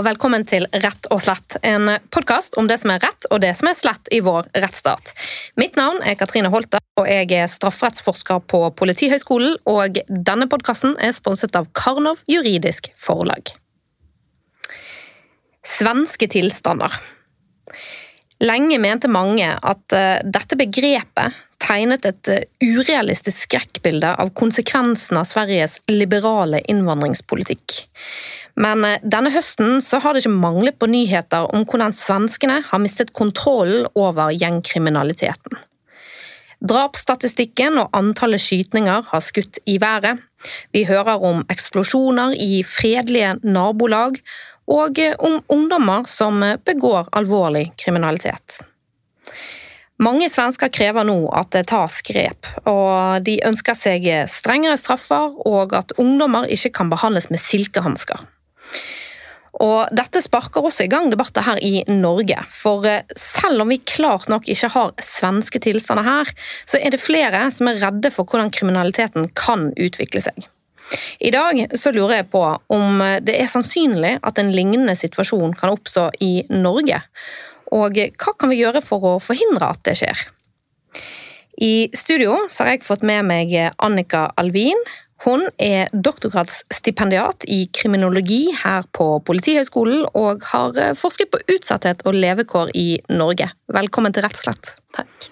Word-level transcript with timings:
og 0.00 0.06
velkommen 0.06 0.46
til 0.48 0.64
Rett 0.80 1.08
og 1.12 1.18
slett, 1.20 1.58
en 1.66 1.90
podkast 2.14 2.54
om 2.60 2.64
det 2.70 2.78
som 2.80 2.92
er 2.94 3.02
rett 3.04 3.26
og 3.28 3.42
det 3.42 3.50
som 3.58 3.68
er 3.68 3.76
slett 3.76 4.08
i 4.16 4.22
vår 4.24 4.46
rettsstat. 4.62 5.10
Mitt 5.60 5.76
navn 5.76 5.98
er 6.06 6.16
Katrine 6.16 6.48
Holte, 6.48 6.80
og 6.96 7.08
jeg 7.10 7.28
er 7.36 7.50
strafferettsforsker 7.50 8.40
på 8.48 8.62
Politihøgskolen. 8.80 9.58
Og 9.68 10.00
denne 10.08 10.48
podkasten 10.48 10.94
er 11.04 11.12
sponset 11.12 11.58
av 11.58 11.68
Karnov 11.76 12.22
juridisk 12.30 12.88
forlag. 12.96 13.52
Svenske 15.68 16.30
tilstander. 16.32 16.96
Lenge 18.40 18.80
mente 18.80 19.10
mange 19.12 19.52
at 19.52 19.84
uh, 19.92 20.16
dette 20.24 20.56
begrepet 20.56 21.36
tegnet 21.60 22.06
et 22.08 22.30
uh, 22.32 22.40
urealistisk 22.62 23.46
skrekkbilde 23.46 24.12
av 24.22 24.32
konsekvensen 24.38 25.20
av 25.20 25.28
Sveriges 25.28 25.78
liberale 25.90 26.62
innvandringspolitikk. 26.70 27.80
Men 28.60 28.84
uh, 28.86 28.98
denne 29.02 29.32
høsten 29.34 29.80
så 29.84 30.00
har 30.02 30.14
det 30.14 30.24
ikke 30.24 30.42
manglet 30.42 30.78
på 30.80 30.90
nyheter 30.90 31.50
om 31.54 31.66
hvordan 31.68 31.94
svenskene 31.96 32.60
har 32.70 32.82
mistet 32.82 33.14
kontrollen 33.16 33.88
over 33.94 34.32
gjengkriminaliteten. 34.34 35.60
Drapsstatistikken 36.60 37.78
og 37.80 37.94
antallet 37.96 38.42
skytninger 38.44 39.06
har 39.08 39.22
skutt 39.24 39.62
i 39.64 39.78
været. 39.80 40.20
Vi 40.76 40.84
hører 40.88 41.22
om 41.24 41.40
eksplosjoner 41.52 42.34
i 42.36 42.60
fredelige 42.68 43.38
nabolag, 43.42 44.20
og 44.70 45.00
om 45.18 45.40
ungdommer 45.50 46.04
som 46.06 46.44
begår 46.64 47.08
alvorlig 47.16 47.70
kriminalitet. 47.80 48.60
Mange 50.00 50.30
svensker 50.32 50.70
krever 50.72 51.04
nå 51.04 51.18
at 51.36 51.50
det 51.52 51.66
tas 51.68 51.98
grep, 52.06 52.48
og 52.64 53.20
de 53.26 53.36
ønsker 53.44 53.76
seg 53.76 54.06
strengere 54.32 54.78
straffer 54.80 55.34
og 55.44 55.74
at 55.76 55.92
ungdommer 56.00 56.48
ikke 56.48 56.72
kan 56.80 56.92
behandles 56.92 57.28
med 57.28 57.42
silkehansker. 57.42 58.22
Og 59.60 59.90
Dette 59.92 60.22
sparker 60.24 60.64
også 60.64 60.86
i 60.86 60.90
gang 60.92 61.10
debatter 61.12 61.44
her 61.44 61.58
i 61.60 61.82
Norge. 61.90 62.38
For 62.48 62.86
selv 63.18 63.64
om 63.64 63.72
vi 63.72 63.80
klart 63.84 64.30
nok 64.32 64.48
ikke 64.48 64.70
har 64.72 64.94
svenske 65.04 65.60
tilstander 65.60 66.06
her, 66.06 66.30
så 66.64 66.80
er 66.80 66.94
det 66.94 67.02
flere 67.02 67.42
som 67.52 67.68
er 67.68 67.82
redde 67.82 68.12
for 68.14 68.24
hvordan 68.24 68.52
kriminaliteten 68.56 69.28
kan 69.36 69.68
utvikle 69.76 70.24
seg. 70.24 70.48
I 71.22 71.30
dag 71.30 71.76
så 71.78 71.92
lurer 71.94 72.22
jeg 72.22 72.30
på 72.32 72.40
om 72.72 73.02
det 73.22 73.36
er 73.36 73.50
sannsynlig 73.50 74.16
at 74.26 74.40
en 74.40 74.50
lignende 74.54 74.96
situasjon 74.98 75.52
kan 75.58 75.76
oppstå 75.76 76.08
i 76.24 76.32
Norge. 76.50 77.02
Og 77.76 77.96
hva 77.96 78.34
kan 78.38 78.50
vi 78.50 78.60
gjøre 78.60 78.82
for 78.84 79.04
å 79.06 79.12
forhindre 79.22 79.70
at 79.70 79.82
det 79.86 79.96
skjer? 80.00 80.24
I 81.60 81.90
studio 81.94 82.38
har 82.46 82.72
jeg 82.72 82.86
fått 82.86 83.04
med 83.06 83.26
meg 83.28 83.52
Annika 83.82 84.30
Alvin. 84.40 84.78
Hun 85.26 85.44
er 85.60 85.90
doktorgradsstipendiat 85.92 87.44
i 87.52 87.66
kriminologi 87.76 88.54
her 88.62 88.86
på 88.96 89.18
Politihøgskolen, 89.28 90.06
og 90.16 90.46
har 90.54 90.78
forsket 90.96 91.28
på 91.32 91.42
utsatthet 91.52 92.06
og 92.08 92.16
levekår 92.16 92.72
i 92.72 92.88
Norge. 93.12 93.50
Velkommen 93.68 94.16
til 94.16 94.24
Rett 94.24 94.38
og 94.40 94.44
slett. 94.46 94.72
Takk. 94.96 95.28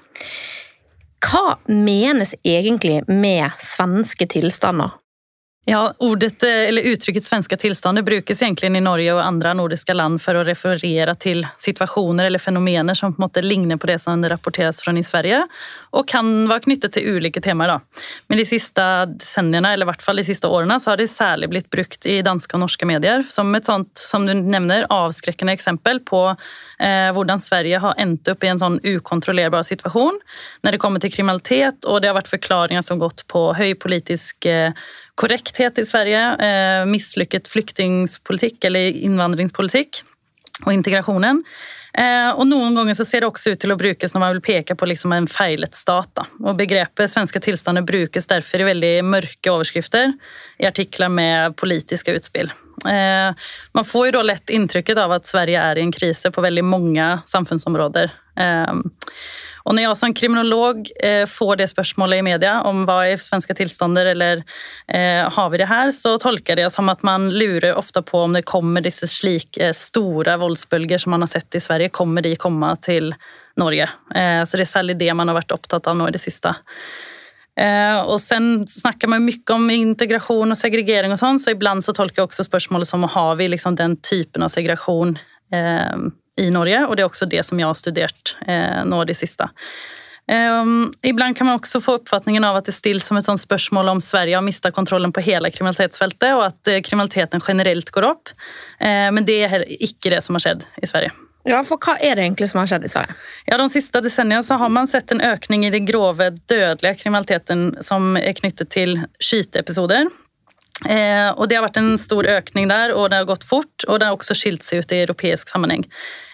Hva 1.25 1.57
menes 1.73 2.37
egentlig 2.45 3.01
med 3.09 3.57
svenske 3.65 4.29
tilstander? 4.31 4.93
Ja, 5.69 5.95
ordet, 5.99 6.43
eh, 6.43 6.49
eller 6.49 6.83
Uttrykket 6.83 7.25
svenska 7.25 7.57
tilstander' 7.57 8.03
brukes 8.03 8.43
egentlig 8.43 8.77
i 8.77 8.81
Norge 8.81 9.13
og 9.13 9.19
andre 9.21 9.51
nordiske 9.53 9.93
land 9.93 10.17
for 10.25 10.39
å 10.39 10.45
referere 10.47 11.13
til 11.21 11.43
situasjoner 11.61 12.25
eller 12.25 12.41
fenomener 12.41 12.97
som 12.97 13.13
på 13.13 13.21
en 13.21 13.27
måte 13.27 13.43
ligner 13.45 13.77
på 13.77 13.91
det 13.91 13.99
som 14.01 14.23
rapporteres 14.25 14.81
fra 14.81 14.95
i 14.97 15.03
Sverige, 15.05 15.43
og 15.93 16.07
kan 16.09 16.49
være 16.49 16.65
knyttet 16.65 16.95
til 16.97 17.19
ulike 17.19 17.43
temaer. 17.45 17.69
Da. 17.69 18.07
Men 18.29 18.41
de 18.41 18.47
siste 18.49 18.87
decenniene, 19.13 19.75
eller 19.75 19.85
i 19.85 19.91
hvert 19.91 20.05
fall 20.07 20.17
de 20.17 20.25
siste 20.25 20.49
årene, 20.49 20.79
så 20.81 20.95
har 20.95 21.03
det 21.03 21.11
særlig 21.13 21.51
blitt 21.53 21.69
brukt 21.69 22.09
i 22.09 22.23
danske 22.25 22.57
og 22.57 22.63
norske 22.63 22.89
medier 22.89 23.27
som 23.29 23.53
et 23.55 23.69
sånt, 23.69 23.93
som 23.93 24.25
du 24.25 24.33
nevner, 24.33 24.87
avskrekkende 24.89 25.53
eksempel 25.53 26.01
på 26.01 26.23
eh, 26.33 27.11
hvordan 27.13 27.45
Sverige 27.45 27.83
har 27.85 28.01
endt 28.01 28.33
opp 28.33 28.41
i 28.41 28.49
en 28.55 28.63
sånn 28.65 28.81
ukontrollerbar 28.87 29.69
situasjon 29.69 30.17
når 30.65 30.73
det 30.73 30.81
kommer 30.81 31.05
til 31.05 31.13
kriminalitet, 31.13 31.85
og 31.85 32.01
det 32.01 32.09
har 32.09 32.17
vært 32.17 32.33
forklaringer 32.33 32.89
som 32.89 33.05
gått 33.05 33.27
på 33.29 33.51
høy 33.53 33.75
politisk 33.77 34.49
eh, 34.49 34.73
korrekthet 35.19 35.81
i 35.83 35.87
Sverige, 35.89 36.23
eh, 36.39 36.85
mislykket 36.87 37.51
flyktningpolitikk 37.51 38.69
eller 38.69 38.95
innvandringspolitikk 39.09 40.03
og 40.67 40.73
integrasjonen. 40.73 41.43
Eh, 41.99 42.31
og 42.37 42.45
Noen 42.47 42.77
ganger 42.77 42.95
så 42.95 43.07
ser 43.07 43.25
det 43.25 43.31
også 43.31 43.55
ut 43.55 43.63
til 43.63 43.73
å 43.75 43.79
brukes 43.79 44.13
når 44.15 44.23
man 44.23 44.37
vil 44.37 44.45
peke 44.45 44.77
på 44.79 44.87
liksom 44.87 45.15
en 45.17 45.27
feilet 45.31 45.75
stat. 45.75 46.11
Da. 46.15 46.27
Og 46.45 46.59
Begrepet 46.59 47.11
svenske 47.11 47.43
tilstander 47.43 47.87
brukes 47.87 48.29
derfor 48.31 48.63
i 48.63 48.69
veldig 48.69 48.95
mørke 49.09 49.55
overskrifter 49.55 50.13
i 50.61 50.69
artikler 50.69 51.11
med 51.11 51.57
politiske 51.59 52.15
utspill. 52.15 52.53
Eh, 52.87 53.49
man 53.75 53.89
får 53.89 54.09
jo 54.09 54.17
da 54.19 54.25
lett 54.29 54.55
inntrykket 54.55 55.01
av 55.03 55.17
at 55.17 55.27
Sverige 55.27 55.59
er 55.59 55.81
i 55.81 55.87
en 55.87 55.95
krise 55.95 56.31
på 56.31 56.45
veldig 56.45 56.67
mange 56.67 57.11
samfunnsområder. 57.27 58.13
Eh, 58.39 58.75
og 59.69 59.77
når 59.77 59.85
jeg 59.85 59.97
som 60.01 60.15
kriminolog 60.17 60.87
eh, 61.05 61.25
får 61.29 61.59
det 61.61 61.69
spørsmålet 61.69 62.23
i 62.23 62.25
media 62.25 62.55
om 62.65 62.87
hva 62.89 63.03
er 63.11 63.21
svenske 63.21 63.53
tilstander, 63.59 64.09
eller 64.15 64.41
eh, 64.89 65.27
har 65.29 65.51
vi 65.53 65.61
det 65.61 65.69
her, 65.69 65.93
så 65.93 66.15
tolker 66.21 66.55
jeg 66.55 66.63
det 66.63 66.71
som 66.73 66.89
at 66.89 67.05
man 67.05 67.29
lurer 67.35 67.77
ofte 67.77 68.01
på 68.01 68.23
om 68.25 68.39
det 68.39 68.47
kommer 68.49 68.85
disse 68.85 69.09
slike 69.13 69.75
store 69.77 70.39
voldsbølger 70.41 71.05
som 71.05 71.13
man 71.13 71.27
har 71.27 71.33
sett 71.35 71.59
i 71.59 71.63
Sverige, 71.63 71.93
kommer 71.93 72.25
de 72.25 72.33
komme 72.41 72.73
til 72.81 73.13
Norge. 73.61 73.91
Eh, 74.15 74.41
så 74.49 74.57
det 74.57 74.65
er 74.65 74.73
særlig 74.73 74.97
det 75.03 75.13
man 75.13 75.29
har 75.29 75.37
vært 75.43 75.53
opptatt 75.53 75.91
av 75.91 75.99
nå 75.99 76.09
i 76.09 76.17
det 76.17 76.23
siste. 76.23 76.55
Eh, 77.59 77.99
og 78.07 78.21
sen 78.23 78.63
snakker 78.71 79.11
man 79.11 79.25
mye 79.27 79.53
om 79.53 79.67
integrasjon 79.75 80.55
og 80.55 80.61
segregering, 80.61 81.13
og 81.13 81.21
sånn, 81.21 81.41
så 81.43 81.53
iblant 81.53 81.85
så 81.85 81.93
tolker 81.97 82.23
jeg 82.23 82.31
også 82.31 82.47
spørsmålet 82.47 82.89
som 82.89 83.05
har 83.05 83.37
vi 83.41 83.51
liksom 83.51 83.77
den 83.77 83.99
typen 84.01 84.47
av 84.47 84.53
segregasjon 84.55 85.17
eh, 85.53 86.09
i 86.39 86.49
Norge, 86.55 86.85
og 86.87 86.97
det 86.97 87.05
er 87.05 87.11
også 87.11 87.29
det 87.31 87.45
som 87.47 87.61
jeg 87.61 87.69
har 87.69 87.79
studert 87.79 88.37
eh, 88.47 88.83
nå 88.87 89.03
det 89.09 89.19
siste. 89.19 89.51
Um, 90.29 90.93
ibland 91.03 91.37
kan 91.37 91.47
man 91.47 91.57
også 91.57 91.81
få 91.81 91.95
oppfatningen 92.03 92.45
av 92.45 92.59
at 92.59 92.67
det 92.69 92.75
stilles 92.77 93.07
som 93.09 93.17
et 93.17 93.25
sånt 93.25 93.41
spørsmål 93.41 93.95
om 93.95 94.01
Sverige 94.05 94.37
har 94.37 94.45
mistet 94.45 94.77
kontrollen 94.77 95.13
på 95.15 95.25
hele 95.25 95.49
kriminalitetsfeltet, 95.55 96.35
og 96.37 96.45
at 96.51 96.69
eh, 96.69 96.83
kriminaliteten 96.85 97.41
generelt 97.47 97.89
går 97.95 98.11
opp. 98.11 98.35
Eh, 98.77 99.09
men 99.15 99.25
det 99.25 99.39
er 99.47 99.65
ikke 99.79 100.13
det 100.13 100.21
som 100.27 100.37
har 100.37 100.45
skjedd 100.45 100.69
i 100.83 100.91
Sverige. 100.91 101.15
Ja, 101.49 101.63
for 101.65 101.81
Hva 101.81 101.95
er 101.97 102.19
det 102.19 102.27
egentlig 102.27 102.51
som 102.53 102.61
har 102.61 102.69
skjedd 102.69 102.85
i 102.85 102.93
Sverige? 102.93 103.17
Ja, 103.49 103.57
De 103.57 103.71
siste 103.73 104.03
decenniene 104.05 104.45
så 104.45 104.59
har 104.61 104.69
man 104.69 104.91
sett 104.91 105.15
en 105.15 105.25
økning 105.25 105.65
i 105.65 105.73
den 105.73 105.89
grove, 105.89 106.29
dødelige 106.51 106.99
kriminaliteten 107.05 107.79
som 107.85 108.19
er 108.21 108.37
knyttet 108.37 108.75
til 108.75 108.99
skyteepisoder. 109.23 110.11
Eh, 110.85 111.31
og 111.33 111.49
Det 111.49 111.57
har 111.57 111.65
vært 111.65 111.81
en 111.81 111.97
stor 111.99 112.29
økning 112.29 112.69
der, 112.69 112.93
og 112.93 113.09
det 113.11 113.23
har 113.23 113.33
gått 113.33 113.49
fort. 113.49 113.87
Og 113.89 113.99
det 113.99 114.11
har 114.11 114.19
også 114.19 114.37
skilt 114.37 114.67
seg 114.67 114.85
ut 114.85 114.93
i 114.93 115.03
europeisk 115.07 115.49
sammenheng. 115.49 115.89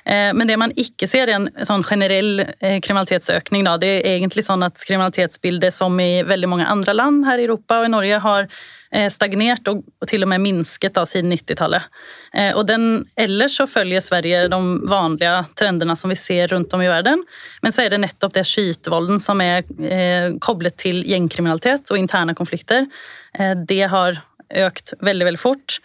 Eh, 0.05 0.31
men 0.37 0.49
det 0.49 0.57
man 0.61 0.73
ikke 0.77 1.09
ser, 1.09 1.31
er 1.31 1.39
en 1.39 1.67
sånn 1.67 1.85
generell 1.87 2.45
eh, 2.45 2.79
kriminalitetsøkning. 2.85 3.65
Det 3.81 3.91
er 3.91 4.09
egentlig 4.15 4.45
sånn 4.45 4.65
at 4.67 4.81
kriminalitetsbildet, 4.85 5.75
som 5.75 5.97
i 6.01 6.23
veldig 6.27 6.51
mange 6.51 6.69
andre 6.69 6.97
land 6.97 7.25
her 7.29 7.41
i 7.41 7.47
Europa 7.49 7.81
og 7.81 7.89
i 7.89 7.93
Norge, 7.95 8.21
har 8.25 8.49
eh, 8.93 9.09
stagnert 9.13 9.69
og, 9.73 9.81
til 10.11 10.27
og 10.27 10.33
med 10.35 10.45
minsket 10.45 10.97
da, 10.99 11.07
siden 11.09 11.33
90-tallet. 11.33 11.89
Eh, 12.37 12.53
og 12.53 12.67
den, 12.69 13.07
ellers 13.21 13.57
så 13.61 13.69
følger 13.71 14.05
Sverige 14.05 14.45
de 14.53 14.61
vanlige 14.91 15.39
trendene 15.57 15.97
som 15.97 16.13
vi 16.13 16.21
ser 16.21 16.53
rundt 16.53 16.77
om 16.77 16.85
i 16.85 16.91
verden. 16.93 17.25
Men 17.65 17.75
så 17.75 17.87
er 17.87 17.95
det 17.95 18.03
nettopp 18.05 18.37
det 18.37 18.45
skytevolden 18.49 19.23
som 19.23 19.41
er 19.45 19.65
koblet 20.45 20.77
til 20.81 21.03
gjengkriminalitet 21.09 21.91
og 21.93 21.99
interne 21.99 22.35
konflikter. 22.37 22.87
det 23.69 23.83
har 23.91 24.19
økt 24.51 24.95
veldig 25.05 25.29
veldig 25.29 25.41
fort. 25.41 25.79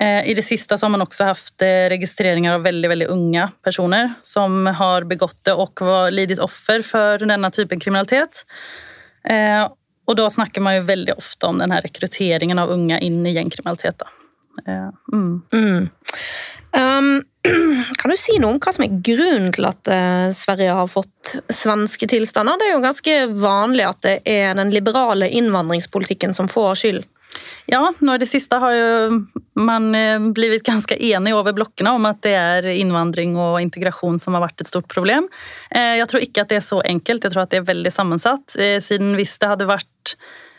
Eh, 0.00 0.30
I 0.30 0.34
det 0.34 0.44
siste 0.46 0.78
har 0.80 0.92
man 0.92 1.04
også 1.04 1.30
hatt 1.30 1.64
eh, 1.64 1.86
registreringer 1.92 2.56
av 2.56 2.66
veldig 2.66 2.90
veldig 2.92 3.08
unge 3.12 3.48
personer 3.64 4.12
som 4.26 4.66
har 4.78 5.08
begått 5.10 5.40
det 5.48 5.56
og 5.58 5.82
var 5.84 6.12
lidit 6.14 6.42
offer 6.42 6.84
for 6.86 7.24
denne 7.24 7.50
typen 7.54 7.82
kriminalitet. 7.82 8.44
Eh, 9.28 9.64
og 10.08 10.16
da 10.16 10.28
snakker 10.32 10.64
man 10.64 10.78
jo 10.78 10.86
veldig 10.88 11.18
ofte 11.18 11.50
om 11.50 11.58
denne 11.60 11.82
rekrutteringen 11.84 12.58
av 12.58 12.70
unge 12.72 13.00
inn 13.04 13.20
i 13.26 13.34
gjengkriminalitet. 13.34 14.06
Mm. 15.12 15.42
Mm. 15.52 15.90
Um, 16.72 17.10
kan 18.00 18.10
du 18.10 18.16
si 18.18 18.38
noe 18.40 18.54
om 18.54 18.62
hva 18.62 18.72
som 18.72 18.86
er 18.86 18.96
grunnen 19.04 19.52
til 19.54 19.68
at 19.68 19.90
Sverige 20.34 20.72
har 20.80 20.88
fått 20.90 21.34
svenske 21.52 22.08
tilstander? 22.08 22.56
Det 22.56 22.70
er 22.70 22.72
jo 22.72 22.82
ganske 22.86 23.18
vanlig 23.44 23.84
at 23.84 24.00
det 24.06 24.16
er 24.32 24.56
den 24.56 24.72
liberale 24.72 25.28
innvandringspolitikken 25.28 26.32
som 26.36 26.48
får 26.48 26.80
skyld. 26.80 27.06
Ja, 27.68 27.82
nå 28.00 28.14
i 28.16 28.20
det 28.22 28.30
siste 28.30 28.56
har 28.62 28.72
jo 28.72 29.20
man 29.58 29.90
blitt 29.92 30.34
blivit 30.34 30.66
ganske 30.66 30.96
enig 30.96 31.34
over 31.36 31.52
blokkene 31.52 31.92
om 31.96 32.06
at 32.08 32.22
det 32.24 32.34
er 32.38 32.68
innvandring 32.72 33.36
og 33.36 33.60
integrasjon 33.60 34.18
som 34.22 34.36
har 34.36 34.46
vært 34.46 34.62
et 34.62 34.70
stort 34.70 34.88
problem. 34.88 35.28
Eh, 35.70 35.98
jeg 35.98 36.08
tror 36.08 36.24
ikke 36.24 36.44
at 36.44 36.52
det 36.52 36.60
er 36.60 36.66
så 36.66 36.80
enkelt, 36.86 37.24
jeg 37.24 37.34
tror 37.34 37.44
at 37.44 37.52
det 37.52 37.60
er 37.60 37.68
veldig 37.68 37.92
sammensatt. 37.92 38.56
Eh, 38.56 38.78
siden 38.84 39.16
hvis 39.18 39.36
det 39.40 39.50
hadde 39.54 39.70
vært 39.70 40.18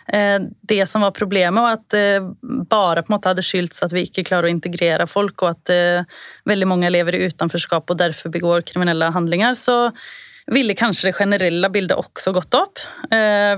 det 0.09 0.87
som 0.89 1.03
var 1.05 1.11
problemet, 1.13 1.61
og 1.61 1.67
at 1.69 1.83
det 1.93 2.63
bare 2.65 3.03
på 3.05 3.11
en 3.11 3.13
måte 3.13 3.29
hadde 3.29 3.43
skyldtes 3.45 3.83
at 3.85 3.91
vi 3.93 4.07
ikke 4.07 4.23
klarer 4.25 4.47
å 4.47 4.49
integrere 4.49 5.05
folk, 5.05 5.43
og 5.45 5.51
at 5.51 5.69
veldig 6.49 6.65
mange 6.65 6.89
lever 6.89 7.13
i 7.13 7.27
utenforskap 7.29 7.93
og 7.93 7.99
derfor 7.99 8.33
begår 8.33 8.65
kriminelle 8.65 9.11
handlinger, 9.13 9.53
så 9.53 9.91
ville 10.49 10.73
kanskje 10.73 11.11
det 11.11 11.13
generelle 11.19 11.69
bildet 11.69 12.01
også 12.01 12.33
gått 12.33 12.57
opp. 12.57 12.81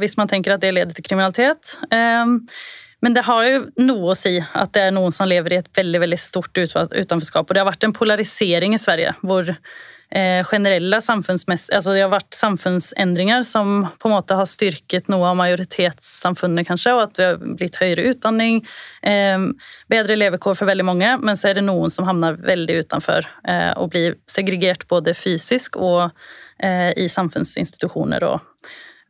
Hvis 0.03 0.17
man 0.19 0.27
tenker 0.27 0.57
at 0.57 0.65
det 0.65 0.73
leder 0.75 0.91
til 0.91 1.07
kriminalitet. 1.07 1.77
Men 3.01 3.15
det 3.17 3.25
har 3.25 3.45
jo 3.47 3.61
noe 3.81 4.13
å 4.13 4.17
si 4.17 4.35
at 4.37 4.73
det 4.75 4.87
er 4.87 4.93
noen 4.93 5.13
som 5.15 5.29
lever 5.29 5.55
i 5.55 5.61
et 5.61 5.71
veldig, 5.77 6.03
veldig 6.03 6.19
stort 6.21 6.57
utenforskap. 6.57 7.47
Og 7.47 7.55
det 7.55 7.63
har 7.63 7.69
vært 7.71 7.87
en 7.87 7.95
polarisering 7.97 8.75
i 8.77 8.81
Sverige 8.81 9.15
hvor 9.25 9.49
eh, 9.49 10.43
generelle 10.45 10.99
altså 10.99 11.95
Det 11.95 12.03
har 12.03 12.11
vært 12.11 12.37
samfunnsendringer 12.37 13.41
som 13.47 13.87
på 13.97 14.09
en 14.09 14.15
måte 14.15 14.37
har 14.37 14.49
styrket 14.49 15.09
noe 15.09 15.31
av 15.31 15.39
majoritetssamfunnet, 15.39 16.67
kanskje, 16.67 16.93
og 16.93 17.03
at 17.07 17.17
det 17.17 17.29
har 17.29 17.57
blitt 17.57 17.79
høyere 17.81 18.11
utdanning, 18.11 18.61
eh, 19.01 19.49
bedre 19.89 20.19
levekår 20.19 20.59
for 20.59 20.69
veldig 20.69 20.85
mange, 20.85 21.15
men 21.23 21.39
så 21.39 21.49
er 21.49 21.59
det 21.59 21.65
noen 21.65 21.89
som 21.93 22.05
havner 22.05 22.37
veldig 22.37 22.83
utenfor 22.85 23.25
eh, 23.47 23.73
og 23.81 23.91
blir 23.95 24.19
segregert 24.29 24.85
både 24.91 25.17
fysisk 25.17 25.81
og 25.81 26.11
eh, 26.61 26.91
i 27.01 27.09
samfunnsinstitusjoner 27.09 28.29
og 28.29 28.50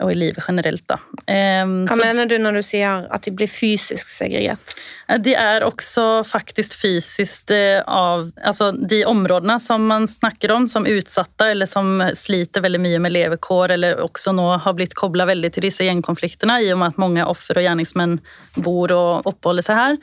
og 0.01 0.12
i 0.13 0.18
livet 0.18 0.44
generelt. 0.48 0.83
Da. 0.89 1.00
Um, 1.27 1.83
Hva 1.86 1.98
så, 1.98 2.01
mener 2.03 2.30
du 2.30 2.38
når 2.42 2.59
du 2.59 2.63
sier 2.65 3.07
at 3.12 3.27
de 3.27 3.33
blir 3.36 3.51
fysisk 3.51 4.09
segregert? 4.09 4.75
De 5.19 5.33
er 5.36 5.63
også 5.65 6.24
faktisk 6.27 6.77
fysisk 6.80 7.51
eh, 7.51 7.81
av 7.88 8.30
Altså 8.38 8.71
de 8.71 9.01
områdene 9.07 9.57
som 9.59 9.83
man 9.88 10.07
snakker 10.07 10.53
om 10.56 10.68
som 10.71 10.88
utsatte, 10.88 11.50
eller 11.51 11.69
som 11.69 12.03
sliter 12.15 12.63
veldig 12.63 12.80
mye 12.81 13.01
med 13.03 13.15
levekår, 13.15 13.75
eller 13.75 14.01
også 14.03 14.33
nå 14.36 14.48
har 14.63 14.75
blitt 14.77 14.95
kobla 14.98 15.25
veldig 15.30 15.51
til 15.53 15.68
disse 15.68 15.86
gjengkonfliktene, 15.88 16.62
i 16.63 16.71
og 16.74 16.81
med 16.81 16.94
at 16.94 17.01
mange 17.01 17.25
offer 17.27 17.59
og 17.59 17.65
gjerningsmenn 17.65 18.19
bor 18.62 18.94
og 18.95 19.31
oppholder 19.31 19.68
seg 19.68 19.80
her, 19.80 19.97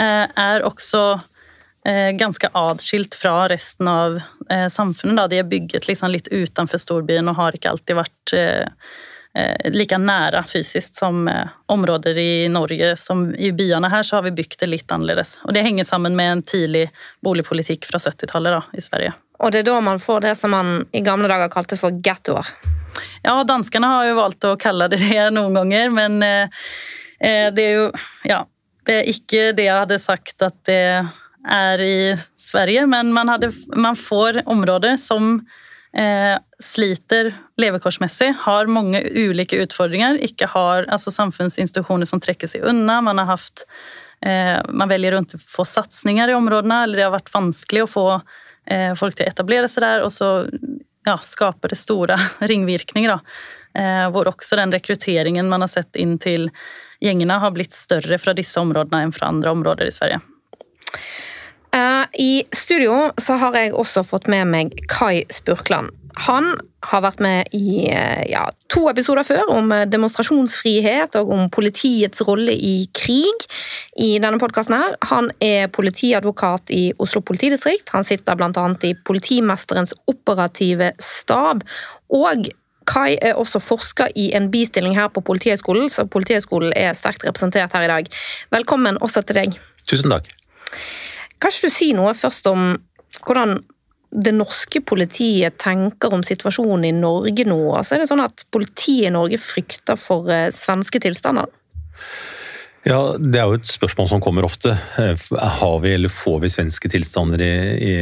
eh, 0.00 0.24
er 0.48 0.66
også 0.66 1.04
eh, 1.86 2.10
ganske 2.18 2.50
adskilt 2.58 3.18
fra 3.18 3.46
resten 3.52 3.90
av 3.90 4.20
samfunnet. 4.48 5.18
Da. 5.20 5.28
De 5.28 5.42
er 5.42 5.48
bygget 5.48 5.90
liksom 5.90 6.08
litt 6.14 6.30
utenfor 6.32 6.80
storbyen 6.80 7.28
og 7.28 7.36
har 7.36 7.56
ikke 7.56 7.74
alltid 7.74 7.98
vært 7.98 8.32
Eh, 9.38 9.70
like 9.70 9.98
nære 9.98 10.40
fysisk 10.50 10.96
som 10.98 11.28
eh, 11.28 11.48
områder 11.66 12.18
i 12.18 12.48
Norge. 12.48 12.96
Som 12.96 13.34
I 13.34 13.52
byene 13.52 13.90
her 13.92 14.02
så 14.02 14.16
har 14.16 14.24
vi 14.26 14.32
bygd 14.34 14.58
det 14.64 14.70
litt 14.72 14.90
annerledes. 14.90 15.36
Og 15.44 15.54
det 15.54 15.62
henger 15.62 15.86
sammen 15.86 16.16
med 16.18 16.32
en 16.32 16.42
tidlig 16.42 16.88
boligpolitikk 17.22 17.86
fra 17.86 18.00
70-tallet 18.02 18.74
i 18.74 18.82
Sverige. 18.82 19.12
Og 19.38 19.52
det 19.54 19.62
er 19.62 19.68
da 19.68 19.76
man 19.84 20.02
får 20.02 20.26
det 20.26 20.34
som 20.40 20.50
man 20.56 20.72
i 20.90 21.04
gamle 21.06 21.30
dager 21.30 21.52
kalte 21.52 21.78
for 21.78 21.94
gettoer? 22.02 22.50
Ja, 23.22 23.36
danskene 23.46 23.92
har 23.92 24.08
jo 24.08 24.18
valgt 24.18 24.48
å 24.48 24.56
kalle 24.58 24.90
det 24.90 24.98
det 25.04 25.28
noen 25.36 25.54
ganger, 25.60 25.94
men 25.94 26.18
eh, 26.26 26.66
det 27.54 27.70
er 27.70 27.74
jo 27.82 27.90
Ja. 28.26 28.44
Det 28.88 29.02
er 29.02 29.08
ikke 29.10 29.40
det 29.52 29.66
jeg 29.66 29.76
hadde 29.76 29.96
sagt 30.00 30.42
at 30.46 30.54
det 30.64 30.82
er 31.44 31.80
i 31.84 31.96
Sverige, 32.40 32.86
men 32.88 33.10
man, 33.12 33.28
hadde, 33.28 33.50
man 33.76 33.98
får 34.00 34.40
områder 34.48 34.96
som 34.96 35.42
sliter 36.62 37.30
levekårsmessig, 37.56 38.34
har 38.44 38.68
mange 38.70 39.00
ulike 39.08 39.56
utfordringer, 39.62 40.18
ikke 40.22 40.50
har 40.52 40.84
altså, 40.92 41.10
samfunnsinstitusjoner 41.14 42.06
som 42.06 42.20
trekker 42.22 42.50
seg 42.50 42.66
unna. 42.68 43.00
Man 43.02 43.18
har 43.18 43.30
haft 43.30 43.64
eh, 44.20 44.58
man 44.68 44.90
velger 44.90 45.16
å 45.16 45.22
ikke 45.24 45.40
få 45.40 45.66
satsinger 45.68 46.30
i 46.30 46.36
områdene, 46.36 46.82
eller 46.84 47.00
det 47.00 47.06
har 47.06 47.14
vært 47.14 47.32
vanskelig 47.34 47.84
å 47.84 47.90
få 47.90 48.06
eh, 48.14 48.92
folk 48.98 49.16
til 49.16 49.26
å 49.26 49.32
etablere 49.32 49.70
seg 49.70 49.86
der, 49.86 50.04
og 50.06 50.12
så 50.14 50.32
ja, 51.08 51.16
skaper 51.24 51.72
det 51.72 51.80
store 51.80 52.18
ringvirkninger. 52.52 53.14
Da. 53.14 53.78
Eh, 53.78 54.04
hvor 54.14 54.30
også 54.30 54.58
den 54.60 54.74
rekrutteringen 54.74 55.48
man 55.48 55.64
har 55.64 55.72
sett 55.72 55.96
inn 55.96 56.18
til 56.22 56.50
gjengene, 57.04 57.40
har 57.40 57.54
blitt 57.54 57.76
større 57.76 58.18
fra 58.18 58.34
disse 58.36 58.58
områdene 58.60 59.06
enn 59.06 59.14
fra 59.14 59.30
andre 59.30 59.54
områder 59.54 59.90
i 59.90 59.94
Sverige. 59.94 60.20
Uh, 61.74 62.06
I 62.20 62.44
studio 62.54 63.10
så 63.20 63.36
har 63.40 63.56
jeg 63.58 63.74
også 63.76 64.04
fått 64.06 64.28
med 64.32 64.48
meg 64.48 64.76
Kai 64.88 65.24
Spurkland. 65.32 65.92
Han 66.18 66.54
har 66.88 67.02
vært 67.04 67.20
med 67.22 67.50
i 67.54 67.84
uh, 67.92 68.22
ja, 68.26 68.46
to 68.72 68.86
episoder 68.90 69.26
før 69.26 69.52
om 69.54 69.68
uh, 69.74 69.84
demonstrasjonsfrihet 69.86 71.18
og 71.20 71.32
om 71.34 71.44
politiets 71.52 72.24
rolle 72.26 72.54
i 72.54 72.88
krig. 72.96 73.44
i 73.96 74.18
denne 74.18 74.40
podcasten 74.40 74.96
Han 75.10 75.30
er 75.40 75.68
politiadvokat 75.68 76.70
i 76.70 76.92
Oslo 76.98 77.20
politidistrikt. 77.20 77.92
Han 77.92 78.04
sitter 78.04 78.34
bl.a. 78.34 78.68
i 78.82 78.94
politimesterens 78.94 79.94
operative 80.06 80.92
stab. 80.98 81.62
Og 82.08 82.48
Kai 82.88 83.18
er 83.20 83.36
også 83.36 83.60
forsker 83.60 84.14
i 84.16 84.30
en 84.36 84.50
bistilling 84.50 84.96
her 84.96 85.10
på 85.12 85.20
Politihøgskolen, 85.20 85.90
så 85.92 86.06
Politihøgskolen 86.08 86.72
er 86.76 86.96
sterkt 86.96 87.26
representert 87.28 87.76
her 87.76 87.84
i 87.84 87.92
dag. 87.92 88.08
Velkommen 88.54 88.96
også 89.04 89.22
til 89.28 89.42
deg. 89.42 89.60
Tusen 89.88 90.14
takk. 90.14 90.32
Kan 91.38 91.52
ikke 91.52 91.70
du 91.70 91.74
si 91.74 91.92
noe 91.96 92.14
først 92.18 92.48
om 92.50 92.72
hvordan 93.24 93.58
det 94.08 94.32
norske 94.32 94.80
politiet 94.88 95.58
tenker 95.60 96.14
om 96.16 96.24
situasjonen 96.24 96.86
i 96.88 96.96
Norge 96.96 97.44
nå? 97.48 97.60
Altså 97.76 97.96
er 97.96 98.02
det 98.02 98.10
sånn 98.10 98.24
at 98.24 98.46
politiet 98.54 99.10
i 99.10 99.14
Norge 99.14 99.40
frykter 99.42 100.00
for 100.00 100.30
eh, 100.32 100.48
svenske 100.54 101.00
tilstander? 101.04 101.50
Ja, 102.88 103.18
Det 103.18 103.36
er 103.36 103.50
jo 103.50 103.58
et 103.58 103.68
spørsmål 103.68 104.08
som 104.08 104.22
kommer 104.24 104.46
ofte. 104.48 104.72
Eh, 105.00 105.26
har 105.60 105.78
vi 105.84 105.92
eller 105.92 106.12
får 106.12 106.40
vi 106.44 106.52
svenske 106.54 106.88
tilstander 106.88 107.42
i, 107.44 107.52
i 107.84 107.96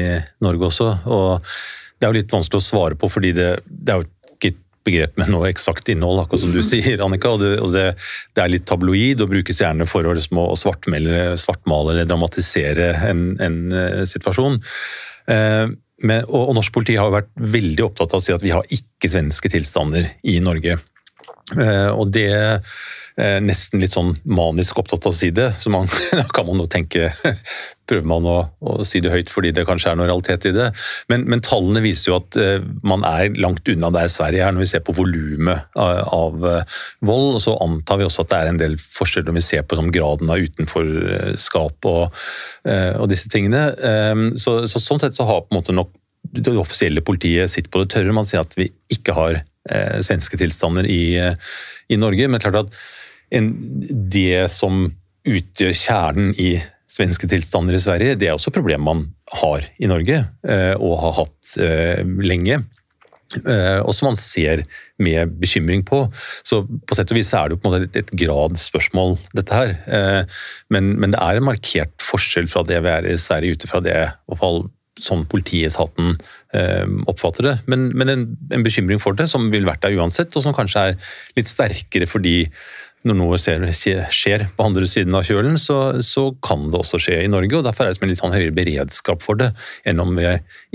Norge 0.45 0.71
også? 0.71 0.93
Og 1.11 1.49
Det 1.97 2.07
er 2.07 2.13
jo 2.13 2.21
litt 2.21 2.33
vanskelig 2.33 2.61
å 2.61 2.69
svare 2.69 2.99
på, 3.01 3.09
fordi 3.11 3.33
det, 3.35 3.51
det 3.67 3.95
er 3.95 4.03
jo 4.03 4.11
begrep 4.87 5.17
med 5.21 5.31
noe 5.35 5.51
eksakt 5.51 5.91
innhold, 5.93 6.23
akkurat 6.23 6.45
som 6.45 6.55
du 6.55 6.63
sier, 6.65 7.03
Annika. 7.05 7.35
og, 7.35 7.43
det, 7.43 7.55
og 7.63 7.75
det, 7.75 7.87
det, 8.37 8.43
er 8.43 8.53
litt 8.53 8.67
tabloid 8.69 9.25
og 9.25 9.33
brukes 9.35 9.63
gjerne 9.63 9.89
for 9.89 10.07
å, 10.07 10.15
liksom, 10.17 10.43
svartmale, 10.57 11.93
eller 11.95 12.09
dramatisere 12.09 12.93
en, 13.11 13.27
en 13.43 13.59
uh, 13.75 14.03
situasjon. 14.09 14.61
Uh, 15.27 15.75
men, 16.05 16.27
og, 16.29 16.43
og, 16.51 16.53
norsk 16.59 16.75
politi 16.75 16.99
har 17.01 17.13
vært 17.15 17.31
veldig 17.41 17.87
opptatt 17.87 18.13
av 18.13 18.21
å 18.21 18.25
si 18.25 18.35
at 18.35 18.45
vi 18.45 18.53
har 18.53 18.67
ikke 18.73 19.11
svenske 19.11 19.51
tilstander 19.53 20.11
i 20.29 20.39
Norge. 20.45 20.77
Uh, 21.55 21.93
og 21.95 22.11
det 22.15 22.33
Eh, 23.17 23.39
nesten 23.41 23.81
litt 23.81 23.95
sånn 23.95 24.11
manisk 24.29 24.77
opptatt 24.77 25.07
av 25.09 25.15
å 25.15 25.17
si 25.17 25.31
det. 25.33 25.49
Så 25.63 25.71
man, 25.73 25.89
da 26.19 26.27
kan 26.37 26.45
man 26.45 26.61
jo 26.61 26.69
tenke 26.69 27.09
Prøver 27.87 28.09
man 28.11 28.27
å, 28.27 28.35
å, 28.67 28.73
si 28.85 28.99
det 29.01 29.13
høyt 29.13 29.31
fordi 29.31 29.53
det 29.55 29.63
kanskje 29.65 29.93
er 29.93 29.97
noe 29.97 30.09
realitet 30.09 30.49
i 30.51 30.53
det. 30.53 30.67
Men, 31.09 31.23
men 31.31 31.41
tallene 31.45 31.81
viser 31.85 32.11
jo 32.11 32.17
at 32.19 32.37
uh, 32.37 32.59
man 32.85 33.07
er 33.09 33.31
langt 33.41 33.71
unna 33.73 33.93
der 33.95 34.11
Sverige 34.13 34.43
er 34.45 34.53
når 34.53 34.67
vi 34.67 34.69
ser 34.75 34.85
på 34.85 34.97
volumet 34.99 35.79
av, 35.79 36.03
av 36.13 36.37
vold. 37.07 37.39
Og 37.39 37.41
så 37.47 37.57
antar 37.63 38.03
vi 38.03 38.09
også 38.09 38.27
at 38.27 38.35
det 38.35 38.43
er 38.43 38.53
en 38.53 38.61
del 38.61 38.77
forskjeller 38.83 39.31
når 39.31 39.39
vi 39.39 39.47
ser 39.49 39.65
på 39.65 39.79
sånn, 39.79 39.95
graden 39.95 40.35
av 40.35 40.43
utenforskap 40.43 41.89
og, 41.89 42.21
og 42.67 43.07
disse 43.13 43.31
tingene. 43.33 43.69
Så, 44.35 44.59
så, 44.67 44.83
sånn 44.83 45.01
sett 45.01 45.17
så 45.17 45.29
har 45.31 45.47
på 45.47 45.55
en 45.55 45.61
måte 45.63 45.77
nok 45.77 45.95
det 46.27 46.59
offisielle 46.59 47.07
politiet 47.07 47.55
sitt 47.55 47.71
på 47.71 47.85
det 47.85 47.95
tørre. 47.95 48.15
Man 48.19 48.27
sier 48.27 48.43
at 48.43 48.59
vi 48.59 48.73
ikke 48.93 49.15
har 49.17 49.45
svenske 50.07 50.39
tilstander 50.39 50.87
i, 50.87 51.17
i 51.91 51.99
Norge. 51.99 52.29
Men 52.31 52.43
klart 52.43 52.61
at 52.61 52.79
en, 53.35 53.51
det 54.11 54.47
som 54.55 54.87
utgjør 55.27 55.75
kjernen 55.75 56.33
i 56.39 56.55
svenske 56.91 57.29
tilstander 57.31 57.77
i 57.77 57.83
Sverige, 57.83 58.17
det 58.19 58.31
er 58.31 58.37
også 58.37 58.55
problemet 58.55 58.87
man 58.87 59.05
har 59.43 59.67
i 59.83 59.91
Norge, 59.91 60.23
eh, 60.47 60.75
og 60.79 60.99
har 61.03 61.17
hatt 61.23 61.57
eh, 61.63 62.03
lenge. 62.23 62.61
Eh, 63.43 63.81
og 63.83 63.91
som 63.97 64.13
man 64.13 64.19
ser 64.21 64.63
med 65.03 65.35
bekymring 65.41 65.83
på. 65.87 66.05
Så 66.47 66.63
på 66.63 66.97
sett 66.97 67.11
og 67.11 67.19
vis 67.19 67.33
er 67.35 67.49
det 67.49 67.57
jo 67.57 67.63
på 67.65 67.69
en 67.69 67.75
måte 67.75 68.01
et, 68.05 68.13
gradsspørsmål, 68.23 69.17
dette 69.37 69.59
her. 69.59 69.75
Men, 70.73 70.95
men, 70.95 71.11
det 71.13 71.21
er 71.21 71.41
en 71.41 71.49
markert 71.49 72.07
forskjell 72.07 72.47
fra 72.49 72.63
det 72.69 72.79
vi 72.87 72.93
er 72.95 73.11
i 73.11 73.19
Sverige, 73.21 73.59
ut 73.59 73.67
ifra 73.67 73.83
det 73.85 73.99
i 73.99 74.07
hvert 74.07 74.41
fall 74.41 74.63
sånn 75.03 75.27
politietaten 75.29 76.17
oppfatter 77.11 77.45
det. 77.45 77.55
Men, 77.69 77.91
men 77.93 78.09
en, 78.09 78.25
en, 78.49 78.65
bekymring 78.65 79.01
for 79.03 79.17
det, 79.19 79.27
som 79.29 79.51
ville 79.53 79.69
vært 79.69 79.83
der 79.85 79.97
uansett, 79.99 80.33
og 80.39 80.45
som 80.45 80.55
kanskje 80.57 80.85
er 80.89 81.11
litt 81.37 81.51
sterkere 81.51 82.09
fordi 82.09 82.39
når 83.07 83.19
noe 83.21 83.39
skjer 83.39 84.47
på 84.57 84.67
andre 84.67 84.89
siden 84.91 85.15
av 85.15 85.27
kjølen, 85.27 85.59
så, 85.61 86.01
så, 86.05 86.29
kan 86.45 86.67
det 86.73 86.81
også 86.81 87.01
skje 87.03 87.21
i 87.23 87.31
Norge. 87.31 87.59
og 87.59 87.67
Derfor 87.67 87.87
er 87.87 87.93
det 87.93 87.99
som 87.99 88.07
en 88.07 88.13
litt 88.13 88.23
sånn 88.23 88.35
høyere 88.35 88.55
beredskap 88.57 89.23
for 89.25 89.39
det 89.39 89.53
enn 89.87 90.03
om 90.03 90.15
vi 90.17 90.27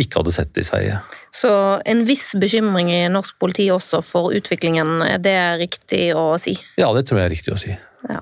ikke 0.01 0.21
hadde 0.21 0.35
sett 0.35 0.53
det 0.55 0.63
i 0.65 0.69
Sverige. 0.69 0.99
Så 1.35 1.51
en 1.87 2.05
viss 2.07 2.31
bekymring 2.39 2.91
i 2.93 3.03
norsk 3.11 3.37
politi 3.41 3.67
også 3.73 4.03
for 4.05 4.35
utviklingen, 4.37 5.01
er 5.03 5.19
det 5.23 5.39
riktig 5.63 6.11
å 6.17 6.33
si? 6.41 6.55
Ja, 6.79 6.91
det 6.95 7.07
tror 7.09 7.21
jeg 7.21 7.29
er 7.29 7.35
riktig 7.35 7.55
å 7.55 7.59
si. 7.59 7.75
Ja. 8.09 8.21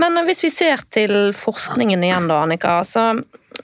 Men 0.00 0.18
hvis 0.26 0.44
vi 0.44 0.50
ser 0.54 0.84
til 0.94 1.32
forskningen 1.36 2.04
igjen, 2.04 2.28
da, 2.30 2.42
Annika. 2.44 2.78
Så 2.84 3.12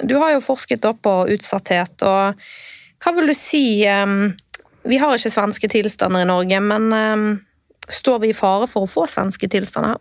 du 0.01 0.17
har 0.21 0.35
jo 0.37 0.45
forsket 0.45 0.87
på 1.03 1.15
utsatthet. 1.35 2.03
og 2.07 2.41
Hva 3.03 3.15
vil 3.17 3.33
du 3.33 3.35
si 3.35 3.83
Vi 4.81 4.97
har 4.97 5.17
ikke 5.17 5.33
svenske 5.35 5.69
tilstander 5.69 6.23
i 6.25 6.31
Norge, 6.31 6.61
men 6.61 7.41
Står 7.91 8.19
vi 8.23 8.31
i 8.31 8.37
fare 8.37 8.69
for 8.71 8.87
å 8.87 8.91
få 8.91 9.07
svenske 9.11 9.49
tilstander? 9.51 9.99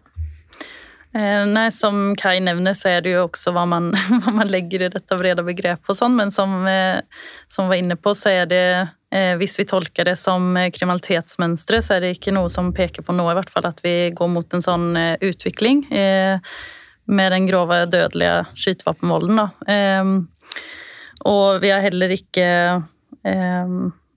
Eh, 1.16 1.46
nei, 1.50 1.72
Som 1.72 2.16
Kai 2.20 2.38
nevner, 2.40 2.76
så 2.78 2.92
er 2.94 3.02
det 3.02 3.16
jo 3.16 3.26
også 3.26 3.54
hva 3.56 3.66
man, 3.70 3.92
hva 4.22 4.34
man 4.36 4.52
legger 4.52 4.86
i 4.86 4.92
dette 4.94 5.18
brede 5.18 5.46
begrepet. 5.46 5.90
og 5.90 5.98
sånn, 5.98 6.16
Men 6.16 6.32
som, 6.32 6.62
vi 6.66 6.80
som 7.50 7.70
var 7.72 7.82
inne 7.82 7.98
på, 7.98 8.14
så 8.16 8.34
er 8.42 8.50
det 8.50 8.66
eh, 8.78 8.96
hvis 9.10 9.56
vi 9.58 9.66
tolker 9.66 10.06
det 10.06 10.16
som 10.22 10.54
kriminalitetsmønstre, 10.54 11.80
så 11.82 11.96
er 11.96 12.04
det 12.04 12.12
ikke 12.16 12.34
noe 12.36 12.50
som 12.54 12.70
peker 12.76 13.02
på 13.06 13.16
noe, 13.18 13.32
i 13.34 13.38
hvert 13.40 13.50
fall 13.50 13.66
at 13.70 13.80
vi 13.86 14.12
går 14.14 14.30
mot 14.30 14.54
en 14.54 14.62
sånn 14.62 14.92
utvikling 15.26 15.86
med 17.10 17.34
den 17.34 17.48
grove, 17.50 17.80
dødelige 17.90 18.44
skytevåpenvolden. 18.54 19.42
Og 21.26 21.48
vi 21.64 21.72
har 21.74 21.82
heller 21.88 22.14
ikke 22.14 22.46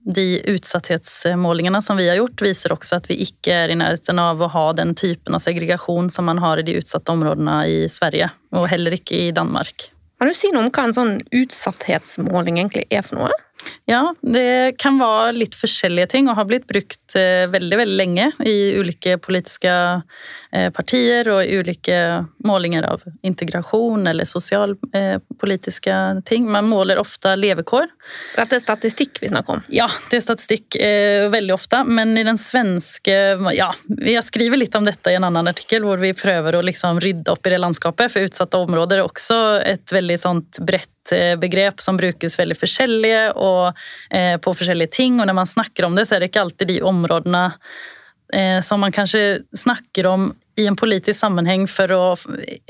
de 0.03 0.27
utsatthetsmålingene 0.51 1.79
som 1.81 1.97
vi 1.97 2.09
har 2.11 2.19
gjort, 2.19 2.41
viser 2.43 2.73
også 2.75 2.97
at 2.99 3.09
vi 3.09 3.17
ikke 3.23 3.55
er 3.63 3.71
i 3.71 3.77
nærheten 3.79 4.19
av 4.19 4.41
å 4.43 4.51
ha 4.51 4.65
den 4.75 4.93
typen 4.99 5.33
av 5.33 5.41
segregation 5.41 6.09
som 6.11 6.27
man 6.27 6.41
har 6.43 6.59
i 6.59 6.65
de 6.67 6.75
utsatte 6.81 7.11
områdene 7.15 7.57
i 7.71 7.77
Sverige, 7.89 8.27
og 8.53 8.67
heller 8.69 8.93
ikke 8.99 9.15
i 9.29 9.33
Danmark. 9.33 9.89
Kan 10.19 10.29
du 10.29 10.35
si 10.37 10.51
noe 10.53 10.67
om 10.67 10.71
hva 10.75 10.83
en 10.87 10.95
sånn 10.95 11.15
utsatthetsmåling 11.33 12.61
egentlig 12.61 12.85
er 12.93 13.01
for 13.07 13.23
noe? 13.23 13.31
Ja, 13.89 14.13
det 14.23 14.77
kan 14.79 14.95
være 15.01 15.33
litt 15.35 15.57
forskjellige 15.59 16.13
ting 16.13 16.29
og 16.31 16.37
har 16.37 16.47
blitt 16.47 16.69
brukt 16.69 17.17
eh, 17.19 17.43
veldig 17.51 17.79
veldig 17.81 17.97
lenge 17.99 18.29
i 18.47 18.55
ulike 18.79 19.17
politiske 19.19 19.73
partier 20.75 21.27
og 21.33 21.41
ulike 21.49 21.97
målinger 22.45 22.85
av 22.85 23.01
integrasjon 23.25 24.07
eller 24.07 24.27
sosialpolitiske 24.29 25.93
eh, 25.93 26.19
ting. 26.29 26.45
Man 26.51 26.69
måler 26.69 27.01
ofte 27.01 27.33
levekår. 27.39 27.89
Dette 28.35 28.59
er 28.59 28.63
statistikk 28.63 29.21
vi 29.23 29.31
snakker 29.31 29.57
om? 29.57 29.63
Ja, 29.73 29.89
det 30.11 30.19
er 30.19 30.25
statistikk 30.25 30.77
veldig 31.33 31.55
ofte. 31.55 31.83
Men 31.87 32.13
i 32.17 32.25
den 32.27 32.37
svenske 32.37 33.15
ja, 33.55 33.69
Vi 33.87 34.15
har 34.15 34.25
skrevet 34.25 34.59
litt 34.59 34.75
om 34.75 34.85
dette 34.85 35.11
i 35.11 35.17
en 35.17 35.25
annen 35.25 35.49
artikkel 35.49 35.85
hvor 35.87 36.01
vi 36.01 36.13
prøver 36.17 36.57
å 36.57 36.63
liksom 36.65 37.01
rydde 37.03 37.33
opp 37.33 37.47
i 37.47 37.53
det 37.53 37.61
landskapet. 37.63 38.13
For 38.13 38.27
utsatte 38.27 38.61
områder 38.61 39.01
er 39.01 39.07
også 39.07 39.39
et 39.65 39.93
veldig 39.93 40.19
sånt 40.21 40.61
bredt 40.61 40.89
begrep 41.39 41.81
som 41.81 41.97
brukes 41.99 42.37
veldig 42.39 42.55
forskjellige 42.59 43.23
og 43.35 43.73
eh, 44.09 44.37
på 44.37 44.53
forskjellige 44.55 44.95
ting. 44.99 45.19
Og 45.19 45.27
når 45.27 45.37
man 45.41 45.49
snakker 45.49 45.87
om 45.87 45.97
det, 45.97 46.07
så 46.07 46.15
er 46.15 46.23
det 46.23 46.31
ikke 46.31 46.45
alltid 46.45 46.71
de 46.71 46.79
områdene 46.87 47.43
eh, 48.33 48.59
som 48.61 48.83
man 48.83 48.95
kanskje 48.95 49.43
snakker 49.57 50.07
om 50.09 50.31
i 50.55 50.67
en 50.67 50.75
politisk 50.77 51.17
sammenheng 51.19 51.63
for 51.69 51.91
å 51.95 52.01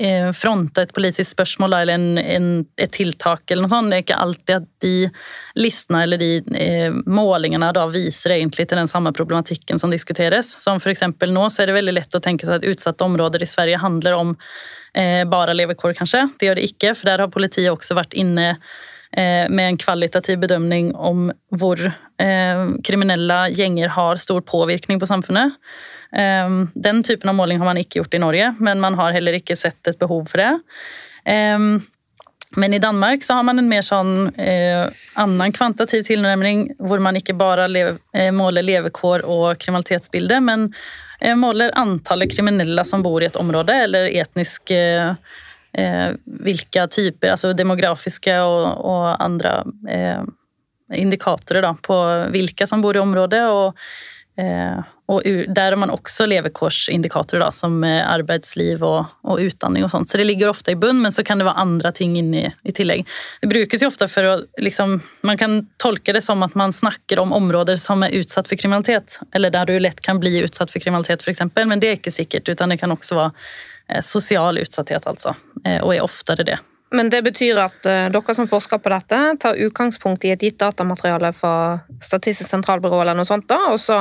eh, 0.00 0.30
fronte 0.32 0.86
et 0.86 0.92
politisk 0.96 1.34
spørsmål 1.34 1.76
eller 1.76 1.98
en, 1.98 2.06
en, 2.18 2.46
et 2.80 2.92
tiltak. 2.94 3.44
eller 3.50 3.66
noe 3.66 3.72
sånt. 3.72 3.92
Det 3.92 3.98
er 3.98 4.04
ikke 4.06 4.20
alltid 4.24 4.54
at 4.56 4.68
de 4.84 4.94
listene 5.60 6.04
eller 6.06 6.20
de 6.20 6.30
eh, 6.56 6.96
målingene 7.04 7.68
da 7.76 7.84
viser 7.92 8.38
egentlig 8.38 8.68
til 8.70 8.80
den 8.80 8.88
samme 8.88 9.12
problematikken 9.16 9.80
som 9.80 9.92
diskuteres. 9.92 10.54
Som 10.62 10.80
for 10.80 11.28
nå 11.28 11.44
så 11.50 11.62
er 11.62 11.70
det 11.70 11.76
veldig 11.76 11.96
lett 11.98 12.16
å 12.16 12.22
tenke 12.24 12.48
seg 12.48 12.62
at 12.62 12.72
utsatte 12.72 13.04
områder 13.04 13.44
i 13.44 13.50
Sverige 13.50 13.82
handler 13.82 14.16
om 14.16 14.32
eh, 14.96 15.22
bare 15.28 15.56
levekår, 15.56 15.98
kanskje. 16.00 16.24
Det 16.40 16.48
gjør 16.48 16.60
det 16.60 16.68
ikke, 16.70 16.96
for 16.96 17.10
der 17.10 17.26
har 17.26 17.32
politiet 17.34 17.72
også 17.72 17.98
vært 18.00 18.16
inne 18.16 18.54
med 19.14 19.68
en 19.68 19.76
kvalitativ 19.78 20.40
bedømning 20.42 20.88
om 20.94 21.28
hvor 21.54 21.78
eh, 21.78 22.62
kriminelle 22.82 23.36
gjenger 23.54 23.92
har 23.94 24.18
stor 24.18 24.42
påvirkning 24.42 24.98
på 24.98 25.06
samfunnet. 25.06 25.54
Eh, 26.16 26.56
den 26.74 27.02
typen 27.06 27.30
av 27.30 27.38
måling 27.38 27.62
har 27.62 27.70
man 27.70 27.78
ikke 27.78 28.00
gjort 28.00 28.16
i 28.18 28.22
Norge, 28.22 28.54
men 28.58 28.82
man 28.82 28.98
har 28.98 29.14
heller 29.14 29.38
ikke 29.38 29.58
sett 29.58 29.86
et 29.86 30.00
behov 30.02 30.26
for 30.32 30.42
det. 30.42 30.50
Eh, 31.30 31.58
men 32.54 32.74
i 32.74 32.82
Danmark 32.82 33.24
så 33.26 33.38
har 33.38 33.46
man 33.46 33.58
en 33.58 33.70
mer 33.70 33.86
sånn 33.86 34.28
eh, 34.38 34.90
annen 35.18 35.54
kvantitativ 35.54 36.04
tilnærming, 36.10 36.68
hvor 36.82 37.02
man 37.02 37.18
ikke 37.18 37.38
bare 37.38 37.70
lev, 37.70 37.96
eh, 38.14 38.34
måler 38.34 38.66
levekår 38.66 39.26
og 39.30 39.62
kriminalitetsbilde, 39.62 40.42
men 40.42 40.70
Eh, 41.24 41.36
måler 41.36 41.70
antallet 41.74 42.32
kriminelle 42.36 42.84
som 42.84 43.02
bor 43.02 43.22
i 43.22 43.26
et 43.26 43.36
område, 43.36 43.74
eller 43.86 44.10
etnisk 44.12 44.70
eh, 44.70 45.14
eh, 45.78 46.14
Hvilke 46.46 46.86
typer, 46.92 47.34
altså 47.34 47.52
demografiske 47.56 48.38
og, 48.42 48.66
og 48.84 49.06
andre 49.22 49.60
eh, 49.90 50.24
indikatorer 50.94 51.64
da, 51.64 51.74
på 51.82 52.00
hvilke 52.34 52.68
som 52.70 52.84
bor 52.84 52.96
i 52.96 53.02
området. 53.02 53.44
og 53.50 53.78
Eh, 54.34 54.78
og 55.14 55.26
der 55.54 55.68
har 55.68 55.76
man 55.78 55.92
også 55.92 56.24
levekårsindikatorer, 56.26 57.42
da, 57.44 57.50
som 57.54 57.76
arbeidsliv 57.84 58.82
og, 58.82 59.12
og, 59.22 59.42
utdanning 59.44 59.84
og 59.84 59.92
sånt. 59.92 60.08
Så 60.10 60.18
det 60.18 60.24
ligger 60.26 60.50
ofte 60.50 60.72
i 60.72 60.78
bunn, 60.80 61.02
men 61.04 61.12
så 61.14 61.22
kan 61.26 61.38
det 61.38 61.46
være 61.46 61.60
andre 61.60 61.92
ting 61.94 62.16
inni 62.18 62.46
i 62.48 62.74
tillegg. 62.74 63.04
Det 63.42 63.50
brukes 63.52 63.84
jo 63.84 63.90
ofte 63.92 64.08
for 64.10 64.30
å 64.30 64.32
liksom, 64.64 64.96
Man 65.28 65.38
kan 65.38 65.60
tolke 65.82 66.16
det 66.16 66.24
som 66.24 66.42
at 66.42 66.56
man 66.58 66.72
snakker 66.74 67.20
om 67.20 67.36
områder 67.36 67.78
som 67.80 68.02
er 68.02 68.16
utsatt 68.16 68.48
for 68.50 68.58
kriminalitet, 68.58 69.20
eller 69.36 69.52
der 69.54 69.68
du 69.68 69.76
lett 69.78 70.00
kan 70.02 70.18
bli 70.22 70.38
utsatt 70.42 70.72
for 70.72 70.82
kriminalitet, 70.82 71.22
f.eks., 71.22 71.44
men 71.54 71.84
det 71.84 71.92
er 71.92 72.00
ikke 72.00 72.14
sikkert. 72.14 72.48
utan 72.48 72.72
det 72.72 72.80
kan 72.80 72.96
også 72.96 73.20
være 73.20 73.30
eh, 73.30 73.44
sosial 74.02 74.58
utsatthet, 74.62 75.06
altså, 75.06 75.34
eh, 75.64 75.80
og 75.82 75.94
er 75.94 76.04
oftere 76.04 76.46
det. 76.46 76.58
Men 76.94 77.10
det 77.10 77.24
betyr 77.26 77.58
at 77.58 77.86
uh, 77.88 78.06
dere 78.12 78.34
som 78.36 78.46
forsker 78.46 78.78
på 78.78 78.92
dette, 78.92 79.20
tar 79.42 79.60
utgangspunkt 79.66 80.24
i 80.24 80.30
et 80.34 80.42
gitt 80.46 80.60
datamateriale 80.62 81.32
fra 81.34 81.54
Statistisk 82.02 82.50
sentralbyrå 82.50 83.00
eller 83.02 83.18
noe 83.18 83.28
sånt, 83.28 83.48
da, 83.50 83.58
og 83.72 83.80
så, 83.82 83.98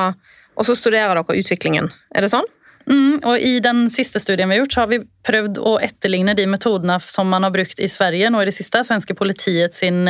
og 0.53 0.67
så 0.67 0.75
studerer 0.77 1.17
dere 1.17 1.39
utviklingen. 1.39 1.89
Er 2.13 2.25
det 2.25 2.33
sånn? 2.33 2.49
Mm, 2.83 3.23
og 3.23 3.39
I 3.39 3.57
den 3.63 3.85
siste 3.93 4.19
studien 4.19 4.49
vi 4.49 4.57
har 4.57 4.65
gjort, 4.65 4.75
så 4.75 4.83
har 4.83 4.91
vi 4.91 5.01
prøvd 5.25 5.59
å 5.63 5.77
etterligne 5.81 6.35
de 6.35 6.45
metodene 6.51 6.99
som 7.01 7.29
man 7.31 7.47
har 7.47 7.53
brukt 7.55 7.79
i 7.79 7.87
Sverige 7.89 8.29
nå 8.29 8.41
i 8.43 8.49
det 8.49 8.55
siste. 8.55 8.83
Svenske 8.83 9.15
politiet 9.15 9.73
sin 9.73 10.03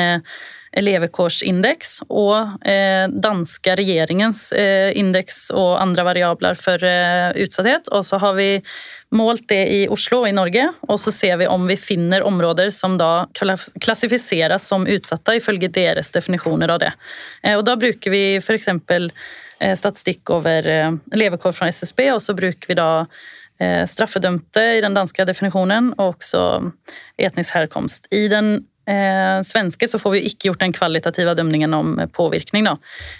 levekårsindeks 0.81 1.99
og 2.09 2.65
eh, 2.65 3.05
danske 3.07 3.75
regjeringens 3.77 4.47
eh, 4.57 4.89
indeks 4.97 5.45
og 5.53 5.77
andre 5.81 6.05
variabler 6.07 6.57
for 6.59 6.81
eh, 6.87 7.29
utsatthet. 7.43 7.89
Og 7.93 8.05
så 8.07 8.17
har 8.21 8.33
vi 8.37 8.47
målt 9.13 9.45
det 9.51 9.61
i 9.69 9.79
Oslo 9.93 10.23
og 10.23 10.29
i 10.31 10.35
Norge, 10.35 10.65
og 10.87 10.97
så 11.01 11.13
ser 11.13 11.37
vi 11.41 11.49
om 11.51 11.67
vi 11.69 11.77
finner 11.77 12.25
områder 12.25 12.73
som 12.73 12.97
da 12.97 13.27
klassifiseres 13.37 14.65
som 14.65 14.87
utsatte 14.89 15.37
ifølge 15.37 15.69
deres 15.73 16.09
definisjoner 16.15 16.73
av 16.73 16.81
det. 16.81 16.91
Og 17.53 17.61
da 17.67 17.77
bruker 17.77 18.13
vi 18.13 18.25
f.eks. 18.41 18.71
Statistikk 19.77 20.27
over 20.33 20.65
levekår 21.13 21.53
fra 21.55 21.69
SSB, 21.71 22.07
og 22.15 22.23
så 22.25 22.33
bruker 22.35 22.73
vi 22.73 22.75
da 22.79 22.89
straffedømte 23.87 24.63
i 24.79 24.81
den 24.83 24.97
danske 24.97 25.23
definisjonen, 25.29 25.93
og 25.99 26.17
også 26.17 26.41
etnisk 27.21 27.53
herkomst. 27.53 28.09
I 28.11 28.25
den 28.33 28.55
eh, 28.89 29.39
svenske 29.45 29.87
så 29.87 29.99
får 29.99 30.15
vi 30.17 30.25
ikke 30.29 30.49
gjort 30.49 30.63
den 30.63 30.75
kvalitative 30.75 31.35
dømningen 31.37 31.73
om 31.73 31.95
påvirkning. 32.13 32.67
Da. 32.69 32.77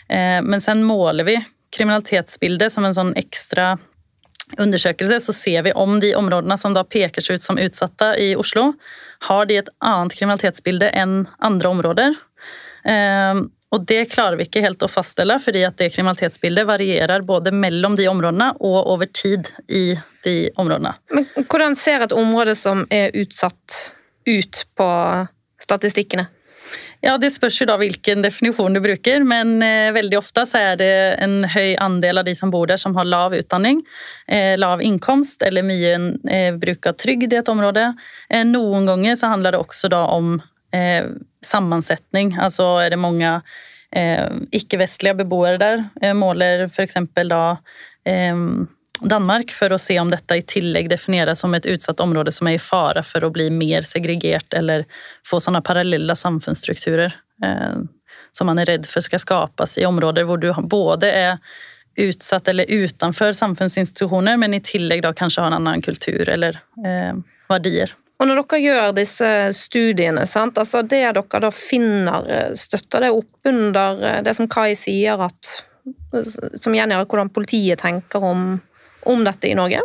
Eh, 0.10 0.40
men 0.44 0.62
sen 0.62 0.84
måler 0.88 1.28
vi 1.28 1.38
kriminalitetsbildet 1.74 2.74
som 2.74 2.86
en 2.86 2.96
sånn 2.96 3.16
ekstra 3.18 3.74
undersøkelse, 4.60 5.18
så 5.24 5.34
ser 5.34 5.64
vi 5.66 5.74
om 5.74 5.98
de 6.00 6.14
områdene 6.16 6.58
som 6.62 6.76
da 6.76 6.84
peker 6.86 7.24
seg 7.24 7.40
ut 7.40 7.46
som 7.46 7.58
utsatte 7.58 8.14
i 8.22 8.34
Oslo, 8.38 8.74
har 9.30 9.48
de 9.50 9.58
et 9.62 9.72
annet 9.82 10.14
kriminalitetsbilde 10.14 10.92
enn 10.94 11.24
andre 11.42 11.72
områder. 11.74 12.18
Eh, 12.86 13.44
og 13.74 13.86
det 13.90 14.04
klarer 14.12 14.38
vi 14.38 14.46
ikke 14.46 14.62
helt 14.62 14.84
å 14.86 14.90
faststille, 14.92 15.40
fordi 15.42 15.64
at 15.66 15.80
det 15.82 15.90
kriminalitetsbildet 15.96 16.68
varierer 16.70 17.24
både 17.26 17.54
mellom 17.56 17.96
de 17.98 18.06
områdene 18.12 18.52
og 18.62 18.92
over 18.94 19.10
tid 19.10 19.50
i 19.66 19.96
de 20.26 20.36
områdene. 20.62 20.94
Men 21.10 21.26
hvordan 21.50 21.78
ser 21.80 22.06
et 22.06 22.14
område 22.14 22.54
som 22.60 22.86
er 22.94 23.16
utsatt 23.18 23.80
ut 24.30 24.66
på 24.78 24.90
statistikkene? 25.64 26.28
Ja, 27.04 27.18
Det 27.18 27.34
spørs 27.36 27.58
jo 27.60 27.68
da 27.68 27.76
hvilken 27.80 28.24
definisjon 28.24 28.78
du 28.78 28.80
bruker, 28.84 29.26
men 29.28 29.58
eh, 29.66 29.92
veldig 29.96 30.18
ofte 30.22 30.46
så 30.48 30.62
er 30.72 30.78
det 30.80 30.94
en 31.24 31.44
høy 31.52 31.76
andel 31.84 32.22
av 32.22 32.28
de 32.28 32.36
som 32.38 32.54
bor 32.54 32.70
der 32.70 32.80
som 32.80 32.96
har 32.96 33.08
lav 33.08 33.36
utdanning, 33.36 33.82
eh, 34.32 34.56
lav 34.60 34.82
inkomst 34.82 35.44
eller 35.44 35.66
mye 35.68 35.98
eh, 36.32 36.56
bruk 36.56 36.88
av 36.88 36.96
trygd 37.04 37.36
i 37.36 37.42
et 37.42 37.52
område. 37.52 37.90
Eh, 38.30 38.46
noen 38.48 38.88
ganger 38.88 39.20
så 39.20 39.34
handler 39.34 39.56
det 39.56 39.64
også 39.66 39.92
da 39.92 40.06
om 40.16 40.38
eh, 40.72 41.12
sammensetning, 41.44 42.38
altså 42.40 42.70
er 42.86 42.96
det 42.96 43.02
mange 43.04 43.36
eh, 43.92 44.30
ikke-vestlige 44.56 45.20
beboere 45.26 45.60
der. 45.60 45.84
måler 46.16 46.70
f.eks. 46.70 47.02
da 47.28 47.44
Danmark 49.02 49.52
for 49.52 49.74
å 49.74 49.80
se 49.82 49.98
om 50.00 50.12
dette 50.12 50.38
i 50.38 50.46
tillegg 50.46 50.88
defineres 50.92 51.42
som 51.42 51.54
et 51.58 51.66
utsatt 51.66 52.00
område 52.04 52.32
som 52.32 52.48
er 52.48 52.60
i 52.60 52.62
fare 52.62 53.02
for 53.04 53.26
å 53.26 53.32
bli 53.34 53.50
mer 53.52 53.88
segregert 53.88 54.54
eller 54.54 54.86
få 55.28 55.40
sånne 55.42 55.64
parallelle 55.66 56.16
samfunnsstrukturer 56.16 57.16
eh, 57.44 57.82
som 58.32 58.50
man 58.50 58.62
er 58.62 58.70
redd 58.70 58.86
for 58.90 59.06
skal 59.06 59.22
skapes 59.22 59.78
i 59.82 59.88
områder 59.90 60.28
hvor 60.30 60.42
du 60.42 60.52
både 60.70 61.10
er 61.10 61.42
utsatt 61.98 62.48
eller 62.48 62.66
utenfor 62.70 63.34
samfunnsinstitusjoner, 63.38 64.38
men 64.38 64.54
i 64.54 64.62
tillegg 64.66 65.04
da 65.06 65.14
kanskje 65.14 65.44
har 65.44 65.52
en 65.52 65.60
annen 65.60 65.82
kultur 65.86 66.30
eller 66.30 66.58
eh, 66.86 67.14
verdier. 67.50 67.94
Og 68.22 68.30
når 68.30 68.40
dere 68.40 68.60
gjør 68.64 68.96
disse 68.98 69.30
studiene, 69.58 70.26
sant? 70.30 70.58
Altså 70.58 70.82
det 70.86 71.02
dere 71.04 71.42
da 71.44 71.52
finner, 71.54 72.26
eh, 72.30 72.52
støtter 72.58 73.06
det 73.06 73.14
opp 73.14 73.50
under 73.50 74.02
eh, 74.02 74.20
det 74.26 74.34
som 74.38 74.50
Kai 74.50 74.74
sier, 74.80 75.22
at, 75.22 75.54
som 76.62 76.74
gjengjør 76.78 77.06
hvordan 77.06 77.34
politiet 77.34 77.84
tenker 77.84 78.26
om 78.26 78.56
om 79.10 79.26
dette 79.26 79.50
i 79.50 79.58
Norge? 79.58 79.82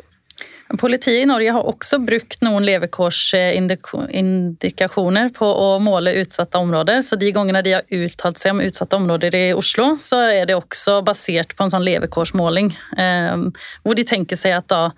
Politiet 0.77 1.23
i 1.23 1.27
Norge 1.27 1.53
har 1.57 1.65
også 1.65 1.99
brukt 2.05 2.43
noen 2.45 2.67
levekårsindikasjoner 2.69 5.31
på 5.37 5.47
å 5.49 5.79
måle 5.81 6.13
utsatte 6.21 6.59
områder. 6.61 7.01
Så 7.03 7.17
de 7.17 7.33
gangene 7.33 7.63
de 7.65 7.73
har 7.79 7.85
uttalt 7.89 8.39
seg 8.41 8.53
om 8.53 8.61
utsatte 8.61 8.97
områder 9.01 9.35
i 9.39 9.55
Oslo, 9.57 9.97
så 9.97 10.17
er 10.29 10.47
det 10.49 10.57
også 10.59 11.03
basert 11.07 11.57
på 11.57 11.63
en 11.65 11.71
sånn 11.73 11.85
levekårsmåling. 11.89 12.69
Eh, 13.01 13.37
hvor 13.81 13.95
de 13.97 14.05
tenker 14.13 14.37
seg 14.37 14.53
at 14.59 14.69
da 14.69 14.93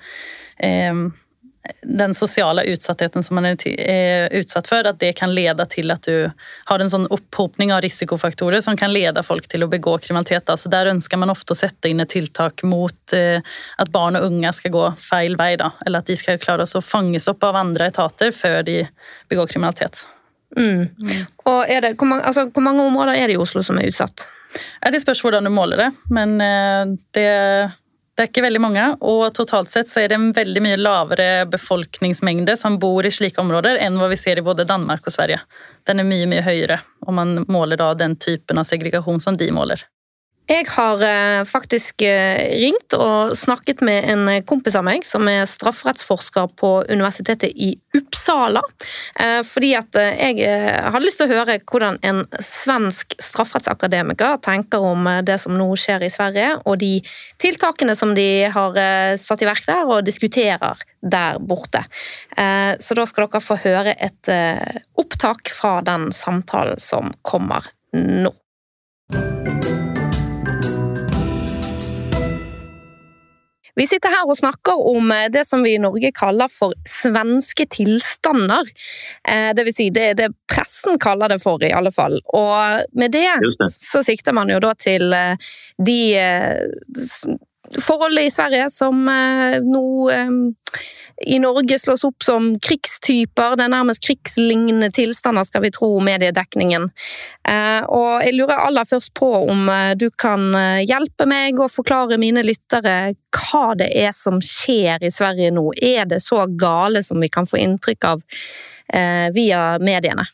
eh, 0.58 0.94
den 1.82 2.14
sosiale 2.14 2.62
utsattheten 2.62 3.22
som 3.22 3.34
man 3.36 3.44
er 3.50 4.28
utsatt 4.32 4.68
for, 4.68 4.86
at 4.86 5.00
det 5.00 5.12
kan 5.18 5.34
lede 5.34 5.66
til 5.68 5.92
at 5.92 6.06
du 6.08 6.30
har 6.70 6.80
en 6.80 6.90
sånn 6.90 7.04
opphopning 7.12 7.72
av 7.74 7.82
risikofaktorer 7.84 8.62
som 8.64 8.78
kan 8.80 8.92
lede 8.92 9.22
folk 9.26 9.48
til 9.50 9.64
å 9.64 9.68
begå 9.70 9.98
kriminalitet. 10.00 10.48
Altså 10.48 10.72
der 10.72 10.88
ønsker 10.92 11.20
man 11.20 11.32
ofte 11.32 11.52
å 11.52 11.60
sette 11.60 11.92
inn 11.92 12.00
et 12.00 12.12
tiltak 12.12 12.64
mot 12.64 13.16
eh, 13.16 13.44
at 13.76 13.92
barn 13.92 14.16
og 14.16 14.30
unge 14.30 14.54
skal 14.56 14.74
gå 14.74 14.86
feil 15.00 15.36
vei. 15.40 15.52
Da. 15.60 15.72
Eller 15.84 16.00
at 16.00 16.08
de 16.08 16.16
skal 16.16 16.40
klare 16.40 16.64
å 16.64 16.84
fanges 16.84 17.28
opp 17.28 17.44
av 17.44 17.60
andre 17.60 17.90
etater 17.92 18.32
før 18.32 18.62
de 18.66 18.80
begår 19.28 19.52
kriminalitet. 19.52 20.06
Mm. 20.56 20.88
Og 21.46 21.60
det, 21.68 21.94
hvor, 21.94 22.08
mange, 22.08 22.24
altså, 22.24 22.48
hvor 22.48 22.64
mange 22.64 22.82
områder 22.88 23.20
er 23.20 23.28
det 23.28 23.36
i 23.36 23.42
Oslo 23.42 23.62
som 23.66 23.78
er 23.78 23.92
utsatt? 23.92 24.26
Det 24.90 24.98
spørs 25.02 25.20
hvordan 25.22 25.46
du 25.46 25.52
måler 25.54 25.78
det, 25.78 25.90
men 26.10 26.40
eh, 26.42 26.96
det 28.20 28.26
dekker 28.26 28.44
veldig 28.44 28.60
mange. 28.60 28.86
Og 29.00 29.22
totalt 29.36 29.70
sett 29.72 29.88
så 29.88 30.02
er 30.02 30.10
det 30.10 30.18
en 30.18 30.32
veldig 30.36 30.62
mye 30.64 30.80
lavere 30.80 31.28
befolkningsmengde 31.50 32.56
som 32.60 32.76
bor 32.82 33.06
i 33.06 33.12
slike 33.14 33.40
områder 33.40 33.80
enn 33.80 33.96
hva 34.00 34.10
vi 34.12 34.18
ser 34.20 34.40
i 34.40 34.44
både 34.44 34.68
Danmark 34.68 35.08
og 35.08 35.14
Sverige. 35.14 35.40
Den 35.88 36.02
er 36.02 36.08
mye, 36.08 36.28
mye 36.28 36.44
høyere 36.44 36.80
om 37.08 37.16
man 37.16 37.38
måler 37.48 37.80
da 37.80 37.94
den 37.96 38.18
typen 38.20 38.60
av 38.60 38.68
segregasjon 38.68 39.22
som 39.24 39.40
de 39.40 39.48
måler. 39.56 39.86
Jeg 40.50 40.66
har 40.72 41.02
eh, 41.06 41.44
faktisk 41.46 42.02
eh, 42.02 42.40
ringt 42.58 42.94
og 42.96 43.36
snakket 43.38 43.84
med 43.86 44.08
en 44.10 44.30
kompis 44.50 44.74
av 44.74 44.82
meg 44.82 45.04
som 45.06 45.28
er 45.30 45.44
strafferettsforsker 45.46 46.48
på 46.58 46.70
Universitetet 46.90 47.54
i 47.54 47.68
Uppsala. 47.94 48.62
Eh, 49.22 49.44
fordi 49.46 49.70
at 49.78 49.94
jeg 49.94 50.42
hadde 50.42 51.04
lyst 51.04 51.22
til 51.22 51.30
å 51.30 51.36
høre 51.36 51.60
hvordan 51.70 52.00
en 52.02 52.24
svensk 52.42 53.14
strafferettsakademiker 53.22 54.40
tenker 54.42 54.82
om 54.90 55.06
det 55.22 55.38
som 55.38 55.54
nå 55.54 55.68
skjer 55.78 56.08
i 56.08 56.10
Sverige, 56.10 56.50
og 56.66 56.80
de 56.82 56.96
tiltakene 57.38 57.94
som 57.94 58.16
de 58.18 58.26
har 58.50 58.78
satt 59.20 59.44
i 59.44 59.48
verk 59.48 59.62
der 59.68 59.86
og 59.86 60.06
diskuterer 60.06 60.82
der 61.00 61.38
borte. 61.38 61.84
Så 62.34 62.96
da 62.96 63.06
skal 63.08 63.28
dere 63.28 63.44
få 63.44 63.58
høre 63.62 63.94
et 63.94 64.32
opptak 64.98 65.52
fra 65.54 65.78
den 65.86 66.10
samtalen 66.16 66.80
som 66.82 67.14
kommer 67.22 67.70
nå. 67.94 68.34
Vi 73.80 73.86
sitter 73.88 74.12
her 74.12 74.28
og 74.28 74.36
snakker 74.36 74.82
om 74.92 75.08
eh, 75.14 75.28
det 75.32 75.46
som 75.48 75.62
vi 75.64 75.74
i 75.78 75.80
Norge 75.80 76.12
kaller 76.12 76.50
for 76.52 76.74
svenske 76.88 77.64
tilstander. 77.72 78.68
Eh, 79.24 79.50
det 79.56 79.64
vil 79.68 79.76
si, 79.76 79.88
det 79.94 80.12
det 80.20 80.28
pressen 80.50 81.00
kaller 81.00 81.32
det 81.32 81.40
for, 81.40 81.62
i 81.64 81.72
alle 81.72 81.92
fall. 81.94 82.18
Og 82.36 82.82
med 83.00 83.14
det, 83.16 83.28
det. 83.40 83.70
så 83.72 84.02
sikter 84.04 84.36
man 84.36 84.52
jo 84.52 84.60
da 84.60 84.74
til 84.76 85.14
eh, 85.16 85.52
de 85.80 86.00
forholdene 87.78 88.26
i 88.26 88.32
Sverige 88.34 88.70
som 88.74 89.04
nå 89.06 89.84
i 91.26 91.38
Norge 91.38 91.78
slås 91.78 92.04
opp 92.04 92.22
som 92.22 92.58
krigstyper. 92.58 93.56
Det 93.56 93.66
er 93.66 93.72
nærmest 93.72 94.02
krigslignende 94.04 94.88
tilstander, 94.94 95.44
skal 95.44 95.64
vi 95.66 95.72
tro 95.74 95.90
mediedekningen. 96.04 96.88
Eh, 97.48 97.82
og 97.84 98.24
jeg 98.24 98.36
lurer 98.38 98.64
aller 98.64 98.88
først 98.88 99.12
på 99.18 99.28
om 99.42 99.68
eh, 99.68 99.92
du 100.00 100.08
kan 100.10 100.48
eh, 100.56 100.80
hjelpe 100.88 101.28
meg 101.28 101.60
å 101.60 101.68
forklare 101.68 102.18
mine 102.20 102.44
lyttere 102.46 103.12
hva 103.36 103.74
det 103.78 103.90
er 104.00 104.16
som 104.16 104.40
skjer 104.44 105.04
i 105.04 105.12
Sverige 105.12 105.52
nå. 105.52 105.68
Er 105.76 106.08
det 106.08 106.22
så 106.24 106.46
gale 106.48 107.04
som 107.04 107.20
vi 107.20 107.28
kan 107.28 107.48
få 107.48 107.60
inntrykk 107.60 108.12
av 108.14 108.26
via 109.30 109.76
mediene? 109.78 110.24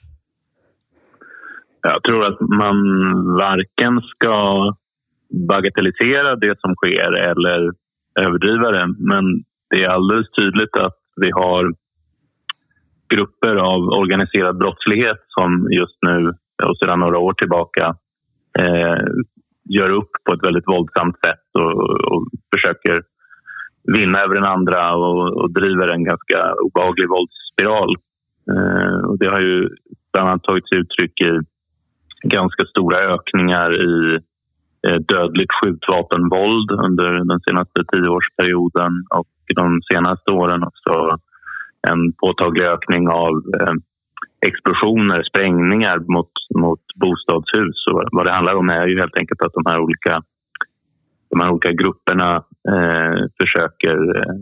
Jeg 1.84 2.00
tror 2.08 2.22
at 2.30 2.38
man 2.56 2.78
verken 3.36 3.98
skal 4.14 4.70
bagatellisere 5.30 6.36
det 6.36 6.60
som 6.60 6.74
sker 6.74 7.12
eller 7.30 7.72
överdriva 8.20 8.70
det. 8.70 8.86
Men 8.98 9.24
det 9.70 9.84
är 9.84 9.88
alldeles 9.88 10.30
tydligt 10.30 10.76
att 10.76 10.98
vi 11.16 11.30
har 11.30 11.72
grupper 13.14 13.56
av 13.56 13.80
organiserad 14.02 14.58
brottslighet 14.58 15.22
som 15.28 15.68
just 15.70 15.98
nu 16.02 16.32
och 16.62 16.78
sedan 16.78 17.00
några 17.00 17.18
år 17.18 17.32
tillbaka 17.32 17.96
eh, 18.58 18.98
gör 19.68 19.90
upp 19.90 20.10
på 20.24 20.32
ett 20.32 20.46
väldigt 20.46 20.68
våldsamt 20.68 21.16
sätt 21.26 21.48
och, 21.58 21.72
och 22.12 22.24
försöker 22.54 23.02
vinna 23.96 24.18
över 24.20 24.34
den 24.34 24.44
andra 24.44 24.94
och, 24.94 25.42
och 25.42 25.52
driver 25.52 25.94
en 25.94 26.04
ganska 26.04 26.54
obehaglig 26.64 27.08
våldsspiral. 27.08 27.96
Eh, 28.52 28.98
och 29.08 29.18
det 29.18 29.26
har 29.26 29.40
ju 29.40 29.68
bland 30.12 30.28
annat 30.28 30.42
tagit 30.42 30.68
sig 30.68 30.78
uttryck 30.78 31.20
i 31.20 31.32
ganska 32.28 32.64
stora 32.64 32.98
ökningar 32.98 33.70
i 33.74 34.20
dödligt 34.82 35.52
skjutvapenvåld 35.52 36.70
under 36.70 37.10
den 37.32 37.40
senaste 37.40 37.84
tioårsperioden 37.92 38.92
och 39.10 39.28
de 39.54 39.80
senaste 39.92 40.32
åren 40.32 40.62
också 40.62 41.18
en 41.90 42.12
påtaglig 42.12 42.64
ökning 42.74 43.08
av 43.08 43.32
eh, 43.60 43.74
explosioner, 44.48 45.22
sprängningar 45.22 45.98
mot, 45.98 46.32
mot 46.64 46.84
bostadshus. 46.94 47.78
Och 47.90 48.02
vad 48.12 48.26
det 48.26 48.32
handlar 48.32 48.54
om 48.54 48.68
är 48.68 48.86
ju 48.86 49.00
helt 49.00 49.18
enkelt 49.18 49.42
att 49.42 49.52
de 49.52 49.64
här 49.70 49.78
olika, 49.78 50.22
de 51.30 51.40
här 51.40 51.50
olika 51.50 51.72
grupperna 51.72 52.30
eh, 52.72 53.18
försöker 53.40 53.96
eh, 54.18 54.36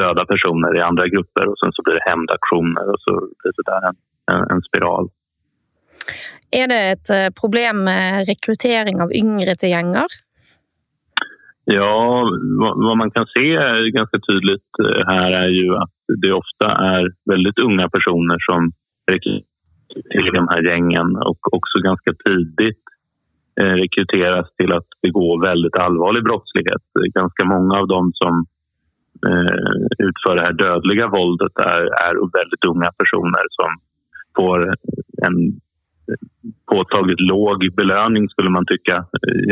döda 0.00 0.24
personer 0.24 0.76
i 0.78 0.80
andra 0.80 1.06
grupper 1.08 1.48
och 1.48 1.58
sen 1.58 1.72
så 1.72 1.82
blir 1.82 1.94
det 1.94 2.10
hämndaktioner 2.10 2.86
och 2.92 3.00
så 3.00 3.12
blir 3.38 3.52
det 3.56 3.70
där 3.72 3.82
en, 3.88 3.96
en, 4.32 4.50
en 4.50 4.62
spiral. 4.62 5.08
Er 6.50 6.66
det 6.66 6.80
et 6.92 7.10
eh, 7.14 7.30
problem 7.40 7.84
med 7.86 8.26
rekruttering 8.30 8.98
av 9.04 9.14
yngre 9.14 9.54
til 9.54 9.70
gjenger? 9.70 10.10
Ja, 11.70 12.26
vad 12.86 12.96
man 12.98 13.10
kan 13.10 13.26
se 13.26 13.46
ganska 13.90 14.18
tydligt 14.18 14.70
eh, 14.84 15.02
här 15.06 15.30
är 15.44 15.48
ju 15.48 15.66
det 16.22 16.32
ofta 16.32 16.66
är 16.94 17.04
väldigt 17.30 17.58
unga 17.58 17.88
personer 17.88 18.38
som 18.50 18.72
till 20.10 20.30
de 20.34 20.48
här 20.48 20.62
gängen 20.70 21.16
och 21.16 21.54
också 21.56 21.78
ganska 21.78 22.12
tidigt 22.24 22.84
eh, 23.60 23.74
rekryteras 23.82 24.46
till 24.56 24.72
att 24.72 24.90
begå 25.02 25.40
väldigt 25.40 25.76
allvarlig 25.76 26.24
brottslighet. 26.24 26.86
Ganska 27.14 27.44
många 27.44 27.74
av 27.80 27.88
dem 27.88 28.12
som 28.14 28.46
utför 29.98 30.36
det 30.36 30.42
här 30.42 30.52
dödliga 30.52 31.06
våldet 31.08 31.52
är, 31.58 31.82
är 32.06 32.14
väldigt 32.38 32.64
unga 32.64 32.90
personer 33.00 33.44
som 33.58 33.70
får 34.36 34.58
en 35.26 35.60
påtagligt 36.72 37.20
låg 37.20 37.58
belöning 37.76 38.28
skulle 38.28 38.50
man 38.50 38.66
tycka 38.66 38.96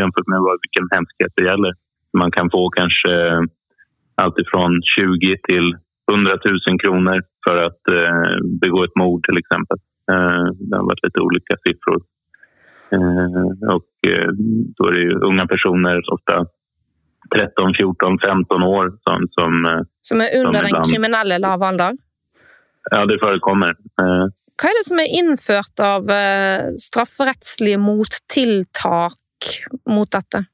jämfört 0.00 0.26
med 0.26 0.40
vilken 0.64 0.88
hemskhet 0.94 1.32
det 1.36 1.44
gäller. 1.44 1.72
Man 2.18 2.30
kan 2.30 2.50
få 2.50 2.70
kanske 2.70 3.12
eh, 3.26 3.40
alltifrån 4.14 4.70
20 4.96 5.36
till 5.48 5.66
100 6.12 6.38
000 6.70 6.80
kronor 6.82 7.22
för 7.44 7.56
att 7.66 7.82
eh, 7.98 8.46
begå 8.60 8.84
ett 8.84 8.96
mord 8.96 9.24
till 9.24 9.38
exempel. 9.38 9.78
Eh, 10.12 10.44
det 10.68 10.76
har 10.76 10.84
varit 10.84 11.04
lite 11.04 11.20
olika 11.20 11.54
siffror. 11.66 12.00
Och 13.74 13.90
då 14.76 14.84
är 14.88 14.92
det 14.92 15.26
unga 15.26 15.46
personer, 15.46 16.12
ofta 16.12 16.46
13, 17.36 17.74
14, 17.80 18.18
15 18.26 18.62
år 18.62 18.86
som... 19.04 19.28
Som, 19.30 19.84
som 20.00 20.20
är 20.20 20.40
under 20.40 20.64
som 20.64 20.72
den 20.72 20.82
kriminelle 20.82 21.38
lavalder? 21.38 21.92
Ja, 22.90 23.04
det 23.06 23.18
forekommer. 23.22 23.74
Hva 23.98 24.70
er 24.70 24.78
det 24.78 24.86
som 24.86 25.00
er 25.02 25.14
innført 25.20 25.82
av 25.84 26.08
strafferettslige 26.80 27.78
mottiltak 27.82 29.50
mot 29.86 30.10
dette? 30.10 30.44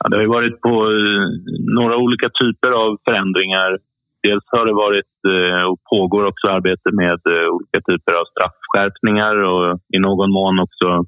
Ja, 0.00 0.08
det 0.08 0.20
har 0.20 0.30
vært 0.32 0.58
på 0.64 0.74
noen 1.74 1.96
ulike 1.96 2.30
typer 2.38 2.76
av 2.76 2.98
forandringer. 3.08 3.80
Dels 4.24 4.52
har 4.52 4.68
det 4.68 4.76
vært 4.76 5.30
og 5.70 5.78
pågår 5.88 6.28
også 6.28 6.54
arbeidet 6.58 6.92
med 6.96 7.24
ulike 7.26 7.80
typer 7.88 8.20
av 8.20 8.28
straffskärpningar 8.34 9.40
og 9.48 9.96
i 9.96 10.00
noen 10.02 10.32
mån 10.32 10.62
også 10.66 11.00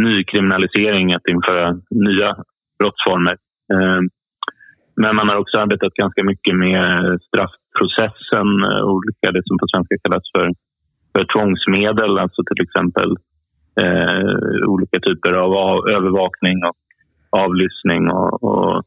nykriminalisering, 0.00 1.12
å 1.12 1.20
innføre 1.28 1.66
nye 2.00 2.32
brottsformer. 2.80 3.36
Men 5.00 5.16
man 5.16 5.28
har 5.28 5.40
også 5.40 5.62
arbeidet 5.62 5.96
ganske 5.96 6.24
mye 6.24 6.56
med 6.56 7.26
straffprocessen, 7.70 8.48
olika 8.82 9.32
det 9.32 9.42
som 9.46 9.58
på 9.58 9.66
svenska 9.72 9.94
kallas 10.02 10.26
för, 10.34 10.46
för 11.12 11.24
tvångsmedel, 11.32 12.18
alltså 12.18 12.42
till 12.48 12.64
exempel 12.66 13.10
eh, 13.82 14.68
olika 14.68 14.98
typer 15.00 15.32
av 15.32 15.88
övervakning 15.88 16.58
och 16.68 16.76
avlyssning 17.30 18.10
och, 18.10 18.42
och 18.42 18.82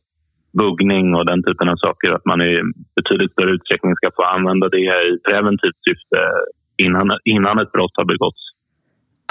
buggning 0.58 1.15
och 1.15 1.26
den 1.26 1.43
typen 1.43 1.69
av 1.69 1.76
saker. 1.76 2.12
Att 2.12 2.26
man 2.26 2.41
i 2.41 2.62
betydligt 2.96 3.32
större 3.32 3.52
utsträckning 3.52 3.96
ska 3.96 4.10
få 4.15 4.24
använda 4.24 4.69
det 4.69 4.80
i 4.80 5.17
preventivt 5.30 5.80
syfte 5.88 6.19
innan, 6.78 7.08
innan 7.24 7.60
ett 7.60 7.72
brott 7.72 7.96
har 7.96 8.06
begåtts. 8.06 8.43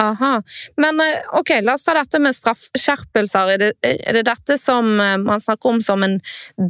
Aha. 0.00 0.42
Men 0.76 1.00
eh, 1.00 1.38
ok, 1.40 1.50
la 1.62 1.74
oss 1.74 1.84
ta 1.84 1.94
dette 1.94 2.18
med 2.18 2.34
straffskjerpelser. 2.34 3.52
Er 3.54 3.58
det, 3.60 3.72
er 3.82 4.16
det 4.16 4.24
dette 4.26 4.56
som 4.58 5.00
eh, 5.00 5.18
man 5.20 5.40
snakker 5.40 5.70
om 5.70 5.82
som 5.82 6.02
en 6.02 6.18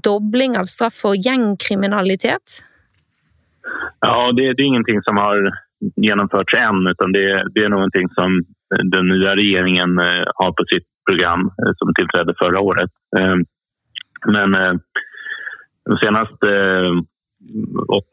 dobling 0.04 0.58
av 0.58 0.66
straff 0.68 0.98
for 1.04 1.16
gjengkriminalitet? 1.16 2.62
Ja, 4.00 4.32
det, 4.32 4.42
det 4.42 4.62
är 4.62 4.66
ingenting 4.72 5.02
som 5.02 5.16
har 5.16 5.52
genomförts 5.96 6.54
än 6.54 6.86
utan 6.86 7.12
det, 7.12 7.44
det 7.54 7.64
är 7.64 7.68
någonting 7.68 8.08
som 8.08 8.42
den 8.84 9.08
nya 9.08 9.36
regeringen 9.36 9.98
eh, 9.98 10.24
har 10.34 10.52
på 10.52 10.64
sitt 10.72 10.86
program 11.08 11.40
eh, 11.40 11.72
som 11.76 11.94
tillträdde 11.94 12.34
förra 12.42 12.60
året. 12.60 12.90
Eh, 13.18 13.36
men 14.34 14.54
eh, 14.54 14.74
de 15.90 15.96
senaste 16.04 16.46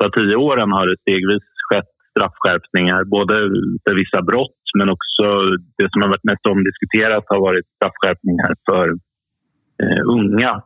8-10 0.02 0.36
åren 0.36 0.72
har 0.72 0.88
det 0.88 1.02
stegvis 1.02 1.44
skett 1.70 1.92
straffskärpningar, 2.12 3.04
både 3.04 3.34
för 3.84 3.96
vissa 3.96 4.22
brott 4.22 4.62
men 4.78 4.90
också 4.90 5.26
det 5.78 5.88
som 5.92 6.02
har 6.02 6.10
varit 6.10 6.30
mest 6.32 6.46
omdiskuterat 6.46 7.24
har 7.28 7.40
varit 7.40 7.66
straffskärpningar 7.76 8.54
för 8.70 8.88
unga. 10.06 10.62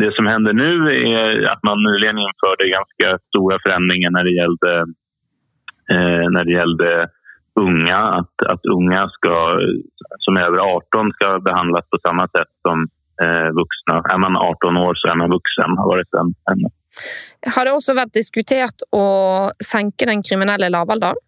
Det 0.00 0.10
som 0.16 0.26
händer 0.26 0.52
nu 0.52 0.72
är 0.92 1.52
att 1.52 1.62
man 1.62 1.82
nyligen 1.82 2.18
införde 2.18 2.68
ganska 2.68 3.18
stora 3.28 3.58
förändringar 3.62 4.10
när 4.10 4.24
det 4.24 4.34
gällde, 4.40 4.72
när 6.30 6.44
det 6.44 6.52
gällde 6.52 7.08
unga, 7.60 7.98
att, 7.98 8.42
att 8.52 8.64
unga 8.64 9.08
ska, 9.08 9.58
som 10.18 10.36
är 10.36 10.46
över 10.46 10.58
18 10.58 11.12
ska 11.12 11.40
behandlas 11.40 11.84
på 11.90 11.98
samma 12.06 12.22
sätt 12.22 12.52
som 12.62 12.86
eh, 13.22 13.48
vuxna. 13.60 13.96
Er 14.12 14.18
man 14.18 14.36
18 14.36 14.76
år 14.76 14.94
så 14.94 15.08
er 15.08 15.16
man 15.16 15.30
vuxen. 15.30 15.78
har 15.78 15.96
vært 15.96 16.20
en, 16.20 16.34
en. 16.50 16.70
Har 17.54 17.64
det 17.64 17.74
også 17.74 17.94
vært 17.98 18.14
diskutert 18.14 18.84
å 18.92 19.06
senke 19.64 20.08
den 20.10 20.22
kriminelle 20.22 20.70
lavalderen? 20.74 21.24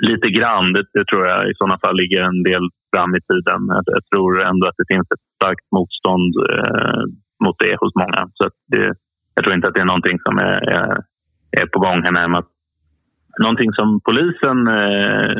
Lite 0.00 0.30
grann. 0.30 0.72
Det, 0.72 0.84
det, 0.94 1.06
tror 1.10 1.26
jeg 1.26 1.52
i 1.52 1.58
sånne 1.58 1.78
fall 1.82 1.96
ligger 1.98 2.28
en 2.28 2.42
del 2.46 2.68
fram 2.94 3.10
i 3.18 3.20
tiden. 3.30 3.60
Jag 3.96 4.04
tror 4.10 4.30
ändå 4.50 4.64
att 4.68 4.78
det 4.80 4.92
finns 4.92 5.08
ett 5.14 5.26
starkt 5.38 5.66
motstånd 5.76 6.32
eh, 6.52 7.02
mot 7.44 7.58
det 7.64 7.74
hos 7.82 7.94
många. 8.02 8.20
Så 8.38 8.42
det, 8.72 8.84
jag 9.34 9.42
tror 9.42 9.54
inte 9.54 9.68
att 9.68 9.74
det 9.74 9.84
är 9.86 9.92
någonting 9.92 10.18
som 10.26 10.34
är, 10.38 10.58
är, 10.78 10.92
är 11.60 11.66
på 11.66 11.78
gång 11.86 11.98
här 12.04 12.12
närmast. 12.12 12.50
Någonting 13.44 13.72
som 13.78 13.88
polisen 14.08 14.58
eh, 14.80 15.36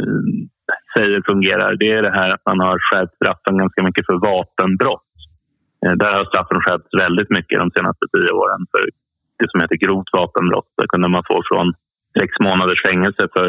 säger 0.95 1.21
fungerar 1.31 1.71
det 1.83 1.93
är 1.99 2.03
det 2.03 2.19
här 2.21 2.31
att 2.35 2.45
man 2.51 2.61
har 2.67 2.77
skärpt 2.87 3.15
straffen 3.15 3.59
ganska 3.63 3.83
mycket 3.83 4.07
för 4.07 4.19
vapenbrott. 4.29 5.13
Eh, 5.83 5.95
där 6.03 6.13
har 6.17 6.25
straffen 6.25 6.61
skärpts 6.65 6.93
väldigt 7.05 7.31
mycket 7.37 7.59
de 7.65 7.71
senaste 7.77 8.05
tio 8.13 8.33
åren 8.43 8.63
för 8.73 8.83
det 9.39 9.49
som 9.51 9.61
heter 9.61 9.77
grovt 9.85 10.11
vapenbrott. 10.13 10.71
Där 10.79 10.89
kunde 10.93 11.09
man 11.09 11.29
få 11.31 11.37
från 11.51 11.67
sex 12.21 12.31
månaders 12.47 12.83
fängelse 12.89 13.25
för 13.35 13.49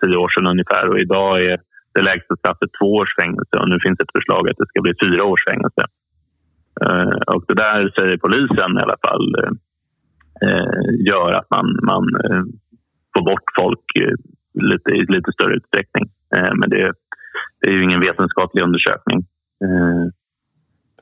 tio 0.00 0.16
år 0.22 0.28
sedan 0.28 0.52
ungefär 0.54 0.84
och 0.90 0.98
idag 1.04 1.32
är 1.44 1.56
det 1.94 2.02
lägsta 2.02 2.36
straffet 2.36 2.70
två 2.78 2.88
års 3.00 3.12
fängelse 3.20 3.54
och 3.60 3.68
nu 3.68 3.76
finns 3.84 4.00
ett 4.00 4.16
förslag 4.18 4.42
att 4.48 4.60
det 4.60 4.70
ska 4.70 4.80
bli 4.86 4.94
fyra 5.04 5.24
års 5.30 5.44
fängelse. 5.50 5.84
Eh, 6.84 7.16
och 7.34 7.44
det 7.48 7.58
där 7.64 7.80
säger 7.96 8.16
polisen 8.26 8.70
i 8.78 8.82
alla 8.86 8.98
fall 9.06 9.26
eh, 10.44 10.88
gör 11.10 11.30
att 11.38 11.48
man, 11.56 11.66
man 11.90 12.04
får 13.14 13.24
bort 13.30 13.48
folk 13.60 13.86
eh, 14.04 14.16
lite, 14.70 14.90
i 14.90 15.00
lite 15.16 15.32
större 15.32 15.54
utsträckning. 15.56 16.04
Eh, 16.36 16.52
men 16.60 16.70
det, 16.70 16.92
det, 17.60 17.66
är 17.70 17.72
ju 17.72 17.84
ingen 17.84 18.00
vetenskaplig 18.00 18.62
undersökning. 18.62 19.18
Eh, 19.64 20.04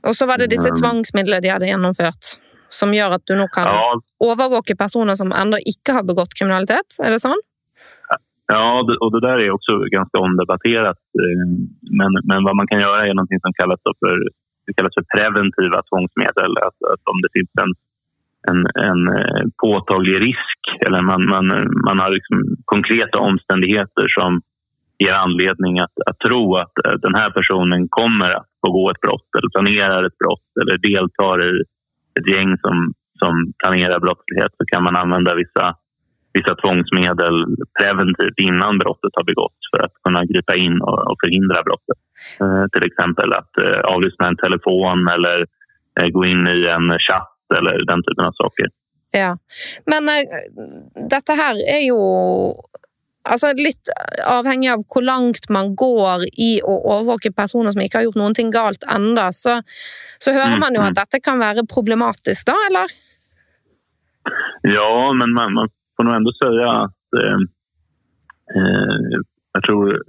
och 0.08 0.16
så 0.16 0.26
var 0.26 0.38
det 0.38 0.46
disse 0.46 0.70
tvangsmidler 0.80 1.40
de 1.40 1.48
hadde 1.48 1.66
gjennomført, 1.66 2.24
som 2.68 2.94
gjør 2.94 3.16
at 3.18 3.26
du 3.26 3.36
nog 3.36 3.50
kan 3.54 3.68
ja. 3.70 4.00
overvåke 4.18 4.76
personer 4.76 5.14
som 5.14 5.32
ändå 5.32 5.58
ikke 5.72 5.92
har 5.98 6.02
begått 6.02 6.34
kriminalitet? 6.38 6.98
Er 7.04 7.14
det 7.14 7.20
sånn? 7.22 7.38
Ja, 8.54 8.66
och 9.04 9.12
det 9.14 9.26
där 9.28 9.38
är 9.44 9.50
också 9.50 9.72
ganska 9.96 10.18
omdebatterat. 10.26 11.00
Men, 11.98 12.12
men 12.30 12.40
vad 12.46 12.56
man 12.56 12.66
kan 12.70 12.80
göra 12.80 13.06
är 13.06 13.14
någonting 13.14 13.40
som 13.44 13.52
kallas 13.60 13.80
för, 14.02 14.16
det 14.66 14.72
kallas 14.76 14.96
för 14.98 15.06
preventiva 15.16 15.78
tvångsmedel. 15.88 16.52
Att, 16.66 16.78
att 16.92 17.02
om 17.12 17.18
det 17.22 17.30
finns 17.36 17.52
en 17.64 17.72
en, 18.50 18.60
en 18.88 19.08
eh, 19.08 19.44
påtaglig 19.62 20.20
risk 20.28 20.60
eller 20.86 21.02
man, 21.02 21.28
man, 21.28 21.46
man 21.88 21.98
har 21.98 22.10
liksom 22.10 22.38
konkreta 22.64 23.18
omständigheter 23.18 24.06
som 24.18 24.40
ger 24.98 25.12
anledning 25.12 25.78
att, 25.78 25.96
att 26.06 26.18
tro 26.18 26.56
att 26.56 26.76
eh, 26.86 26.92
den 26.92 27.14
här 27.14 27.30
personen 27.30 27.88
kommer 27.88 28.30
att 28.30 28.50
begå 28.66 28.90
ett 28.90 29.00
brott 29.00 29.28
eller 29.38 29.48
planerar 29.54 30.04
ett 30.04 30.18
brott 30.18 30.48
eller 30.60 30.78
deltar 30.78 31.36
i 31.50 31.62
ett 32.18 32.28
gäng 32.34 32.58
som, 32.58 32.92
som 33.18 33.52
planerar 33.62 34.00
brottslighet 34.00 34.52
så 34.58 34.64
kan 34.72 34.82
man 34.84 34.96
använda 34.96 35.34
vissa, 35.34 35.76
vissa 36.36 36.54
tvångsmedel 36.62 37.36
preventivt 37.78 38.38
innan 38.48 38.78
brottet 38.78 39.12
har 39.18 39.24
begåtts 39.24 39.64
för 39.70 39.80
att 39.84 39.94
kunna 40.04 40.24
gripa 40.24 40.54
in 40.56 40.76
och, 40.82 41.16
förhindra 41.24 41.62
brottet. 41.62 41.98
Eh, 42.40 42.64
till 42.72 42.84
exempel 42.90 43.32
att 43.32 43.52
eh, 43.64 43.80
avlyssna 43.94 44.26
en 44.28 44.36
telefon 44.36 45.08
eller 45.08 45.46
eh, 46.00 46.08
gå 46.08 46.24
in 46.24 46.48
i 46.48 46.66
en 46.76 46.98
chatt 47.08 47.58
eller 47.58 47.86
den 47.86 48.02
typen 48.06 48.24
av 48.24 48.32
saker. 48.32 48.66
Ja, 49.14 49.38
Men 49.86 50.08
dette 51.10 51.34
her 51.36 51.58
er 51.74 51.82
jo 51.84 51.98
altså 53.28 53.52
litt 53.56 53.90
avhengig 54.24 54.70
av 54.72 54.84
hvor 54.88 55.04
langt 55.04 55.48
man 55.52 55.74
går 55.76 56.24
i 56.32 56.52
å 56.64 56.76
overvåke 56.94 57.32
personer 57.36 57.74
som 57.74 57.84
ikke 57.84 58.00
har 58.00 58.08
gjort 58.08 58.20
noen 58.22 58.36
ting 58.38 58.50
galt 58.54 58.86
enda, 58.88 59.28
så, 59.36 59.60
så 60.18 60.34
hører 60.34 60.56
man 60.56 60.74
jo 60.74 60.80
at 60.80 60.92
mm-hmm. 60.92 60.98
dette 61.02 61.20
kan 61.22 61.42
være 61.42 61.66
problematisk, 61.70 62.48
da, 62.48 62.56
eller? 62.70 62.96
Ja, 64.62 65.12
men 65.18 65.36
man, 65.36 65.54
man 65.60 65.70
får 66.02 66.10
nog 66.10 66.14
ändå 66.14 66.32
säga 66.44 66.70
att 66.84 67.04
eh, 67.22 67.40
eh, 68.56 69.20
jag 69.52 69.62
tror 69.62 70.02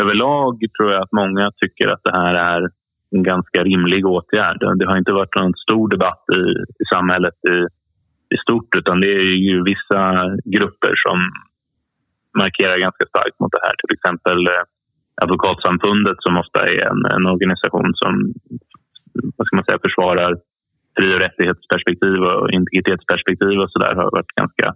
överlag 0.00 0.64
tror 0.76 0.92
jag 0.92 1.02
att 1.02 1.12
många 1.12 1.50
tycker 1.56 1.86
att 1.88 2.04
det 2.04 2.16
här 2.16 2.34
är 2.34 2.68
en 3.10 3.22
ganska 3.22 3.62
rimlig 3.62 4.06
åtgärd. 4.06 4.58
Det 4.78 4.86
har 4.86 4.98
inte 4.98 5.12
varit 5.12 5.36
någon 5.40 5.54
stor 5.54 5.88
debatt 5.88 6.24
i, 6.40 6.44
i 6.82 6.84
samhället 6.94 7.38
i, 7.54 7.56
i 8.34 8.36
stort 8.44 8.76
utan 8.76 9.00
det 9.00 9.12
är 9.12 9.36
ju 9.50 9.62
vissa 9.62 10.02
grupper 10.44 10.94
som 11.06 11.18
markerar 12.42 12.78
ganska 12.78 13.06
starkt 13.06 13.40
mot 13.40 13.52
det 13.52 13.66
här. 13.66 13.74
Till 13.78 13.94
exempel 13.96 14.38
eh, 14.46 14.64
Advokatsamfundet 15.22 16.16
som 16.20 16.36
ofta 16.42 16.60
är 16.72 16.78
en, 16.90 17.00
en 17.14 17.26
organisation 17.34 17.90
som 17.94 18.12
vad 19.36 19.46
ska 19.46 19.56
man 19.56 19.64
säga, 19.64 19.86
försvarar 19.86 20.32
fri 20.96 21.08
och 21.14 21.20
rättighetsperspektiv 21.26 22.18
och 22.30 22.50
integritetsperspektiv 22.58 23.56
och 23.62 23.70
så 23.70 23.78
där 23.78 23.94
har 23.94 24.10
varit 24.16 24.32
ganska 24.42 24.66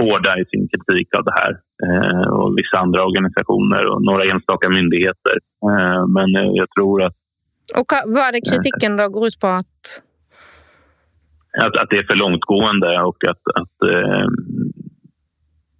hårda 0.00 0.32
i 0.40 0.44
sin 0.44 0.68
kritik 0.72 1.08
av 1.18 1.24
det 1.24 1.34
här. 1.40 1.52
Eh, 1.86 2.26
och 2.38 2.58
vissa 2.58 2.76
andra 2.84 3.00
organisationer 3.08 3.82
och 3.90 4.02
några 4.02 4.24
enstaka 4.32 4.68
myndigheter. 4.68 5.36
Eh, 5.70 6.02
men 6.16 6.28
jag 6.60 6.68
tror 6.76 7.02
att 7.06 7.16
Och 7.80 7.90
vad 8.14 8.24
är 8.28 8.32
det 8.32 8.48
kritiken 8.50 8.96
då 8.96 9.08
går 9.08 9.26
ut 9.26 9.40
på? 9.40 9.46
Att, 9.46 9.84
att, 11.64 11.76
att 11.80 11.90
det 11.90 11.98
är 11.98 12.10
för 12.10 12.16
långtgående 12.24 12.92
och 13.10 13.20
att, 13.32 13.44
att 13.60 13.76
eh, 13.92 14.26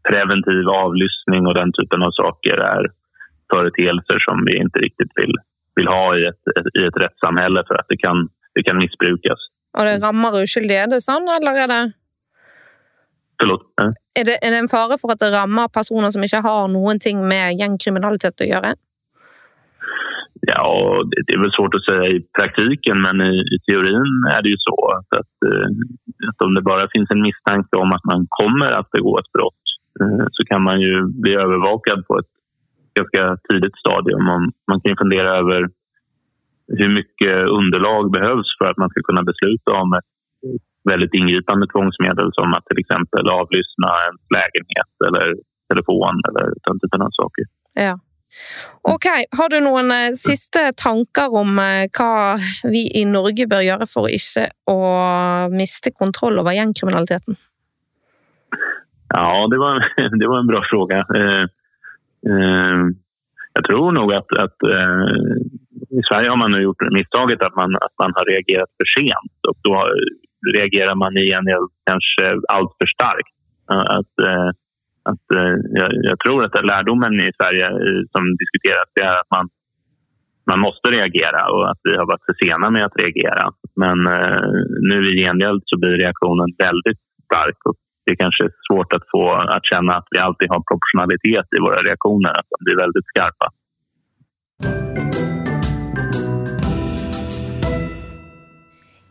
preventiv 0.09 0.69
avlyssning 0.69 1.47
och 1.47 1.55
den 1.55 1.73
typen 1.73 2.03
av 2.03 2.11
saker 2.11 2.57
är 2.77 2.85
företeelser 3.53 4.19
som 4.19 4.45
vi 4.47 4.57
inte 4.57 4.79
riktigt 4.79 5.13
vill, 5.15 5.35
vill 5.77 5.89
ha 5.89 6.19
i 6.19 6.25
ett, 6.25 6.45
i 6.81 6.85
ett 6.87 6.97
rättssamhälle 7.05 7.63
för 7.69 7.75
att 7.75 7.89
det 7.89 7.97
kan, 7.97 8.29
det 8.55 8.65
kan 8.67 8.81
missbrukas. 8.81 9.51
Og 9.75 9.87
det 9.89 9.99
rammer 10.03 10.41
uskyldige, 10.45 10.87
er 10.87 10.91
det 10.93 11.03
sånn, 11.05 11.29
eller 11.37 11.65
er 11.65 11.71
det 11.73 11.83
Förlåt? 13.43 13.65
Er 14.15 14.25
det, 14.29 14.37
er 14.47 14.53
det 14.55 14.59
en 14.63 14.71
fare 14.71 14.95
for 15.01 15.11
at 15.11 15.19
det 15.19 15.33
rammer 15.35 15.67
personer 15.75 16.13
som 16.15 16.23
ikke 16.23 16.45
har 16.45 16.69
noen 16.71 17.01
ting 17.03 17.25
med 17.27 17.59
gjengkriminalitet 17.59 18.45
å 18.45 18.47
gjøre? 18.47 18.71
Ja, 20.45 20.63
det 21.11 21.25
er 21.33 21.41
vel 21.41 21.53
svårt 21.55 21.75
å 21.79 21.83
si 21.83 21.97
i 22.15 22.21
praktiken, 22.37 23.01
men 23.03 23.23
i, 23.25 23.43
i 23.43 23.59
teorien 23.65 24.07
er 24.31 24.45
det 24.45 24.53
jo 24.55 24.61
så 24.63 24.77
at, 24.95 25.19
at, 25.21 25.49
att, 26.29 26.47
om 26.47 26.55
det 26.55 26.65
bare 26.67 26.91
finnes 26.93 27.11
en 27.15 27.25
mistanke 27.25 27.81
om 27.81 27.95
at 27.97 28.05
man 28.11 28.27
kommer 28.39 28.77
å 28.77 28.85
begå 28.95 29.17
et 29.21 29.31
brott 29.37 29.75
eh, 30.05 30.27
så 30.37 30.47
kan 30.51 30.63
man 30.67 30.83
jo 30.85 31.07
bli 31.25 31.35
overvåket 31.41 32.05
på 32.07 32.21
et 32.21 32.31
ganske 32.99 33.25
tidlig 33.49 33.73
stadium. 33.81 34.29
Man 34.71 34.83
kan 34.83 34.93
jo 34.93 35.01
fundere 35.01 35.39
över 35.41 35.71
hur 36.67 36.89
mycket 36.89 37.37
underlag 37.59 38.13
behövs 38.13 38.49
för 38.59 38.67
att 38.71 38.77
man 38.77 38.91
ska 38.91 39.01
kunna 39.03 39.23
besluta 39.23 39.71
om 39.83 39.93
ett 39.93 40.11
väldigt 40.91 41.15
ingripande 41.15 41.67
tvångsmedel 41.67 42.31
som 42.33 42.55
att 42.55 42.67
till 42.67 42.79
exempel 42.79 43.29
avlyssna 43.29 43.91
en 44.07 44.17
lägenhet 44.37 44.93
eller 45.07 45.35
telefon 45.69 46.15
eller 46.29 46.45
den 46.67 46.81
typen 46.81 47.03
av 47.03 47.11
saker. 47.11 47.45
Ja. 47.75 47.99
Ok, 48.83 49.07
Har 49.39 49.49
du 49.49 49.61
noen 49.61 49.91
eh, 49.91 50.11
siste 50.11 50.73
tanker 50.77 51.35
om 51.35 51.59
eh, 51.59 51.87
hva 51.95 52.37
vi 52.67 52.83
i 53.01 53.05
Norge 53.07 53.47
bør 53.47 53.63
gjøre 53.63 53.87
for 53.87 54.11
ikke 54.11 54.49
å 54.71 54.79
miste 55.55 55.95
kontroll 55.95 56.41
over 56.43 56.57
gjengkriminaliteten? 56.57 57.39
Ja, 59.15 59.47
det 59.51 59.59
var, 59.63 59.87
det 60.21 60.27
var 60.29 60.39
en 60.39 60.51
bra 60.51 60.63
fråga. 60.71 61.05
Jeg 63.55 63.65
tror 63.69 63.93
nog 63.93 64.13
at, 64.13 64.33
att 64.33 64.59
i 65.99 66.01
Sverige 66.09 66.29
har 66.33 66.41
man 66.45 66.53
nu 66.55 66.61
gjort 66.63 66.83
misstaget 66.99 67.43
att 67.43 67.57
man, 67.61 67.71
att 67.87 67.97
man 68.03 68.13
har 68.17 68.25
reagerat 68.33 68.71
för 68.79 68.89
sent 68.97 69.37
och 69.49 69.59
då 69.69 69.77
reagerar 70.59 70.95
man 70.95 71.13
i 71.17 71.25
gengäld 71.33 71.71
kanske 71.91 72.25
allt 72.55 72.73
för 72.79 72.89
starkt. 72.97 73.35
Att, 73.99 74.15
att, 75.11 75.27
eh, 75.39 75.55
jag, 75.81 75.91
jag, 76.11 76.19
tror 76.25 76.45
att 76.45 76.65
lärdomen 76.73 77.15
i 77.21 77.31
Sverige 77.39 77.67
eh, 77.67 78.01
som 78.13 78.23
diskuteras 78.43 78.89
är 79.07 79.15
att 79.21 79.31
man, 79.37 79.47
man 80.51 80.61
måste 80.67 80.87
reagera 80.91 81.43
och 81.53 81.71
att 81.71 81.81
vi 81.89 81.97
har 81.97 82.07
varit 82.07 82.27
för 82.29 82.37
sena 82.45 82.71
med 82.71 82.85
att 82.85 83.01
reagera. 83.03 83.45
Men 83.83 83.99
eh, 84.17 84.49
nu 84.91 84.99
i 85.11 85.25
gengäld 85.25 85.63
så 85.67 85.75
blir 85.81 85.97
reaktionen 86.05 86.49
väldigt 86.67 87.03
stark 87.29 87.59
och 87.69 87.77
det 88.05 88.13
är 88.13 88.17
kanske 88.25 88.45
svårt 88.69 88.93
att 88.93 89.07
få 89.13 89.25
att 89.57 89.67
känna 89.73 89.93
att 89.93 90.09
vi 90.11 90.19
alltid 90.19 90.49
har 90.49 90.63
proportionalitet 90.71 91.49
i 91.57 91.61
våra 91.67 91.81
reaktioner, 91.89 92.31
att 92.31 92.49
de 92.53 92.59
blir 92.65 92.77
väldigt 92.85 93.07
skarpa. 93.13 93.47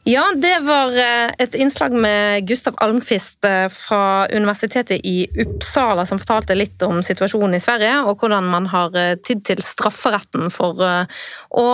Ja, 0.06 0.34
det 0.36 0.60
var 0.60 0.98
eh, 1.00 1.32
et 1.40 1.56
innslag 1.56 1.94
med 1.96 2.48
Gustav 2.48 2.76
Almqvist 2.84 3.46
eh, 3.48 3.70
fra 3.72 4.28
Universitetet 4.28 5.00
i 5.08 5.30
Uppsala 5.40 6.04
som 6.06 6.20
fortalte 6.20 6.58
litt 6.60 6.84
om 6.84 7.00
situasjonen 7.08 7.56
i 7.56 7.62
Sverige, 7.64 8.02
og 8.04 8.20
hvordan 8.20 8.50
man 8.52 8.68
har 8.74 8.98
eh, 9.00 9.14
tydd 9.24 9.46
til 9.48 9.62
strafferetten 9.64 10.52
for 10.52 10.76
å 10.84 11.68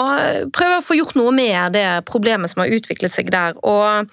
prøve 0.53 0.77
å 0.77 0.85
få 0.85 0.99
gjort 0.99 1.17
noe 1.17 1.33
med 1.33 1.73
det 1.73 1.87
problemet 2.05 2.53
som 2.53 2.61
har 2.61 2.75
utviklet 2.77 3.15
seg 3.15 3.31
der. 3.33 3.57
Og 3.65 4.05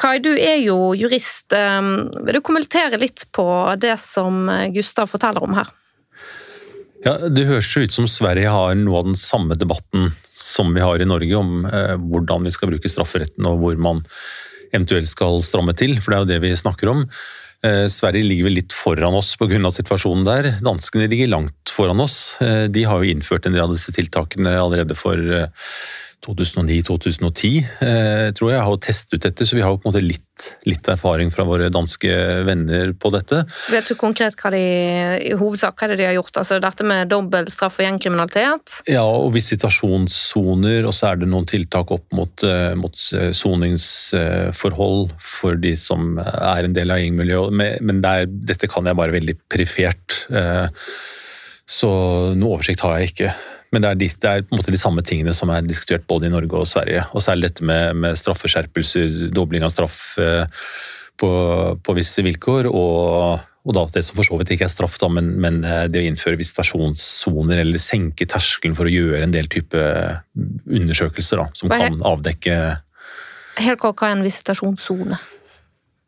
Kai, 0.00 0.16
du 0.24 0.32
er 0.32 0.56
jo 0.62 0.94
jurist. 0.96 1.52
Vil 1.52 2.38
du 2.38 2.40
kommentere 2.40 2.96
litt 2.96 3.26
på 3.36 3.44
det 3.76 3.98
som 4.00 4.46
Gustav 4.72 5.12
forteller 5.12 5.44
om 5.44 5.58
her? 5.60 5.68
Ja, 7.04 7.16
Det 7.28 7.46
høres 7.48 7.70
ut 7.76 7.94
som 7.94 8.08
Sverige 8.10 8.50
har 8.52 8.74
noe 8.76 9.00
av 9.00 9.08
den 9.08 9.18
samme 9.18 9.56
debatten 9.56 10.10
som 10.36 10.74
vi 10.76 10.84
har 10.84 11.00
i 11.00 11.08
Norge, 11.08 11.36
om 11.36 11.64
eh, 11.66 11.96
hvordan 11.96 12.44
vi 12.44 12.52
skal 12.52 12.72
bruke 12.72 12.90
strafferetten 12.92 13.46
og 13.48 13.60
hvor 13.62 13.78
man 13.80 14.02
eventuelt 14.70 15.08
skal 15.10 15.40
stramme 15.44 15.74
til, 15.76 15.96
for 16.00 16.12
det 16.12 16.18
er 16.18 16.24
jo 16.24 16.30
det 16.30 16.42
vi 16.44 16.58
snakker 16.60 16.92
om. 16.92 17.06
Eh, 17.64 17.86
Sverige 17.92 18.24
ligger 18.24 18.48
vel 18.48 18.58
litt 18.60 18.76
foran 18.76 19.16
oss 19.16 19.34
pga. 19.36 19.58
situasjonen 19.72 20.24
der. 20.24 20.50
Danskene 20.64 21.08
ligger 21.10 21.28
langt 21.28 21.72
foran 21.72 22.00
oss. 22.00 22.36
Eh, 22.40 22.68
de 22.68 22.84
har 22.84 23.00
jo 23.00 23.10
innført 23.10 23.46
en 23.46 23.56
del 23.56 23.66
av 23.66 23.74
disse 23.74 23.92
tiltakene 23.92 24.56
allerede 24.56 24.96
for 24.96 25.16
eh, 25.16 25.48
2009-2010, 26.26 27.62
eh, 27.80 28.30
tror 28.36 28.50
jeg, 28.52 28.64
har 28.66 28.80
testet 28.84 29.16
ut 29.16 29.24
dette, 29.24 29.46
så 29.46 29.56
vi 29.56 29.62
har 29.64 29.76
på 29.76 29.88
en 29.88 29.92
måte 29.92 30.02
litt, 30.04 30.48
litt, 30.68 30.88
erfaring 30.92 31.30
fra 31.32 31.46
våre 31.48 31.70
danske 31.72 32.10
venner 32.44 32.92
på 33.00 33.12
dette. 33.14 33.42
Vet 33.72 33.88
du 33.88 33.94
konkret 34.00 34.36
hva 34.40 34.52
de 34.52 34.60
i 34.60 35.32
hovedsak 35.36 35.80
hva 35.80 35.96
de 35.96 36.04
har 36.04 36.16
gjort? 36.16 36.42
Altså 36.42 36.58
Dette 36.60 36.84
med 36.84 37.08
dobbeltstraff 37.12 37.78
og 37.80 37.86
gjengkriminalitet? 37.86 38.80
Ja, 38.92 39.04
og 39.04 39.32
visitasjonssoner, 39.36 40.88
og 40.88 40.96
så 40.96 41.12
er 41.12 41.22
det 41.22 41.30
noen 41.30 41.48
tiltak 41.48 41.92
opp 41.96 42.04
mot, 42.16 42.44
eh, 42.44 42.74
mot 42.76 43.04
eh, 43.16 43.30
soningsforhold 43.36 45.14
for 45.24 45.60
de 45.60 45.72
som 45.80 46.18
er 46.20 46.68
en 46.68 46.76
del 46.76 46.92
av 46.92 47.00
gjengmiljøet. 47.00 47.80
Men 47.80 48.04
det 48.04 48.12
er, 48.12 48.34
dette 48.52 48.68
kan 48.68 48.88
jeg 48.88 48.98
bare 48.98 49.16
veldig 49.16 49.36
perifert, 49.50 50.20
så 51.70 51.90
noe 52.36 52.56
oversikt 52.56 52.82
har 52.84 52.98
jeg 52.98 53.12
ikke. 53.12 53.32
Men 53.70 53.84
det 53.84 53.90
er, 53.90 53.98
de, 54.00 54.08
det 54.10 54.30
er, 54.30 54.46
på 54.46 54.54
en 54.54 54.60
måte 54.60 54.74
de 54.74 54.80
samme 54.82 55.02
tingene 55.06 55.34
som 55.36 55.50
er 55.54 55.66
diskutert 55.66 56.06
både 56.10 56.26
i 56.26 56.32
Norge 56.32 56.58
og 56.58 56.66
Sverige. 56.66 57.04
Og 57.14 57.22
særlig 57.22 57.50
dette 57.50 57.66
med, 57.66 58.00
med 58.02 58.18
straffeskjerpelser, 58.18 59.30
dobling 59.34 59.62
av 59.66 59.70
straff 59.70 60.00
eh, 60.18 60.42
på, 61.20 61.30
på, 61.78 61.94
visse 61.94 62.24
vilkår. 62.26 62.66
Og, 62.66 63.44
og 63.62 63.76
da 63.76 63.84
det 63.94 64.02
som 64.08 64.18
for 64.18 64.26
så 64.26 64.40
vidt 64.40 64.56
ikke 64.56 64.66
er 64.66 64.72
straff, 64.72 64.98
da, 64.98 65.10
men, 65.14 65.36
men 65.42 65.62
eh, 65.62 65.84
det 65.86 66.02
å 66.02 66.08
innføre 66.08 66.40
visitasjonssoner 66.40 67.62
eller 67.62 67.82
senke 67.82 68.26
terskelen 68.30 68.74
for 68.78 68.90
å 68.90 68.94
gjøre 68.94 69.22
en 69.28 69.36
del 69.36 69.50
type 69.52 69.84
undersøkelser 70.66 71.44
da, 71.44 71.50
som 71.58 71.70
kan 71.72 72.02
avdekke 72.10 72.60
Helt 73.60 73.80
kort, 73.82 73.98
hva 73.98 74.08
er 74.08 74.14
en 74.14 74.24
visitasjonssone? 74.24 75.16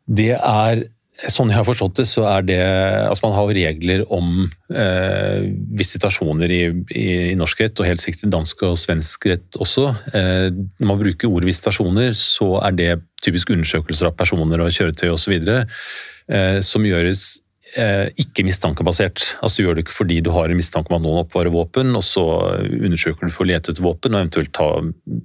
Det 0.09 0.31
er 0.33 0.87
Sånn 1.13 1.51
jeg 1.51 1.59
har 1.59 1.67
forstått 1.67 1.99
det, 1.99 2.07
så 2.09 2.23
er 2.25 2.45
det 2.47 2.59
altså 3.05 3.27
Man 3.27 3.35
har 3.35 3.51
regler 3.53 4.01
om 4.11 4.47
eh, 4.73 5.43
visitasjoner 5.77 6.49
i, 6.49 6.61
i, 6.89 7.03
i, 7.29 7.35
norsk 7.37 7.61
rett, 7.61 7.77
og 7.77 7.85
helt 7.85 8.01
sikkert 8.01 8.31
dansk 8.33 8.63
og 8.65 8.79
svensk 8.81 9.27
rett 9.29 9.59
også. 9.61 9.91
Eh, 10.09 10.47
når 10.81 10.89
man 10.89 11.01
bruker 11.03 11.29
ordet 11.29 11.51
visitasjoner, 11.51 12.17
så 12.17 12.55
er 12.65 12.79
det 12.79 12.89
typisk 13.23 13.53
undersøkelser 13.53 14.09
av 14.09 14.17
personer 14.17 14.65
og 14.65 14.73
kjøretøy 14.73 15.11
osv. 15.13 15.37
Eh, 15.37 16.59
som 16.65 16.89
gjøres 16.89 17.42
Eh, 17.73 18.11
ikke 18.21 18.43
mistankebasert. 18.45 19.23
Altså 19.41 19.57
Du 19.57 19.63
gjør 19.63 19.77
det 19.77 19.83
ikke 19.87 19.95
fordi 19.95 20.19
du 20.21 20.29
har 20.35 20.51
en 20.51 20.59
mistanke 20.59 20.91
om 20.91 20.99
at 20.99 21.01
noen 21.01 21.23
oppvarer 21.23 21.49
våpen, 21.53 21.95
og 21.97 22.03
så 22.05 22.23
undersøker 22.61 23.25
du 23.25 23.33
for 23.33 23.47
å 23.47 23.49
lete 23.49 23.73
etter 23.73 23.81
våpen, 23.81 24.13
og 24.13 24.21
eventuelt 24.21 24.53
ta 24.53 24.67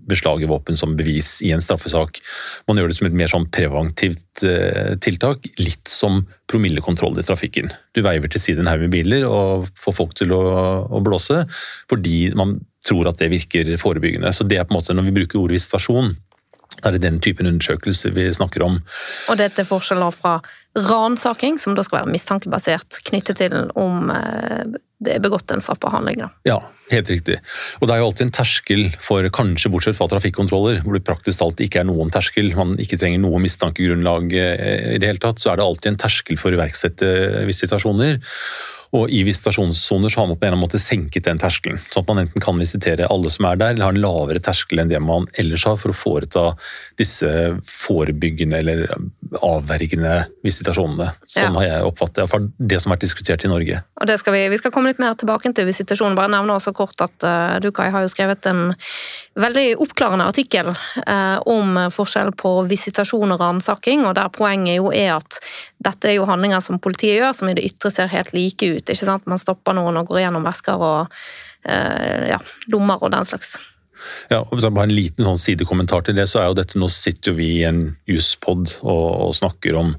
beslag 0.08 0.40
i 0.40 0.48
våpen 0.48 0.78
som 0.78 0.94
bevis 0.96 1.42
i 1.44 1.52
en 1.52 1.60
straffesak. 1.60 2.22
Man 2.70 2.80
gjør 2.80 2.88
det 2.88 2.96
som 2.96 3.08
et 3.10 3.18
mer 3.20 3.28
sånn 3.28 3.44
preventivt 3.52 4.46
eh, 4.48 4.94
tiltak, 5.04 5.44
litt 5.60 5.92
som 5.92 6.22
promillekontroll 6.48 7.20
i 7.20 7.26
trafikken. 7.28 7.68
Du 7.92 8.00
veiver 8.06 8.32
til 8.32 8.40
side 8.40 8.64
en 8.64 8.72
haug 8.72 8.86
med 8.86 8.94
biler 8.96 9.28
og 9.28 9.68
får 9.76 9.98
folk 10.00 10.16
til 10.16 10.32
å, 10.32 10.40
å 10.88 11.02
blåse, 11.04 11.42
fordi 11.92 12.30
man 12.38 12.56
tror 12.88 13.10
at 13.10 13.20
det 13.20 13.28
virker 13.34 13.74
forebyggende. 13.76 14.32
Så 14.32 14.48
det 14.48 14.56
er 14.56 14.64
på 14.64 14.72
en 14.72 14.80
måte, 14.80 14.96
Når 14.96 15.10
vi 15.10 15.16
bruker 15.20 15.42
ordet 15.42 15.58
visitasjon, 15.58 16.14
er 16.84 16.94
det 16.94 17.02
den 17.04 17.20
typen 17.24 17.48
undersøkelser 17.50 18.14
vi 18.16 18.28
snakker 18.34 18.64
om. 18.66 18.80
Og 19.28 19.38
dette 19.40 19.64
er 19.64 19.68
forskjell 19.68 20.04
fra 20.16 20.38
ransaking, 20.78 21.58
som 21.58 21.74
da 21.74 21.84
skal 21.86 22.02
være 22.02 22.12
mistankebasert, 22.14 23.00
knyttet 23.08 23.40
til 23.40 23.56
om 23.78 24.12
eh, 24.14 24.78
det 24.98 25.14
er 25.14 25.22
begått 25.22 25.50
en 25.54 25.62
straffbar 25.62 25.94
handling. 25.94 26.24
Ja, 26.48 26.58
helt 26.90 27.10
riktig. 27.10 27.36
Og 27.78 27.86
det 27.86 27.94
er 27.94 28.00
jo 28.02 28.08
alltid 28.08 28.26
en 28.26 28.34
terskel 28.34 28.82
for, 29.02 29.26
kanskje 29.34 29.70
bortsett 29.70 29.98
fra 29.98 30.08
trafikkontroller, 30.10 30.80
hvor 30.82 30.96
det 30.96 31.04
praktisk 31.06 31.38
talt 31.38 31.62
ikke 31.62 31.84
er 31.84 31.86
noen 31.86 32.10
terskel, 32.14 32.50
man 32.58 32.74
ikke 32.82 32.98
trenger 32.98 33.22
noe 33.22 33.38
mistankegrunnlag 33.42 34.34
eh, 34.34 34.96
i 34.96 34.98
det 34.98 35.12
hele 35.12 35.22
tatt, 35.22 35.42
så 35.42 35.52
er 35.52 35.60
det 35.60 35.68
alltid 35.68 35.92
en 35.92 36.02
terskel 36.02 36.40
for 36.40 36.50
å 36.50 36.58
iverksette 36.58 37.12
visitasjoner. 37.48 38.18
Og 38.96 39.10
i 39.12 39.20
visitasjonssoner 39.26 40.12
så 40.12 40.20
har 40.20 40.28
man 40.30 40.38
på 40.38 40.46
en 40.46 40.48
eller 40.48 40.56
annen 40.56 40.64
måte 40.64 40.80
senket 40.80 41.26
den 41.28 41.40
terskelen. 41.40 41.80
Sånn 41.90 42.06
at 42.06 42.10
man 42.12 42.22
enten 42.22 42.42
kan 42.44 42.56
visitere 42.60 43.08
alle 43.12 43.30
som 43.32 43.44
er 43.50 43.58
der, 43.60 43.74
eller 43.74 43.88
har 43.88 43.96
en 43.96 44.00
lavere 44.00 44.40
terskel 44.44 44.80
enn 44.80 44.92
det 44.92 45.00
man 45.04 45.28
ellers 45.40 45.66
har 45.68 45.76
for 45.80 45.92
å 45.92 45.96
foreta 45.96 46.44
disse 47.00 47.28
forebyggende 47.68 48.62
eller 48.62 48.84
avvergende 49.44 50.14
visitasjonene. 50.46 51.10
Sånn 51.28 51.50
ja. 51.50 51.54
har 51.58 51.68
jeg 51.68 51.90
oppfattet 51.90 52.22
iallfall 52.22 52.48
det 52.56 52.80
som 52.80 52.92
har 52.92 52.96
vært 52.96 53.06
diskutert 53.08 53.44
i 53.44 53.52
Norge. 53.52 53.82
Og 54.00 54.08
det 54.08 54.18
skal 54.22 54.36
vi, 54.38 54.44
vi 54.54 54.60
skal 54.60 54.72
komme 54.74 54.92
litt 54.92 55.02
mer 55.02 55.18
tilbake 55.20 55.52
til 55.52 55.68
visitasjonen. 55.68 56.16
Bare 56.18 56.32
nevne 56.32 56.56
også 56.56 56.72
kort 56.76 57.04
at 57.04 57.28
uh, 57.28 57.58
du 57.62 57.70
Kai 57.76 57.90
har 57.92 58.06
jo 58.06 58.12
skrevet 58.12 58.48
en 58.48 58.72
veldig 59.38 59.66
oppklarende 59.84 60.26
artikkel 60.28 60.70
eh, 60.70 61.38
om 61.48 61.78
forskjell 61.94 62.32
på 62.38 62.54
visitasjon 62.68 63.34
og 63.34 63.40
ransaking, 63.42 64.04
og 64.06 64.16
der 64.18 64.32
poenget 64.34 64.78
jo 64.78 64.92
er 64.92 65.14
at 65.16 65.40
dette 65.84 66.10
er 66.10 66.18
jo 66.18 66.28
handlinger 66.28 66.62
som 66.64 66.80
politiet 66.82 67.20
gjør, 67.20 67.34
som 67.36 67.50
i 67.50 67.56
det 67.58 67.66
ytre 67.70 67.92
ser 67.94 68.12
helt 68.12 68.34
like 68.36 68.72
ut 68.74 68.84
ikke 68.84 69.04
sant? 69.04 69.28
Man 69.30 69.40
stopper 69.40 69.76
noen 69.78 70.00
og 70.00 70.10
går 70.10 70.24
gjennom 70.26 70.46
vesker 70.46 70.78
og 70.78 71.18
eh, 71.64 72.30
ja, 72.32 72.40
lommer 72.72 73.02
og 73.02 73.12
den 73.14 73.28
slags. 73.28 73.56
Ja, 74.30 74.44
og 74.44 74.62
Bare 74.62 74.86
en 74.86 74.94
liten 74.94 75.26
sånn 75.26 75.40
sidekommentar 75.40 76.04
til 76.06 76.16
det, 76.18 76.28
så 76.30 76.42
er 76.42 76.50
jo 76.50 76.58
dette, 76.58 76.78
Nå 76.78 76.90
sitter 76.92 77.32
jo 77.32 77.38
vi 77.40 77.50
i 77.58 77.66
en 77.68 77.82
juspod 78.08 78.78
og, 78.84 79.06
og 79.28 79.36
snakker 79.38 79.78
om 79.78 79.94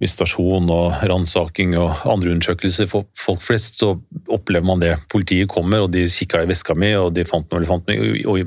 visitasjon 0.00 0.70
og 0.72 1.02
ransaking 1.10 1.74
og 1.78 2.04
andre 2.08 2.32
undersøkelser 2.34 2.88
for 2.88 3.06
folk 3.18 3.42
flest, 3.44 3.76
så 3.80 3.92
opplever 4.32 4.66
man 4.66 4.80
det. 4.80 4.94
Politiet 5.12 5.50
kommer, 5.52 5.84
og 5.84 5.92
de 5.92 6.06
kikka 6.10 6.42
i 6.44 6.48
veska 6.48 6.76
mi, 6.78 6.92
og 6.96 7.12
de 7.16 7.26
fant 7.28 7.44
noe, 7.52 7.68
fant 7.68 7.90
noe 7.90 8.22
og 8.30 8.40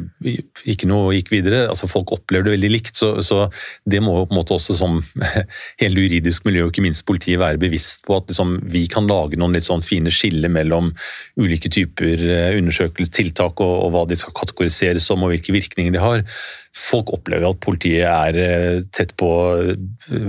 ikke 0.70 0.90
noe 0.90 1.14
gikk 1.18 1.30
videre. 1.36 1.68
Altså, 1.70 1.90
folk 1.92 2.16
opplever 2.16 2.48
det 2.48 2.56
veldig 2.56 2.72
likt, 2.74 2.96
så, 2.98 3.14
så, 3.26 3.46
det 3.90 4.02
må 4.04 4.16
jo 4.18 4.26
på 4.30 4.36
en 4.36 4.42
måte 4.42 4.58
også 4.58 4.78
som 4.80 5.00
hele 5.82 6.08
juridisk 6.08 6.48
miljø, 6.50 6.66
og 6.66 6.74
ikke 6.74 6.88
minst 6.88 7.06
politiet, 7.10 7.42
være 7.44 7.62
bevisst 7.62 8.04
på 8.08 8.18
at 8.18 8.34
liksom, 8.34 8.58
vi 8.74 8.86
kan 8.92 9.10
lage 9.10 9.38
noen 9.40 9.54
litt 9.58 9.68
sånn 9.68 9.86
fine 9.86 10.12
skiller 10.14 10.52
mellom 10.54 10.92
ulike 11.38 11.70
typer 11.74 12.18
eh, 12.18 12.58
undersøkelser, 12.58 13.14
tiltak, 13.14 13.62
og, 13.62 13.76
og 13.88 13.94
hva 13.94 14.04
de 14.10 14.18
skal 14.18 14.36
kategoriseres 14.42 15.06
som, 15.10 15.22
og 15.22 15.34
hvilke 15.34 15.54
virkninger 15.54 15.94
de 15.94 16.02
har 16.02 16.26
folk 16.74 17.14
opplever 17.14 17.50
at 17.50 17.62
politiet 17.64 18.08
er 18.10 18.40
eh, 18.42 18.80
tett 18.94 19.14
på 19.20 19.30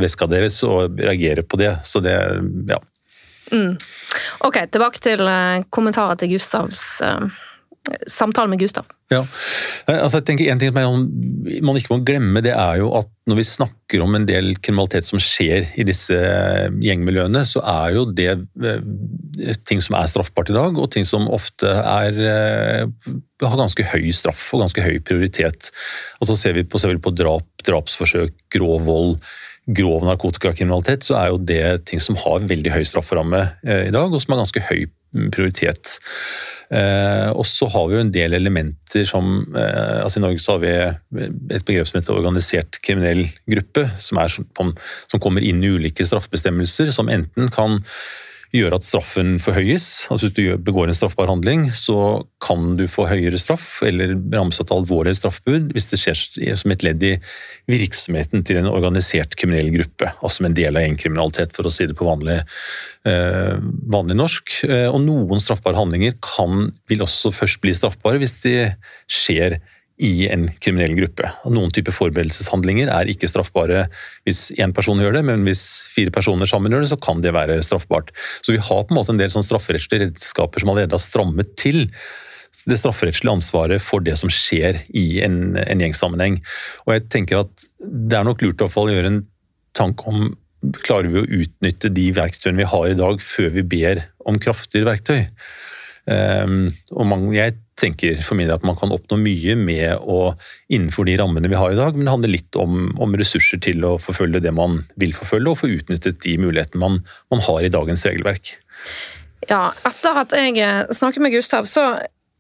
veska 0.01 0.29
deres 0.31 0.61
og 0.67 1.01
reagerer 1.01 1.47
på 1.47 1.61
det. 1.61 1.73
Så 1.89 2.03
det, 2.05 2.17
ja. 2.69 2.81
Mm. 3.53 3.77
Ok, 4.45 4.61
tilbake 4.73 5.03
til 5.05 5.25
eh, 5.29 5.65
kommentarer 5.73 6.21
til 6.21 6.35
Gustavs 6.37 6.87
samtale 8.09 8.49
med 8.49 8.61
Gustav. 8.63 8.87
Ja, 9.13 9.21
altså 9.91 10.19
jeg 10.19 10.25
tenker 10.31 10.49
En 10.49 10.61
ting 10.61 10.71
som 10.73 11.03
man 11.67 11.77
ikke 11.79 11.93
må 11.93 11.99
glemme, 12.07 12.41
det 12.45 12.55
er 12.57 12.79
jo 12.81 12.89
at 12.97 13.11
når 13.29 13.39
vi 13.39 13.45
snakker 13.47 14.03
om 14.05 14.17
en 14.17 14.25
del 14.29 14.55
kriminalitet 14.65 15.07
som 15.09 15.21
skjer 15.23 15.69
i 15.81 15.85
disse 15.87 16.17
gjengmiljøene, 16.81 17.45
så 17.49 17.61
er 17.61 17.95
jo 17.97 18.07
det 18.09 18.33
ting 19.69 19.81
som 19.85 19.97
er 20.01 20.09
straffbart 20.11 20.53
i 20.53 20.57
dag, 20.57 20.81
og 20.81 20.91
ting 20.93 21.07
som 21.09 21.29
ofte 21.33 21.69
er, 21.69 22.19
har 23.45 23.61
ganske 23.61 23.87
høy 23.93 24.11
straff 24.17 24.49
og 24.57 24.65
ganske 24.65 24.85
høy 24.85 24.99
prioritet. 25.05 25.71
Altså 26.21 26.37
Ser 26.41 26.57
vi 26.57 26.67
på, 26.69 26.81
ser 26.81 26.97
vi 26.97 27.05
på 27.05 27.15
drap, 27.17 27.49
drapsforsøk, 27.65 28.37
grov 28.53 28.85
vold, 28.89 29.17
grov 29.77 30.05
narkotikakriminalitet, 30.05 31.07
så 31.07 31.17
er 31.21 31.33
jo 31.33 31.41
det 31.41 31.65
ting 31.89 32.03
som 32.03 32.19
har 32.21 32.45
veldig 32.49 32.73
høy 32.75 32.85
strafferamme 32.89 33.47
i 33.65 33.93
dag, 33.93 34.09
og 34.09 34.21
som 34.21 34.35
har 34.35 34.45
ganske 34.45 34.65
høy 34.69 34.85
prioritet. 34.85 35.04
Eh, 36.75 37.31
og 37.31 37.45
så 37.47 37.69
har 37.71 37.87
vi 37.87 37.97
jo 37.97 38.03
en 38.03 38.13
del 38.15 38.35
elementer 38.35 39.05
som 39.07 39.45
eh, 39.53 40.01
altså 40.01 40.19
I 40.19 40.25
Norge 40.25 40.43
så 40.43 40.57
har 40.57 40.63
vi 40.63 40.73
et 41.55 41.67
begrep 41.67 41.91
som 41.91 42.01
heter 42.01 42.17
organisert 42.17 42.81
kriminell 42.83 43.27
gruppe, 43.51 43.87
som, 44.01 44.19
er, 44.23 44.33
som 44.33 45.23
kommer 45.23 45.45
inn 45.45 45.63
i 45.63 45.73
ulike 45.77 46.07
straffebestemmelser, 46.09 46.91
som 46.97 47.13
enten 47.13 47.53
kan 47.55 47.83
gjøre 48.55 48.79
at 48.79 48.87
straffen 48.87 49.37
forhøyes. 49.43 50.07
Altså 50.13 50.29
Hvis 50.29 50.37
du 50.37 50.63
begår 50.63 50.91
en 50.91 50.97
straffbar 50.97 51.31
handling, 51.31 51.67
så 51.75 52.23
kan 52.45 52.77
du 52.79 52.85
få 52.91 53.09
høyere 53.11 53.41
straff 53.41 53.83
eller 53.87 54.15
ramsatt 54.33 54.73
alvorlig 54.75 55.17
straffbud 55.19 55.73
hvis 55.75 55.91
det 55.91 56.01
skjer 56.01 56.57
som 56.61 56.75
et 56.75 56.85
ledd 56.87 57.03
i 57.03 57.13
virksomheten 57.71 58.45
til 58.47 58.61
en 58.61 58.71
organisert 58.71 59.35
kriminell 59.41 59.73
gruppe. 59.75 60.13
Altså 60.21 60.39
som 60.39 60.49
en 60.49 60.57
del 60.57 60.79
av 60.79 60.87
gjengkriminalitet, 60.87 61.55
for 61.57 61.67
å 61.67 61.73
si 61.73 61.89
det 61.91 61.99
på 61.99 62.07
vanlig, 62.07 62.41
eh, 63.09 63.59
vanlig 63.91 64.19
norsk. 64.21 64.57
Eh, 64.69 64.89
og 64.91 65.01
noen 65.03 65.43
straffbare 65.43 65.81
handlinger 65.81 66.19
kan, 66.23 66.71
vil 66.91 67.05
også 67.07 67.35
først 67.35 67.63
bli 67.65 67.75
straffbare 67.75 68.23
hvis 68.23 68.39
de 68.45 68.57
skjer 69.11 69.59
i 70.03 70.27
en 70.27 70.49
kriminell 70.59 70.97
gruppe. 70.99 71.29
Noen 71.47 71.71
typer 71.75 71.95
forberedelseshandlinger 71.95 72.91
er 72.91 73.11
ikke 73.11 73.31
straffbare 73.31 73.85
hvis 74.27 74.49
én 74.59 74.75
person 74.75 74.99
gjør 74.99 75.19
det, 75.19 75.25
men 75.29 75.45
hvis 75.47 75.65
fire 75.95 76.11
personer 76.15 76.51
sammen 76.51 76.75
gjør 76.75 76.83
det, 76.83 76.91
så 76.91 76.99
kan 76.99 77.23
det 77.23 77.35
være 77.37 77.61
straffbart. 77.63 78.11
Så 78.43 78.57
vi 78.57 78.63
har 78.63 78.85
på 78.85 78.95
en 78.95 78.99
måte 78.99 79.15
en 79.15 79.21
del 79.21 79.31
sånn 79.31 79.47
strafferettslige 79.47 80.09
redskaper 80.09 80.65
som 80.65 80.73
allerede 80.73 80.99
har 80.99 81.05
strammet 81.05 81.55
til 81.61 81.85
det 82.65 82.79
strafferettslige 82.81 83.37
ansvaret 83.37 83.83
for 83.83 84.03
det 84.03 84.17
som 84.19 84.33
skjer 84.33 84.81
i 84.97 85.21
en, 85.25 85.59
en 85.61 85.85
gjengsammenheng. 85.85 86.41
Og 86.87 86.97
jeg 86.97 87.07
tenker 87.13 87.45
at 87.45 87.69
Det 87.85 88.17
er 88.17 88.25
nok 88.25 88.41
lurt 88.41 88.57
i 88.57 88.65
hvert 88.65 88.73
fall 88.73 88.89
å 88.89 88.95
gjøre 88.95 89.11
en 89.13 89.23
tanke 89.77 90.09
om 90.09 90.31
klarer 90.87 91.11
vi 91.13 91.21
å 91.21 91.43
utnytte 91.43 91.91
de 91.93 92.07
verktøyene 92.17 92.63
vi 92.63 92.71
har 92.71 92.87
i 92.89 92.97
dag, 92.97 93.21
før 93.21 93.51
vi 93.53 93.65
ber 93.69 94.01
om 94.25 94.39
kraftigere 94.41 94.95
verktøy. 94.95 95.27
Um, 96.09 96.71
og 96.93 97.09
man, 97.11 97.27
jeg 97.37 97.59
tenker 97.81 98.21
for 98.23 98.39
min 98.39 98.49
del 98.49 98.57
at 98.57 98.67
man 98.67 98.79
kan 98.79 98.93
oppnå 98.95 99.19
mye 99.21 99.57
med 99.59 99.99
å 100.01 100.35
innenfor 100.73 101.09
de 101.09 101.17
rammene 101.21 101.51
vi 101.51 101.59
har 101.59 101.75
i 101.75 101.79
dag, 101.79 101.97
men 101.97 102.07
det 102.07 102.15
handler 102.15 102.35
litt 102.35 102.59
om, 102.61 102.89
om 103.03 103.19
ressurser 103.19 103.63
til 103.65 103.85
å 103.87 103.97
forfølge 104.03 104.43
det 104.45 104.55
man 104.55 104.83
vil 105.01 105.15
forfølge, 105.17 105.51
og 105.51 105.61
få 105.63 105.73
utnyttet 105.75 106.23
de 106.25 106.39
mulighetene 106.41 106.83
man, 106.83 107.03
man 107.35 107.45
har 107.49 107.65
i 107.67 107.73
dagens 107.75 108.07
regelverk. 108.07 108.57
Ja, 109.51 109.73
etter 109.85 110.23
at 110.23 110.35
jeg 110.37 110.97
snakket 110.97 111.25
med 111.25 111.35
Gustav, 111.35 111.69
så 111.69 111.93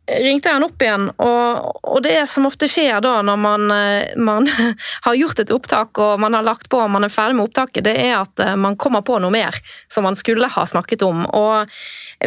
ringte 0.05 0.51
jeg 0.51 0.59
han 0.59 0.67
opp 0.67 0.83
igjen, 0.85 1.07
og, 1.17 1.81
og, 1.81 2.01
det 2.05 2.19
som 2.29 2.45
ofte 2.49 2.69
skjer 2.69 3.01
da 3.05 3.15
når 3.25 3.39
man, 3.41 3.65
eh, 3.73 4.13
man, 4.21 4.49
har 5.07 5.17
gjort 5.17 5.41
et 5.41 5.53
opptak 5.55 6.01
og 6.03 6.21
man 6.21 6.37
har 6.37 6.45
lagt 6.45 6.69
på 6.73 6.81
og 6.83 6.93
man 6.93 7.07
er 7.07 7.13
ferdig 7.13 7.39
med 7.39 7.49
opptaket, 7.49 7.87
det 7.87 7.97
er 8.03 8.19
at 8.19 8.45
eh, 8.45 8.55
man 8.61 8.77
kommer 8.81 9.05
på 9.07 9.17
noe 9.23 9.33
mer 9.33 9.57
som 9.89 10.05
man 10.05 10.19
skulle 10.19 10.51
ha 10.53 10.67
snakket 10.69 11.07
om. 11.07 11.25
Og 11.25 11.73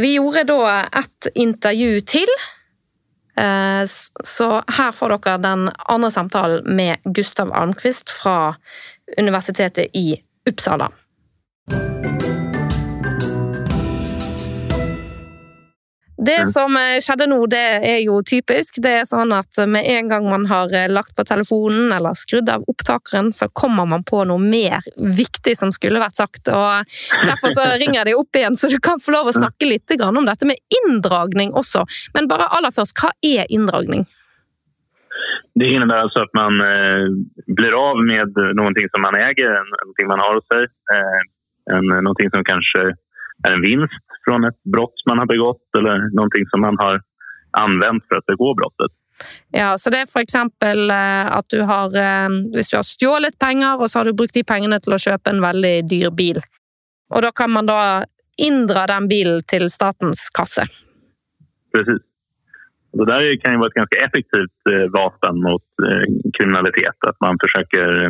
vi 0.02 0.16
gjorde 0.16 0.48
da 0.50 0.62
et 1.04 1.30
intervju 1.38 2.02
til. 2.10 2.38
Eh, 3.38 3.84
så 4.24 4.48
her 4.78 4.92
får 4.92 5.14
dere 5.18 5.38
den 5.38 5.68
andre 5.78 6.12
samtalen 6.12 6.76
med 6.76 6.98
Gustav 7.04 7.54
Almqvist 7.54 8.10
fra 8.10 8.56
Universitetet 9.18 9.94
i 9.94 10.22
Uppsala. 10.50 10.90
Det 16.18 16.48
som 16.50 16.74
eh, 16.78 16.98
skjedde 17.04 17.28
nå, 17.30 17.38
det 17.52 17.66
er 17.86 18.00
jo 18.02 18.18
typisk. 18.26 18.80
Det 18.82 18.94
er 19.02 19.06
sånn 19.06 19.30
at 19.38 19.60
med 19.70 19.86
en 19.86 20.10
gang 20.10 20.26
man 20.26 20.48
har 20.50 20.74
eh, 20.74 20.90
lagt 20.90 21.14
på 21.18 21.26
telefonen 21.28 21.92
eller 21.94 22.18
skrudd 22.18 22.50
av 22.50 22.66
opptakeren, 22.72 23.30
så 23.36 23.50
kommer 23.54 23.86
man 23.86 24.06
på 24.08 24.24
noe 24.26 24.42
mer 24.42 24.82
viktig 24.98 25.54
som 25.60 25.72
skulle 25.74 26.02
vært 26.02 26.18
sagt. 26.18 26.50
og 26.50 26.90
Derfor 27.22 27.54
så 27.54 27.70
ringer 27.82 28.02
jeg 28.02 28.10
deg 28.10 28.18
opp 28.24 28.42
igjen, 28.42 28.58
så 28.58 28.72
du 28.74 28.80
kan 28.82 29.02
få 29.04 29.14
lov 29.14 29.30
å 29.30 29.38
snakke 29.38 29.70
litt 29.70 29.94
om 30.02 30.26
dette 30.26 30.50
med 30.50 30.58
inndragning 30.82 31.54
også. 31.54 31.86
Men 32.18 32.30
bare 32.32 32.50
aller 32.58 32.74
først, 32.74 32.98
hva 32.98 33.14
er 33.22 33.46
inndragning? 33.54 34.08
Det 35.58 35.70
innebærer 35.70 36.10
altså 36.10 36.26
at 36.26 36.34
man 36.38 36.62
eh, 36.66 37.14
blir 37.58 37.78
av 37.78 38.02
med 38.02 38.38
noe 38.58 38.90
som 38.90 39.06
man 39.06 39.18
eier, 39.22 39.70
noe 39.86 40.10
man 40.10 40.22
har 40.26 40.38
hos 40.38 40.50
seg. 40.50 40.66
Noe 41.68 42.30
som 42.32 42.46
kanskje 42.48 42.90
er 43.48 43.54
en 43.54 43.62
vinst 43.62 44.08
från 44.26 44.44
ett 44.44 44.64
brott 44.64 45.04
man 45.10 45.18
har 45.18 45.26
begått 45.26 45.68
eller 45.78 46.16
någonting 46.16 46.46
som 46.50 46.62
man 46.62 46.78
har 46.78 47.02
använt 47.52 48.04
för 48.08 48.16
att 48.16 48.26
begå 48.26 48.54
brottet. 48.54 48.92
Ja, 49.52 49.78
så 49.78 49.90
det 49.90 50.04
er 50.04 50.10
f.eks. 50.10 50.36
Eh, 50.36 51.38
at 51.38 51.50
du 51.50 51.62
har 51.66 51.96
eh, 51.98 52.30
Hvis 52.54 52.70
du 52.72 52.78
har 52.78 52.86
stjålet 52.86 53.40
penger, 53.40 53.82
og 53.82 53.90
så 53.90 54.00
har 54.00 54.06
du 54.06 54.14
brukt 54.14 54.38
de 54.38 54.44
pengene 54.44 54.80
til 54.84 54.94
å 54.94 55.02
kjøpe 55.02 55.34
en 55.34 55.42
veldig 55.42 55.76
dyr 55.90 56.12
bil. 56.14 56.42
Og 57.16 57.24
da 57.26 57.32
kan 57.32 57.52
man 57.54 57.70
da 57.70 57.80
inndra 58.38 58.86
den 58.92 59.08
bilen 59.10 59.42
til 59.50 59.72
statens 59.74 60.28
kasse. 60.30 60.68
Precis. 61.74 62.04
Det 62.98 63.06
där 63.06 63.42
kan 63.42 63.54
ju 63.54 63.58
vara 63.58 63.68
ett 63.68 63.82
ganska 63.82 64.00
effektivt 64.06 64.62
eh, 64.72 64.88
vapen 64.94 65.42
mot 65.42 65.68
kriminalitet. 66.38 66.98
Att 67.08 67.20
man 67.22 67.38
försöker 67.44 68.10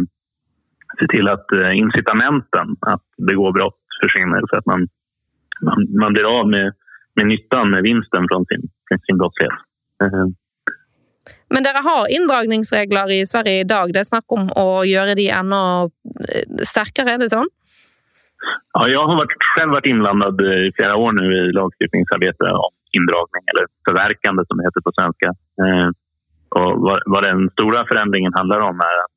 se 1.00 1.08
till 1.08 1.28
att 1.28 1.48
incitamenten 1.74 2.68
att 2.82 3.08
begå 3.28 3.52
brott 3.52 3.82
försvinner. 4.04 4.42
För 4.50 4.58
att 4.58 4.66
man 4.66 4.88
man, 5.62 5.88
man 6.00 6.14
blir 6.14 6.28
av 6.30 6.50
med, 6.50 6.74
med 7.16 7.28
nyttan, 7.32 7.72
med 7.72 7.84
vinsten 7.84 8.28
fra 8.30 8.42
sin, 8.52 8.68
sin 9.06 9.18
brottslighet. 9.18 9.64
Uh. 10.04 10.28
Men 11.54 11.64
dere 11.64 11.84
har 11.84 12.12
inndragningsregler 12.12 13.12
i 13.12 13.26
Sverige 13.26 13.64
i 13.64 13.68
dag. 13.68 13.92
Det 13.94 14.04
er 14.04 14.10
snakk 14.10 14.36
om 14.36 14.50
å 14.60 14.84
gjøre 14.88 15.16
de 15.20 15.30
enda 15.34 15.62
eh, 16.28 16.64
sterkere, 16.68 17.16
er 17.16 17.24
det 17.24 17.32
sånn? 17.32 17.50
Ja, 18.78 18.86
jeg 18.92 19.02
har 19.10 19.20
vært, 19.20 19.36
selv 19.58 19.76
vært 19.76 19.88
innblandet 19.90 20.44
i 20.44 20.74
flere 20.78 20.98
år 21.02 21.16
nå 21.18 21.24
i 21.26 21.54
lagstiftningsarbete 21.58 22.52
om 22.54 22.74
indragning, 22.96 23.46
eller 23.54 23.70
forverkende 23.88 24.46
som 24.48 24.60
det 24.60 24.68
heter 24.68 24.86
på 24.86 24.94
svensk. 24.96 25.30
Eh, 25.64 25.88
hva, 26.58 27.00
vad 27.12 27.24
den 27.26 27.48
store 27.56 27.84
forandringen 27.90 28.36
handler 28.38 28.68
om 28.70 28.84
er 28.84 29.00
at 29.04 29.14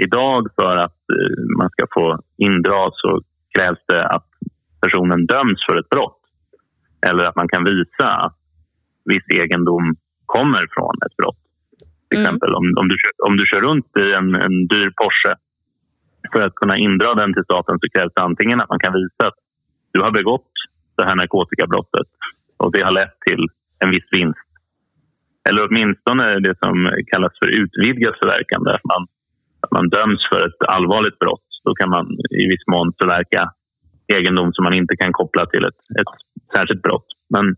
i 0.00 0.06
dag 0.08 0.46
for 0.56 0.78
at 0.80 1.14
man 1.58 1.68
skal 1.74 1.88
få 1.92 2.04
indra 2.40 2.86
så 2.96 3.18
kreves 3.52 3.82
det 3.90 4.00
att 4.06 4.29
personen 4.80 5.26
döms 5.26 5.60
för 5.68 5.76
ett 5.80 5.88
brott. 5.88 6.20
Eller 7.06 7.24
att 7.24 7.36
man 7.36 7.48
kan 7.48 7.64
visa 7.64 8.06
att 8.26 8.36
viss 9.04 9.26
egendom 9.28 9.96
kommer 10.26 10.66
från 10.74 10.94
ett 11.06 11.16
brott. 11.16 11.42
Till 12.08 12.18
mm. 12.18 12.26
exempel 12.26 12.54
om, 12.54 12.66
om, 12.80 12.88
du, 12.88 12.96
om 13.28 13.36
du 13.36 13.44
kör 13.46 13.60
runt 13.60 13.90
i 14.04 14.12
en, 14.12 14.34
en 14.34 14.56
dyr 14.66 14.90
Porsche 15.00 15.34
för 16.32 16.42
att 16.42 16.54
kunna 16.54 16.76
indra 16.76 17.14
den 17.14 17.34
till 17.34 17.44
staten 17.44 17.78
så 17.80 17.86
krävs 17.94 18.12
det 18.14 18.22
antingen 18.22 18.60
att 18.60 18.68
man 18.68 18.78
kan 18.84 18.92
visa 18.92 19.22
att 19.28 19.38
du 19.92 20.00
har 20.00 20.10
begått 20.10 20.52
det 20.96 21.04
här 21.04 21.16
narkotikabrottet 21.16 22.08
och 22.56 22.72
det 22.72 22.82
har 22.82 22.92
lett 22.92 23.16
till 23.26 23.42
en 23.78 23.90
viss 23.90 24.08
vinst. 24.10 24.50
Eller 25.48 25.66
åtminstone 25.66 26.24
det 26.46 26.54
som 26.64 26.76
kallas 27.12 27.32
för 27.40 27.48
utvidgat 27.62 28.18
förverkande. 28.22 28.70
Att 28.70 28.84
man, 28.92 29.02
att 29.60 29.72
man 29.76 29.88
döms 29.88 30.22
för 30.32 30.46
ett 30.48 30.62
allvarligt 30.68 31.18
brott. 31.18 31.48
Då 31.64 31.74
kan 31.74 31.90
man 31.90 32.06
i 32.42 32.44
viss 32.52 32.66
mån 32.66 32.92
förverka 33.00 33.52
egendom 34.16 34.52
som 34.52 34.64
man 34.64 34.74
inte 34.74 34.96
kan 34.96 35.12
koppla 35.12 35.46
till 35.46 35.64
ett, 35.64 35.80
ett 36.00 36.14
särskilt 36.54 36.82
brott. 36.82 37.06
Men 37.34 37.56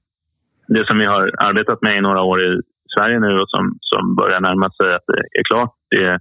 det 0.69 0.87
som 0.87 0.99
vi 0.99 1.05
har 1.05 1.31
arbetat 1.49 1.83
med 1.83 1.97
i 1.97 2.01
några 2.01 2.23
år 2.23 2.43
i 2.43 2.61
Sverige 2.95 3.21
nu 3.21 3.41
och 3.41 3.51
som, 3.51 3.79
som 3.81 4.15
börjar 4.15 4.41
närma 4.41 4.71
sig 4.71 4.95
att 4.95 5.07
det 5.07 5.39
är 5.41 5.45
klart, 5.45 5.75
det 5.91 6.05
är, 6.05 6.21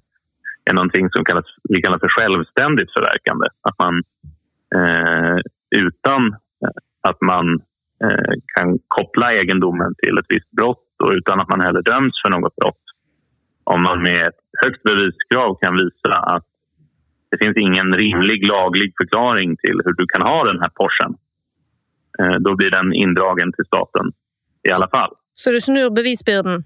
är 0.69 0.73
någonting 0.73 1.09
som 1.09 1.25
kallas, 1.25 1.45
vi 1.63 1.81
kallar 1.81 1.99
för 1.99 2.07
självständigt 2.07 2.93
förverkande. 2.93 3.47
Att 3.69 3.77
man 3.79 4.03
eh, 4.75 5.37
utan 5.75 6.35
att 7.01 7.21
man 7.21 7.45
eh, 8.03 8.33
kan 8.55 8.79
koppla 8.87 9.33
egendomen 9.33 9.95
till 10.03 10.17
ett 10.17 10.25
visst 10.29 10.51
brott 10.51 10.87
och 11.03 11.11
utan 11.11 11.39
att 11.39 11.49
man 11.49 11.61
heller 11.61 11.81
döms 11.81 12.13
för 12.23 12.31
något 12.31 12.55
brott. 12.55 12.83
Om 13.63 13.81
man 13.81 14.03
med 14.03 14.27
ett 14.27 14.41
högt 14.63 14.83
beviskrav 14.83 15.57
kan 15.61 15.73
visa 15.73 16.13
att 16.35 16.50
det 17.31 17.37
finns 17.43 17.57
ingen 17.57 17.93
rimlig 17.93 18.47
laglig 18.47 18.93
förklaring 18.97 19.57
till 19.57 19.77
hur 19.85 19.93
du 19.93 20.05
kan 20.13 20.21
ha 20.21 20.43
den 20.45 20.59
här 20.59 20.69
Porschen. 20.69 21.15
Eh, 22.19 22.37
då 22.39 22.55
blir 22.55 22.71
den 22.71 22.93
indragen 22.93 23.53
til 23.53 23.65
staten 23.65 24.11
i 24.67 24.71
alle 24.71 24.87
fall. 24.91 25.13
Så 25.33 25.51
du 25.51 25.61
snur 25.61 25.89
bevisbyrden? 25.89 26.63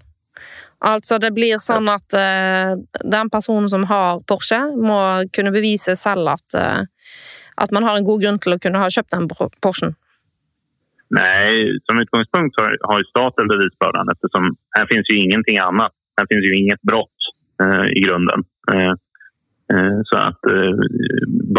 Altså 0.78 1.18
det 1.18 1.30
blir 1.32 1.56
sånn 1.64 1.88
at 1.88 2.12
uh, 2.12 2.76
den 3.00 3.30
personen 3.32 3.68
som 3.72 3.86
har 3.88 4.20
Porsche, 4.28 4.58
må 4.76 4.98
kunne 5.32 5.52
bevise 5.54 5.94
selv 5.96 6.28
at, 6.34 6.56
uh, 6.58 6.82
at 7.56 7.72
man 7.72 7.86
har 7.86 7.96
en 7.96 8.04
god 8.04 8.20
grunn 8.22 8.40
til 8.42 8.56
å 8.56 8.58
kunne 8.60 8.82
ha 8.82 8.90
kjøpt 8.92 9.16
den 9.16 9.30
Porschen? 9.64 9.94
Nei, 11.16 11.78
som 11.86 12.02
utgangspunkt 12.02 12.60
har, 12.60 12.76
har 12.90 13.08
staten 13.08 13.48
eftersom 14.12 14.52
her 14.76 14.86
finnes 14.90 15.08
jo 15.08 15.16
ingenting 15.16 15.58
annet. 15.62 15.94
Her 16.20 16.28
finnes 16.28 16.44
jo 16.44 16.52
inget 16.58 16.82
brott 16.84 17.30
uh, 17.62 17.88
i 17.88 18.04
grunden. 18.04 18.44
Eh, 19.72 19.98
så 20.04 20.16
att 20.16 20.42
eh, 20.54 20.74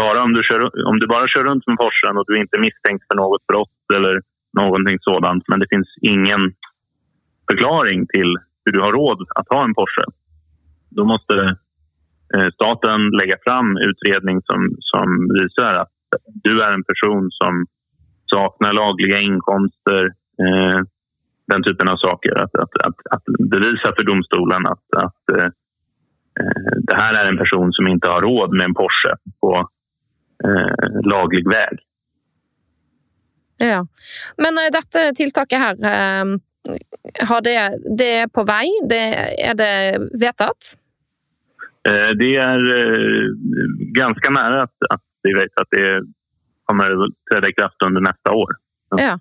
bara 0.02 0.22
om 0.22 0.32
du, 0.32 0.40
kör, 0.42 0.60
om 0.88 0.98
du 0.98 1.06
bara 1.06 1.28
kör 1.28 1.44
runt 1.44 1.66
med 1.66 1.78
Porschen 1.78 2.16
och 2.16 2.24
du 2.26 2.40
inte 2.40 2.58
misstänks 2.58 3.06
för 3.08 3.16
något 3.16 3.46
brott 3.46 3.84
eller 3.96 4.20
någonting 4.60 4.98
sådant 5.00 5.44
men 5.48 5.60
det 5.60 5.66
finns 5.70 5.90
ingen 6.00 6.42
förklaring 7.50 8.06
till 8.06 8.30
hur 8.64 8.72
du 8.72 8.80
har 8.80 8.92
råd 8.92 9.20
att 9.34 9.48
ha 9.48 9.64
en 9.64 9.74
Porsche. 9.74 10.04
Då 10.90 11.04
måste 11.04 11.34
eh, 12.34 12.48
staten 12.54 13.00
lägga 13.20 13.36
fram 13.46 13.76
utredning 13.88 14.38
som, 14.48 14.60
som 14.78 15.06
visar 15.40 15.74
att 15.74 15.94
du 16.46 16.62
är 16.62 16.72
en 16.72 16.84
person 16.84 17.30
som 17.30 17.66
saknar 18.26 18.72
lagliga 18.72 19.18
inkomster, 19.20 20.02
eh, 20.44 20.78
den 21.46 21.62
typen 21.62 21.88
av 21.88 21.96
saker. 21.96 22.34
Att, 22.42 22.54
att, 22.54 22.74
att, 22.86 22.98
att 23.10 23.24
bevisa 23.50 23.88
för 23.96 24.04
domstolen 24.04 24.66
att, 24.66 24.86
att 25.04 25.24
det 26.88 26.96
her 26.96 27.18
er 27.18 27.28
en 27.28 27.40
person 27.40 27.72
som 27.76 27.88
ikke 27.90 28.12
har 28.12 28.24
råd 28.26 28.56
med 28.56 28.68
en 28.68 28.76
Porsche 28.78 29.14
på 29.42 29.52
eh, 29.58 30.98
laglig 31.08 31.44
väg. 31.50 31.80
Ja, 33.64 33.80
Men 34.38 34.60
eh, 34.62 34.70
dette 34.74 35.08
tiltaket 35.18 35.58
her, 35.58 35.80
har 37.28 37.40
det, 37.46 37.56
det 37.98 38.10
er 38.22 38.28
på 38.28 38.44
vei? 38.44 38.66
Det, 38.90 39.02
er 39.50 39.56
det 39.56 39.72
vedtatt? 40.20 40.74
Det 42.20 42.28
er 42.36 42.64
ganske 43.96 44.32
nære 44.34 44.66
at, 44.66 44.88
at 44.92 45.04
vi 45.24 45.32
vet 45.38 45.62
at 45.62 45.70
det 45.72 45.86
kommer 46.68 46.92
å 46.92 47.08
tre 47.30 47.48
i 47.48 47.56
kraft 47.56 47.86
under 47.86 48.04
neste 48.04 48.34
år. 48.34 48.52
Ja. 49.00 49.16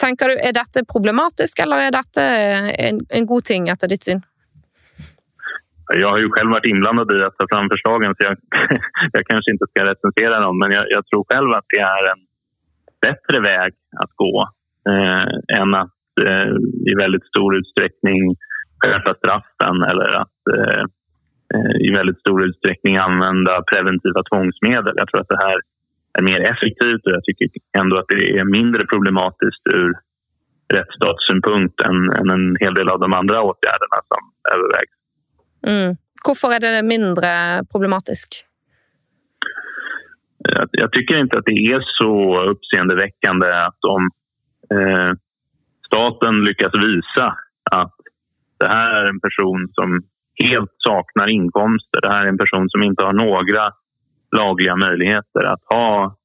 Tenker 0.00 0.28
du, 0.28 0.36
Er 0.42 0.52
dette 0.56 0.84
problematisk, 0.88 1.62
eller 1.64 1.86
er 1.86 1.94
dette 1.94 2.22
en, 2.88 3.00
en 3.08 3.26
god 3.26 3.46
ting 3.48 3.70
etter 3.72 3.88
ditt 3.88 4.04
syn? 4.04 4.20
Jag 5.94 6.08
har 6.08 6.18
ju 6.18 6.30
själv 6.30 6.50
varit 6.50 6.72
inblandad 6.72 7.12
i 7.12 7.24
att 7.24 7.38
ta 7.38 7.46
fram 7.52 7.68
förslagen 7.68 8.14
så 8.14 8.22
jag, 8.28 8.36
jag 9.12 9.26
kanske 9.26 9.50
inte 9.50 9.66
ska 9.70 9.84
recensera 9.84 10.40
dem 10.40 10.58
men 10.58 10.70
jag, 10.72 10.84
jag, 10.88 11.06
tror 11.06 11.24
själv 11.30 11.50
att 11.50 11.68
det 11.68 11.80
är 11.80 12.02
en 12.12 12.22
bättre 13.06 13.40
väg 13.40 13.72
att 14.02 14.12
gå 14.14 14.48
eh, 14.88 15.58
än 15.60 15.74
att 15.74 15.98
eh, 16.26 16.52
i 16.90 16.94
väldigt 17.04 17.26
stor 17.26 17.56
utsträckning 17.56 18.36
skärpa 18.84 19.14
straffen 19.14 19.82
eller 19.90 20.12
att 20.22 20.40
eh, 20.56 20.82
eh, 21.54 21.74
i 21.86 21.90
väldigt 21.96 22.20
stor 22.20 22.44
utsträckning 22.44 22.96
använda 22.96 23.62
preventiva 23.72 24.22
tvångsmedel. 24.22 24.94
Jag 24.96 25.08
tror 25.08 25.20
att 25.20 25.34
det 25.34 25.44
här 25.46 25.58
är 26.18 26.22
mer 26.22 26.40
effektivt 26.52 27.06
och 27.06 27.12
jag 27.16 27.24
tycker 27.24 27.48
ändå 27.78 27.98
att 27.98 28.08
det 28.08 28.38
är 28.38 28.44
mindre 28.44 28.86
problematiskt 28.86 29.64
ur 29.74 29.92
rättsstatssynpunkt 30.74 31.80
än, 31.80 31.98
än 32.18 32.30
en 32.30 32.56
hel 32.60 32.74
del 32.74 32.88
av 32.88 33.00
de 33.00 33.12
andra 33.12 33.42
åtgärderna 33.42 33.98
som 34.10 34.22
övervägs. 34.54 35.01
Mm. 35.66 35.96
Hvorfor 36.24 36.54
er 36.54 36.60
det 36.60 36.82
mindre 36.86 37.62
problematisk? 37.72 38.44
Jag, 40.38 40.68
jag, 40.72 40.92
tycker 40.92 41.18
inte 41.18 41.38
att 41.38 41.44
det 41.44 41.58
är 41.72 41.80
så 42.02 42.42
uppseendeväckande 42.50 43.46
att 43.46 43.84
om 43.84 44.10
eh, 44.74 45.12
staten 45.86 46.44
lyckas 46.44 46.72
visa 46.74 47.36
att 47.70 47.96
det 48.58 48.68
här 48.68 48.90
är 48.90 49.08
en 49.08 49.20
person 49.20 49.68
som 49.72 50.02
helt 50.44 50.74
saknar 50.76 51.28
inkomster. 51.28 52.00
Det 52.00 52.12
här 52.12 52.24
är 52.24 52.28
en 52.28 52.38
person 52.38 52.68
som 52.68 52.82
inte 52.82 53.04
har 53.04 53.12
några 53.12 53.64
lagliga 54.36 54.76
möjligheter 54.76 55.44
att 55.44 55.64
ha 55.64 56.16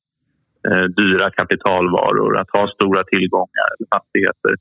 eh, 0.67 0.83
dyra 0.83 1.29
kapitalvaror, 1.31 2.37
att 2.37 2.51
ha 2.51 2.67
stora 2.67 3.03
tillgångar 3.03 3.67
eller 3.73 3.87
fastigheter. 3.95 4.53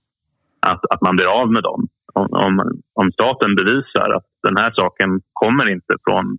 Att, 0.61 0.81
att 0.95 1.01
man 1.01 1.17
blir 1.17 1.27
av 1.41 1.53
med 1.53 1.63
dem. 1.63 1.89
Om, 2.17 2.81
om, 2.95 3.13
staten 3.13 3.55
bevisar 3.57 4.09
att 4.17 4.29
den 4.43 4.57
här 4.57 4.73
saken 4.75 5.21
kommer 5.33 5.69
inte 5.69 5.95
från 6.05 6.39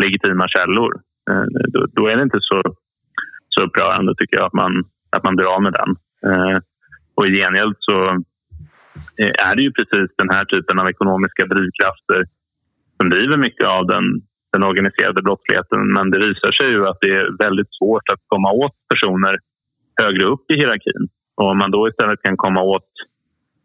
legitima 0.00 0.46
källor 0.48 0.92
eh, 1.30 1.46
då, 1.72 1.86
då, 1.92 2.06
är 2.08 2.16
det 2.16 2.22
inte 2.22 2.38
så, 2.40 2.62
så 3.48 3.62
upprörande 3.66 4.14
tycker 4.14 4.36
jag 4.36 4.46
att 4.46 4.60
man, 4.62 4.84
att 5.16 5.24
man 5.24 5.46
av 5.46 5.62
med 5.62 5.72
den. 5.72 5.90
Eh, 6.30 6.58
och 7.14 7.26
i 7.26 7.30
gengäld 7.30 7.76
så 7.78 7.96
eh, 9.20 9.32
är 9.48 9.56
det 9.56 9.62
ju 9.62 9.72
precis 9.72 10.10
den 10.16 10.30
här 10.30 10.44
typen 10.44 10.78
av 10.78 10.88
ekonomiska 10.88 11.46
drivkrafter 11.46 12.20
som 12.96 13.10
driver 13.10 13.36
mycket 13.36 13.66
av 13.66 13.86
den, 13.86 14.04
den 14.52 14.62
organiserade 14.62 15.22
brottsligheten. 15.22 15.92
Men 15.92 16.10
det 16.10 16.18
visar 16.18 16.52
sig 16.52 16.68
ju 16.68 16.86
att 16.86 16.98
det 17.00 17.12
är 17.20 17.44
väldigt 17.44 17.74
svårt 17.78 18.08
att 18.12 18.22
komma 18.26 18.50
åt 18.52 18.76
personer 18.92 19.36
högre 20.02 20.24
upp 20.24 20.50
i 20.50 20.54
hierarkin. 20.54 21.02
Och 21.36 21.50
om 21.50 21.58
man 21.58 21.70
då 21.70 21.88
istället 21.88 22.22
kan 22.22 22.36
komma 22.36 22.62
åt 22.62 22.90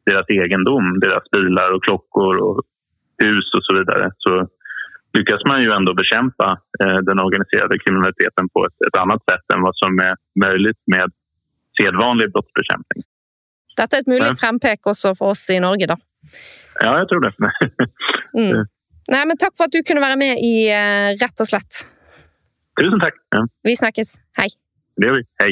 deras 0.06 0.28
egendom, 0.30 0.99
deras 0.99 1.26
bilar 1.36 1.70
och 1.76 1.84
klockor 1.84 2.34
och 2.47 2.60
hus 3.24 3.47
och 3.56 3.64
så 3.68 3.72
vidare 3.80 4.12
så 4.18 4.47
lyckas 5.18 5.41
man 5.47 5.64
ju 5.64 5.72
ändå 5.72 5.93
bekämpa 5.93 6.47
eh, 6.84 6.97
den 6.97 7.20
organiserade 7.20 7.80
kriminaliteten 7.80 8.45
på 8.54 8.66
ett, 8.68 8.78
ett, 8.88 8.97
annat 9.02 9.22
sätt 9.30 9.45
än 9.54 9.62
vad 9.62 9.76
som 9.76 9.99
är 9.99 10.16
möjligt 10.45 10.82
med 10.86 11.08
sedvanlig 11.78 12.32
brottsbekämpning. 12.32 13.02
Dette 13.80 13.97
er 13.97 14.04
et 14.04 14.10
mulig 14.12 14.34
frempek 14.39 14.88
også 14.91 15.14
for 15.16 15.34
oss 15.34 15.45
i 15.49 15.60
Norge, 15.64 15.88
da. 15.88 15.95
Ja, 16.84 16.91
jeg 16.99 17.08
tror 17.10 17.22
det. 17.24 17.32
mm. 18.39 18.68
Nei, 19.12 19.24
men 19.30 19.39
Takk 19.39 19.56
for 19.58 19.70
at 19.70 19.76
du 19.76 19.80
kunne 19.88 20.04
være 20.04 20.20
med 20.20 20.43
i 20.43 20.54
uh, 20.68 21.16
Rett 21.22 21.43
og 21.43 21.47
slett. 21.49 21.86
Tusen 22.80 22.99
takk. 23.04 23.18
Ja. 23.36 23.45
Vi 23.68 23.76
snakkes. 23.80 24.16
Hei. 24.39 24.49
Det 24.99 25.08
gjør 25.08 25.18
vi. 25.22 25.26
Hei. 25.43 25.52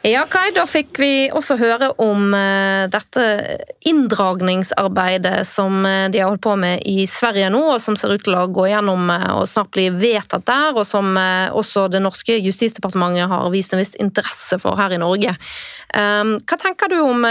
Ja, 0.00 0.22
Kai, 0.24 0.46
da 0.56 0.62
fikk 0.64 0.96
vi 0.96 1.28
også 1.28 1.58
høre 1.60 1.90
om 2.00 2.30
uh, 2.32 2.86
dette 2.88 3.24
inndragningsarbeidet 3.84 5.42
som 5.44 5.84
uh, 5.84 6.06
de 6.08 6.22
har 6.22 6.30
holdt 6.30 6.40
på 6.46 6.54
med 6.56 6.86
i 6.88 7.04
Sverige 7.04 7.50
nå, 7.52 7.60
og 7.74 7.82
som 7.84 7.98
ser 8.00 8.14
ut 8.16 8.24
til 8.24 8.38
å 8.38 8.46
gå 8.48 8.64
gjennom 8.70 9.12
uh, 9.12 9.26
og 9.34 9.44
snart 9.50 9.68
bli 9.76 9.90
vedtatt 9.92 10.46
der, 10.48 10.72
og 10.72 10.88
som 10.88 11.12
også 11.12 11.84
det 11.92 12.00
norske 12.00 12.38
justisdepartementet 12.40 13.28
har 13.28 13.52
vist 13.52 13.76
en 13.76 13.82
viss 13.82 13.92
interesse 14.00 14.56
for 14.62 14.80
her 14.80 14.96
i 14.96 15.02
Norge. 15.02 15.36
Um, 15.92 16.38
hva 16.48 16.60
tenker 16.64 16.88
du 16.88 16.96
om 17.02 17.26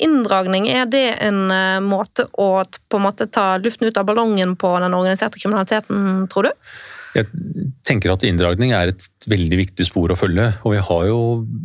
inndragning? 0.00 0.70
Er 0.72 0.88
det 0.88 1.18
en 1.20 1.50
måte 1.84 2.30
å 2.32 2.50
på 2.64 2.96
en 2.96 3.08
måte 3.10 3.28
ta 3.28 3.58
luften 3.60 3.90
ut 3.90 4.00
av 4.00 4.08
ballongen 4.08 4.56
på 4.56 4.72
den 4.80 4.96
organiserte 4.96 5.42
kriminaliteten, 5.42 6.30
tror 6.32 6.48
du? 6.48 6.70
Jeg 7.16 7.70
tenker 7.86 8.12
at 8.12 8.24
inndragning 8.28 8.74
er 8.76 8.90
et 8.92 9.06
veldig 9.30 9.58
viktig 9.62 9.86
spor 9.88 10.12
å 10.12 10.18
følge. 10.18 10.50
Og 10.66 10.74
vi 10.74 10.84
har 10.84 11.04
jo 11.08 11.18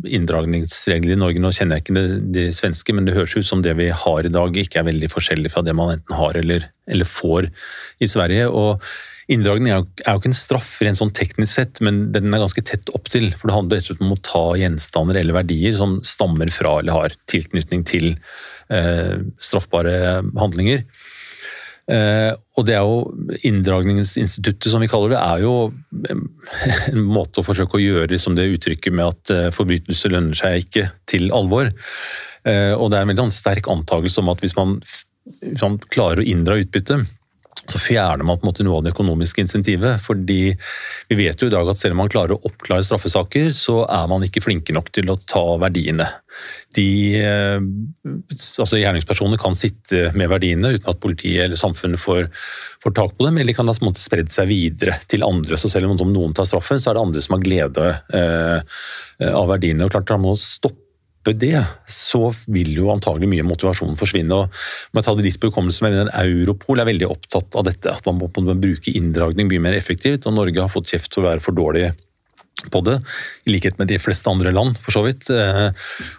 inndragningsregler 0.08 1.14
i 1.14 1.20
Norge. 1.20 1.42
Nå 1.42 1.52
kjenner 1.52 1.78
jeg 1.78 1.84
ikke 1.84 1.96
det, 1.98 2.18
de 2.32 2.44
svenske, 2.56 2.96
men 2.96 3.08
det 3.08 3.16
høres 3.18 3.36
ut 3.36 3.48
som 3.48 3.64
det 3.64 3.74
vi 3.76 3.90
har 3.92 4.26
i 4.26 4.32
dag 4.32 4.56
ikke 4.62 4.80
er 4.80 4.88
veldig 4.88 5.12
forskjellig 5.12 5.52
fra 5.52 5.64
det 5.66 5.76
man 5.76 5.98
enten 5.98 6.16
har 6.16 6.38
eller, 6.40 6.68
eller 6.88 7.10
får 7.18 7.50
i 8.02 8.10
Sverige. 8.10 8.48
Og 8.48 8.80
Inndragning 9.30 9.70
er 9.70 9.78
jo, 9.78 9.86
er 10.02 10.16
jo 10.16 10.20
ikke 10.20 10.30
en 10.32 10.36
straff 10.36 10.70
rent 10.82 10.98
sånn 10.98 11.12
teknisk 11.14 11.54
sett, 11.54 11.80
men 11.84 12.08
den 12.14 12.32
er 12.34 12.42
ganske 12.42 12.64
tett 12.66 12.90
opp 12.96 13.06
til. 13.12 13.28
For 13.38 13.48
det 13.48 13.56
handler 13.56 13.80
rett 13.80 14.02
om 14.02 14.14
å 14.14 14.20
ta 14.26 14.42
gjenstander 14.58 15.20
eller 15.20 15.36
verdier 15.36 15.76
som 15.78 16.00
stammer 16.06 16.50
fra 16.54 16.78
eller 16.80 16.96
har 16.96 17.14
tilknytning 17.30 17.84
til 17.88 18.08
eh, 18.74 19.22
straffbare 19.42 19.94
handlinger. 20.40 20.82
Uh, 21.90 22.32
og 22.56 22.66
det 22.68 22.76
er 22.78 22.84
jo 22.86 23.38
Inndragningsinstituttet, 23.48 24.68
som 24.70 24.82
vi 24.84 24.90
kaller 24.90 25.14
det, 25.14 25.20
er 25.20 25.42
jo 25.42 25.54
en 26.92 27.06
måte 27.08 27.42
å 27.42 27.46
forsøke 27.46 27.78
å 27.78 27.82
gjøre 27.82 28.20
som 28.22 28.36
det 28.38 28.50
uttrykket 28.54 28.94
med 28.94 29.10
at 29.10 29.54
forbrytelser 29.56 30.14
lønner 30.14 30.38
seg 30.38 30.66
ikke 30.66 30.86
til 31.10 31.30
alvor. 31.34 31.72
Uh, 32.46 32.74
og 32.78 32.90
det 32.90 32.98
er 32.98 33.06
en 33.06 33.12
veldig 33.12 33.26
sånn 33.26 33.34
sterk 33.34 33.70
antakelse 33.70 34.22
om 34.22 34.30
at 34.32 34.44
hvis 34.44 34.56
man, 34.58 34.78
hvis 35.42 35.64
man 35.64 35.80
klarer 35.94 36.22
å 36.22 36.28
inndra 36.28 36.60
utbytte, 36.62 37.02
så 37.66 37.78
fjerner 37.78 38.24
man 38.26 38.38
på 38.38 38.46
en 38.46 38.50
måte 38.50 38.64
noe 38.66 38.80
av 38.80 38.84
det 38.84 38.92
økonomiske 38.94 39.44
insentivet. 39.44 40.00
fordi 40.02 40.54
vi 41.08 41.16
vet 41.18 41.40
jo 41.40 41.46
i 41.46 41.52
dag 41.52 41.68
at 41.68 41.78
selv 41.78 41.94
om 41.94 42.02
man 42.02 42.10
klarer 42.10 42.34
å 42.34 42.48
oppklare 42.48 42.84
straffesaker, 42.84 43.52
så 43.54 43.82
er 43.86 44.08
man 44.10 44.24
ikke 44.26 44.42
flinke 44.42 44.74
nok 44.74 44.90
til 44.94 45.12
å 45.12 45.18
ta 45.20 45.44
verdiene. 45.62 46.08
De, 46.74 46.88
eh, 47.20 47.60
altså 48.58 48.80
Gjerningspersoner 48.80 49.38
kan 49.38 49.54
sitte 49.54 50.10
med 50.16 50.32
verdiene 50.32 50.74
uten 50.74 50.90
at 50.90 51.00
politiet 51.02 51.46
eller 51.46 51.60
samfunnet 51.60 52.02
får, 52.02 52.30
får 52.82 52.96
tak 52.98 53.16
på 53.16 53.28
dem, 53.28 53.38
eller 53.38 53.52
de 53.52 53.58
kan 53.60 53.70
ha 53.70 53.76
spredd 53.76 54.32
seg 54.32 54.50
videre 54.50 54.98
til 55.06 55.22
andre. 55.26 55.60
Så 55.60 55.70
selv 55.70 55.92
om 55.92 56.12
noen 56.12 56.34
tar 56.34 56.48
straffen, 56.48 56.80
så 56.82 56.90
er 56.90 56.98
det 56.98 57.06
andre 57.06 57.22
som 57.22 57.36
har 57.36 57.46
glede 57.46 57.90
eh, 58.16 58.80
av 59.30 59.52
verdiene. 59.52 59.86
og 59.86 59.94
klart 59.94 60.10
Da 60.10 60.18
må 60.18 60.34
stoppe 60.40 60.81
stoppe 61.22 61.38
det, 61.38 61.64
så 61.86 62.32
vil 62.46 62.74
jo 62.74 62.90
antagelig 62.90 63.28
mye 63.30 63.46
motivasjon 63.46 63.96
forsvinne. 63.96 64.34
og 64.34 64.50
må 64.92 65.00
jeg 65.00 65.04
ta 65.06 65.14
det 65.14 65.24
litt 65.24 65.40
på 65.40 65.50
hukommelsen, 65.50 65.88
men 65.88 66.10
Europol 66.10 66.80
er 66.80 66.90
veldig 66.90 67.08
opptatt 67.08 67.54
av 67.54 67.64
dette, 67.64 67.90
at 67.90 68.04
man 68.06 68.18
må 68.18 68.54
bruke 68.54 68.90
inndragning 68.90 69.48
mye 69.48 69.60
mer 69.60 69.74
effektivt. 69.74 70.26
og 70.26 70.34
Norge 70.34 70.60
har 70.60 70.68
fått 70.68 70.90
kjeft 70.90 71.14
for 71.14 71.22
å 71.22 71.30
være 71.30 71.40
for 71.40 71.52
dårlig 71.52 71.92
på 72.70 72.80
det, 72.84 73.00
i 73.44 73.50
likhet 73.50 73.78
med 73.78 73.88
de 73.88 73.98
fleste 73.98 74.28
andre 74.30 74.52
land, 74.52 74.78
for 74.78 74.92
så 74.92 75.02
vidt. 75.02 75.30
Eh, 75.30 75.70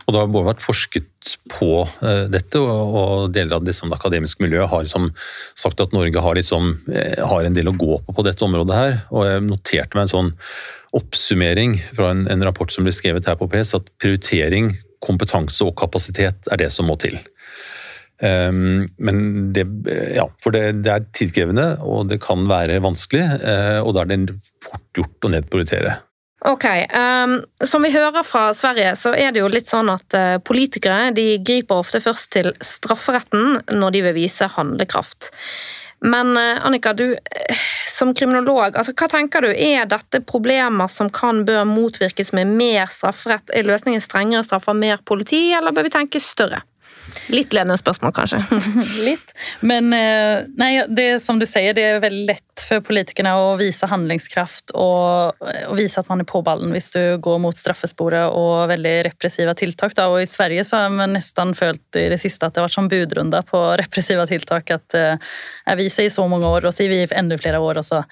og 0.05 0.13
Det 0.13 0.19
har 0.19 0.27
både 0.27 0.49
vært 0.49 0.63
forsket 0.63 1.37
på 1.47 1.87
eh, 2.01 2.27
dette, 2.27 2.59
og 2.59 3.31
deler 3.31 3.55
av 3.55 3.63
det 3.63 3.75
som 3.75 3.89
det 3.89 3.99
akademiske 3.99 4.43
miljøet 4.43 4.69
har 4.69 4.83
liksom 4.83 5.13
sagt 5.55 5.79
at 5.79 5.93
Norge 5.93 6.19
har, 6.19 6.35
liksom, 6.35 6.79
eh, 6.91 7.21
har, 7.23 7.43
en 7.43 7.53
del 7.53 7.69
å 7.69 7.77
gå 7.77 8.01
på 8.03 8.13
på 8.13 8.25
dette 8.25 8.43
området 8.43 8.75
her. 8.75 8.97
Og 9.11 9.27
jeg 9.27 9.45
noterte 9.47 9.95
meg 9.95 10.03
en 10.07 10.15
sånn 10.15 10.33
oppsummering 10.93 11.79
fra 11.93 12.11
en, 12.11 12.27
en 12.27 12.43
rapport 12.43 12.69
som 12.69 12.83
ble 12.83 12.91
skrevet 12.91 13.25
her 13.25 13.39
på 13.39 13.47
PS, 13.47 13.77
at 13.79 13.87
prioritering 14.01 14.73
kompetanse 15.03 15.65
og 15.67 15.75
kapasitet 15.79 16.49
er 16.51 16.61
det 16.63 16.71
som 16.73 16.87
må 16.89 16.97
til. 17.01 17.19
Um, 18.23 18.85
men 19.03 19.19
det, 19.55 19.65
ja, 20.15 20.29
for 20.43 20.55
det, 20.55 20.83
det, 20.85 20.91
er 20.93 21.05
tidkrevende, 21.17 21.67
og 21.83 22.07
det 22.11 22.21
kan 22.23 22.45
være 22.47 22.79
vanskelig. 22.83 23.25
Uh, 23.43 23.79
og 23.83 23.93
da 23.97 24.05
er 24.05 24.13
det 24.13 24.37
fort 24.63 24.85
gjort 24.95 25.27
å 25.27 25.33
nedprioritere. 25.33 25.97
Ok, 26.43 26.65
um, 26.91 27.37
Som 27.63 27.85
vi 27.87 27.93
hører 27.93 28.23
fra 28.27 28.49
Sverige, 28.55 28.95
så 28.99 29.13
er 29.15 29.31
det 29.31 29.39
jo 29.39 29.51
litt 29.51 29.69
sånn 29.71 29.91
at 29.91 30.15
uh, 30.15 30.39
politikere 30.43 31.13
de 31.15 31.37
griper 31.39 31.79
ofte 31.79 32.03
først 32.03 32.33
til 32.35 32.51
strafferetten 32.59 33.61
når 33.71 33.95
de 33.95 34.01
vil 34.09 34.17
vise 34.17 34.49
handlekraft. 34.55 35.31
Men 36.03 36.35
uh, 36.35 36.59
Annika, 36.67 36.91
du 36.95 37.15
som 38.03 38.13
kriminolog, 38.17 38.75
altså, 38.75 38.91
hva 38.99 39.07
tenker 39.11 39.45
du? 39.45 39.49
Er 39.53 39.87
dette 39.87 40.19
problemer 40.27 40.91
som 40.91 41.11
kan 41.13 41.43
bør 41.47 41.63
motvirkes 41.69 42.33
med 42.35 42.51
mer 42.51 42.91
strafferett? 42.91 43.53
Er 43.55 43.67
løsningen 43.67 44.03
strengere 44.03 44.43
straffer, 44.43 44.75
mer 44.75 44.99
politi, 45.07 45.45
eller 45.55 45.75
bør 45.75 45.87
vi 45.87 45.93
tenke 45.95 46.23
større? 46.23 46.63
Litt 47.33 47.53
ledende 47.53 47.77
spørsmål, 47.79 48.11
kanskje. 48.15 48.39
Litt. 49.07 49.33
Men 49.61 49.93
eh, 49.95 50.45
nei, 50.59 50.71
det 50.87 51.19
som 51.23 51.39
du 51.39 51.45
sier, 51.49 51.75
det 51.75 51.83
er 51.85 52.01
veldig 52.03 52.25
lett 52.29 52.63
for 52.67 52.83
politikerne 52.85 53.33
å 53.39 53.53
vise 53.59 53.87
handlingskraft 53.89 54.73
og, 54.77 55.39
og 55.41 55.75
vise 55.77 56.01
at 56.01 56.09
man 56.11 56.21
er 56.21 56.27
på 56.29 56.43
ballen 56.45 56.73
hvis 56.75 56.91
du 56.93 57.01
går 57.23 57.39
mot 57.43 57.57
straffesporet 57.57 58.33
og 58.33 58.67
veldig 58.71 58.95
repressive 59.09 59.55
tiltak. 59.59 59.95
Da. 59.97 60.09
Og 60.11 60.23
I 60.23 60.29
Sverige 60.29 60.65
så 60.67 60.83
har 60.83 60.93
man 60.93 61.15
nesten 61.17 61.55
følt 61.57 61.99
i 61.99 62.07
det 62.13 62.19
siste 62.21 62.47
at 62.47 62.55
det 62.55 62.61
har 62.61 62.69
vært 62.69 62.77
sånn 62.77 62.91
budrunde 62.91 63.43
på 63.49 63.63
repressive 63.81 64.27
tiltak. 64.29 64.73
At 64.75 64.99
eh, 64.99 65.33
vi 65.79 65.89
sier 65.93 66.13
så 66.13 66.27
mange 66.29 66.49
år, 66.49 66.69
og 66.69 66.75
sier 66.75 66.91
vi 66.91 67.03
enda 67.09 67.39
flere 67.39 67.61
år. 67.63 67.81
Og 67.81 67.87
så, 67.87 68.03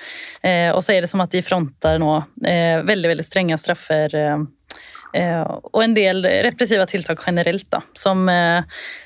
eh, 0.45 0.69
og 0.71 0.81
så 0.85 0.95
er 0.95 1.05
det 1.05 1.11
som 1.11 1.23
at 1.23 1.33
de 1.33 1.43
fronter 1.45 2.01
nå 2.01 2.15
eh, 2.47 2.81
veldig 2.87 3.15
veldig 3.15 3.27
strenge 3.27 3.59
straffer 3.61 4.17
eh, 4.17 4.41
Eh, 5.13 5.41
och 5.41 5.83
en 5.83 5.93
del 5.93 6.25
repressiva 6.25 6.85
tiltak 6.85 7.19
generelt, 7.25 7.71
da, 7.71 7.81
som, 7.93 8.29
eh, 8.29 8.63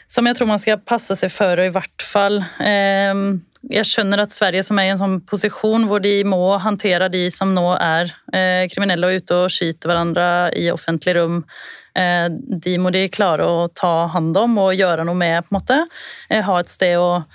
som 0.08 0.28
jeg 0.28 0.38
tror 0.38 0.48
man 0.48 0.62
skal 0.62 0.78
passe 0.78 1.18
seg 1.18 1.32
for, 1.34 1.58
og 1.58 1.66
i 1.66 1.74
hvert 1.74 2.06
fall 2.06 2.38
eh, 2.62 3.22
jeg 3.66 3.90
skjønner 3.90 4.22
at 4.22 4.36
Sverige 4.36 4.62
som 4.68 4.78
er 4.78 4.90
i 4.90 4.94
en 4.94 5.02
sånn 5.02 5.18
posisjon 5.26 5.88
hvor 5.90 6.04
de 6.04 6.20
må 6.30 6.38
håndtere 6.62 7.10
de 7.10 7.24
som 7.34 7.50
nå 7.56 7.72
er 7.82 8.12
kriminelle 8.70 9.10
og 9.10 9.24
ute 9.24 9.40
og 9.40 9.50
skyter 9.50 9.90
hverandre 9.90 10.28
i 10.54 10.68
offentlig 10.70 11.16
rom. 11.18 11.40
De 11.96 12.76
må 12.78 12.92
de 12.94 13.08
klare 13.10 13.48
å 13.50 13.66
ta 13.74 14.06
hånd 14.14 14.38
om 14.38 14.60
og 14.68 14.76
gjøre 14.78 15.08
noe 15.10 15.18
med. 15.18 15.48
på 15.48 15.50
en 15.50 15.58
måte. 15.58 15.80
Ha 16.30 16.60
et 16.62 16.70
sted 16.70 16.94
å 17.02 17.26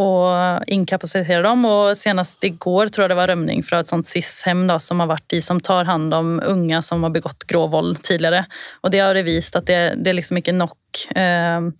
og 0.00 0.64
inkapasitere 0.74 1.42
dem. 1.44 1.64
Og 1.68 1.94
senest 1.98 2.42
i 2.46 2.50
går 2.50 2.90
tror 2.90 3.04
jeg 3.04 3.12
det 3.12 3.18
var 3.18 3.30
rømning 3.30 3.62
fra 3.66 3.80
et 3.82 3.90
sånt 3.90 4.08
SIS-hem 4.08 4.66
som 4.82 5.02
har 5.02 5.12
vært 5.12 5.28
de 5.30 5.40
som 5.44 5.60
tar 5.62 5.86
hånd 5.86 6.14
om 6.14 6.34
unge 6.42 6.80
som 6.82 7.06
har 7.06 7.14
begått 7.14 7.46
grov 7.50 7.70
vold 7.76 8.00
tidligere. 8.06 8.44
Og 8.82 8.94
det 8.94 9.04
har 9.04 9.14
det 9.14 9.26
vist 9.28 9.56
at 9.56 9.68
det, 9.70 9.80
det 10.02 10.10
er 10.10 10.18
liksom 10.18 10.42
ikke 10.42 10.56
nok 10.56 11.06
eh, 11.14 11.70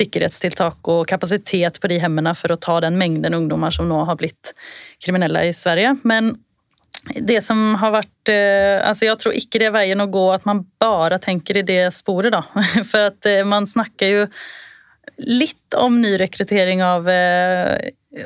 sikkerhetstiltak 0.00 0.92
og 0.92 1.06
kapasitet 1.10 1.80
på 1.80 1.92
de 1.92 2.00
hemmene 2.00 2.34
for 2.38 2.54
å 2.54 2.60
ta 2.60 2.80
den 2.84 2.98
mengden 3.00 3.36
ungdommer 3.36 3.74
som 3.74 3.88
nå 3.90 4.04
har 4.08 4.20
blitt 4.20 4.54
kriminelle 5.04 5.48
i 5.50 5.56
Sverige. 5.56 5.98
Men 6.08 6.36
det 7.14 7.40
som 7.44 7.76
har 7.80 7.92
vært 7.94 8.30
eh, 8.32 8.78
altså 8.84 9.06
Jeg 9.06 9.20
tror 9.22 9.36
ikke 9.36 9.60
det 9.60 9.68
er 9.68 9.76
veien 9.76 10.02
å 10.02 10.10
gå 10.10 10.24
at 10.34 10.44
man 10.48 10.64
bare 10.82 11.20
tenker 11.22 11.60
i 11.60 11.66
det 11.66 11.82
sporet. 11.96 12.32
da. 12.34 12.42
For 12.90 13.10
at 13.12 13.28
eh, 13.28 13.44
man 13.48 13.68
snakker 13.68 14.14
jo 14.14 14.24
litt 15.18 15.74
om 15.76 16.00
nyrekruttering 16.00 16.82
av 16.84 17.08
uh, 17.10 17.76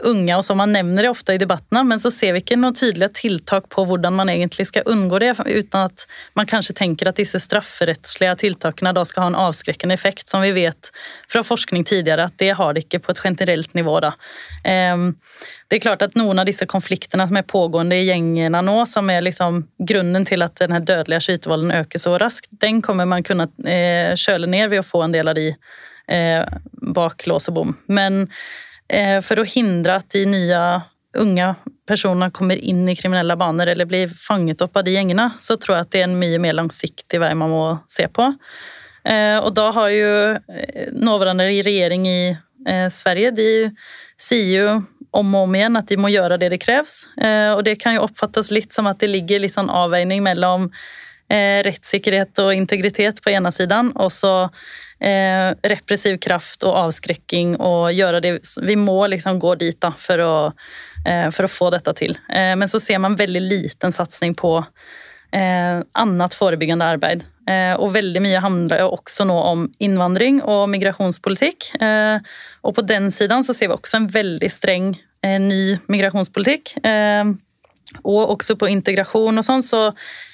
unge, 0.07 0.36
og 0.36 0.45
som 0.47 0.61
man 0.61 0.72
nevner 0.72 1.03
det 1.07 1.11
ofte 1.11 1.34
i 1.34 1.40
debattene, 1.40 1.82
men 1.88 2.01
så 2.01 2.11
ser 2.14 2.36
vi 2.36 2.43
ikke 2.43 2.57
noen 2.61 2.76
tydelige 2.78 3.16
tiltak 3.18 3.66
på 3.72 3.84
hvordan 3.88 4.14
man 4.14 4.30
egentlig 4.30 4.68
skal 4.68 4.86
unngå 4.88 5.18
det, 5.22 5.32
uten 5.43 5.88
at 5.88 6.05
man 6.38 6.49
kanskje 6.49 6.76
tenker 6.78 7.11
at 7.11 7.18
disse 7.18 7.40
strafferettslige 7.43 8.36
tiltakene 8.45 8.95
da 8.95 9.05
skal 9.09 9.26
ha 9.26 9.32
en 9.32 9.40
avskrekkende 9.49 9.97
effekt, 9.99 10.28
som 10.30 10.45
vi 10.45 10.53
vet 10.55 10.93
fra 11.32 11.43
forskning 11.47 11.84
tidligere 11.88 12.28
at 12.30 12.38
det 12.43 12.53
har 12.59 12.74
det 12.74 12.86
ikke 12.86 13.03
på 13.03 13.14
et 13.14 13.22
generelt 13.26 13.74
nivå. 13.74 13.99
Da. 14.05 14.14
Eh, 14.62 15.07
det 15.68 15.78
er 15.78 15.84
klart 15.88 16.07
at 16.07 16.18
noen 16.18 16.38
av 16.38 16.47
disse 16.47 16.68
konfliktene 16.70 17.26
som 17.26 17.38
er 17.40 17.49
pågående 17.49 17.99
i 17.99 18.07
gjengene 18.07 18.62
nå, 18.62 18.76
som 18.86 19.11
er 19.11 19.24
liksom 19.26 19.64
grunnen 19.82 20.28
til 20.28 20.47
at 20.47 20.62
denne 20.62 20.82
dødelige 20.84 21.26
skytevolden 21.26 21.74
øker 21.82 22.03
så 22.03 22.14
raskt, 22.22 22.53
den 22.62 22.84
kommer 22.84 23.11
man 23.11 23.26
kunne 23.26 23.51
eh, 23.66 24.12
kjøle 24.14 24.47
ned 24.47 24.70
ved 24.70 24.84
å 24.84 24.86
få 24.86 25.09
en 25.09 25.16
del 25.16 25.32
av 25.32 25.40
de 25.40 25.51
bak 26.94 27.26
lås 27.26 27.48
og 27.48 27.55
bom. 27.55 27.76
Men 27.86 28.26
eh, 28.88 29.20
for 29.24 29.40
å 29.40 29.48
hindre 29.48 30.00
at 30.00 30.11
de 30.14 30.24
nye 30.28 30.62
unge 31.18 31.48
personene 31.88 32.30
kommer 32.32 32.57
inn 32.57 32.86
i 32.88 32.96
kriminelle 32.96 33.36
baner 33.36 33.72
eller 33.72 33.88
blir 33.88 34.12
fanget 34.16 34.62
opp 34.64 34.76
av 34.76 34.86
de 34.86 34.94
gjengene, 34.96 35.28
så 35.40 35.59
tror 35.61 35.76
jeg 35.76 35.86
at 35.86 35.92
det 35.92 36.00
er 36.03 36.09
en 36.09 36.20
mye 36.20 36.40
mer 36.40 36.57
langsiktig 36.57 37.20
vei 37.20 37.32
man 37.38 37.53
må 37.53 37.66
se 37.90 38.07
på. 38.09 38.30
Eh, 39.05 39.36
og 39.42 39.53
da 39.59 39.68
har 39.74 39.92
jo 39.92 40.14
eh, 40.32 40.88
nåværende 40.94 41.48
regjering 41.50 42.07
i 42.09 42.22
eh, 42.32 42.88
Sverige 42.92 43.32
de 43.34 43.50
sier 44.20 44.53
jo 44.55 44.74
om 45.12 45.34
og 45.36 45.48
om 45.48 45.57
igjen 45.59 45.76
at 45.76 45.90
de 45.90 45.98
må 46.00 46.09
gjøre 46.12 46.38
det 46.40 46.53
det 46.55 46.62
kreves. 46.62 47.03
Eh, 47.20 47.50
og 47.53 47.64
det 47.66 47.76
kan 47.82 47.98
jo 47.98 48.07
oppfattes 48.07 48.53
litt 48.55 48.72
som 48.72 48.88
at 48.88 49.03
det 49.03 49.11
ligger 49.11 49.42
litt 49.42 49.57
sånn 49.57 49.72
avveining 49.72 50.24
mellom 50.24 50.70
rettssikkerhet 51.32 52.36
og 52.42 52.50
integritet 52.53 53.22
på 53.24 53.30
ene 53.32 53.48
siden, 53.57 53.88
og 53.96 54.11
så 54.12 54.50
eh, 55.03 55.50
repressiv 55.68 56.18
kraft 56.22 56.64
og 56.66 56.76
avskrekking 56.86 57.57
og 57.61 57.90
gjøre 57.92 58.22
det 58.22 58.32
Vi 58.62 58.76
må 58.78 58.98
liksom 59.11 59.40
gå 59.42 59.55
dit 59.61 59.78
da, 59.82 59.92
for, 59.98 60.22
å, 60.22 60.34
eh, 61.05 61.28
for 61.34 61.48
å 61.48 61.53
få 61.53 61.70
dette 61.74 61.94
til. 61.98 62.16
Eh, 62.28 62.55
men 62.57 62.70
så 62.70 62.80
ser 62.80 63.03
man 63.03 63.18
veldig 63.18 63.42
liten 63.42 63.94
satsing 63.94 64.36
på 64.38 64.55
eh, 64.62 65.82
annet 65.92 66.36
forebyggende 66.38 66.88
arbeid. 66.94 67.24
Eh, 67.50 67.74
og 67.74 67.94
veldig 67.96 68.22
mye 68.22 68.42
handler 68.42 68.84
jo 68.84 68.92
også 68.96 69.26
nå 69.26 69.38
om 69.53 69.64
innvandring 69.82 70.42
og 70.46 70.68
migrasjonspolitikk. 70.72 71.72
Eh, 71.82 72.34
og 72.62 72.76
på 72.76 72.86
den 72.86 73.11
siden 73.14 73.46
så 73.46 73.57
ser 73.57 73.72
vi 73.72 73.78
også 73.78 74.03
en 74.03 74.12
veldig 74.12 74.53
streng 74.53 74.92
ny 75.22 75.76
migrasjonspolitikk. 75.86 76.72
Og 78.03 78.36
også 78.36 78.57
på 78.59 78.70
integrasjon 78.72 79.40
og 79.40 79.47
sånn, 79.47 79.64
så 79.64 79.82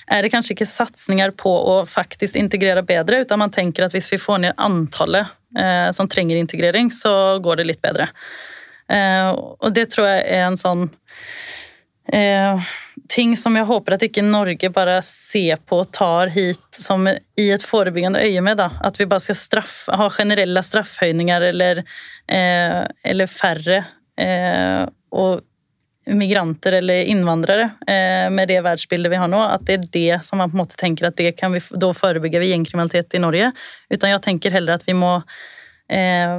er 0.09 0.25
det 0.25 0.33
kanskje 0.33 0.55
ikke 0.55 0.69
satsinger 0.69 1.35
på 1.37 1.51
å 1.51 1.81
faktisk 1.89 2.39
integrere 2.41 2.85
bedre, 2.87 3.23
utan 3.27 3.43
man 3.43 3.53
tenker 3.55 3.87
at 3.87 3.97
hvis 3.97 4.11
vi 4.15 4.21
får 4.23 4.45
ned 4.45 4.57
antallet 4.57 5.35
eh, 5.59 5.91
som 5.97 6.09
trenger 6.09 6.41
integrering, 6.41 6.93
så 6.95 7.39
går 7.45 7.61
det 7.61 7.69
litt 7.73 7.83
bedre. 7.85 8.09
Eh, 8.89 9.31
og 9.35 9.73
det 9.77 9.91
tror 9.93 10.09
jeg 10.09 10.25
er 10.39 10.47
en 10.47 10.61
sånn 10.61 10.89
eh, 12.13 12.69
ting 13.09 13.35
som 13.37 13.57
jeg 13.57 13.69
håper 13.69 13.97
at 13.97 14.05
ikke 14.07 14.25
Norge 14.25 14.71
bare 14.73 14.99
ser 15.07 15.61
på 15.69 15.83
og 15.83 15.91
tar 15.97 16.33
hit 16.33 16.81
som 16.81 17.07
i 17.09 17.49
et 17.53 17.65
forebyggende 17.65 18.23
øyemed. 18.25 18.61
At 18.61 19.01
vi 19.01 19.09
bare 19.09 19.25
skal 19.25 19.39
straff, 19.39 19.77
ha 19.93 20.09
generelle 20.13 20.63
straffhøyninger 20.65 21.49
eller, 21.53 21.83
eh, 22.29 22.83
eller 23.05 23.31
færre. 23.33 23.85
Eh, 24.19 24.85
og 25.13 25.45
migranter 26.15 26.79
eller 26.79 27.09
innvandrere 27.11 27.71
eh, 27.87 28.31
med 28.33 28.49
det 28.49 28.61
verdensbildet 28.65 29.13
vi 29.13 29.21
har 29.21 29.29
nå, 29.31 29.41
at 29.43 29.67
det 29.69 29.77
er 29.77 29.91
det 29.93 30.21
som 30.27 30.41
man 30.41 30.51
på 30.51 30.57
en 30.57 30.63
måte 30.63 30.79
tenker 30.81 31.09
at 31.09 31.19
det 31.19 31.35
kan 31.39 31.53
vi, 31.53 31.61
da 31.77 31.91
forebygge 31.97 32.41
ved 32.41 32.53
gjengkriminalitet 32.53 33.19
i 33.19 33.23
Norge. 33.23 33.53
Utan 33.93 34.15
jeg 34.15 34.25
tenker 34.25 34.55
heller 34.55 34.79
at 34.79 34.87
vi 34.89 34.97
må 34.97 35.19
eh, 35.93 36.39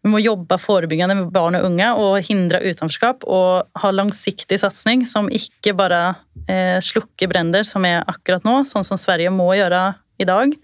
vi 0.00 0.08
må 0.08 0.20
jobbe 0.22 0.56
forebyggende 0.56 1.16
med 1.18 1.32
barn 1.34 1.58
og 1.58 1.66
unge 1.68 1.88
og 2.00 2.14
hindre 2.24 2.62
utenforskap 2.64 3.26
og 3.28 3.82
ha 3.82 3.90
langsiktig 3.92 4.56
satsing 4.62 5.04
som 5.08 5.28
ikke 5.28 5.74
bare 5.76 6.00
eh, 6.48 6.78
slukker 6.84 7.28
brenner, 7.28 7.66
som 7.68 7.84
er 7.84 8.00
akkurat 8.08 8.46
nå, 8.48 8.62
sånn 8.68 8.86
som 8.86 9.00
Sverige 9.00 9.32
må 9.34 9.50
gjøre 9.58 9.82
i 10.20 10.28
dag, 10.28 10.56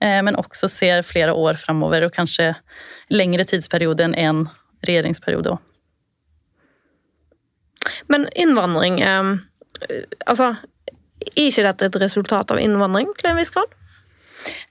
eh, 0.00 0.20
men 0.24 0.40
også 0.40 0.70
ser 0.72 1.04
flere 1.04 1.36
år 1.36 1.60
framover 1.60 2.08
og 2.08 2.16
kanskje 2.16 2.54
lengre 3.12 3.44
tidsperiode 3.48 4.08
enn 4.08 4.16
én 4.16 4.46
regjeringsperiode. 4.88 5.58
Også. 5.58 5.77
Men 8.12 8.28
innvandring 8.34 9.00
eh, 9.00 9.34
Altså, 10.26 10.54
er 11.28 11.42
ikke 11.48 11.66
dette 11.66 11.86
et 11.86 11.98
resultat 12.02 12.50
av 12.54 12.58
innvandring 12.62 13.12
til 13.18 13.30
en 13.30 13.38
viss 13.38 13.52
grad? 13.54 13.74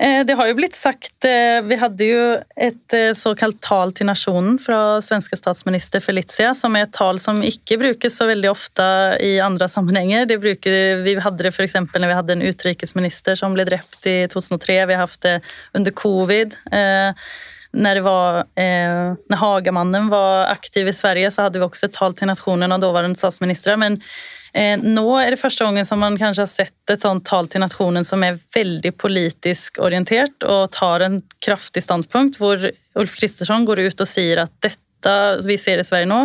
Eh, 0.02 0.24
det 0.26 0.36
har 0.40 0.48
jo 0.50 0.56
blitt 0.58 0.78
sagt 0.80 1.26
eh, 1.28 1.60
Vi 1.68 1.78
hadde 1.78 2.06
jo 2.08 2.22
et 2.56 2.96
såkalt 3.20 3.60
tal 3.64 3.92
til 3.96 4.08
nasjonen 4.10 4.56
fra 4.64 5.00
svenske 5.04 5.38
statsminister 5.38 6.02
Felicia, 6.04 6.54
som 6.58 6.76
er 6.76 6.88
et 6.88 6.96
tal 6.96 7.20
som 7.22 7.44
ikke 7.46 7.78
brukes 7.80 8.18
så 8.20 8.28
veldig 8.30 8.50
ofte 8.52 8.88
i 9.24 9.36
andre 9.44 9.70
sammenhenger. 9.72 10.26
Det 10.28 10.40
bruker, 10.44 11.04
vi 11.06 11.18
hadde 11.24 11.46
det 11.46 11.54
f.eks. 11.54 11.78
når 11.84 12.08
vi 12.08 12.18
hadde 12.20 12.36
en 12.36 12.48
utenriksminister 12.48 13.38
som 13.40 13.56
ble 13.56 13.68
drept 13.70 14.08
i 14.10 14.18
2003. 14.34 14.82
Vi 14.90 14.98
har 14.98 15.06
hatt 15.06 15.22
det 15.28 15.38
under 15.78 15.96
covid. 16.04 16.58
När, 17.72 17.96
det 17.96 18.02
var, 18.02 18.40
eh, 18.40 19.14
när 19.30 19.38
Hagamannen 19.38 20.10
var 20.10 20.46
aktiv 20.46 20.88
i 20.88 20.94
Sverige 20.94 21.32
så 21.32 21.42
hadde 21.42 21.60
vi 21.60 21.66
også 21.66 21.90
et 21.90 21.98
tal 21.98 22.16
til 22.18 22.30
nasjonen 22.30 22.72
av 22.72 22.82
daværende 22.82 23.20
statsministre. 23.20 23.78
Men 23.78 24.00
eh, 24.54 24.80
nå 24.82 25.06
er 25.20 25.34
det 25.34 25.42
første 25.42 25.68
gangen 25.68 25.86
som 25.86 26.00
man 26.02 26.18
kanskje 26.20 26.46
har 26.46 26.52
sett 26.52 26.94
et 26.94 27.04
sånt 27.04 27.26
tal 27.28 27.50
til 27.52 27.62
nasjonen 27.62 28.08
som 28.08 28.24
er 28.24 28.40
veldig 28.56 28.94
politisk 28.98 29.82
orientert 29.84 30.48
og 30.48 30.72
tar 30.76 31.06
en 31.06 31.22
kraftig 31.44 31.84
standpunkt, 31.86 32.40
hvor 32.42 32.70
Ulf 32.98 33.18
Kristersson 33.20 33.68
går 33.68 33.88
ut 33.88 34.06
og 34.06 34.10
sier 34.10 34.46
at 34.46 34.56
dette 34.64 35.18
vi 35.46 35.60
ser 35.62 35.80
i 35.80 35.86
Sverige 35.88 36.10
nå, 36.10 36.24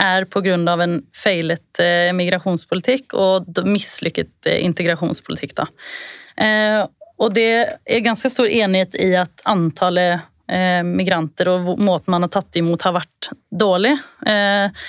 er 0.00 0.24
pga. 0.24 0.56
en 0.56 1.02
feilet 1.14 1.80
eh, 1.80 2.12
migrasjonspolitikk 2.16 3.14
og 3.14 3.62
mislykket 3.66 4.48
eh, 4.48 4.64
integrasjonspolitikk. 4.64 5.58
Eh, 6.36 6.82
og 7.22 7.34
det 7.36 7.78
er 7.86 8.04
ganske 8.04 8.30
stor 8.32 8.48
enighet 8.48 8.96
i 8.98 9.12
at 9.20 9.44
antallet 9.44 10.24
eh, 10.46 10.82
migranter 10.86 11.50
og 11.52 11.72
måten 11.80 12.14
man 12.14 12.26
har 12.26 12.32
tatt 12.32 12.56
imot, 12.60 12.82
har 12.82 12.96
vært 12.96 13.30
dårlig. 13.50 13.96
Eh, 14.26 14.84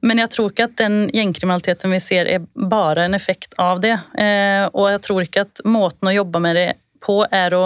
men 0.00 0.22
jeg 0.22 0.30
tror 0.30 0.52
ikke 0.52 0.68
at 0.68 0.76
den 0.78 0.98
gjengkriminaliteten 1.14 1.90
vi 1.90 2.00
ser, 2.02 2.28
er 2.30 2.44
bare 2.54 3.08
en 3.08 3.16
effekt 3.18 3.56
av 3.58 3.80
det. 3.82 3.96
Eh, 4.18 4.64
og 4.72 4.90
jeg 4.92 5.04
tror 5.06 5.24
ikke 5.24 5.46
at 5.46 5.62
måten 5.66 6.10
å 6.10 6.14
jobbe 6.14 6.42
med 6.42 6.58
det 6.58 6.68
på 7.04 7.20
er 7.30 7.54
å 7.54 7.64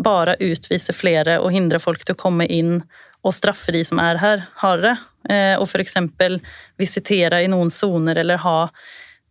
bare 0.00 0.36
utvise 0.40 0.92
flere 0.96 1.38
og 1.40 1.52
hindre 1.52 1.80
folk 1.80 2.04
til 2.04 2.16
å 2.16 2.20
komme 2.20 2.46
inn 2.48 2.80
og 3.20 3.34
straffe 3.36 3.72
de 3.72 3.82
som 3.84 4.00
er 4.00 4.20
her, 4.20 4.44
hardere. 4.60 4.96
Eh, 5.28 5.56
og 5.60 5.68
f.eks. 5.68 5.96
visitere 6.80 7.42
i 7.44 7.50
noen 7.52 7.72
soner 7.72 8.20
eller 8.20 8.40
ha 8.44 8.58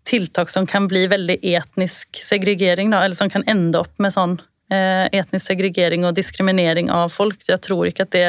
tiltak 0.09 0.49
som 0.49 0.65
kan 0.69 0.87
bli 0.89 1.07
veldig 1.09 1.39
etnisk 1.41 2.21
segregering, 2.25 2.93
da, 2.93 3.03
eller 3.05 3.17
som 3.17 3.29
kan 3.29 3.45
ende 3.49 3.81
opp 3.81 3.93
med 4.01 4.13
sånn 4.15 4.39
etnisk 4.69 5.47
segregering 5.49 6.05
og 6.05 6.15
diskriminering 6.17 6.91
av 6.93 7.09
folk. 7.13 7.41
Jeg 7.47 7.61
tror 7.65 7.89
ikke 7.89 8.05
at 8.05 8.13
det 8.13 8.27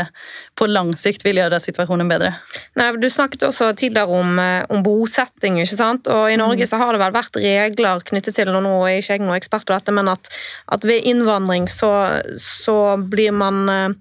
på 0.57 0.69
lang 0.69 0.93
sikt 0.99 1.25
vil 1.25 1.41
gjøre 1.41 1.61
situasjonen 1.63 2.09
bedre. 2.11 2.35
Nei, 2.77 2.91
Du 3.01 3.09
snakket 3.09 3.45
også 3.49 3.71
tidligere 3.77 4.09
om, 4.09 4.39
eh, 4.39 4.65
om 4.71 4.83
bosetting. 4.83 5.59
ikke 5.61 5.77
sant? 5.77 6.09
Og 6.09 6.31
I 6.31 6.37
Norge 6.37 6.67
så 6.67 6.77
har 6.79 6.93
det 6.93 7.01
vel 7.01 7.13
vært 7.13 7.37
regler 7.37 8.01
knyttet 8.01 8.35
til 8.35 8.49
og 8.49 8.63
nå 8.63 8.75
er 8.89 9.01
ikke 9.01 9.17
jeg 9.17 9.21
noen 9.21 9.37
ekspert 9.37 9.67
på 9.67 9.75
dette, 9.75 9.93
men 9.93 10.09
at, 10.09 10.29
at 10.69 10.85
ved 10.85 11.05
innvandring 11.05 11.69
så, 11.69 12.21
så 12.37 12.97
blir 12.97 13.33
man 13.33 13.97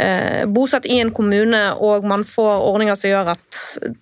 eh, 0.00 0.44
bosatt 0.46 0.86
i 0.86 1.00
en 1.00 1.12
kommune, 1.12 1.62
og 1.80 2.04
man 2.04 2.24
får 2.24 2.64
ordninger 2.68 2.96
som 2.96 3.10
gjør 3.10 3.32
at 3.34 3.60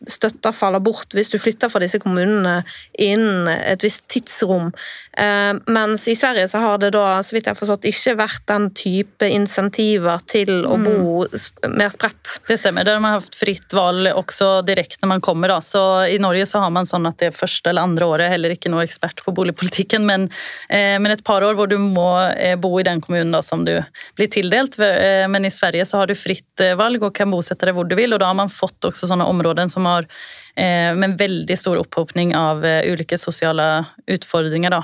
støtter 0.09 0.53
faller 0.53 0.83
bort 0.83 1.14
hvis 1.14 1.30
du 1.33 1.39
flytter 1.39 1.70
fra 1.70 1.80
disse 1.83 2.01
kommunene 2.03 2.62
innen 2.99 3.49
et 3.49 3.83
visst 3.83 4.09
tidsrom. 4.09 4.72
Eh, 5.18 5.53
mens 5.66 6.09
i 6.09 6.16
Sverige 6.18 6.49
så 6.49 6.62
har 6.62 6.78
det 6.78 6.93
da, 6.97 7.22
så 7.22 7.37
vidt 7.37 7.47
jeg 7.47 7.55
har 7.55 7.61
forstått, 7.72 7.88
ikke 7.88 8.16
vært 8.18 8.44
den 8.50 8.68
type 8.74 9.28
insentiver 9.28 10.20
til 10.28 10.64
å 10.66 10.76
bo 10.82 11.24
mer 11.70 11.90
spredt. 11.92 12.40
Det 12.48 12.58
stemmer. 12.60 12.84
Der 12.84 12.96
har 12.96 13.02
man 13.02 13.18
hatt 13.18 13.34
fritt 13.36 13.72
valg 13.72 14.10
også 14.12 14.62
direkte 14.66 15.02
når 15.02 15.08
man 15.14 15.24
kommer. 15.24 15.48
Da. 15.48 15.60
Så 15.60 16.06
I 16.08 16.18
Norge 16.18 16.46
så 16.46 16.62
har 16.62 16.70
man 16.70 16.86
sånn 16.86 17.06
at 17.06 17.18
det 17.18 17.32
første 17.36 17.70
eller 17.70 17.82
andre 17.82 18.06
året, 18.06 18.32
heller 18.32 18.54
ikke 18.54 18.70
noe 18.72 18.84
ekspert 18.84 19.22
på 19.24 19.34
boligpolitikken, 19.34 20.04
men, 20.06 20.28
eh, 20.68 20.98
men 20.98 21.12
et 21.12 21.24
par 21.24 21.42
år 21.42 21.54
hvor 21.54 21.68
du 21.68 21.78
må 21.78 22.10
eh, 22.32 22.56
bo 22.56 22.78
i 22.80 22.86
den 22.86 23.00
kommunen 23.00 23.32
da, 23.32 23.42
som 23.42 23.64
du 23.64 23.74
blir 24.16 24.28
tildelt. 24.28 24.78
Eh, 24.78 25.26
men 25.28 25.44
i 25.44 25.52
Sverige 25.52 25.86
så 25.86 26.02
har 26.02 26.10
du 26.10 26.18
fritt 26.18 26.60
eh, 26.60 26.76
valg 26.78 27.02
og 27.02 27.14
kan 27.14 27.30
bosette 27.32 27.66
deg 27.66 27.76
hvor 27.76 27.88
du 27.88 27.96
vil, 27.96 28.12
og 28.12 28.22
da 28.22 28.30
har 28.32 28.38
man 28.38 28.52
fått 28.52 28.90
også 28.90 29.10
sånne 29.10 29.28
områder 29.28 29.70
som 29.72 29.86
har 29.88 30.08
eh, 30.57 30.90
en 30.92 31.16
veldig 31.16 31.57
stor 31.59 31.80
opphopning 31.80 32.34
av 32.36 32.64
eh, 32.66 32.92
ulike 32.92 33.18
sosiale 33.18 33.84
utfordringer. 34.07 34.74
Da. 34.74 34.82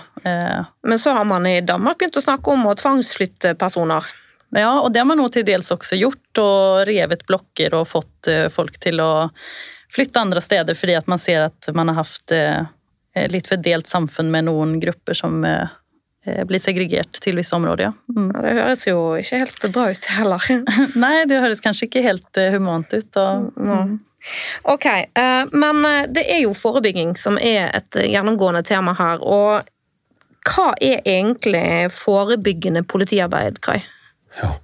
Men 0.83 0.99
så 0.99 1.15
har 1.17 1.25
man 1.29 1.47
i 1.47 1.61
Danmark 1.61 1.99
begynt 1.99 2.21
å 2.21 2.25
snakke 2.25 2.55
om 2.55 2.67
å 2.69 2.77
tvangsflytte 2.79 3.55
personer. 3.61 4.07
Ja, 4.57 4.79
og 4.81 4.93
det 4.93 5.03
har 5.03 5.09
man 5.09 5.21
nå 5.21 5.27
til 5.33 5.45
dels 5.45 5.69
også 5.75 5.99
gjort, 5.99 6.41
og 6.41 6.87
revet 6.89 7.27
blokker 7.29 7.75
og 7.77 7.89
fått 7.91 8.31
folk 8.55 8.79
til 8.81 9.03
å 9.05 9.29
flytte 9.93 10.23
andre 10.23 10.41
steder 10.45 10.77
fordi 10.77 10.95
at 10.97 11.09
man 11.09 11.21
ser 11.21 11.51
at 11.51 11.69
man 11.77 11.91
har 11.93 12.01
hatt 12.01 12.33
litt 13.29 13.49
for 13.49 13.61
delt 13.61 13.89
samfunn 13.89 14.31
med 14.33 14.47
noen 14.49 14.79
grupper 14.81 15.17
som 15.17 15.45
blir 16.49 16.61
segregert 16.63 17.21
til 17.23 17.39
visse 17.39 17.57
områder. 17.57 17.91
Ja. 17.91 17.93
Mm. 18.17 18.31
ja. 18.35 18.43
Det 18.43 18.55
høres 18.59 18.87
jo 18.87 18.99
ikke 19.21 19.43
helt 19.45 19.69
bra 19.75 19.87
ut 19.93 20.11
heller. 20.17 20.49
Nei, 21.05 21.15
det 21.29 21.41
høres 21.43 21.63
kanskje 21.65 21.89
ikke 21.89 22.05
helt 22.05 22.41
eh, 22.41 22.53
humant 22.55 22.93
ut. 22.95 23.21
Og, 23.21 23.49
mm. 23.57 23.97
Ok, 24.69 24.87
eh, 24.87 25.45
men 25.53 25.83
det 26.15 26.27
er 26.29 26.43
jo 26.45 26.55
forebygging 26.57 27.17
som 27.19 27.39
er 27.41 27.71
et 27.77 28.01
gjennomgående 28.05 28.65
tema 28.67 28.95
her. 28.99 29.23
Og 29.23 29.69
hva 30.49 30.73
er 30.81 31.03
egentlig 31.05 31.91
forebyggende 31.93 32.85
politiarbeid, 32.89 33.61
Kai? 33.65 33.81
Ja, 34.41 34.57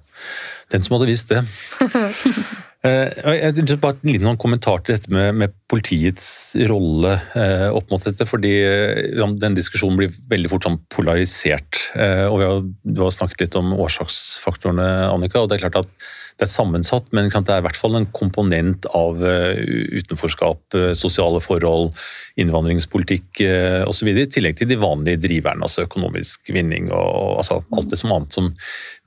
den 0.73 0.85
som 0.85 0.97
hadde 0.97 1.11
visst 1.11 1.33
det. 1.33 1.43
Jeg 2.85 3.55
jeg 3.57 3.77
bare 3.81 3.97
En 3.97 4.11
liten 4.11 4.27
sånn 4.27 4.41
kommentar 4.41 4.83
til 4.85 4.93
dette 4.95 5.11
med, 5.13 5.37
med 5.39 5.53
politiets 5.71 6.27
rolle 6.69 7.15
eh, 7.37 7.67
opp 7.73 7.89
mot 7.89 8.03
dette. 8.03 8.27
fordi 8.29 8.53
ja, 8.61 9.25
Den 9.41 9.57
diskusjonen 9.57 9.97
blir 9.99 10.19
veldig 10.29 10.51
fort 10.51 10.67
sånn 10.67 10.77
polarisert. 10.93 11.81
Eh, 11.97 12.25
og 12.29 12.43
har, 12.43 12.61
Du 12.83 13.01
har 13.01 13.15
snakket 13.15 13.47
litt 13.47 13.57
om 13.59 13.73
årsaksfaktorene, 13.73 14.89
Annika. 15.09 15.41
og 15.41 15.49
Det 15.49 15.57
er 15.57 15.65
klart 15.65 15.81
at 15.81 16.11
det 16.35 16.43
er 16.43 16.51
sammensatt, 16.51 17.07
men 17.15 17.29
det 17.31 17.39
er 17.47 17.61
i 17.61 17.63
hvert 17.63 17.79
fall 17.79 17.95
en 17.95 18.07
komponent 18.15 18.85
av 18.91 19.21
uh, 19.23 19.55
utenforskap, 19.95 20.59
uh, 20.75 20.91
sosiale 20.97 21.39
forhold, 21.43 21.93
innvandringspolitikk 22.41 23.39
uh, 23.47 23.83
osv. 23.87 24.11
I 24.11 24.27
tillegg 24.27 24.59
til 24.59 24.67
de 24.67 24.79
vanlige 24.81 25.21
driverne, 25.23 25.63
altså 25.63 25.85
økonomisk 25.87 26.51
vinning 26.51 26.91
og, 26.91 27.39
altså, 27.39 27.61
alt 27.71 27.91
det 27.91 28.01
som 28.01 28.11
annet 28.17 28.35
som 28.35 28.51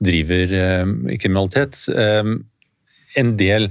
driver 0.01 0.55
kriminalitet. 1.19 1.83
En 3.19 3.33
del 3.37 3.67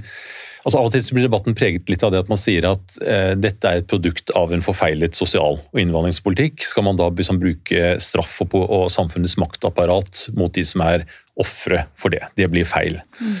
Altså 0.65 0.79
Av 0.79 0.89
og 0.89 0.93
til 0.93 1.03
så 1.05 1.15
blir 1.15 1.27
debatten 1.27 1.55
preget 1.57 1.87
litt 1.91 2.03
av 2.03 2.11
det 2.13 2.19
at 2.23 2.29
man 2.31 2.39
sier 2.39 2.67
at 2.67 2.97
eh, 2.99 3.31
dette 3.39 3.69
er 3.69 3.79
et 3.79 3.89
produkt 3.89 4.33
av 4.35 4.51
en 4.51 4.63
forfeilet 4.63 5.15
sosial- 5.15 5.59
og 5.61 5.79
innvandringspolitikk. 5.79 6.65
Skal 6.67 6.85
man 6.87 6.99
da 6.99 7.07
liksom, 7.13 7.39
bruke 7.39 7.95
straff 8.03 8.41
og, 8.43 8.55
og, 8.59 8.89
samfunnets 8.91 9.37
maktapparat 9.39 10.25
mot 10.35 10.53
de 10.55 10.65
som 10.67 10.83
er 10.83 11.07
ofre 11.39 11.85
for 11.99 12.11
det? 12.11 12.25
Det 12.35 12.49
blir 12.51 12.67
feil. 12.67 12.99
Mm. 13.21 13.37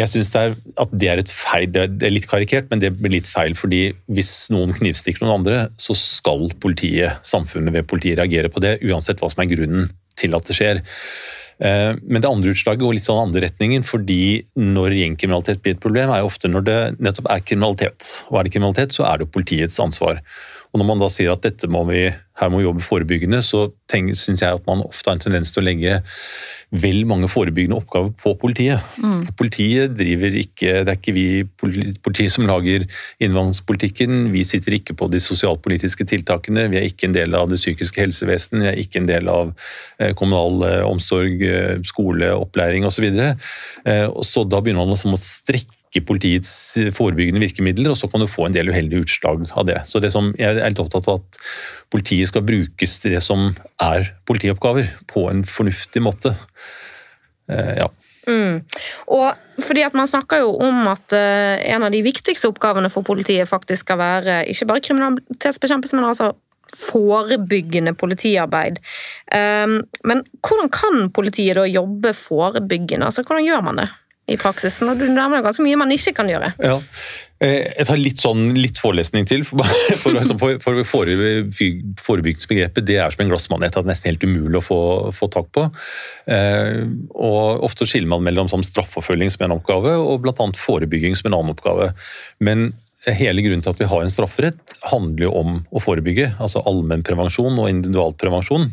Jeg 0.00 0.12
syns 0.12 0.32
det, 0.34 0.42
det, 0.90 1.08
er 1.08 1.22
et 1.22 1.32
feil, 1.32 1.70
det 1.72 1.86
er 2.04 2.12
litt 2.12 2.28
karikert, 2.28 2.66
men 2.72 2.82
det 2.82 2.92
blir 2.98 3.14
litt 3.20 3.30
feil. 3.30 3.54
fordi 3.56 3.82
hvis 4.10 4.50
noen 4.52 4.74
knivstikker 4.76 5.24
noen 5.24 5.38
andre, 5.38 5.62
så 5.80 5.96
skal 5.96 6.50
politiet, 6.60 7.22
samfunnet 7.22 7.78
ved 7.78 7.88
politiet 7.88 8.18
reagere 8.18 8.50
på 8.52 8.60
det, 8.64 8.80
uansett 8.84 9.22
hva 9.22 9.30
som 9.32 9.46
er 9.46 9.52
grunnen 9.54 9.92
til 10.18 10.34
at 10.34 10.50
det 10.50 10.58
skjer. 10.58 10.82
Eh, 11.58 11.92
men 12.02 12.22
det 12.22 12.30
andre 12.30 12.52
utslaget 12.54 12.82
går 12.84 12.96
litt 12.96 13.08
sånn 13.08 13.24
andre 13.26 13.42
retningen, 13.48 13.86
fordi 13.86 14.44
når 14.58 14.94
gjengkriminalitet 15.00 15.62
blir 15.64 15.74
et 15.74 15.82
problem, 15.82 16.12
er 16.14 16.22
jo 16.22 16.30
ofte 16.30 16.50
når 16.50 16.66
det 16.68 16.78
nettopp 17.02 17.30
er 17.34 17.44
kriminalitet. 17.44 18.10
Og 18.30 18.38
er 18.38 18.46
det 18.46 18.54
kriminalitet, 18.54 18.94
så 18.94 19.08
er 19.10 19.20
det 19.20 19.32
politiets 19.34 19.78
ansvar. 19.82 20.22
Og 20.72 20.80
når 20.80 20.88
man 20.88 21.00
da 21.00 21.08
sier 21.12 21.32
at 21.32 21.44
dette 21.44 21.68
må 21.70 21.80
vi, 21.88 22.04
her 22.12 22.52
må 22.52 22.60
vi 22.60 22.66
jobbe 22.66 22.84
forebyggende, 22.84 23.40
så 23.44 23.68
syns 23.88 24.42
jeg 24.42 24.52
at 24.52 24.66
man 24.68 24.84
ofte 24.84 25.08
har 25.08 25.16
en 25.16 25.22
tendens 25.24 25.52
til 25.54 25.62
å 25.62 25.68
legge 25.68 26.00
vel 26.68 27.06
mange 27.08 27.30
forebyggende 27.32 27.78
oppgaver 27.78 28.10
på 28.20 28.34
politiet. 28.42 28.84
Mm. 29.00 29.22
Politiet 29.38 29.94
driver 29.96 30.34
ikke 30.36 30.82
Det 30.84 30.92
er 30.92 30.98
ikke 30.98 31.14
vi 31.16 31.26
politiet 31.56 32.34
som 32.34 32.44
lager 32.48 32.84
innvandringspolitikken. 33.24 34.28
Vi 34.34 34.44
sitter 34.44 34.76
ikke 34.76 34.96
på 34.98 35.08
de 35.08 35.22
sosialpolitiske 35.24 36.04
tiltakene. 36.12 36.66
Vi 36.68 36.80
er 36.80 36.88
ikke 36.90 37.08
en 37.08 37.16
del 37.16 37.36
av 37.38 37.48
det 37.48 37.60
psykiske 37.60 38.04
helsevesen. 38.04 38.66
Vi 38.66 38.68
er 38.74 38.82
ikke 38.82 39.00
en 39.00 39.08
del 39.08 39.32
av 39.32 39.54
eh, 39.98 40.12
kommunal 40.12 40.60
eh, 40.68 40.84
omsorg, 40.84 41.40
eh, 41.40 41.80
skole, 41.88 42.34
opplæring 42.36 42.84
osv. 42.84 42.98
Så, 42.98 43.04
videre. 43.06 43.36
så 44.26 44.42
da 44.42 44.58
begynner 44.58 44.82
man 44.82 45.14
å 45.14 45.20
strekke 45.22 45.77
svekke 45.88 46.06
politiets 46.06 46.78
forebyggende 46.94 47.40
virkemidler, 47.40 47.90
og 47.90 47.96
så 47.96 48.08
kan 48.08 48.20
du 48.20 48.28
få 48.28 48.46
en 48.46 48.54
del 48.54 48.68
uheldige 48.68 49.04
utslag 49.04 49.48
av 49.56 49.66
det. 49.66 49.86
Så 49.86 50.00
det 50.00 50.12
som 50.12 50.34
Jeg 50.38 50.58
er 50.58 50.70
litt 50.70 50.78
opptatt 50.78 51.08
av 51.08 51.20
at 51.20 51.38
politiet 51.90 52.28
skal 52.28 52.42
brukes 52.42 53.00
til 53.00 53.12
det 53.12 53.22
som 53.22 53.56
er 53.80 54.14
politioppgaver, 54.26 54.88
på 55.06 55.30
en 55.30 55.44
fornuftig 55.44 56.02
måte. 56.02 56.34
Eh, 57.48 57.78
ja. 57.78 57.88
Mm. 58.28 58.60
Og 59.08 59.32
fordi 59.64 59.82
at 59.82 59.94
Man 59.94 60.06
snakker 60.06 60.40
jo 60.42 60.52
om 60.60 60.86
at 60.88 61.12
uh, 61.12 61.56
en 61.64 61.82
av 61.82 61.90
de 61.90 62.02
viktigste 62.02 62.48
oppgavene 62.48 62.90
for 62.90 63.02
politiet 63.02 63.48
faktisk 63.48 63.86
skal 63.86 63.98
være 63.98 64.44
ikke 64.46 64.66
bare 64.66 64.80
kriminalitetsbekjempelse, 64.84 65.96
men 65.96 66.04
altså 66.04 66.34
forebyggende 66.68 67.94
politiarbeid. 67.96 68.76
Um, 69.32 69.80
men 70.04 70.20
hvordan 70.44 70.68
kan 70.68 71.08
politiet 71.10 71.56
da 71.56 71.64
jobbe 71.64 72.12
forebyggende? 72.12 73.06
Altså, 73.06 73.22
Hvordan 73.24 73.44
gjør 73.44 73.64
man 73.64 73.80
det? 73.80 73.88
I 74.28 74.36
praksisen. 74.40 74.90
Og 74.92 75.00
du 75.00 75.06
nevner 75.08 75.42
ganske 75.44 75.64
mye 75.64 75.78
man 75.80 75.92
ikke 75.94 76.14
kan 76.16 76.30
gjøre. 76.30 76.52
Ja. 76.60 76.76
Eh, 77.38 77.68
jeg 77.78 77.86
tar 77.86 78.00
litt, 78.00 78.18
sånn, 78.20 78.48
litt 78.58 78.80
forelesning 78.82 79.28
til. 79.30 79.44
For, 79.46 79.62
for, 80.02 80.58
for, 80.62 80.80
for 80.86 81.12
Forebyggingsbegrepet 82.02 82.86
det 82.88 82.98
er 82.98 83.14
som 83.14 83.24
en 83.24 83.30
glassmanet. 83.32 83.74
Det 83.74 83.82
er 83.82 83.88
nesten 83.92 84.12
helt 84.12 84.26
umulig 84.26 84.60
å 84.60 84.64
få, 84.64 84.80
få 85.16 85.30
tak 85.34 85.52
på. 85.54 85.68
Eh, 86.34 86.82
og 87.14 87.64
Ofte 87.68 87.88
skiller 87.88 88.10
man 88.10 88.26
mellom 88.26 88.50
sånn 88.50 88.66
straffeforfølging 88.66 89.32
som 89.34 89.46
en 89.46 89.56
oppgave, 89.58 89.94
og 90.02 90.26
bl.a. 90.26 90.50
forebygging 90.58 91.16
som 91.18 91.30
en 91.30 91.38
annen 91.38 91.54
oppgave. 91.54 91.92
Men 92.44 92.70
hele 93.06 93.44
grunnen 93.44 93.62
til 93.62 93.72
at 93.72 93.80
vi 93.80 93.88
har 93.88 94.02
en 94.02 94.12
strafferett, 94.12 94.76
handler 94.90 95.28
jo 95.28 95.32
om 95.38 95.56
å 95.70 95.82
forebygge. 95.82 96.32
Altså 96.42 96.64
allmennprevensjon 96.66 97.58
og 97.62 97.70
individualprevensjon. 97.70 98.68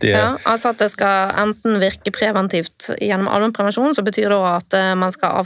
Det... 0.00 0.12
Ja, 0.12 0.36
altså 0.48 0.72
at 0.72 0.82
det 0.82 0.90
skal 0.92 1.32
enten 1.42 1.78
virke 1.82 2.12
preventivt 2.14 2.90
gjennom 3.00 3.30
allmennprevensjon, 3.32 3.94
så 3.96 4.04
betyr 4.06 4.30
det 4.32 4.40
at 4.52 4.76
eh, 4.78 4.92
man 4.98 5.14
skal 5.14 5.42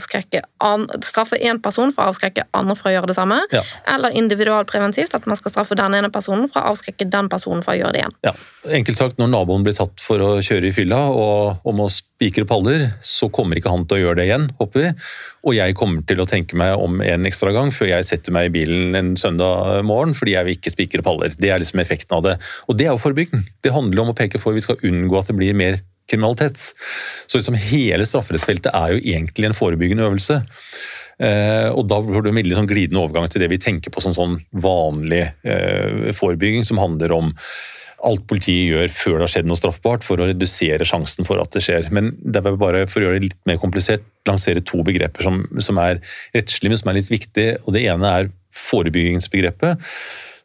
straffe 1.05 1.39
én 1.39 1.61
person 1.63 1.93
for 1.93 2.05
å 2.05 2.13
avskrekke 2.13 2.47
andre 2.57 2.77
fra 2.77 2.91
å 2.91 2.95
gjøre 2.97 3.11
det 3.11 3.17
samme. 3.17 3.39
Ja. 3.53 3.63
Eller 3.95 4.15
individualpreventivt, 4.17 5.15
at 5.17 5.25
man 5.29 5.39
skal 5.39 5.53
straffe 5.53 5.77
den 5.79 5.97
ene 5.97 6.11
personen 6.13 6.49
for 6.51 6.61
å 6.61 6.73
avskrekke 6.73 7.09
den 7.09 7.31
personen 7.31 7.63
fra 7.65 7.75
å 7.75 7.81
gjøre 7.81 7.95
det 7.95 8.03
igjen. 8.03 8.17
Ja, 8.27 8.35
Enkelt 8.77 8.99
sagt, 8.99 9.19
når 9.21 9.31
naboen 9.31 9.63
blir 9.63 9.75
tatt 9.77 10.01
for 10.03 10.19
å 10.19 10.29
kjøre 10.43 10.69
i 10.69 10.75
fylla 10.75 10.99
og, 11.07 11.61
om 11.67 11.77
må 11.77 11.87
spikre 11.93 12.47
paller, 12.49 12.87
så 13.05 13.29
kommer 13.33 13.59
ikke 13.59 13.71
han 13.71 13.85
til 13.87 13.99
å 13.99 14.01
gjøre 14.01 14.19
det 14.19 14.25
igjen, 14.27 14.47
håper 14.57 14.83
vi. 14.83 14.91
Og 15.47 15.55
jeg 15.55 15.75
kommer 15.79 16.03
til 16.09 16.19
å 16.19 16.25
tenke 16.27 16.57
meg 16.59 16.73
om 16.81 16.99
en 17.05 17.27
ekstra 17.29 17.53
gang 17.55 17.69
før 17.71 17.91
jeg 17.91 18.07
setter 18.09 18.33
meg 18.35 18.49
i 18.49 18.53
bilen 18.57 18.97
en 18.97 19.13
søndag 19.19 19.85
morgen, 19.87 20.15
fordi 20.17 20.33
jeg 20.33 20.47
vil 20.47 20.57
ikke 20.57 20.73
spikre 20.73 21.05
paller. 21.05 21.35
Det 21.37 21.51
er 21.53 21.61
liksom 21.61 21.79
effekten 21.83 22.17
av 22.17 22.25
det. 22.25 22.35
Og 22.67 22.79
det 22.79 22.89
er 22.89 22.95
jo 22.95 23.03
forebygging. 23.03 23.45
Det 23.63 23.71
handler 23.75 24.03
om 24.03 24.11
å 24.11 24.17
peke 24.17 24.26
for 24.35 24.57
vi 24.57 24.65
skal 24.65 24.81
unngå 24.83 25.15
at 25.19 25.31
det 25.31 25.37
blir 25.37 25.55
mer 25.57 25.79
kriminalitet. 26.09 26.73
Så 27.27 27.39
liksom 27.39 27.57
hele 27.59 28.05
strafferettsfeltet 28.07 28.75
er 28.75 28.93
jo 28.93 29.01
egentlig 29.01 29.49
en 29.49 29.57
forebyggende 29.57 30.07
øvelse. 30.07 30.41
Eh, 31.17 31.69
og 31.71 31.87
Da 31.89 31.97
får 32.03 32.23
du 32.23 32.29
en 32.29 32.39
veldig 32.39 32.59
sånn 32.59 32.69
glidende 32.69 33.01
overgang 33.01 33.25
til 33.31 33.41
det 33.41 33.49
vi 33.49 33.61
tenker 33.61 33.93
på 33.93 34.03
som 34.03 34.13
sånn 34.15 34.37
vanlig 34.53 35.25
eh, 35.47 36.13
forebygging, 36.15 36.67
som 36.67 36.81
handler 36.81 37.15
om 37.15 37.33
alt 38.05 38.27
politiet 38.29 38.69
gjør 38.69 38.91
før 38.93 39.15
det 39.15 39.25
har 39.25 39.31
skjedd 39.33 39.47
noe 39.49 39.57
straffbart, 39.57 40.05
for 40.05 40.21
å 40.21 40.27
redusere 40.29 40.85
sjansen 40.85 41.25
for 41.25 41.41
at 41.41 41.49
det 41.55 41.63
skjer. 41.65 41.89
Men 41.93 42.11
det 42.21 42.43
er 42.43 42.59
bare 42.61 42.85
for 42.85 43.01
å 43.01 43.07
gjøre 43.07 43.17
det 43.17 43.31
litt 43.31 43.39
mer 43.49 43.57
komplisert, 43.61 44.05
lansere 44.29 44.61
to 44.61 44.83
begreper 44.85 45.25
som, 45.25 45.41
som 45.63 45.81
er 45.81 45.97
rettslige, 46.37 46.69
men 46.69 46.79
som 46.79 46.91
er 46.93 46.99
litt 46.99 47.09
viktige. 47.09 47.57
og 47.65 47.73
Det 47.73 47.87
ene 47.89 48.13
er 48.19 48.31
forebyggingsbegrepet 48.57 49.89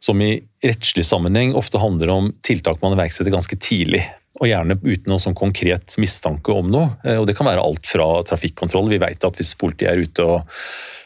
som 0.02 0.22
i 0.22 0.34
rettslig 0.64 1.04
sammenheng 1.06 1.54
ofte 1.58 1.78
handler 1.78 2.10
om 2.10 2.32
tiltak 2.42 2.82
man 2.82 2.96
iverksetter 2.96 3.34
ganske 3.34 3.58
tidlig. 3.62 4.02
Og 4.40 4.48
gjerne 4.48 4.78
uten 4.80 5.10
noe 5.12 5.22
sånn 5.22 5.36
konkret 5.38 5.94
mistanke 6.02 6.54
om 6.54 6.72
noe. 6.72 6.96
Eh, 7.04 7.20
og 7.20 7.28
Det 7.28 7.36
kan 7.38 7.46
være 7.46 7.62
alt 7.62 7.86
fra 7.86 8.08
trafikkontroll. 8.26 8.90
Vi 8.90 9.02
vet 9.02 9.28
at 9.28 9.38
hvis 9.38 9.54
politiet 9.60 9.92
er 9.92 10.02
ute 10.02 10.42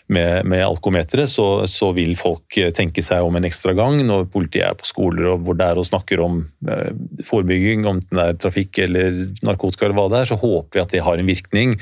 med, 0.06 0.46
med 0.46 0.62
alkometeret, 0.62 1.28
så, 1.30 1.66
så, 1.66 1.90
vil 1.96 2.14
folk 2.18 2.56
eh, 2.62 2.70
tenke 2.74 3.02
seg 3.02 3.26
om 3.26 3.36
en 3.36 3.48
ekstra 3.48 3.74
gang 3.76 3.98
når 4.06 4.28
politiet 4.32 4.68
er 4.68 4.76
på 4.78 4.88
skoler 4.88 5.32
og 5.32 5.44
hvor 5.44 5.58
det 5.58 5.66
er 5.66 5.80
og 5.82 5.88
snakker 5.88 6.22
om 6.22 6.44
eh, 6.70 6.92
forebygging, 7.26 7.84
om 7.90 8.00
det 8.06 8.22
er 8.22 8.38
trafikk 8.40 8.78
eller 8.86 9.24
narkotika 9.44 9.88
eller 9.88 9.98
hva 9.98 10.06
det 10.12 10.22
er, 10.22 10.30
så 10.30 10.38
håper 10.40 10.78
vi 10.78 10.84
at 10.84 10.94
det 10.94 11.04
har 11.04 11.18
en 11.18 11.32
virkning 11.32 11.74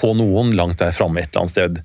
på 0.00 0.14
noen 0.16 0.56
langt 0.56 0.80
der 0.80 0.96
framme 0.96 1.20
et 1.20 1.30
eller 1.30 1.44
annet 1.44 1.56
sted. 1.56 1.84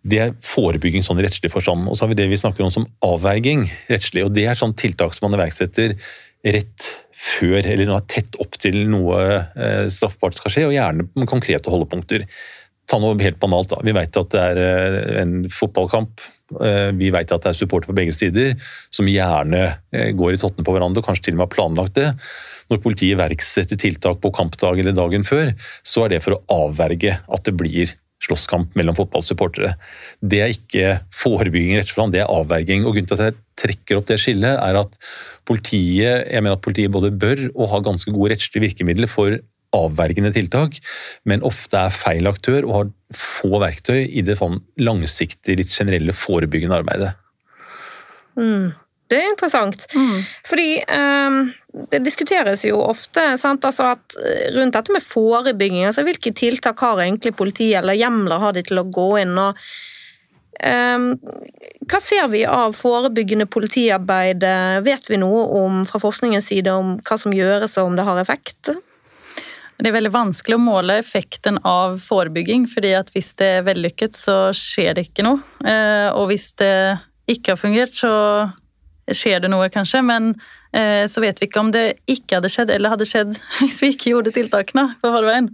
Det 0.00 0.20
er 0.22 0.32
forebygging 0.44 1.04
sånn 1.04 1.20
i 1.20 1.26
rettslig 1.26 1.50
forstand. 1.52 1.84
Og 1.90 1.96
så 1.96 2.06
har 2.06 2.12
vi 2.14 2.18
det 2.22 2.30
vi 2.30 2.40
snakker 2.40 2.64
om 2.64 2.72
som 2.72 2.88
avverging 3.04 3.66
rettslig. 3.90 4.24
og 4.24 4.32
Det 4.36 4.46
er 4.48 4.58
sånn 4.58 4.76
tiltak 4.78 5.12
som 5.16 5.28
man 5.28 5.36
iverksetter 5.38 5.96
rett 6.40 6.88
før 7.20 7.66
eller 7.68 7.92
tett 8.08 8.38
opp 8.40 8.56
til 8.60 8.78
noe 8.88 9.20
eh, 9.20 9.86
straffbart 9.92 10.38
skal 10.38 10.54
skje, 10.54 10.66
og 10.70 10.74
gjerne 10.76 11.04
med 11.12 11.28
konkrete 11.28 11.72
holdepunkter. 11.72 12.24
Ta 12.88 12.98
noe 13.02 13.18
helt 13.20 13.40
banalt. 13.42 13.74
da. 13.74 13.80
Vi 13.84 13.94
vet 13.94 14.16
at 14.16 14.32
det 14.32 14.44
er 14.54 14.60
eh, 14.64 15.18
en 15.20 15.34
fotballkamp. 15.52 16.24
Eh, 16.64 16.88
vi 16.96 17.12
vet 17.12 17.36
at 17.36 17.44
det 17.44 17.52
er 17.52 17.60
supportere 17.60 17.92
på 17.92 17.98
begge 18.00 18.16
sider 18.16 18.56
som 18.88 19.08
gjerne 19.10 19.66
går 20.16 20.34
i 20.34 20.40
tottene 20.40 20.64
på 20.66 20.74
hverandre 20.74 21.04
og 21.04 21.10
kanskje 21.10 21.28
til 21.28 21.36
og 21.36 21.42
med 21.42 21.46
har 21.50 21.54
planlagt 21.58 22.00
det. 22.00 22.08
Når 22.72 22.80
politiet 22.80 23.18
iverksetter 23.18 23.78
tiltak 23.78 24.22
på 24.22 24.32
kampdag 24.32 24.80
eller 24.80 24.96
dagen 24.96 25.26
før, 25.26 25.52
så 25.84 26.06
er 26.06 26.14
det 26.14 26.24
for 26.24 26.38
å 26.38 26.64
avverge 26.70 27.18
at 27.20 27.44
det 27.44 27.58
blir 27.58 27.92
slåsskamp 28.24 28.74
mellom 28.78 28.96
fotballsupportere. 28.98 29.74
Det 30.20 30.40
er 30.44 30.54
ikke 30.54 30.96
forebygging 31.16 31.78
rett 31.78 31.92
og 31.92 31.96
slett, 31.96 32.14
det 32.16 32.24
er 32.24 32.32
avverging. 32.32 32.84
Og 32.84 32.96
Grunnen 32.96 33.08
til 33.08 33.18
at 33.18 33.30
jeg 33.30 33.38
trekker 33.60 34.00
opp 34.00 34.10
det 34.10 34.20
skillet, 34.20 34.58
er 34.60 34.80
at 34.80 34.98
politiet 35.48 36.26
jeg 36.28 36.42
mener 36.44 36.58
at 36.58 36.64
politiet 36.64 36.92
både 36.92 37.12
bør 37.12 37.46
og 37.54 37.72
har 37.72 37.86
ganske 37.86 38.12
gode 38.14 38.34
rettslige 38.34 38.68
virkemidler 38.68 39.10
for 39.10 39.38
avvergende 39.76 40.32
tiltak, 40.34 40.80
men 41.28 41.44
ofte 41.46 41.78
er 41.78 41.94
feil 41.94 42.26
aktør 42.26 42.66
og 42.66 42.74
har 42.74 42.92
få 43.14 43.60
verktøy 43.62 44.02
i 44.02 44.22
det 44.26 44.38
sånn 44.40 44.58
langsiktige, 44.82 45.60
litt 45.60 45.74
generelle 45.74 46.14
forebyggende 46.16 46.80
arbeidet. 46.80 47.12
Mm. 48.38 48.72
Det 49.10 49.18
er 49.18 49.30
interessant. 49.32 49.86
Mm. 49.94 50.18
Fordi 50.46 50.68
um, 50.86 51.38
det 51.90 52.02
diskuteres 52.06 52.62
jo 52.66 52.78
ofte 52.84 53.24
altså 53.34 53.88
at 53.90 54.18
eh, 54.22 54.50
rundt 54.54 54.76
dette 54.76 54.94
med 54.94 55.02
forebygging. 55.02 55.84
altså 55.88 56.04
Hvilke 56.06 56.32
tiltak 56.36 56.78
har 56.84 57.02
egentlig 57.02 57.34
politiet, 57.38 57.80
eller 57.80 57.98
hjemler 57.98 58.38
har 58.42 58.54
de 58.54 58.62
til 58.66 58.78
å 58.78 58.86
gå 58.86 59.08
inn? 59.22 59.34
og 59.34 59.58
um, 60.62 61.08
Hva 61.90 62.02
ser 62.04 62.30
vi 62.30 62.44
av 62.46 62.76
forebyggende 62.78 63.48
politiarbeid? 63.50 64.46
Vet 64.86 65.10
vi 65.10 65.18
noe 65.18 65.42
om 65.58 65.82
fra 65.90 66.02
forskningens 66.02 66.52
side 66.52 66.70
om 66.70 66.94
hva 67.02 67.18
som 67.18 67.34
gjøres 67.34 67.76
og 67.80 67.90
om 67.90 67.98
det 67.98 68.06
har 68.06 68.22
effekt? 68.22 68.70
Det 69.80 69.88
er 69.88 69.96
veldig 69.96 70.12
vanskelig 70.12 70.58
å 70.58 70.62
måle 70.62 70.98
effekten 71.00 71.56
av 71.66 71.96
forebygging, 72.04 72.66
fordi 72.68 72.92
at 72.98 73.10
hvis 73.14 73.32
det 73.40 73.46
er 73.56 73.62
vellykket, 73.64 74.16
så 74.18 74.34
skjer 74.56 74.96
det 74.96 75.06
ikke 75.08 75.24
noe. 75.24 75.40
Eh, 75.64 76.08
og 76.12 76.28
hvis 76.28 76.50
det 76.60 76.74
ikke 77.30 77.54
har 77.54 77.60
fungert, 77.60 77.96
så 77.96 78.12
skjer 79.16 79.42
det 79.42 79.50
noe, 79.52 79.68
kanskje. 79.72 80.02
Men 80.06 80.34
så 81.10 81.22
vet 81.22 81.40
vi 81.42 81.48
ikke 81.48 81.60
om 81.60 81.70
det 81.74 81.84
ikke 82.10 82.38
hadde 82.38 82.50
skjedd 82.52 82.70
eller 82.70 82.92
hadde 82.92 83.06
skjedd 83.08 83.32
hvis 83.58 83.80
vi 83.82 83.90
ikke 83.94 84.12
gjorde 84.12 84.32
tiltakene 84.34 84.84
på 85.02 85.10
forveien. 85.10 85.48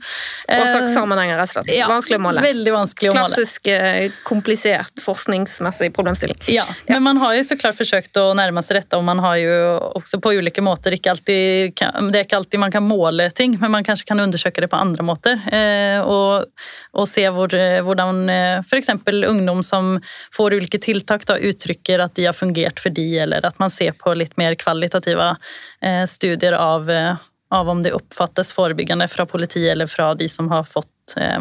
Årsakssammenhenger, 0.52 1.38
rett 1.40 1.52
og 1.52 1.54
slett. 1.56 1.72
Ja, 1.72 1.88
vanskelig 1.90 2.18
å 2.18 2.24
måle. 2.26 2.42
Veldig 2.44 2.74
vanskelig 2.74 3.10
å 3.10 3.14
måle. 3.16 3.30
Klassisk 3.32 3.70
eh, 3.72 4.12
komplisert 4.28 5.04
forskningsmessig 5.04 5.88
problemstilling. 5.96 6.38
Ja, 6.52 6.66
ja, 6.86 6.98
men 6.98 7.06
man 7.06 7.22
har 7.22 7.36
jo 7.38 7.46
så 7.48 7.56
klart 7.56 7.78
forsøkt 7.78 8.18
å 8.20 8.26
nærme 8.36 8.62
seg 8.66 8.80
dette, 8.82 8.98
og 8.98 9.06
man 9.08 9.22
har 9.24 9.38
jo 9.40 9.56
også 9.96 10.20
på 10.22 10.34
ulike 10.36 10.64
måter 10.64 10.96
ikke 10.96 11.14
alltid, 11.14 11.76
Det 11.76 12.20
er 12.20 12.26
ikke 12.26 12.40
alltid 12.40 12.62
man 12.62 12.74
kan 12.74 12.84
måle 12.84 13.30
ting, 13.36 13.56
men 13.60 13.72
man 13.72 13.86
kanskje 13.86 14.10
kan 14.10 14.20
undersøke 14.20 14.64
det 14.64 14.70
på 14.72 14.80
andre 14.80 15.06
måter. 15.06 15.40
Eh, 15.48 16.00
og, 16.04 16.46
og 16.92 17.08
se 17.08 17.24
hvor, 17.32 17.56
hvordan 17.88 18.28
f.eks. 18.68 18.92
ungdom 19.08 19.64
som 19.64 19.96
får 20.36 20.58
ulike 20.60 20.80
tiltak, 20.82 21.24
da, 21.28 21.38
uttrykker 21.40 22.04
at 22.04 22.16
de 22.18 22.28
har 22.28 22.36
fungert 22.36 22.82
for 22.82 22.92
de, 22.92 23.08
eller 23.24 23.46
at 23.48 23.56
man 23.62 23.72
ser 23.72 23.96
på 23.96 24.12
litt 24.16 24.36
mer 24.40 24.56
kvalitativt 24.60 25.05
kvalitativa 25.06 25.36
eh, 25.80 26.06
studier 26.06 26.52
av, 26.52 26.90
eh, 26.90 27.16
av, 27.50 27.68
om 27.68 27.82
det 27.82 27.94
oppfattes 27.94 28.52
forebyggende 28.54 29.08
fra 29.08 29.26
politiet 29.26 29.72
eller 29.72 29.86
fra 29.86 30.14
de 30.14 30.28
som 30.28 30.48
har 30.50 30.64
fått 30.64 31.16
eh, 31.16 31.40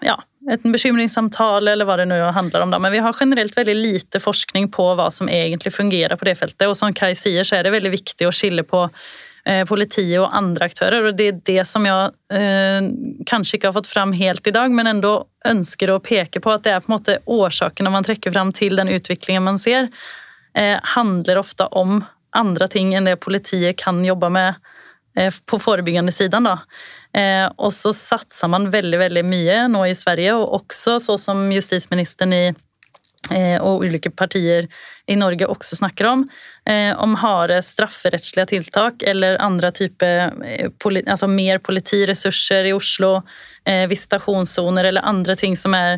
ja, 0.00 0.16
et 0.50 0.62
bekymringssamtale 0.62 1.72
eller 1.72 1.84
hva 1.84 1.96
det 1.96 2.06
nå 2.06 2.16
handler 2.32 2.62
om. 2.62 2.70
Da. 2.70 2.78
Men 2.78 2.92
vi 2.92 2.98
har 2.98 3.16
generelt 3.18 3.56
veldig 3.56 3.74
lite 3.74 4.20
forskning 4.20 4.70
på 4.70 4.94
hva 4.94 5.10
som 5.10 5.28
egentlig 5.28 5.72
fungerer 5.74 6.16
på 6.16 6.24
det 6.24 6.36
feltet. 6.38 6.68
Og 6.68 6.76
som 6.76 6.94
Kai 6.94 7.14
sier, 7.14 7.44
så 7.44 7.56
er 7.56 7.66
det 7.66 7.74
veldig 7.74 7.92
viktig 7.92 8.26
å 8.26 8.32
skille 8.34 8.64
på 8.64 8.88
politiet 9.68 10.18
og 10.18 10.32
andre 10.34 10.66
aktører. 10.66 11.04
og 11.06 11.14
Det 11.14 11.26
er 11.28 11.36
det 11.46 11.64
som 11.70 11.84
jeg 11.86 12.08
eh, 12.34 12.88
kanskje 13.30 13.60
ikke 13.60 13.68
har 13.68 13.76
fått 13.76 13.86
fram 13.86 14.10
helt 14.18 14.42
i 14.42 14.50
dag, 14.50 14.72
men 14.74 14.90
enda 14.90 15.20
ønsker 15.46 15.92
å 15.92 16.00
peke 16.02 16.42
på 16.42 16.50
at 16.50 16.64
det 16.64 16.72
er 16.74 16.82
på 16.82 16.90
en 16.90 16.96
måte 16.96 17.20
årsakene 17.30 17.92
man 17.94 18.02
trekker 18.02 18.34
fram 18.34 18.50
til 18.50 18.74
den 18.74 18.90
utviklingen 18.90 19.46
man 19.46 19.60
ser 19.62 19.86
handler 20.96 21.36
ofte 21.42 21.66
om 21.76 21.98
andre 22.36 22.68
ting 22.68 22.94
enn 22.94 23.08
det 23.08 23.18
politiet 23.24 23.78
kan 23.80 24.02
jobbe 24.04 24.30
med 24.32 24.60
eh, 25.18 25.32
på 25.46 25.58
forebyggende 25.60 26.12
siden. 26.12 26.48
Da. 26.48 26.58
Eh, 27.16 27.46
og 27.56 27.72
så 27.74 27.94
satser 27.96 28.52
man 28.52 28.70
veldig 28.74 29.00
veldig 29.06 29.24
mye 29.26 29.64
nå 29.72 29.86
i 29.88 29.96
Sverige, 29.96 30.36
og 30.36 30.60
også 30.60 30.98
så 31.02 31.18
som 31.20 31.46
justisministeren 31.52 32.36
i 32.36 32.44
eh, 33.32 33.56
og 33.62 33.86
ulike 33.86 34.12
partier 34.12 34.68
i 35.06 35.16
Norge 35.18 35.48
også 35.50 35.78
snakker 35.80 36.10
om, 36.10 36.26
eh, 36.68 36.92
om 36.98 37.16
harde 37.22 37.60
strafferettslige 37.64 38.50
tiltak 38.54 39.06
eller 39.06 39.40
andre 39.42 39.72
typer 39.74 40.28
eh, 40.44 40.70
altså 41.06 41.30
mer 41.30 41.62
politiressurser 41.64 42.70
i 42.70 42.76
Oslo, 42.76 43.20
visitasjonssoner 43.66 44.86
eller 44.86 45.02
andre 45.02 45.34
ting 45.34 45.56
som 45.58 45.74
er 45.74 45.96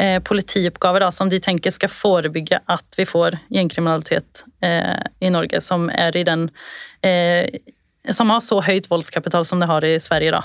eh, 0.00 0.18
politioppgaver 0.24 1.04
da, 1.04 1.10
som 1.12 1.28
de 1.30 1.40
tenker 1.42 1.74
skal 1.74 1.92
forebygge 1.92 2.62
at 2.66 2.96
vi 2.96 3.06
får 3.08 3.36
gjengkriminalitet 3.52 4.44
eh, 4.64 4.96
i 5.20 5.30
Norge, 5.32 5.60
som 5.60 5.90
er 5.92 6.16
i 6.16 6.24
den 6.26 6.48
eh, 7.06 7.60
som 8.08 8.30
har 8.32 8.40
så 8.40 8.56
høyt 8.64 8.88
voldskapital 8.90 9.44
som 9.44 9.60
det 9.60 9.68
har 9.68 9.84
i 9.84 9.92
Sverige. 10.00 10.40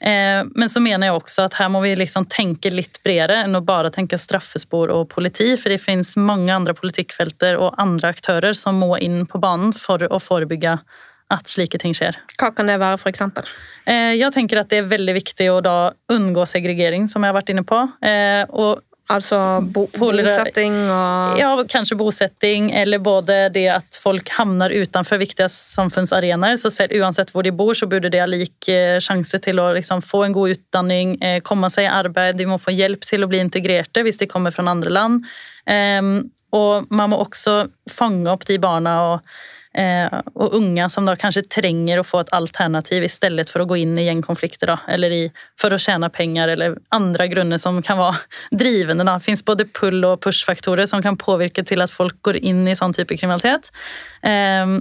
Eh, 0.00 0.42
men 0.54 0.68
så 0.68 0.82
mener 0.82 1.06
jeg 1.06 1.18
også 1.20 1.46
at 1.46 1.56
her 1.60 1.70
må 1.72 1.80
vi 1.84 1.94
liksom 1.98 2.26
tenke 2.32 2.72
litt 2.72 2.98
bredere 3.06 3.44
enn 3.44 3.54
å 3.54 3.62
bare 3.64 3.92
tenke 3.94 4.18
straffespor 4.18 4.90
og 4.94 5.08
politi, 5.14 5.52
for 5.56 5.72
det 5.72 5.82
finnes 5.84 6.16
mange 6.18 6.52
andre 6.54 6.74
politikkfelter 6.76 7.60
og 7.60 7.78
andre 7.82 8.10
aktører 8.16 8.58
som 8.58 8.82
må 8.82 8.96
inn 8.98 9.22
på 9.30 9.40
banen 9.42 9.74
for 9.76 10.02
å 10.10 10.20
forebygge 10.22 10.80
at 11.32 11.50
slike 11.50 11.78
ting 11.82 11.94
skjer. 11.96 12.18
Hva 12.38 12.52
kan 12.54 12.68
det 12.70 12.76
være, 12.78 13.00
f.eks.? 13.00 13.22
Eh, 13.86 14.12
jeg 14.14 14.30
tenker 14.34 14.60
at 14.60 14.70
det 14.70 14.82
er 14.82 14.90
veldig 14.90 15.14
viktig 15.16 15.48
å 15.50 15.58
da 15.64 15.76
unngå 16.12 16.46
segregering, 16.46 17.08
som 17.10 17.24
jeg 17.24 17.32
har 17.32 17.38
vært 17.38 17.50
inne 17.54 17.66
på. 17.66 17.80
Eh, 18.06 18.44
og 18.50 18.85
Altså 19.12 19.38
bo 19.70 19.84
bosetting 19.94 20.74
og 20.90 21.38
Ja, 21.38 21.52
kanskje 21.70 21.98
bosetting, 21.98 22.72
eller 22.74 22.98
både 22.98 23.36
det 23.54 23.66
at 23.70 23.98
folk 24.02 24.30
havner 24.34 24.74
utenfor 24.74 25.20
viktige 25.22 25.46
samfunnsarenaer. 25.52 26.58
Så 26.58 26.72
uansett 26.98 27.30
hvor 27.34 27.46
de 27.46 27.54
bor, 27.54 27.74
så 27.78 27.86
burde 27.86 28.10
de 28.10 28.22
ha 28.22 28.26
lik 28.26 28.70
eh, 28.72 28.98
sjanse 29.02 29.38
til 29.44 29.62
å 29.62 29.68
liksom, 29.78 30.02
få 30.02 30.24
en 30.26 30.34
god 30.34 30.56
utdanning, 30.56 31.16
eh, 31.22 31.38
komme 31.46 31.70
seg 31.70 31.86
i 31.86 31.92
arbeid. 31.92 32.38
De 32.40 32.48
må 32.50 32.58
få 32.58 32.74
hjelp 32.74 33.06
til 33.06 33.22
å 33.22 33.30
bli 33.30 33.42
integrerte 33.44 34.02
hvis 34.06 34.18
de 34.22 34.30
kommer 34.30 34.54
fra 34.54 34.66
andre 34.66 34.90
land. 34.90 35.28
Um, 35.66 36.16
og 36.54 36.90
man 36.94 37.10
må 37.12 37.18
også 37.22 37.66
fange 37.90 38.30
opp 38.30 38.46
de 38.48 38.58
barna 38.62 38.98
og 39.10 39.30
Eh, 39.30 39.55
og 39.76 40.54
unge 40.56 40.86
som 40.90 41.04
da 41.04 41.12
kanskje 41.20 41.42
trenger 41.52 42.00
å 42.00 42.06
få 42.06 42.22
et 42.22 42.30
alternativ 42.36 43.04
i 43.04 43.10
stedet 43.12 43.50
for 43.52 43.62
å 43.62 43.68
gå 43.68 43.76
inn 43.82 43.96
i 44.00 44.06
gjengkonflikter. 44.06 44.72
Eller 44.88 45.12
i, 45.12 45.22
for 45.60 45.74
å 45.74 45.80
tjene 45.80 46.08
penger, 46.12 46.54
eller 46.54 46.78
andre 46.96 47.28
grunner 47.28 47.60
som 47.60 47.82
kan 47.84 48.00
være 48.00 48.22
drivende. 48.62 49.04
Det 49.04 49.16
fins 49.26 49.44
både 49.44 49.68
pull- 49.68 50.06
og 50.08 50.22
push-faktorer 50.24 50.88
som 50.88 51.04
kan 51.04 51.18
påvirke 51.20 51.64
til 51.66 51.84
at 51.84 51.92
folk 51.92 52.18
går 52.26 52.40
inn 52.40 52.64
i 52.68 52.76
sånn 52.78 52.96
type 52.96 53.18
kriminalitet. 53.18 53.68
Eh, 54.24 54.76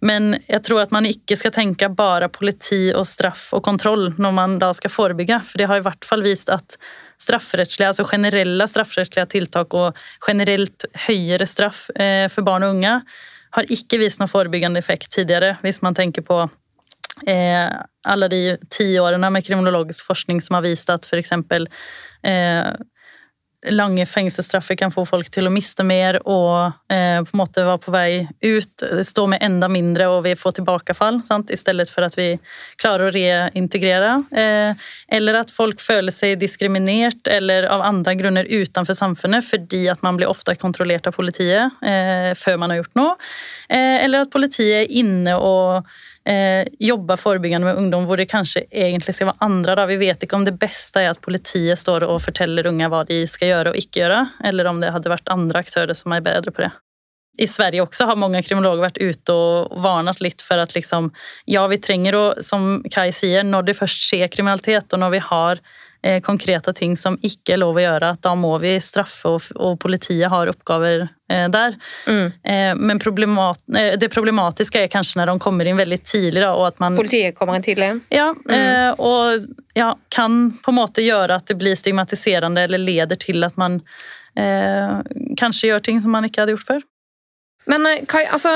men 0.00 0.30
jeg 0.46 0.64
tror 0.66 0.84
at 0.86 0.94
man 0.94 1.08
ikke 1.08 1.38
skal 1.38 1.54
tenke 1.54 1.90
bare 1.92 2.30
politi 2.32 2.88
og 2.94 3.06
straff 3.08 3.50
og 3.56 3.64
kontroll 3.66 4.12
når 4.16 4.34
man 4.40 4.58
da 4.62 4.72
skal 4.76 4.92
forebygge, 4.94 5.42
for 5.44 5.60
det 5.60 5.68
har 5.70 5.82
i 5.82 5.86
hvert 5.86 6.08
fall 6.08 6.24
vist 6.24 6.52
at 6.52 6.78
strafferettslige, 7.18 7.90
altså 7.90 8.06
generelle 8.06 8.68
strafferettslige 8.70 9.26
tiltak 9.32 9.74
og 9.74 9.98
generelt 10.26 10.86
høyere 11.08 11.48
straff 11.50 11.88
eh, 11.98 12.28
for 12.30 12.46
barn 12.46 12.66
og 12.66 12.76
unge 12.76 13.00
har 13.56 13.72
ikke 13.72 14.00
vist 14.02 14.20
noen 14.20 14.30
forebyggende 14.30 14.80
effekt 14.82 15.12
tidligere, 15.14 15.56
hvis 15.64 15.80
man 15.84 15.96
tenker 15.96 16.24
på 16.26 16.42
eh, 17.26 17.68
alle 18.08 18.28
de 18.32 18.42
ti 18.72 18.90
årene 19.00 19.30
med 19.32 19.46
kriminologisk 19.46 20.06
forskning 20.08 20.42
som 20.44 20.58
har 20.58 20.66
vist 20.66 20.90
at 20.92 21.08
f.eks. 21.08 21.34
Eh, 22.28 22.72
lange 23.70 24.06
fengselsstraffer 24.06 24.76
kan 24.78 24.92
få 24.94 25.04
folk 25.08 25.30
til 25.32 25.48
å 25.48 25.52
miste 25.52 25.84
mer 25.86 26.18
og 26.24 26.72
eh, 26.92 27.20
på 27.24 27.34
en 27.34 27.40
måte 27.40 27.64
være 27.66 27.82
på 27.84 27.94
vei 27.94 28.10
ut, 28.44 28.84
stå 29.06 29.26
med 29.32 29.42
enda 29.44 29.68
mindre 29.72 30.08
og 30.12 30.22
vi 30.26 30.34
får 30.38 30.58
tilbakefall, 30.58 31.20
sant? 31.28 31.52
i 31.52 31.58
stedet 31.58 31.88
for 31.92 32.06
at 32.06 32.16
vi 32.18 32.30
klarer 32.80 33.08
å 33.08 33.14
reintegrere. 33.14 34.14
Eh, 34.32 34.88
eller 35.18 35.40
at 35.42 35.52
folk 35.54 35.82
føler 35.84 36.14
seg 36.14 36.38
diskriminert 36.40 37.30
eller 37.30 37.68
av 37.72 37.84
andre 37.86 38.16
grunner 38.18 38.48
utenfor 38.48 38.96
samfunnet 38.98 39.46
fordi 39.46 39.84
at 39.92 40.04
man 40.06 40.18
blir 40.18 40.30
ofte 40.30 40.56
kontrollert 40.60 41.08
av 41.08 41.16
politiet 41.16 41.82
eh, 41.82 42.32
før 42.38 42.60
man 42.62 42.74
har 42.74 42.82
gjort 42.82 42.98
noe. 42.98 43.16
Eh, 43.68 44.04
eller 44.04 44.24
at 44.24 44.32
politiet 44.34 44.84
er 44.84 44.94
inne 45.00 45.36
og 45.38 45.88
eh, 46.28 46.64
jobbe 46.82 47.16
forebyggende 47.18 47.70
med 47.70 47.80
ungdom 47.80 48.08
hvor 48.08 48.20
det 48.20 48.28
kanskje 48.30 48.66
egentlig 48.68 49.14
skal 49.16 49.30
være 49.30 49.44
andre. 49.44 49.76
Da. 49.78 49.86
Vi 49.90 50.00
vet 50.00 50.24
ikke 50.24 50.36
om 50.38 50.44
det 50.46 50.58
beste 50.60 51.02
er 51.02 51.12
at 51.14 51.22
politiet 51.24 51.80
står 51.80 52.06
og 52.08 52.20
forteller 52.24 52.68
unge 52.70 52.90
hva 52.92 53.04
de 53.08 53.22
skal 53.30 53.52
gjøre 53.52 53.72
og 53.72 53.80
ikke 53.80 54.02
gjøre, 54.02 54.20
eller 54.50 54.70
om 54.70 54.82
det 54.82 54.92
hadde 54.94 55.12
vært 55.12 55.32
andre 55.32 55.64
aktører 55.64 55.96
som 55.96 56.14
er 56.14 56.24
bedre 56.24 56.54
på 56.54 56.66
det. 56.66 56.72
I 57.38 57.46
Sverige 57.46 57.84
også 57.84 58.08
har 58.08 58.18
mange 58.18 58.40
kriminologer 58.42 58.82
vært 58.82 58.98
ute 58.98 59.34
og 59.34 59.76
varnet 59.84 60.18
litt 60.24 60.42
for 60.42 60.58
at 60.58 60.72
liksom, 60.74 61.12
ja, 61.46 61.62
vi 61.70 61.78
trenger 61.78 62.16
å, 62.18 62.24
som 62.42 62.80
Kai 62.90 63.12
sier, 63.14 63.46
når 63.46 63.68
det 63.68 63.78
først 63.78 64.08
skjer 64.08 64.30
kriminalitet, 64.32 64.90
og 64.90 65.04
når 65.04 65.14
vi 65.14 65.20
har 65.22 65.62
konkrete 66.24 66.72
ting 66.72 66.96
som 66.96 67.18
ikke 67.24 67.54
er 67.54 67.60
lov 67.62 67.78
å 67.78 67.82
gjøre, 67.82 68.12
at 68.14 68.22
da 68.24 68.34
må 68.38 68.54
vi 68.62 68.74
straffe, 68.82 69.28
og, 69.28 69.48
og 69.56 69.78
politiet 69.82 70.30
har 70.32 70.50
oppgaver 70.50 71.04
eh, 71.04 71.46
der. 71.52 71.76
Mm. 72.08 72.26
Eh, 72.42 72.72
men 72.78 73.00
problemat, 73.02 73.60
eh, 73.76 73.94
det 74.00 74.10
problematiske 74.14 74.84
er 74.84 74.92
kanskje 74.92 75.20
når 75.20 75.32
de 75.32 75.38
kommer 75.44 75.68
inn 75.68 75.80
veldig 75.80 76.00
tidlig. 76.04 76.42
Da, 76.44 76.52
og 76.56 76.68
at 76.70 76.82
man, 76.82 76.96
Politiet 76.98 77.36
kommer 77.38 77.58
inn 77.58 77.66
tidlig? 77.66 77.90
ja, 78.14 78.30
eh, 78.50 78.90
og 78.98 79.48
ja, 79.78 79.92
kan 80.14 80.40
på 80.64 80.72
en 80.74 80.80
måte 80.80 81.04
gjøre 81.04 81.38
at 81.38 81.50
det 81.50 81.58
blir 81.60 81.78
stigmatiserende 81.78 82.66
eller 82.66 82.82
leder 82.82 83.20
til 83.20 83.44
at 83.46 83.58
man 83.60 83.80
eh, 84.38 84.98
kanskje 85.38 85.72
gjør 85.72 85.84
ting 85.84 86.02
som 86.02 86.14
man 86.14 86.26
ikke 86.28 86.42
hadde 86.42 86.56
gjort 86.56 86.70
før. 86.72 86.86
Men 87.68 87.86
eh, 87.86 88.04
Kai, 88.08 88.24
altså, 88.26 88.54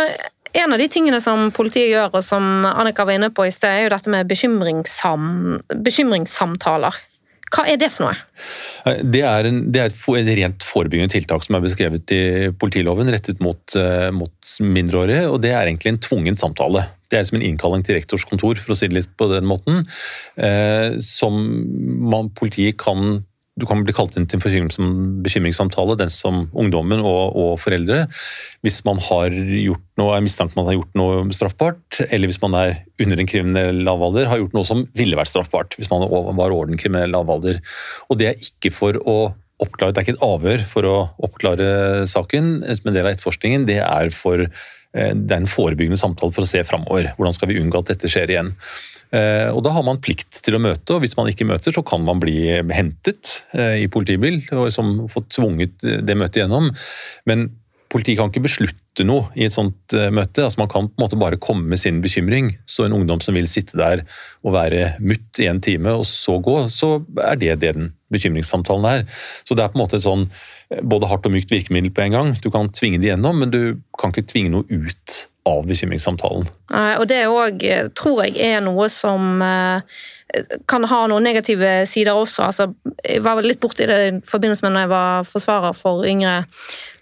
en 0.53 0.72
av 0.72 0.80
de 0.80 0.88
tingene 0.92 1.20
som 1.24 1.50
politiet 1.55 1.92
gjør, 1.92 2.11
og 2.18 2.24
som 2.26 2.66
Annika 2.68 3.07
var 3.09 3.16
inne 3.16 3.30
på 3.34 3.46
i 3.48 3.55
sted, 3.55 3.70
er 3.70 3.86
jo 3.86 3.94
dette 3.94 4.12
med 4.12 4.28
bekymringssam, 4.28 5.30
bekymringssamtaler. 5.84 6.98
Hva 7.53 7.66
er 7.68 7.78
det 7.80 7.90
for 7.92 8.09
noe? 8.09 8.96
Det 9.05 9.20
er, 9.28 9.46
en, 9.48 9.61
det 9.72 9.82
er 9.82 9.90
et, 9.92 10.05
et 10.18 10.30
rent 10.40 10.64
forebyggende 10.66 11.12
tiltak 11.12 11.44
som 11.44 11.59
er 11.59 11.64
beskrevet 11.64 12.14
i 12.14 12.22
politiloven, 12.59 13.11
rettet 13.12 13.42
mot, 13.44 13.61
eh, 13.78 14.09
mot 14.14 14.55
mindreårige, 14.64 15.26
og 15.30 15.42
det 15.44 15.53
er 15.53 15.68
egentlig 15.68 15.92
en 15.92 16.00
tvungen 16.03 16.38
samtale. 16.40 16.86
Det 17.12 17.20
er 17.20 17.28
som 17.28 17.38
en 17.38 17.44
innkalling 17.46 17.84
til 17.84 17.98
rektors 17.98 18.24
kontor, 18.28 18.59
for 18.59 18.74
å 18.74 18.78
si 18.78 18.88
det 18.88 19.03
litt 19.03 19.12
på 19.20 19.28
den 19.30 19.46
måten, 19.48 19.84
eh, 20.40 20.96
som 21.05 21.36
man, 22.12 22.32
politiet 22.38 22.80
kan 22.80 23.20
du 23.61 23.66
kan 23.68 23.82
bli 23.84 23.92
kalt 23.92 24.14
inn 24.16 24.24
til 24.30 24.40
en 24.40 24.92
bekymringssamtale, 25.24 25.98
den 26.00 26.11
som 26.12 26.46
ungdommen 26.57 27.03
og, 27.05 27.36
og 27.36 27.50
foreldre, 27.61 28.07
hvis 28.64 28.80
man 28.86 29.00
har 29.11 29.34
gjort 29.34 29.84
noe, 30.00 30.14
er 30.16 30.24
mistenkt 30.24 30.57
man 30.57 30.70
har 30.70 30.78
gjort 30.78 30.96
noe 30.96 31.36
straffbart, 31.36 32.00
eller 32.09 32.30
hvis 32.30 32.40
man 32.40 32.57
er 32.57 32.74
under 33.03 33.20
en 33.20 33.28
kriminell 33.28 33.82
lavalder, 33.84 34.30
har 34.30 34.40
gjort 34.40 34.57
noe 34.57 34.68
som 34.68 34.86
ville 34.96 35.18
vært 35.20 35.34
straffbart, 35.34 35.76
hvis 35.76 35.92
man 35.92 36.07
var 36.09 36.55
over 36.55 36.70
den 36.70 36.80
kriminelle 36.80 37.12
lavalder. 37.12 37.61
Og 38.09 38.20
det 38.20 38.30
er 38.30 38.40
ikke 38.40 38.72
for 38.72 38.96
å 39.05 39.18
oppklare, 39.62 39.92
det 39.92 40.00
er 40.00 40.07
ikke 40.09 40.16
et 40.16 40.26
avhør 40.26 40.64
for 40.70 40.88
å 40.88 40.96
oppklare 41.22 42.07
saken 42.11 42.55
som 42.64 42.88
en 42.88 42.96
del 42.96 43.05
av 43.05 43.12
etterforskningen, 43.12 43.68
det 43.68 43.82
er 43.84 44.09
for 44.16 44.46
eh, 44.46 45.12
det 45.12 45.28
er 45.28 45.42
en 45.42 45.50
forebyggende 45.50 46.00
samtale 46.00 46.32
for 46.34 46.46
å 46.46 46.48
se 46.48 46.64
framover. 46.66 47.12
Hvordan 47.18 47.36
skal 47.36 47.53
vi 47.53 47.61
unngå 47.61 47.84
at 47.84 47.92
dette 47.92 48.11
skjer 48.11 48.32
igjen? 48.32 48.55
Eh, 49.12 49.48
Og 49.52 49.62
Da 49.64 49.72
har 49.74 49.84
man 49.84 50.00
plikt 50.00 50.40
til 50.44 50.56
å 50.56 50.62
møte, 50.62 50.94
og 50.94 51.02
hvis 51.04 51.16
man 51.18 51.28
ikke 51.28 51.48
møter, 51.48 51.74
så 51.74 51.84
kan 51.84 52.04
man 52.04 52.20
bli 52.22 52.36
hentet 52.72 53.42
eh, 53.52 53.84
i 53.84 53.88
politibil 53.92 54.40
og 54.52 54.70
liksom 54.70 55.08
få 55.12 55.24
tvunget 55.28 55.76
det 55.82 56.16
møtet 56.16 56.42
gjennom. 56.42 56.70
Men 57.28 57.50
politiet 57.92 58.16
kan 58.18 58.30
ikke 58.32 58.46
beslutte 58.46 59.04
noe 59.04 59.28
i 59.36 59.44
et 59.44 59.54
sånt 59.54 59.92
eh, 59.96 60.08
møte. 60.12 60.46
altså 60.46 60.62
Man 60.62 60.70
kan 60.72 60.88
på 60.88 60.96
en 60.96 61.04
måte 61.04 61.20
bare 61.20 61.40
komme 61.40 61.68
med 61.68 61.80
sin 61.80 62.00
bekymring. 62.04 62.54
Så 62.64 62.86
en 62.86 62.96
ungdom 62.96 63.20
som 63.20 63.36
vil 63.36 63.50
sitte 63.52 63.76
der 63.76 64.04
og 64.42 64.56
være 64.56 64.94
mutt 65.00 65.40
i 65.40 65.48
en 65.50 65.60
time 65.64 65.92
og 66.00 66.06
så 66.08 66.38
gå, 66.40 66.56
så 66.72 67.02
er 67.20 67.36
det 67.36 67.58
det 67.60 67.74
den 67.76 67.92
bekymringssamtalen 68.12 68.88
er. 68.88 69.04
Så 69.44 69.56
det 69.56 69.64
er 69.64 69.72
på 69.72 69.78
en 69.80 69.84
måte 69.84 70.00
et 70.00 70.06
sånn 70.06 70.26
både 70.88 71.08
hardt 71.10 71.28
og 71.28 71.34
mykt 71.34 71.52
virkemiddel 71.52 71.92
på 71.92 72.06
en 72.06 72.16
gang. 72.16 72.32
Du 72.40 72.48
kan 72.52 72.72
tvinge 72.72 73.00
det 73.00 73.12
gjennom, 73.12 73.44
men 73.44 73.52
du 73.52 73.76
kan 74.00 74.12
ikke 74.12 74.28
tvinge 74.32 74.54
noe 74.54 74.64
ut 74.68 75.18
av 75.49 75.66
bekymringssamtalen. 75.66 76.49
Eh, 76.74 76.95
Og 77.01 77.07
det 77.11 77.22
òg 77.26 77.66
tror 77.99 78.24
jeg 78.24 78.38
er 78.53 78.61
noe 78.64 78.88
som 78.93 79.43
eh, 79.43 80.01
kan 80.70 80.86
ha 80.88 81.03
noen 81.11 81.26
negative 81.26 81.82
sider 81.90 82.16
også. 82.16 82.47
Altså, 82.49 82.70
jeg 83.05 83.24
var 83.24 83.43
litt 83.45 83.61
borti 83.61 83.88
det 83.88 84.01
i 84.09 84.16
forbindelse 84.28 84.64
med 84.64 84.76
når 84.76 84.86
jeg 84.86 84.95
var 84.95 85.28
forsvarer 85.28 85.76
for 85.76 86.07
yngre 86.09 86.43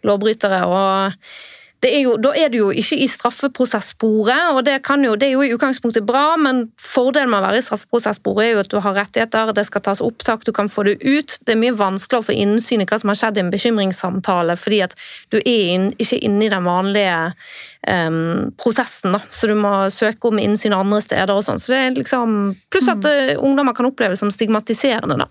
lovbrytere. 0.07 0.65
og 0.67 1.15
er 1.89 2.03
jo, 2.03 2.17
da 2.21 2.33
er 2.37 2.51
du 2.53 2.59
jo 2.59 2.69
ikke 2.77 2.99
i 3.01 3.07
straffeprosessporet, 3.09 4.51
og 4.53 4.65
det, 4.67 4.75
jo, 5.05 5.15
det 5.17 5.29
er 5.29 5.33
jo 5.33 5.45
i 5.47 5.53
utgangspunktet 5.55 6.05
bra, 6.07 6.37
men 6.37 6.67
fordelen 6.77 7.31
med 7.33 7.41
å 7.41 7.47
være 7.47 7.63
i 7.63 7.65
straffeprosessporet 7.65 8.45
er 8.45 8.53
jo 8.53 8.65
at 8.65 8.73
du 8.73 8.77
har 8.85 8.97
rettigheter, 8.99 9.55
det 9.57 9.65
skal 9.69 9.85
tas 9.87 10.03
opptak, 10.05 10.45
du 10.45 10.53
kan 10.53 10.69
få 10.69 10.85
det 10.89 10.99
ut. 11.01 11.39
Det 11.41 11.55
er 11.55 11.63
mye 11.63 11.77
vanskeligere 11.77 12.25
å 12.27 12.29
få 12.29 12.37
innsyn 12.37 12.85
i 12.85 12.89
hva 12.91 13.01
som 13.01 13.13
har 13.13 13.21
skjedd 13.23 13.41
i 13.41 13.45
en 13.47 13.53
bekymringssamtale, 13.55 14.59
fordi 14.61 14.83
at 14.85 14.97
du 15.33 15.39
er 15.41 15.73
inn, 15.77 15.89
ikke 15.97 16.21
inne 16.21 16.47
i 16.47 16.53
den 16.53 16.69
vanlige 16.69 17.17
em, 17.89 18.51
prosessen, 18.57 19.13
da. 19.13 19.21
så 19.31 19.47
du 19.47 19.55
må 19.59 19.73
søke 19.91 20.29
om 20.29 20.41
innsyn 20.41 20.75
andre 20.77 21.01
steder 21.05 21.33
og 21.35 21.45
sånn. 21.47 21.61
Så 21.61 21.73
det 21.73 21.79
er 21.81 21.97
liksom, 21.97 22.37
pluss 22.73 22.91
at 22.93 23.07
eh, 23.09 23.37
ungdommer 23.41 23.77
kan 23.77 23.89
oppleve 23.89 24.15
det 24.15 24.21
som 24.21 24.33
stigmatiserende, 24.35 25.17
da. 25.23 25.29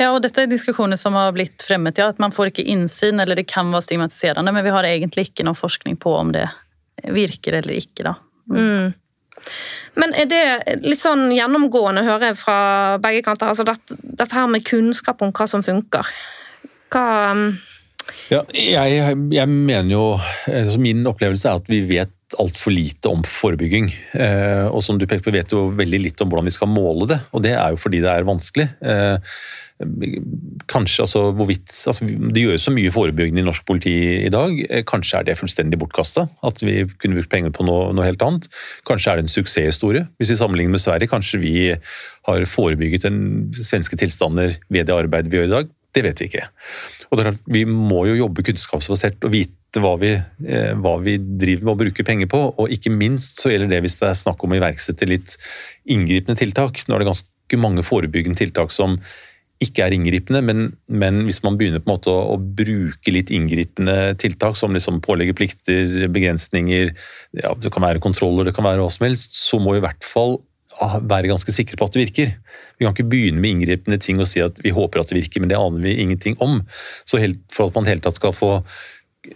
Ja, 0.00 0.10
og 0.10 0.22
dette 0.24 0.44
er 0.44 0.50
diskusjoner 0.50 1.00
som 1.00 1.16
har 1.18 1.32
blitt 1.36 1.62
fremmet, 1.62 2.00
ja, 2.00 2.10
at 2.12 2.20
man 2.22 2.34
får 2.34 2.52
ikke 2.52 2.66
innsyn, 2.74 3.22
eller 3.22 3.38
det 3.38 3.46
kan 3.50 3.70
være 3.72 3.86
stigmatiserende, 3.88 4.54
men 4.54 4.66
vi 4.66 4.74
har 4.74 4.88
egentlig 4.88 5.30
ikke 5.30 5.46
noe 5.46 5.58
forskning 5.58 6.00
på 6.02 6.16
om 6.18 6.34
det 6.34 6.48
virker 7.02 7.60
eller 7.60 7.78
ikke. 7.78 8.10
da. 8.10 8.16
Mm. 8.52 8.92
Men 9.98 10.14
er 10.16 10.28
det 10.30 10.44
litt 10.86 11.00
sånn 11.00 11.26
gjennomgående, 11.34 12.04
hører 12.06 12.30
jeg 12.30 12.40
fra 12.40 12.58
begge 13.02 13.24
kanter, 13.26 13.50
altså 13.52 13.66
dette, 13.66 13.98
dette 14.02 14.36
her 14.36 14.48
med 14.50 14.64
kunnskap 14.66 15.22
om 15.24 15.32
hva 15.34 15.48
som 15.50 15.64
funker? 15.64 16.08
Hva 16.92 17.06
um, 17.32 17.46
Ja, 18.32 18.42
jeg, 18.56 19.16
jeg 19.34 19.48
mener 19.50 19.92
jo 19.92 20.04
altså 20.48 20.80
Min 20.82 21.06
opplevelse 21.08 21.48
er 21.48 21.60
at 21.60 21.70
vi 21.70 21.82
vet 21.90 22.12
altfor 22.40 22.72
lite 22.72 23.10
om 23.12 23.20
forebygging. 23.28 23.90
Eh, 24.16 24.66
og 24.68 24.80
som 24.84 24.96
du 24.96 25.04
pekte 25.04 25.26
på, 25.26 25.34
vet 25.34 25.52
jo 25.52 25.66
veldig 25.76 25.98
litt 26.06 26.22
om 26.24 26.30
hvordan 26.30 26.48
vi 26.48 26.54
skal 26.54 26.70
måle 26.70 27.10
det. 27.10 27.18
Og 27.36 27.42
det 27.44 27.52
er 27.58 27.74
jo 27.74 27.80
fordi 27.80 28.00
det 28.00 28.08
er 28.08 28.28
vanskelig. 28.28 28.70
Eh, 28.80 29.34
kanskje 30.70 31.02
altså 31.02 31.20
hvorvidt 31.34 31.72
altså, 31.90 32.06
Det 32.06 32.42
gjøres 32.44 32.62
så 32.68 32.70
mye 32.70 32.92
forebyggende 32.94 33.42
i 33.42 33.46
norsk 33.46 33.66
politi 33.68 33.94
i 34.22 34.32
dag. 34.32 34.54
Eh, 34.68 34.84
kanskje 34.88 35.18
er 35.18 35.28
det 35.28 35.38
fullstendig 35.40 35.80
bortkasta. 35.82 36.26
At 36.46 36.62
vi 36.64 36.86
kunne 37.02 37.18
brukt 37.18 37.32
penger 37.32 37.54
på 37.54 37.66
noe, 37.68 37.90
noe 37.92 38.08
helt 38.08 38.22
annet. 38.24 38.48
Kanskje 38.88 39.12
er 39.12 39.20
det 39.20 39.26
en 39.26 39.36
suksesshistorie. 39.36 40.06
Hvis 40.16 40.32
vi 40.32 40.40
sammenligner 40.40 40.78
med 40.78 40.84
Sverige, 40.84 41.12
kanskje 41.12 41.42
vi 41.42 41.54
har 42.28 42.48
forebygget 42.48 43.08
en 43.10 43.22
svenske 43.60 43.98
tilstander 44.00 44.56
ved 44.72 44.88
det 44.88 44.96
arbeidet 44.96 45.32
vi 45.32 45.42
gjør 45.42 45.50
i 45.50 45.56
dag. 45.58 45.72
Det 45.92 46.04
vet 46.06 46.22
vi 46.22 46.28
ikke. 46.30 46.46
Og 47.12 47.20
Vi 47.52 47.64
må 47.68 48.06
jo 48.08 48.16
jobbe 48.16 48.44
kunnskapsbasert 48.46 49.26
og 49.26 49.34
vite 49.34 49.80
hva 49.82 49.96
vi, 50.00 50.12
eh, 50.14 50.72
hva 50.76 50.96
vi 51.00 51.18
driver 51.18 51.64
med 51.64 51.74
å 51.74 51.80
bruke 51.84 52.04
penger 52.04 52.28
på. 52.32 52.40
Og 52.58 52.72
ikke 52.72 52.92
minst 52.92 53.40
så 53.40 53.52
gjelder 53.52 53.68
det 53.68 53.82
hvis 53.84 53.98
det 54.00 54.08
er 54.08 54.22
snakk 54.22 54.42
om 54.44 54.52
å 54.52 54.60
iverksette 54.60 55.08
litt 55.08 55.36
inngripende 55.84 56.38
tiltak. 56.38 56.80
Nå 56.88 56.96
er 56.96 57.04
det 57.04 57.12
ganske 57.12 57.60
mange 57.60 57.84
forebyggende 57.84 58.40
tiltak 58.40 58.72
som 58.72 58.98
ikke 59.62 59.84
er 59.84 59.94
inngripende, 59.94 60.40
men, 60.42 60.72
men 60.90 61.22
hvis 61.28 61.42
man 61.44 61.56
begynner 61.58 61.82
på 61.82 61.86
en 61.86 61.94
måte 61.94 62.10
å, 62.10 62.34
å 62.34 62.36
bruke 62.40 63.12
litt 63.14 63.30
inngripende 63.30 64.14
tiltak, 64.18 64.56
som 64.58 64.74
liksom 64.74 64.98
pålegger 65.04 65.36
plikter, 65.38 66.08
begrensninger, 66.12 66.90
ja, 67.38 67.52
det 67.54 67.70
kan 67.74 67.84
være 67.84 68.02
kontroller, 68.02 68.48
det 68.48 68.56
kan 68.56 68.66
være 68.66 68.82
hva 68.82 68.90
som 68.90 69.06
helst, 69.06 69.36
så 69.38 69.60
må 69.62 69.76
i 69.76 69.84
hvert 69.84 70.02
fall 70.06 70.40
være 70.80 71.30
ganske 71.30 71.54
sikre 71.54 71.78
på 71.78 71.86
at 71.86 71.94
det 71.94 72.06
virker. 72.06 72.32
Vi 72.78 72.86
kan 72.86 72.94
ikke 72.94 73.10
begynne 73.12 73.42
med 73.42 73.56
inngripende 73.56 74.00
ting 74.02 74.22
og 74.22 74.30
si 74.30 74.42
at 74.44 74.58
vi 74.64 74.74
håper 74.74 75.02
at 75.02 75.12
det 75.12 75.20
virker, 75.20 75.42
men 75.42 75.52
det 75.52 75.60
aner 75.60 75.84
vi 75.84 75.98
ingenting 76.02 76.38
om. 76.42 76.60
Så 77.04 77.20
helt, 77.22 77.42
for 77.52 77.68
at 77.68 77.78
man 77.78 77.88
hele 77.88 78.02
tatt 78.04 78.18
skal 78.18 78.34
få 78.36 78.52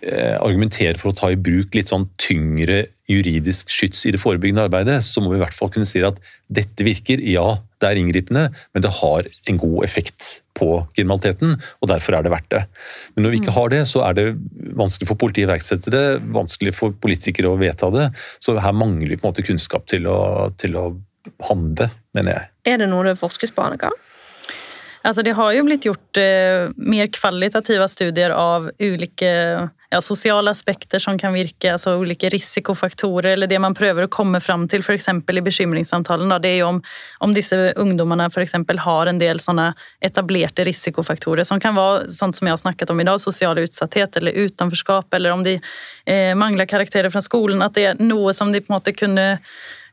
eh, 0.01 0.37
argumentere 0.41 0.99
for 1.01 1.13
å 1.13 1.19
ta 1.19 1.31
i 1.33 1.41
bruk 1.41 1.77
litt 1.77 1.93
sånn 1.93 2.09
tyngre 2.21 2.87
juridisk 3.11 3.71
skyts 3.71 4.03
i 4.09 4.13
det 4.15 4.21
forebyggende 4.23 4.65
arbeidet, 4.67 4.99
så 5.07 5.23
må 5.23 5.31
vi 5.31 5.39
i 5.39 5.45
hvert 5.45 5.55
fall 5.55 5.71
kunne 5.75 5.87
si 5.87 6.03
at 6.03 6.19
dette 6.53 6.87
virker. 6.87 7.23
Ja, 7.23 7.61
det 7.81 7.91
er 7.91 8.01
inngripende, 8.01 8.49
men 8.75 8.83
det 8.83 8.97
har 8.99 9.29
en 9.47 9.61
god 9.63 9.87
effekt 9.87 10.41
på 10.57 10.81
kriminaliteten, 10.97 11.55
og 11.85 11.91
derfor 11.91 12.17
er 12.17 12.25
det 12.25 12.33
verdt 12.33 12.51
det. 12.55 12.63
Men 13.15 13.27
når 13.27 13.35
vi 13.35 13.41
ikke 13.43 13.55
har 13.55 13.73
det, 13.73 13.83
så 13.91 14.03
er 14.09 14.17
det 14.17 14.27
vanskelig 14.79 15.11
for 15.11 15.21
politiet 15.21 15.47
å 15.47 15.51
iverksette 15.51 15.93
det, 15.93 16.05
vanskelig 16.35 16.73
for 16.75 16.97
politikere 17.03 17.53
å 17.53 17.61
vedta 17.61 17.93
det. 17.95 18.09
Så 18.43 18.57
her 18.59 18.75
mangler 18.75 19.13
vi 19.13 19.21
på 19.21 19.27
en 19.27 19.35
måte 19.35 19.47
kunnskap 19.47 19.87
til 19.93 20.09
å, 20.11 20.19
til 20.59 20.79
å 20.81 20.89
handle, 21.49 21.91
mener 22.17 22.37
jeg. 22.37 22.51
Er 22.73 22.83
det 22.83 22.91
noe 22.91 23.07
det 23.07 23.17
forskes 23.21 23.55
på, 23.55 23.65
Annika? 23.65 23.93
Altså, 25.07 25.23
det 25.23 25.37
har 25.39 25.53
jo 25.55 25.65
blitt 25.69 25.87
gjort 25.87 26.19
eh, 26.19 26.73
mer 26.77 27.07
kvalitative 27.15 27.87
studier 27.89 28.33
av 28.35 28.71
ulike 28.83 29.29
ja, 29.31 29.67
ja, 29.93 30.01
sosiale 30.03 30.51
aspekter 30.51 30.99
som 30.99 31.19
kan 31.19 31.35
virke, 31.37 31.71
altså 31.73 31.95
ulike 32.01 32.29
risikofaktorer, 32.33 33.37
eller 33.37 33.47
det 33.47 33.61
man 33.63 33.77
prøver 33.77 34.07
å 34.07 34.11
komme 34.11 34.41
fram 34.43 34.67
til 34.71 34.83
f.eks. 34.83 35.07
i 35.09 35.45
bekymringssamtalen, 35.47 36.33
da, 36.33 36.41
det 36.43 36.57
er 36.57 36.59
jo 36.65 36.73
om, 36.73 36.83
om 37.23 37.37
disse 37.37 37.59
ungdommene 37.79 38.27
f.eks. 38.33 38.57
har 38.83 39.13
en 39.13 39.23
del 39.23 39.43
sånne 39.43 39.69
etablerte 40.05 40.67
risikofaktorer 40.67 41.47
som 41.47 41.63
kan 41.63 41.79
være 41.79 42.11
sånt 42.11 42.39
som 42.39 42.51
jeg 42.51 42.57
har 42.57 42.65
snakket 42.65 42.91
om 42.91 43.01
i 43.01 43.07
dag, 43.07 43.23
sosial 43.23 43.63
utsatthet 43.63 44.19
eller 44.19 44.43
utenforskap, 44.47 45.15
eller 45.15 45.39
om 45.39 45.47
de 45.47 45.59
eh, 45.61 46.35
mangler 46.35 46.67
karakterer 46.67 47.15
fra 47.15 47.23
skolen, 47.23 47.63
at 47.63 47.79
det 47.79 47.91
er 47.93 48.03
noe 48.03 48.35
som 48.35 48.51
de 48.51 48.65
på 48.65 48.73
en 48.73 48.81
måte 48.81 48.97
kunne 48.97 49.37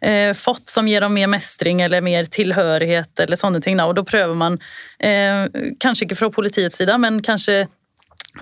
eh, 0.03 0.33
fått 0.37 0.69
som 0.69 0.87
gir 0.87 1.01
dem 1.01 1.13
mer 1.15 1.29
mestring 1.31 1.81
eller 1.81 2.03
mer 2.05 2.27
tilhørighet 2.31 3.23
eller 3.23 3.39
sånne 3.39 3.61
ting. 3.63 3.79
Og 3.83 3.95
da 3.97 4.03
prøver 4.07 4.35
man, 4.37 4.59
eh, 4.99 5.47
kanskje 5.79 6.07
ikke 6.07 6.19
fra 6.19 6.29
politiets 6.33 6.77
side, 6.77 6.97
men 6.99 7.21
kanskje 7.23 7.63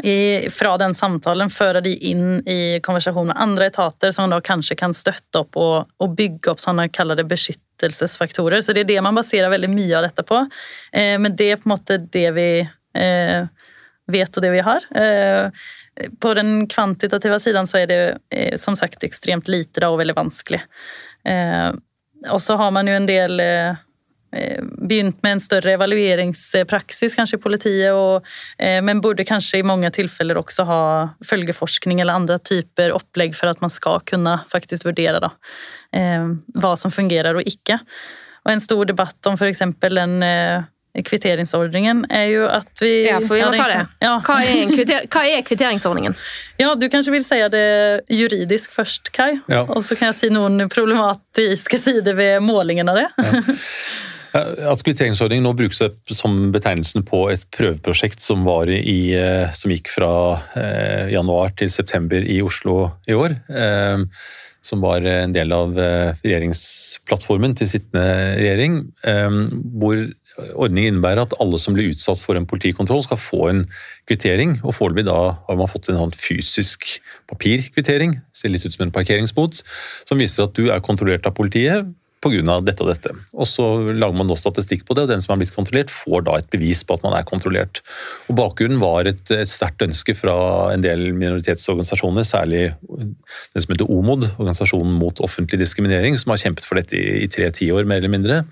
i, 0.04 0.50
fra 0.50 0.78
den 0.80 0.94
samtalen 0.96 1.50
føre 1.52 1.82
de 1.84 1.92
inn 2.08 2.40
i 2.48 2.80
konversasjon 2.84 3.28
med 3.28 3.40
andre 3.40 3.68
etater 3.68 4.14
som 4.16 4.32
da 4.32 4.40
kanskje 4.40 4.78
kan 4.80 4.96
støtte 4.96 5.42
opp 5.44 5.58
og, 5.60 5.90
og 6.00 6.16
bygge 6.16 6.54
opp 6.54 6.64
sånne 6.64 6.88
kallede 6.96 7.26
beskyttelsesfaktorer. 7.28 8.64
Så 8.64 8.74
det 8.74 8.86
er 8.86 8.94
det 8.94 9.02
man 9.04 9.20
baserer 9.20 9.52
veldig 9.52 9.72
mye 9.74 9.98
av 10.00 10.08
dette 10.08 10.24
på. 10.28 10.46
Eh, 10.96 11.18
men 11.20 11.36
det 11.36 11.52
er 11.52 11.60
på 11.60 11.68
en 11.68 11.76
måte 11.76 12.00
det 12.00 12.30
vi 12.38 12.50
eh, 12.64 13.68
vet 14.12 14.38
og 14.38 14.44
det 14.44 14.56
vi 14.56 14.64
har. 14.66 14.88
Eh, 14.96 15.52
på 16.24 16.34
den 16.34 16.68
kvantitative 16.72 17.40
siden 17.44 17.68
så 17.68 17.82
er 17.82 17.92
det 17.92 18.02
eh, 18.32 18.58
som 18.58 18.78
sagt 18.80 19.04
ekstremt 19.04 19.52
lite 19.52 19.84
da, 19.84 19.92
og 19.92 20.00
veldig 20.02 20.18
vanskelig. 20.18 20.62
Eh, 21.28 21.70
og 22.30 22.42
så 22.42 22.58
har 22.60 22.74
man 22.74 22.90
jo 22.90 22.96
en 22.98 23.08
del 23.10 23.42
eh, 23.42 23.80
eh, 24.38 24.62
begynt 24.62 25.22
med 25.26 25.38
en 25.38 25.44
større 25.44 25.76
evalueringspraksis 25.78 27.18
kanskje 27.18 27.40
i 27.40 27.44
politiet, 27.44 27.92
og, 27.98 28.28
men 28.86 29.02
burde 29.04 29.26
kanskje 29.28 29.62
i 29.62 29.68
mange 29.68 29.90
tilfeller 29.96 30.40
også 30.42 30.66
ha 30.70 30.82
følgeforskning 31.28 32.02
eller 32.02 32.20
andre 32.20 32.40
typer 32.40 32.94
opplegg 32.96 33.38
for 33.38 33.52
at 33.52 33.62
man 33.64 33.74
skal 33.74 34.04
kunne 34.08 34.40
faktisk 34.52 34.86
vurdere 34.90 35.22
da, 35.24 35.32
hva 35.92 36.76
som 36.80 36.94
fungerer 36.94 37.40
og 37.40 37.50
ikke. 37.50 37.82
Og 38.46 38.54
en 38.54 38.64
stor 38.64 38.88
debatt 38.90 39.30
om 39.30 39.38
f.eks. 39.38 39.66
den 39.82 40.16
kvitteringsordningen 40.92 42.06
er 42.12 42.26
jo 42.34 42.46
at 42.52 42.84
vi 42.84 42.92
Ja, 43.08 43.20
for 43.24 43.38
vi 43.40 43.46
må 43.48 43.56
ta 43.56 43.68
det. 43.72 43.82
Ja. 44.04 44.14
Hva, 44.26 44.38
er 44.44 44.72
kvitter, 44.74 45.06
hva, 45.14 45.26
er 45.28 45.44
kvitteringsordningen? 45.48 46.16
Ja, 46.60 46.74
Du 46.76 46.88
kanskje 46.92 47.16
vil 47.16 47.26
si 47.26 47.40
det 47.54 47.66
juridisk 48.12 48.74
først, 48.76 49.14
Kai? 49.16 49.40
Ja. 49.48 49.64
Og 49.70 49.86
så 49.88 49.96
kan 49.96 50.12
jeg 50.12 50.20
si 50.20 50.32
noen 50.34 50.68
problematiske 50.72 51.80
sider 51.82 52.18
ved 52.18 52.42
målingen 52.46 52.92
av 52.92 53.02
det. 53.02 53.10
Ja. 53.20 53.44
At 54.32 54.80
kvitteringsordningen 54.88 55.44
nå 55.44 55.52
brukes 55.60 55.82
som 56.16 56.36
betegnelsen 56.54 57.04
på 57.08 57.26
et 57.34 57.44
prøveprosjekt 57.52 58.24
som, 58.24 58.46
i, 58.72 59.12
eh, 59.18 59.52
som 59.52 59.74
gikk 59.74 59.92
fra 59.92 60.12
eh, 60.56 61.12
januar 61.12 61.52
til 61.60 61.72
september 61.74 62.24
i 62.24 62.40
Oslo 62.44 62.94
i 63.12 63.18
år. 63.18 63.36
Eh, 63.52 64.06
som 64.62 64.84
var 64.84 65.02
en 65.10 65.34
del 65.34 65.52
av 65.56 65.74
regjeringsplattformen 66.22 67.56
til 67.58 67.66
sittende 67.72 68.04
regjering. 68.38 68.76
Hvor 69.82 70.04
Ordningen 70.40 70.96
innebærer 70.96 71.26
at 71.26 71.36
alle 71.44 71.60
som 71.60 71.76
blir 71.76 71.92
utsatt 71.92 72.22
for 72.22 72.40
en 72.40 72.48
politikontroll, 72.48 73.04
skal 73.06 73.20
få 73.20 73.42
en 73.50 73.64
kvittering. 74.10 74.60
og 74.64 74.76
Foreløpig 74.78 75.12
har 75.12 75.58
man 75.60 75.72
fått 75.72 75.92
en 75.92 76.00
sånn 76.00 76.16
fysisk 76.16 77.02
papirkvittering, 77.32 78.20
ser 78.34 78.54
litt 78.54 78.66
ut 78.66 78.76
som 78.76 78.88
en 78.88 78.96
parkeringsbot, 78.96 79.64
som 80.08 80.22
viser 80.22 80.48
at 80.48 80.56
du 80.56 80.70
er 80.72 80.84
kontrollert 80.86 81.28
av 81.28 81.36
politiet 81.38 81.90
pga. 82.22 82.62
dette 82.62 82.84
og 82.84 82.90
dette. 82.92 83.14
Og 83.34 83.48
Så 83.50 83.66
lager 83.92 84.16
man 84.16 84.28
nå 84.30 84.38
statistikk 84.38 84.86
på 84.86 84.96
det, 84.96 85.04
og 85.06 85.10
den 85.10 85.22
som 85.22 85.34
har 85.34 85.42
blitt 85.42 85.56
kontrollert, 85.56 85.90
får 85.90 86.26
da 86.28 86.38
et 86.38 86.50
bevis 86.54 86.84
på 86.86 86.94
at 86.94 87.04
man 87.04 87.16
er 87.18 87.26
kontrollert. 87.28 87.82
Og 88.30 88.38
Bakgrunnen 88.38 88.80
var 88.80 89.10
et, 89.10 89.24
et 89.32 89.50
sterkt 89.50 89.82
ønske 89.82 90.16
fra 90.18 90.74
en 90.74 90.84
del 90.86 91.12
minoritetsorganisasjoner, 91.18 92.24
særlig 92.28 92.76
den 92.86 93.16
som 93.58 93.74
heter 93.74 93.90
OMOD, 93.90 94.28
Organisasjonen 94.38 94.94
mot 94.94 95.20
offentlig 95.20 95.64
diskriminering, 95.64 96.18
som 96.22 96.34
har 96.34 96.44
kjempet 96.44 96.68
for 96.68 96.80
dette 96.80 96.98
i, 96.98 97.24
i 97.26 97.32
tre 97.32 97.50
tiår, 97.50 97.88
mer 97.90 98.04
eller 98.04 98.14
mindre. 98.14 98.44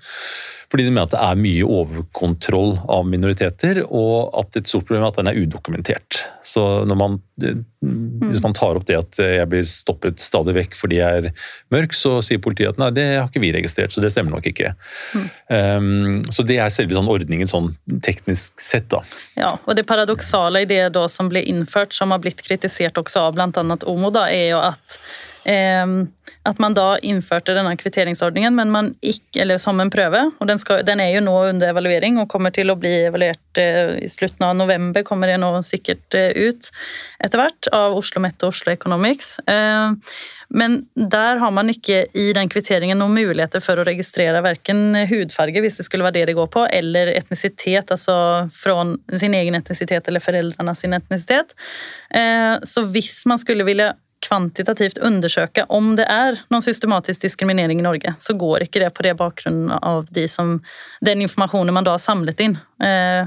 Fordi 0.70 0.84
de 0.86 0.90
mener 0.92 1.08
at 1.08 1.14
det 1.14 1.20
er 1.26 1.38
mye 1.40 1.66
overkontroll 1.66 2.76
av 2.90 3.06
minoriteter, 3.10 3.80
og 3.86 4.30
at 4.38 4.58
et 4.60 4.68
stort 4.70 4.86
problem 4.86 5.02
er 5.02 5.10
at 5.10 5.16
den 5.18 5.30
er 5.30 5.38
udokumentert. 5.42 6.20
Så 6.46 6.62
man, 6.86 7.16
hvis 7.42 8.42
man 8.44 8.54
tar 8.54 8.78
opp 8.78 8.86
det 8.86 9.00
at 9.00 9.18
jeg 9.18 9.48
blir 9.50 9.66
stoppet 9.66 10.22
stadig 10.22 10.54
vekk 10.54 10.76
fordi 10.78 11.00
jeg 11.00 11.24
er 11.24 11.42
mørk, 11.74 11.96
så 11.96 12.20
sier 12.22 12.42
politiet 12.42 12.70
at 12.70 12.78
nei, 12.78 12.92
det 12.94 13.06
har 13.16 13.26
ikke 13.26 13.42
vi 13.42 13.50
registrert, 13.56 13.90
så 13.90 14.04
det 14.04 14.12
stemmer 14.14 14.36
nok 14.36 14.46
ikke. 14.52 14.70
Mm. 15.16 15.26
Um, 15.50 16.20
så 16.30 16.46
det 16.46 16.60
er 16.62 16.70
selve 16.70 16.94
sånn 16.94 17.10
ordningen 17.10 17.50
sånn 17.50 17.72
teknisk 18.06 18.62
sett, 18.62 18.86
da. 18.94 19.02
Ja, 19.40 19.56
og 19.64 19.74
det 19.74 19.88
paradoksale 19.90 20.62
i 20.62 20.70
det 20.70 20.84
da 20.94 21.08
som 21.10 21.32
ble 21.32 21.42
innført, 21.50 21.96
som 21.96 22.14
har 22.14 22.22
blitt 22.22 22.46
kritisert 22.46 23.00
også 23.00 23.26
av 23.26 23.34
bl.a. 23.34 23.66
OMO, 23.90 24.14
da, 24.14 24.28
er 24.30 24.52
jo 24.52 24.62
at 24.70 25.00
Ehm, 25.48 26.10
at 26.48 26.60
man 26.62 26.72
da 26.72 26.94
innførte 27.04 27.52
denne 27.52 27.74
kvitteringsordningen 27.76 28.54
men 28.56 28.70
man 28.72 28.88
ikke, 29.04 29.42
eller 29.42 29.60
som 29.60 29.80
en 29.82 29.90
prøve. 29.92 30.22
og 30.40 30.48
den, 30.48 30.58
skal, 30.58 30.80
den, 30.86 31.02
er 31.02 31.12
jo 31.12 31.24
nå 31.26 31.34
under 31.50 31.74
evaluering 31.74 32.16
og 32.22 32.30
kommer 32.32 32.54
til 32.54 32.72
å 32.72 32.78
bli 32.80 32.94
evaluert 33.10 33.60
eh, 33.60 33.98
i 34.00 34.08
slutten 34.08 34.46
av 34.48 34.56
november. 34.56 35.04
kommer 35.04 35.28
det 35.28 35.36
nå 35.42 35.52
sikkert 35.66 36.16
eh, 36.16 36.32
ut 36.32 36.70
etter 37.20 37.42
hvert 37.42 37.70
av 37.76 37.98
Oslo 37.98 38.24
Mette 38.24 38.48
og 38.48 38.54
Oslo 38.54 38.72
Economics. 38.72 39.36
Ehm, 39.52 40.00
men 40.48 40.80
der 40.96 41.38
har 41.42 41.52
man 41.54 41.68
ikke 41.70 42.06
i 42.16 42.30
den 42.34 42.48
kvitteringen 42.50 42.98
noen 42.98 43.18
muligheter 43.20 43.60
for 43.62 43.78
å 43.78 43.86
registrere 43.86 44.40
verken 44.42 44.96
hudfarge, 45.12 45.60
hvis 45.60 45.78
det 45.78 45.86
skulle 45.86 46.08
være 46.08 46.22
det 46.22 46.30
det 46.32 46.38
går 46.40 46.48
på, 46.56 46.64
eller 46.72 47.12
etnisitet, 47.12 47.92
altså 47.92 48.48
fra 48.56 48.80
sin 49.20 49.36
egen 49.36 49.60
etnisitet 49.60 50.08
eller 50.08 50.24
foreldrenes 50.24 50.86
etnisitet. 50.88 51.52
Ehm, 52.16 52.64
så 52.64 52.88
hvis 52.88 53.26
man 53.28 53.38
skulle 53.38 53.68
ville 53.68 53.92
kvantitativt 54.24 55.00
undersøke 55.04 55.64
om 55.72 55.94
det 55.98 56.06
er 56.10 56.38
noen 56.52 56.64
systematisk 56.64 57.24
diskriminering 57.24 57.80
i 57.80 57.86
Norge, 57.86 58.14
så 58.20 58.36
går 58.38 58.66
ikke 58.66 58.84
det 58.84 58.92
på 58.96 59.06
det 59.06 59.16
bakgrunnen 59.20 59.72
av 59.80 60.06
de 60.14 60.26
som, 60.28 60.58
den 61.04 61.24
informasjonen 61.24 61.74
man 61.74 61.88
da 61.88 61.96
har 61.96 62.04
samlet 62.04 62.42
inn. 62.44 62.58
Eh, 62.84 63.26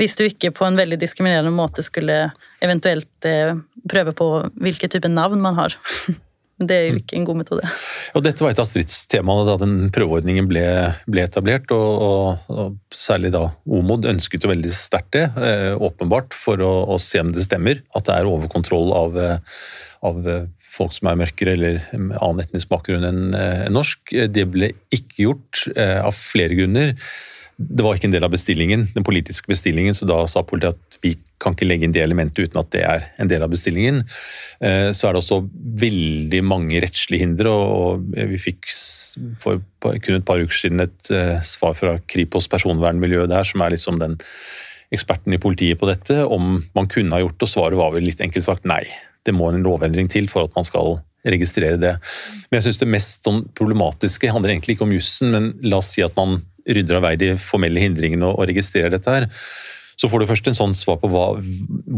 hvis 0.00 0.16
du 0.18 0.24
ikke 0.26 0.54
på 0.56 0.66
en 0.66 0.78
veldig 0.78 0.98
diskriminerende 1.02 1.52
måte 1.54 1.84
skulle 1.84 2.32
eventuelt 2.64 3.28
eh, 3.28 3.54
prøve 3.88 4.14
på 4.16 4.28
hvilke 4.56 4.88
type 4.90 5.10
navn 5.12 5.42
man 5.44 5.58
har. 5.60 5.76
Det 6.68 6.76
er 6.76 6.88
jo 6.88 7.00
ikke 7.00 7.18
en 7.18 7.26
god 7.28 7.38
metode. 7.42 7.68
Og 8.16 8.24
dette 8.24 8.44
var 8.44 8.54
et 8.54 8.62
av 8.62 8.68
stridstemaene 8.68 9.46
da 9.48 9.56
den 9.60 9.74
prøveordningen 9.94 10.48
ble, 10.50 10.64
ble 11.10 11.24
etablert. 11.26 11.72
Og, 11.74 12.04
og, 12.06 12.52
og, 12.52 12.78
særlig 12.94 13.32
da 13.34 13.46
OMOD 13.66 14.08
ønsket 14.12 14.46
jo 14.46 14.52
veldig 14.52 14.72
sterkt 14.76 15.12
det, 15.16 15.26
eh, 15.36 15.72
åpenbart, 15.76 16.36
for 16.36 16.62
å, 16.64 16.72
å, 16.94 16.98
se 17.02 17.22
om 17.22 17.32
det 17.34 17.46
stemmer. 17.46 17.82
At 17.96 18.08
det 18.08 18.18
er 18.18 18.30
overkontroll 18.30 18.94
av, 18.96 19.18
eh, 19.18 19.60
av 20.08 20.28
eh, 20.28 20.46
folk 20.72 20.94
som 20.96 21.10
er 21.10 21.20
mørkere 21.20 21.56
eller 21.56 21.82
annen 21.92 22.44
etnisk 22.44 22.70
bakgrunn 22.72 23.04
enn 23.04 23.36
norsk. 23.74 24.14
Det 24.32 24.46
ble 24.48 24.72
ikke 24.94 25.26
gjort 25.26 25.66
av 25.76 26.16
flere 26.16 26.56
grunner. 26.56 26.94
Det 27.68 27.84
var 27.84 27.98
ikke 27.98 28.08
en 28.08 28.14
del 28.14 28.26
av 28.26 28.32
bestillingen, 28.32 28.86
den 28.94 29.06
politiske 29.06 29.50
bestillingen, 29.50 29.94
så 29.94 30.08
da 30.08 30.22
sa 30.30 30.42
politiet 30.46 30.74
at 30.76 30.98
vi 31.04 31.14
kan 31.42 31.56
ikke 31.56 31.66
legge 31.66 31.86
inn 31.86 31.94
det 31.94 32.02
elementet 32.04 32.46
uten 32.46 32.60
at 32.60 32.70
det 32.74 32.82
er 32.86 33.06
en 33.22 33.30
del 33.30 33.42
av 33.42 33.50
bestillingen. 33.52 34.02
Så 34.62 35.08
er 35.08 35.14
det 35.14 35.20
også 35.22 35.40
veldig 35.82 36.42
mange 36.46 36.82
rettslige 36.84 37.24
hindre, 37.24 37.50
og 37.50 38.04
vi 38.14 38.38
fikk 38.38 38.70
for 39.42 39.62
kun 39.82 40.20
et 40.20 40.26
par 40.28 40.42
uker 40.42 40.54
siden 40.54 40.84
et 40.84 41.12
svar 41.48 41.74
fra 41.78 41.96
Kripos 42.06 42.46
personvernmiljø 42.52 43.26
der, 43.30 43.48
som 43.48 43.64
er 43.66 43.74
liksom 43.74 43.98
den 44.02 44.20
eksperten 44.94 45.34
i 45.34 45.40
politiet 45.42 45.80
på 45.80 45.88
dette, 45.90 46.20
om 46.22 46.60
man 46.76 46.90
kunne 46.92 47.16
ha 47.16 47.24
gjort 47.24 47.40
det, 47.40 47.48
og 47.48 47.54
svaret 47.56 47.80
var 47.80 47.96
vel 47.96 48.06
litt 48.06 48.22
enkelt 48.22 48.46
sagt 48.46 48.68
nei 48.68 48.84
det 49.26 49.34
må 49.34 49.50
en 49.50 49.62
lovendring 49.62 50.08
til 50.10 50.28
for 50.30 50.46
at 50.48 50.54
man 50.56 50.66
skal 50.66 50.96
registrere 51.22 51.78
det. 51.78 51.92
Men 52.50 52.58
jeg 52.58 52.66
synes 52.66 52.80
det 52.80 52.90
mest 52.90 53.26
sånn 53.28 53.44
problematiske 53.58 54.30
handler 54.34 54.54
egentlig 54.54 54.76
ikke 54.76 54.88
om 54.88 54.94
jussen, 54.96 55.30
men 55.34 55.52
la 55.62 55.78
oss 55.78 55.92
si 55.94 56.02
at 56.02 56.16
man 56.18 56.40
rydder 56.68 56.98
av 56.98 57.06
vei 57.06 57.14
de 57.20 57.34
formelle 57.40 57.82
hindringene 57.82 58.30
og, 58.30 58.44
registrerer 58.50 58.92
dette 58.94 59.14
her. 59.14 59.28
Så 60.00 60.08
får 60.10 60.22
du 60.22 60.28
først 60.30 60.48
en 60.48 60.56
sånn 60.58 60.74
svar 60.74 60.96
på 61.02 61.10
hva, 61.12 61.26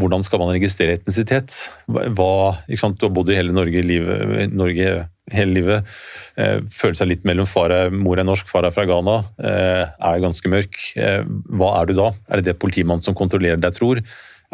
hvordan 0.00 0.24
skal 0.26 0.42
man 0.42 0.52
registrere 0.52 0.98
etnisitet. 0.98 1.54
Hva, 1.86 2.56
du 2.66 3.06
har 3.06 3.12
bodd 3.14 3.30
i 3.30 3.38
hele 3.38 3.54
Norge, 3.54 3.84
livet, 3.86 4.52
Norge 4.52 4.88
hele 5.32 5.56
livet. 5.56 5.94
Eh, 6.36 6.58
føler 6.74 6.98
seg 6.98 7.10
litt 7.10 7.24
mellom 7.28 7.48
far 7.48 7.72
er, 7.72 7.94
mor 7.94 8.20
er 8.20 8.26
norsk, 8.26 8.48
far 8.50 8.66
er 8.66 8.74
fra 8.74 8.84
Ghana. 8.88 9.16
Eh, 9.40 9.84
er 10.10 10.24
ganske 10.24 10.50
mørk. 10.52 10.76
Eh, 11.00 11.22
hva 11.54 11.70
er 11.80 11.88
du 11.88 11.94
da? 11.96 12.10
Er 12.28 12.42
det 12.42 12.50
det 12.50 12.60
politimannen 12.60 13.04
som 13.04 13.16
kontrollerer 13.16 13.62
deg, 13.62 13.78
tror? 13.78 14.02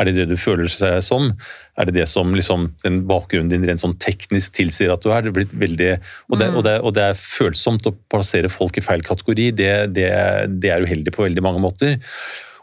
Er 0.00 0.08
det 0.08 0.16
det 0.16 0.28
du 0.30 0.36
føler 0.40 0.70
seg 0.72 1.02
som? 1.04 1.28
Er 1.76 1.88
det 1.88 1.98
det 1.98 2.06
som 2.08 2.32
liksom, 2.32 2.70
den 2.84 3.02
bakgrunnen 3.08 3.50
din 3.52 3.66
rent 3.68 3.82
sånn 3.82 3.98
teknisk 4.00 4.56
tilsier 4.56 4.92
at 4.94 5.04
du 5.04 5.10
er? 5.12 5.26
Det 5.26 5.34
blitt 5.36 5.52
veldig, 5.52 5.90
og, 6.30 6.38
det, 6.40 6.48
og, 6.54 6.62
det, 6.64 6.76
og 6.80 6.94
det 6.96 7.08
er 7.10 7.20
følsomt 7.20 7.88
å 7.88 7.94
plassere 8.12 8.52
folk 8.52 8.80
i 8.80 8.84
feil 8.84 9.04
kategori. 9.04 9.50
Det, 9.60 9.72
det, 9.96 10.08
det 10.62 10.72
er 10.72 10.86
uheldig 10.86 11.14
på 11.16 11.26
veldig 11.26 11.44
mange 11.44 11.62
måter. 11.62 11.98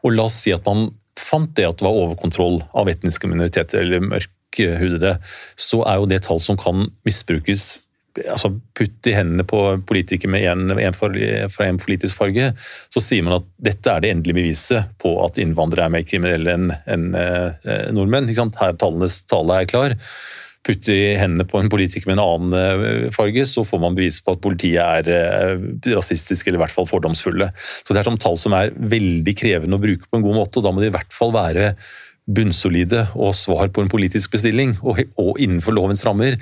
Og 0.02 0.18
la 0.18 0.26
oss 0.28 0.42
si 0.42 0.56
at 0.56 0.66
man 0.66 0.90
fant 1.18 1.54
det 1.58 1.66
at 1.68 1.80
det 1.80 1.88
var 1.88 1.98
overkontroll 1.98 2.62
av 2.78 2.90
etniske 2.92 3.30
minoriteter 3.30 3.82
eller 3.82 4.06
mørkhudede, 4.06 5.18
så 5.60 5.82
er 5.90 6.02
jo 6.02 6.10
det 6.10 6.24
tall 6.28 6.42
som 6.44 6.60
kan 6.60 6.88
misbrukes 7.08 7.78
altså 8.26 8.52
putt 8.78 9.10
i 9.10 9.16
hendene 9.16 9.46
på 9.48 9.60
politikere 9.88 10.32
med 10.34 10.48
en, 10.50 10.72
en 10.80 10.98
fra 10.98 11.68
en 11.68 11.82
politisk 11.82 12.18
farge, 12.18 12.52
så 12.94 13.04
sier 13.04 13.26
man 13.26 13.40
at 13.40 13.52
dette 13.70 13.92
er 13.92 14.04
det 14.04 14.14
endelige 14.14 14.40
beviset 14.40 14.96
på 15.02 15.14
at 15.26 15.40
innvandrere 15.42 15.88
er 15.88 15.94
mer 15.98 16.08
kriminelle 16.08 16.58
enn 16.58 16.74
en, 16.88 17.08
eh, 17.18 17.88
nordmenn. 17.94 18.30
Her 18.32 18.76
tallenes 18.80 19.22
tale 19.30 19.62
er 19.62 19.70
klar. 19.70 19.96
Putt 20.68 20.90
i 20.92 21.16
hendene 21.16 21.46
på 21.48 21.62
en 21.62 21.70
politiker 21.72 22.10
med 22.10 22.18
en 22.18 22.24
annen 22.26 22.58
eh, 22.58 23.12
farge, 23.16 23.46
så 23.48 23.64
får 23.68 23.84
man 23.84 23.96
bevis 23.98 24.20
på 24.24 24.36
at 24.36 24.44
politiet 24.44 24.82
er 24.84 25.12
eh, 25.14 25.68
rasistiske 25.94 26.52
eller 26.52 26.62
i 26.62 26.66
hvert 26.66 26.76
fall 26.76 26.90
fordomsfulle. 26.90 27.52
Så 27.84 27.94
det 27.94 28.02
er 28.02 28.10
sånn 28.10 28.20
tall 28.22 28.40
som 28.42 28.56
er 28.58 28.74
veldig 28.76 29.38
krevende 29.38 29.80
å 29.80 29.84
bruke 29.84 30.10
på 30.10 30.20
en 30.20 30.28
god 30.28 30.42
måte, 30.42 30.60
og 30.60 30.68
da 30.68 30.74
må 30.74 30.84
det 30.84 30.92
i 30.92 30.98
hvert 30.98 31.16
fall 31.16 31.36
være 31.36 31.72
bunnsolide 32.28 33.06
og 33.16 33.36
svar 33.38 33.70
på 33.72 33.84
en 33.84 33.92
politisk 33.92 34.34
bestilling, 34.36 34.76
og, 34.84 35.00
og 35.20 35.40
innenfor 35.42 35.76
lovens 35.76 36.04
rammer. 36.08 36.38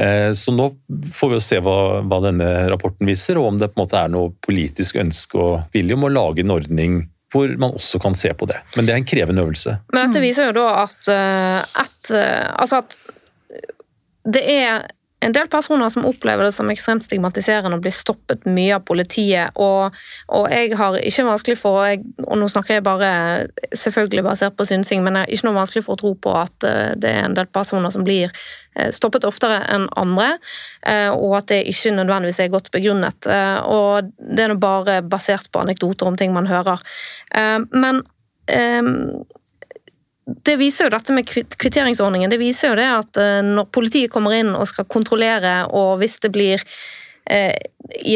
Eh, 0.00 0.30
så 0.32 0.54
nå 0.54 0.70
får 1.14 1.34
vi 1.34 1.40
se 1.44 1.60
hva, 1.64 1.78
hva, 2.08 2.22
denne 2.24 2.48
rapporten 2.72 3.08
viser, 3.08 3.40
og 3.40 3.52
om 3.52 3.60
det 3.60 3.70
på 3.72 3.78
en 3.78 3.84
måte 3.84 4.00
er 4.00 4.12
noe 4.12 4.32
politisk 4.44 4.98
ønske 5.02 5.38
og 5.38 5.76
vilje 5.76 5.98
om 5.98 6.08
å 6.08 6.12
lage 6.14 6.44
en 6.44 6.56
ordning 6.56 7.00
hvor 7.28 7.50
man 7.60 7.74
også 7.76 8.00
kan 8.00 8.14
se 8.16 8.30
på 8.32 8.46
det. 8.48 8.56
Men 8.76 8.88
det 8.88 8.94
er 8.94 9.02
en 9.02 9.08
krevende 9.08 9.42
øvelse. 9.44 9.74
Men 9.92 10.08
dette 10.08 10.24
viser 10.24 10.48
jo 10.48 10.54
da 10.56 10.68
at, 10.86 11.10
at, 11.12 12.12
eh, 12.16 12.46
altså 12.56 12.80
at 12.80 12.96
det 14.28 14.44
er 14.48 14.86
en 15.20 15.32
del 15.34 15.48
personer 15.50 15.88
som 15.90 16.04
opplever 16.06 16.46
det 16.46 16.52
som 16.54 16.68
ekstremt 16.70 17.02
stigmatiserende 17.02 17.78
å 17.78 17.82
bli 17.82 17.90
stoppet 17.94 18.44
mye 18.46 18.76
av 18.76 18.84
politiet. 18.86 19.56
Og, 19.58 19.96
og 20.34 20.44
jeg 20.52 20.76
har 20.78 20.98
ikke 21.00 21.24
vanskelig 21.26 21.56
for 21.58 21.80
jeg, 21.88 22.04
Og 22.22 22.38
nå 22.38 22.46
snakker 22.50 22.76
jeg 22.78 22.86
bare 22.86 23.10
selvfølgelig 23.74 24.24
basert 24.28 24.56
på 24.58 24.66
synsing, 24.68 25.02
men 25.02 25.18
jeg 25.18 25.26
har 25.26 25.34
ikke 25.34 25.48
noe 25.48 25.58
vanskelig 25.58 25.84
for 25.86 25.96
å 25.96 26.00
tro 26.02 26.12
på 26.14 26.34
at 26.38 26.66
uh, 26.66 26.92
det 26.94 27.10
er 27.10 27.26
en 27.26 27.34
del 27.34 27.48
personer 27.50 27.90
som 27.94 28.06
blir 28.06 28.30
uh, 28.30 28.90
stoppet 28.94 29.26
oftere 29.26 29.58
enn 29.74 29.88
andre, 29.98 30.28
uh, 30.86 31.10
og 31.16 31.38
at 31.40 31.50
det 31.50 31.64
ikke 31.72 31.96
nødvendigvis 31.96 32.38
er 32.44 32.52
godt 32.54 32.70
begrunnet. 32.74 33.26
og 33.66 34.12
det 34.18 34.44
er 34.44 34.52
nå 34.52 34.58
bare 34.62 35.00
basert 35.02 35.50
på 35.52 35.62
anekdoter 35.64 36.06
om 36.06 36.16
ting 36.16 36.32
man 36.34 36.46
hører. 36.46 36.82
men 37.72 38.02
det 40.28 40.58
viser 40.60 40.88
jo 40.88 40.92
dette 40.92 41.14
med 41.16 41.28
kvitteringsordningen. 41.28 42.30
Det 42.30 42.40
viser 42.40 42.72
jo 42.72 42.78
det 42.78 42.88
at 42.90 43.20
eh, 43.20 43.40
når 43.44 43.70
politiet 43.72 44.12
kommer 44.12 44.36
inn 44.36 44.52
og 44.56 44.68
skal 44.68 44.88
kontrollere, 44.90 45.62
og 45.72 45.98
hvis 46.02 46.18
det 46.24 46.30
blir 46.34 46.64
eh, 47.30 47.54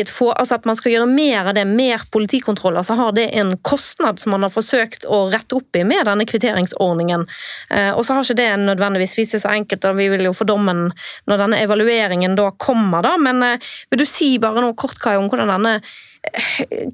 få, 0.08 0.28
altså 0.32 0.58
at 0.58 0.68
man 0.68 0.76
skal 0.76 0.92
gjøre 0.92 1.08
mer 1.08 1.48
av 1.48 1.56
det, 1.56 1.64
mer 1.68 2.04
politikontroller, 2.12 2.84
så 2.84 2.98
har 2.98 3.16
det 3.16 3.30
en 3.40 3.54
kostnad 3.64 4.20
som 4.20 4.34
man 4.34 4.44
har 4.44 4.52
forsøkt 4.52 5.06
å 5.08 5.24
rette 5.32 5.56
opp 5.56 5.76
i 5.78 5.84
med 5.88 6.04
denne 6.08 6.28
kvitteringsordningen. 6.28 7.26
Eh, 7.70 7.90
og 7.96 8.04
så 8.04 8.18
har 8.18 8.28
ikke 8.28 8.40
det 8.42 8.50
nødvendigvis 8.66 9.16
vist 9.18 9.36
seg 9.36 9.46
så 9.46 9.56
enkelt, 9.56 9.88
og 9.88 10.00
vi 10.00 10.10
vil 10.12 10.28
jo 10.28 10.36
få 10.36 10.48
dommen 10.48 10.90
når 11.30 11.44
denne 11.46 11.64
evalueringen 11.64 12.36
da 12.36 12.50
kommer, 12.60 13.04
da. 13.04 13.16
Men 13.16 13.44
eh, 13.46 13.74
vil 13.90 14.04
du 14.04 14.08
si 14.08 14.34
bare 14.42 14.64
noe 14.64 14.76
kort, 14.76 15.00
Kai, 15.02 15.16
om 15.16 15.32
hvordan 15.32 15.56
denne 15.56 15.78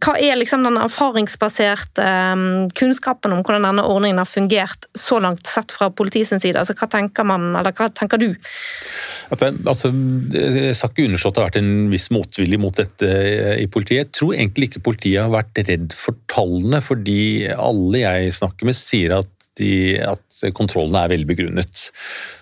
hva 0.00 0.14
er 0.16 0.38
liksom 0.40 0.62
den 0.64 0.78
erfaringsbaserte 0.80 2.04
um, 2.32 2.44
kunnskapen 2.76 3.34
om 3.34 3.42
hvordan 3.44 3.66
denne 3.66 3.84
ordningen 3.84 4.22
har 4.22 4.28
fungert 4.28 4.88
så 4.96 5.18
langt 5.20 5.46
sett 5.46 5.74
fra 5.76 5.90
politiets 5.92 6.32
side? 6.32 6.56
Altså, 6.56 6.72
hva 6.78 6.88
tenker 6.90 7.28
man, 7.28 7.50
eller 7.52 7.76
hva 7.76 7.90
tenker 7.92 8.20
du? 8.22 8.30
Det, 8.32 9.50
altså, 9.68 9.92
jeg 10.32 10.74
skal 10.78 10.94
ikke 10.94 11.08
underslå 11.10 11.30
at 11.30 11.36
det 11.36 11.42
har 11.42 11.50
vært 11.50 11.60
en 11.60 11.92
viss 11.92 12.08
motvilje 12.14 12.60
mot 12.62 12.80
dette 12.80 13.12
i 13.60 13.68
politiet. 13.70 14.08
Jeg 14.08 14.14
tror 14.16 14.34
egentlig 14.34 14.70
ikke 14.70 14.86
politiet 14.88 15.20
har 15.26 15.34
vært 15.36 15.60
redd 15.68 15.96
for 15.96 16.16
tallene, 16.32 16.80
fordi 16.84 17.20
alle 17.52 18.04
jeg 18.06 18.38
snakker 18.40 18.70
med 18.70 18.80
sier 18.80 19.18
at 19.20 19.34
de, 19.60 19.98
at 20.00 20.42
kontrollene 20.56 21.04
er 21.04 21.12
velbegrunnet. 21.12 21.88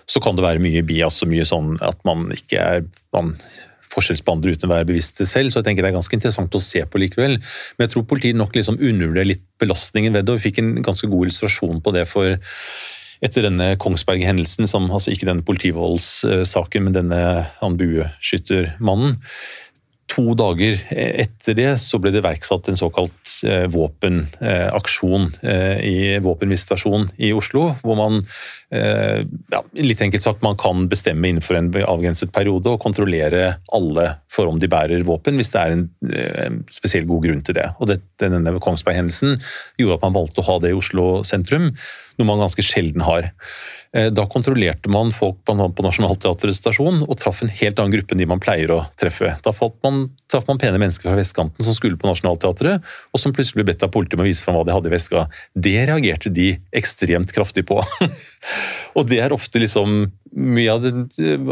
Så 0.07 0.23
kan 0.23 0.37
det 0.37 0.45
være 0.45 0.63
mye 0.63 0.85
bias 0.87 1.19
og 1.25 1.33
mye 1.33 1.47
sånn 1.49 1.75
at 1.83 1.99
man 2.07 2.29
ikke 2.35 2.63
er 2.63 2.85
man 3.15 3.35
forskjellsbehandler 3.97 4.57
uten 4.57 4.69
å 4.69 4.73
være 4.75 4.89
bevisst 4.91 5.21
det 5.21 5.29
selv, 5.29 5.51
så 5.51 5.61
jeg 5.61 5.69
tenker 5.69 5.85
det 5.85 5.91
er 5.91 5.97
ganske 5.99 6.17
interessant 6.17 6.57
å 6.57 6.63
se 6.63 6.83
på 6.85 7.01
likevel. 7.01 7.39
Men 7.39 7.87
jeg 7.87 7.95
tror 7.95 8.07
politiet 8.09 8.39
nok 8.39 8.55
liksom 8.57 8.79
undervurderer 8.79 9.31
litt 9.33 9.45
belastningen 9.61 10.15
ved 10.15 10.27
det, 10.27 10.35
og 10.35 10.39
vi 10.39 10.49
fikk 10.49 10.61
en 10.63 10.75
ganske 10.85 11.09
god 11.11 11.27
illustrasjon 11.27 11.81
på 11.83 11.95
det 11.97 12.05
for 12.09 12.37
etter 13.25 13.47
denne 13.47 13.71
Kongsberg-hendelsen, 13.81 14.67
altså 14.93 15.09
ikke 15.09 15.25
denne 15.25 15.45
politivoldssaken, 15.45 16.85
men 16.85 16.97
denne 16.99 17.21
han 17.57 17.77
bueskyttermannen 17.79 19.17
to 20.07 20.31
dager 20.39 20.79
etter 20.95 21.55
det 21.57 21.71
så 21.81 21.99
ble 21.99 22.13
det 22.13 22.21
iverksatt 22.21 22.69
en 22.71 22.79
såkalt 22.79 23.33
eh, 23.47 23.65
våpenaksjon 23.71 25.27
eh, 25.43 25.81
i 25.83 25.97
våpenvisitasjon 26.23 27.09
i 27.27 27.33
Oslo. 27.35 27.65
Hvor 27.83 27.99
man 27.99 28.21
eh, 28.71 29.25
ja, 29.51 29.61
litt 29.75 30.01
enkelt 30.03 30.23
sagt, 30.23 30.45
man 30.45 30.57
kan 30.59 30.87
bestemme 30.91 31.27
innenfor 31.29 31.59
en 31.59 31.69
avgrenset 31.83 32.31
periode 32.35 32.71
og 32.71 32.81
kontrollere 32.83 33.57
alle 33.75 34.07
for 34.31 34.49
om 34.49 34.61
de 34.61 34.71
bærer 34.71 35.05
våpen, 35.07 35.39
hvis 35.39 35.51
det 35.53 35.63
er 35.63 35.75
en, 35.75 35.87
en 36.07 36.61
spesiell 36.71 37.07
god 37.09 37.27
grunn 37.27 37.43
til 37.43 37.59
det. 37.59 37.69
Og 37.77 37.91
det, 37.91 38.01
Denne 38.23 38.55
Kongsberg-hendelsen 38.63 39.41
gjorde 39.79 39.99
at 39.99 40.07
man 40.07 40.17
valgte 40.21 40.43
å 40.43 40.49
ha 40.49 40.59
det 40.63 40.71
i 40.71 40.77
Oslo 40.77 41.25
sentrum, 41.27 41.73
noe 42.17 42.29
man 42.29 42.41
ganske 42.41 42.63
sjelden 42.65 43.03
har. 43.05 43.33
Eh, 43.95 44.09
da 44.11 44.25
kontrollerte 44.27 44.89
man 44.91 45.11
folk 45.15 45.39
på 45.45 45.55
Nationaltheatrets 45.85 46.59
stasjon 46.61 47.03
og 47.05 47.15
traff 47.19 47.41
en 47.43 47.51
helt 47.51 47.79
annen 47.79 47.93
gruppe 47.95 48.13
enn 48.13 48.21
de 48.21 48.27
man 48.29 48.41
pleier 48.43 48.73
å 48.75 48.81
treffe. 48.99 49.31
Da 49.43 49.53
man, 49.85 50.03
traff 50.31 50.47
man 50.49 50.59
pene 50.61 50.81
mennesker 50.81 51.09
fra 51.09 51.17
vestkanten 51.17 51.65
som 51.65 51.77
skulle 51.77 51.99
på 51.99 52.09
Nationaltheatret, 52.09 52.83
og 52.83 53.21
som 53.21 53.35
plutselig 53.35 53.61
ble 53.61 53.69
bedt 53.71 53.85
av 53.85 53.93
politiet 53.93 54.19
om 54.19 54.25
å 54.25 54.29
vise 54.29 54.43
fram 54.45 54.59
hva 54.59 54.65
de 54.67 54.75
hadde 54.75 54.91
i 54.91 54.95
veska. 54.95 55.27
Det 55.55 55.77
reagerte 55.87 56.33
de 56.33 56.53
ekstremt 56.75 57.31
kraftig 57.35 57.67
på. 57.69 57.79
og 58.97 59.07
det 59.09 59.21
er 59.23 59.35
ofte 59.35 59.63
liksom 59.63 60.07
mye 60.37 60.71
av 60.71 60.83
det, 60.83 60.91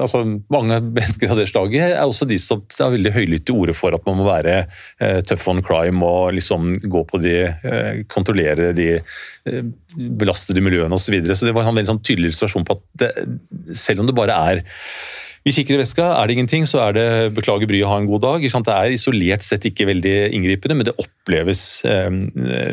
altså 0.02 0.22
Mange 0.52 0.78
mennesker 0.84 1.32
av 1.32 1.40
det 1.40 1.48
slaget 1.50 1.96
er 1.96 2.04
også 2.04 2.28
de 2.30 2.38
som 2.42 2.64
har 2.80 2.94
veldig 2.94 3.14
høylytte 3.16 3.56
orde 3.56 3.76
for 3.78 3.96
at 3.96 4.04
man 4.08 4.20
må 4.20 4.28
være 4.28 4.58
eh, 5.00 5.22
tough 5.26 5.48
on 5.52 5.64
crime 5.66 6.06
og 6.06 6.36
liksom 6.38 6.74
gå 6.84 7.04
på 7.10 7.22
de 7.24 7.36
eh, 7.48 8.04
Kontrollere 8.12 8.74
de 8.78 8.90
eh, 9.00 9.62
belastede 9.96 10.64
miljøene 10.64 10.96
osv. 10.96 11.06
Så, 11.06 11.14
videre. 11.14 11.38
så 11.38 11.48
det 11.48 11.56
var 11.56 11.68
en 11.68 11.78
veldig 11.78 11.94
sånn 11.94 12.04
tydelig 12.06 12.25
illustrasjon 12.28 12.66
på 12.68 12.78
at 12.78 12.84
det, 13.02 13.12
selv 13.78 14.04
om 14.04 14.10
det 14.10 14.18
bare 14.18 14.40
er 14.52 14.66
vi 15.46 15.54
kikker 15.54 15.76
i 15.76 15.78
veska, 15.84 16.06
er 16.18 16.26
det 16.26 16.34
ingenting, 16.34 16.64
så 16.66 16.80
er 16.88 16.96
det 16.98 17.10
beklager 17.38 17.70
bryet, 17.70 17.86
ha 17.86 18.00
en 18.02 18.08
god 18.10 18.24
dag. 18.24 18.46
Det 18.50 18.74
er 18.74 18.96
isolert 18.96 19.46
sett 19.46 19.68
ikke 19.70 19.86
veldig 19.92 20.14
inngripende, 20.34 20.78
men 20.80 20.88
det 20.88 20.96
oppleves 20.98 21.84
um, 21.86 22.24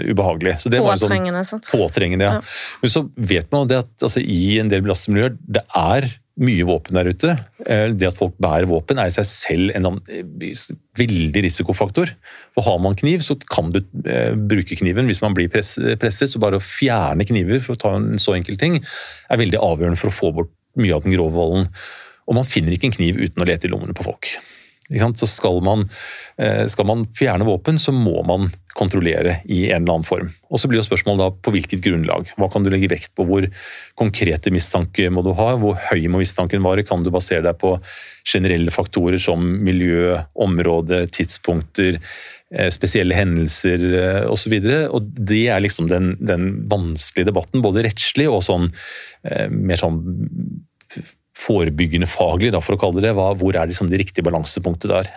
ubehagelig. 0.09 0.55
Så 0.63 0.73
det 0.73 0.81
påtrengende. 0.81 1.43
Sånn, 1.45 1.61
påtrengende, 1.69 2.31
ja. 2.31 2.39
ja. 2.41 2.81
Men 2.81 2.95
så 2.95 3.05
vet 3.13 3.53
man 3.53 3.69
det 3.69 3.83
at 3.83 4.09
altså, 4.09 4.25
i 4.25 4.57
en 4.63 4.73
del 4.73 4.87
belastede 4.87 5.19
miljøer, 5.19 5.37
det 5.45 5.67
er 5.69 6.09
mye 6.41 6.65
våpen 6.65 6.97
der 6.97 7.11
ute. 7.13 7.35
Eh, 7.67 7.91
det 7.93 8.09
at 8.09 8.19
folk 8.19 8.39
bærer 8.41 8.69
våpen 8.71 9.01
er 9.01 9.11
i 9.11 9.15
seg 9.15 9.27
selv 9.29 9.75
en 9.77 9.99
veldig 10.99 11.43
risikofaktor. 11.45 12.15
For 12.57 12.67
har 12.67 12.81
man 12.81 12.97
kniv, 12.99 13.25
så 13.27 13.37
kan 13.43 13.73
du 13.75 13.83
eh, 14.07 14.33
bruke 14.37 14.79
kniven 14.79 15.11
hvis 15.11 15.23
man 15.25 15.37
blir 15.37 15.53
presset. 15.53 16.33
Så 16.33 16.41
bare 16.43 16.61
å 16.61 16.65
fjerne 16.65 17.27
kniver 17.29 17.61
for 17.65 17.77
å 17.77 17.83
ta 17.83 17.95
en 17.99 18.17
så 18.23 18.37
enkel 18.39 18.61
ting, 18.61 18.81
er 19.29 19.43
veldig 19.43 19.61
avgjørende 19.61 20.01
for 20.01 20.13
å 20.13 20.17
få 20.17 20.33
bort 20.41 20.53
mye 20.81 20.97
av 20.97 21.05
den 21.05 21.17
grove 21.17 21.37
volden. 21.37 21.69
Og 22.31 22.39
man 22.39 22.49
finner 22.49 22.73
ikke 22.73 22.89
en 22.89 22.97
kniv 22.97 23.21
uten 23.21 23.45
å 23.45 23.49
lete 23.49 23.69
i 23.69 23.73
lommene 23.73 23.97
på 23.97 24.07
folk. 24.07 24.33
Så 24.91 25.29
skal 25.31 25.61
man, 25.65 25.85
eh, 26.39 26.67
skal 26.69 26.87
man, 26.89 27.07
fjerne 27.17 27.47
våpen, 27.49 27.79
så 27.79 27.93
må 27.93 28.25
man 28.27 28.51
kontrollere 28.79 29.39
i 29.45 29.67
en 29.71 29.83
eller 29.83 29.99
annen 29.99 30.07
form. 30.07 30.31
Og 30.51 30.61
Så 30.61 30.69
blir 30.69 30.81
jo 30.81 30.87
spørsmålet 30.87 31.23
da 31.23 31.31
på 31.45 31.53
hvilket 31.55 31.83
grunnlag. 31.85 32.33
Hva 32.41 32.49
kan 32.53 32.65
du 32.65 32.71
legge 32.73 32.91
vekt 32.93 33.13
på? 33.17 33.27
Hvor 33.29 33.47
konkrete 33.99 34.53
mistanke 34.55 35.11
må 35.13 35.25
du 35.27 35.33
ha? 35.39 35.53
Hvor 35.61 35.79
høy 35.91 36.07
må 36.09 36.23
mistanken 36.23 36.65
være? 36.65 36.87
Kan 36.89 37.05
du 37.05 37.13
basere 37.13 37.45
deg 37.45 37.59
på 37.61 37.77
generelle 38.29 38.73
faktorer 38.73 39.21
som 39.23 39.45
miljø, 39.65 40.17
område, 40.35 41.05
tidspunkter, 41.13 42.01
eh, 42.55 42.71
spesielle 42.73 43.19
hendelser 43.19 43.87
eh, 43.93 44.21
osv.? 44.33 44.59
Det 44.63 45.45
er 45.53 45.65
liksom 45.65 45.91
den, 45.93 46.15
den 46.21 46.53
vanskelige 46.73 47.33
debatten, 47.33 47.65
både 47.65 47.85
rettslig 47.89 48.31
og 48.31 48.45
sånn 48.47 48.71
mer 49.23 49.79
sånn 49.79 50.01
forebyggende 51.39 52.07
faglig, 52.11 52.53
da, 52.53 52.61
for 52.63 52.77
å 52.77 52.81
kalle 52.81 53.01
det 53.01 53.11
det. 53.11 53.17
hvor 53.17 53.57
er 53.57 53.69
liksom 53.71 53.91
det 53.91 54.01
riktige 54.03 54.27
balansepunktet 54.27 54.91
der? 54.91 55.11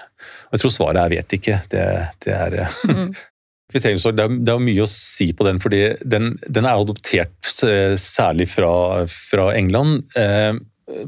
Og 0.47 0.55
jeg 0.55 0.63
tror 0.63 0.73
svaret 0.73 1.01
er 1.01 1.13
vet 1.15 1.37
ikke. 1.37 1.59
Det, 1.71 1.85
det 2.25 2.35
er 2.35 2.57
mm. 2.87 3.09
Det 3.73 3.81
er, 3.81 4.59
mye 4.61 4.85
å 4.85 4.89
si 4.89 5.31
på 5.33 5.45
den, 5.47 5.59
fordi 5.63 5.81
den, 6.05 6.35
den 6.45 6.67
er 6.67 6.77
adoptert 6.77 7.49
eh, 7.65 7.95
særlig 7.97 8.47
fra, 8.53 8.71
fra 9.09 9.49
England. 9.57 10.03
Eh, 10.15 10.53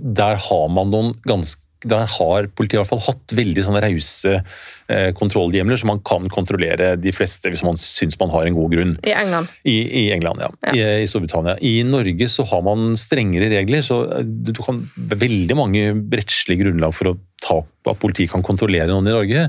der 0.01 0.41
har 0.41 0.67
man 0.73 0.89
noen 0.89 1.13
ganske 1.27 1.61
der 1.85 2.09
har 2.09 2.47
politiet 2.57 2.77
i 2.77 2.81
hvert 2.81 2.89
fall 2.89 3.03
hatt 3.05 3.33
veldig 3.37 3.63
sånne 3.65 3.81
rause 3.83 4.33
eh, 4.37 5.09
kontrollhjemler, 5.17 5.77
så 5.77 5.89
man 5.89 6.01
kan 6.05 6.25
kontrollere 6.33 6.95
de 6.97 7.13
fleste 7.15 7.51
hvis 7.53 7.63
man 7.65 7.77
syns 7.81 8.17
man 8.21 8.33
har 8.33 8.47
en 8.47 8.57
god 8.57 8.73
grunn. 8.73 8.95
I 9.05 9.13
England? 9.13 9.53
I, 9.67 9.77
i 10.01 10.03
England, 10.15 10.41
ja. 10.43 10.49
ja. 10.69 10.73
I, 10.73 11.03
I, 11.03 11.07
Storbritannia. 11.09 11.57
I 11.61 11.75
Norge 11.87 12.29
så 12.33 12.47
har 12.49 12.65
man 12.65 12.97
strengere 12.99 13.51
regler, 13.53 13.85
så 13.85 14.01
eh, 14.17 14.25
du 14.25 14.53
kan 14.57 14.83
veldig 14.95 15.57
mange 15.59 15.87
rettslige 16.17 16.65
grunnlag 16.65 16.95
for 16.97 17.13
å 17.13 17.17
ta 17.43 17.61
at 17.87 18.01
politiet 18.01 18.31
kan 18.33 18.43
kontrollere 18.43 18.89
noen 18.89 19.07
i 19.07 19.13
Norge, 19.13 19.45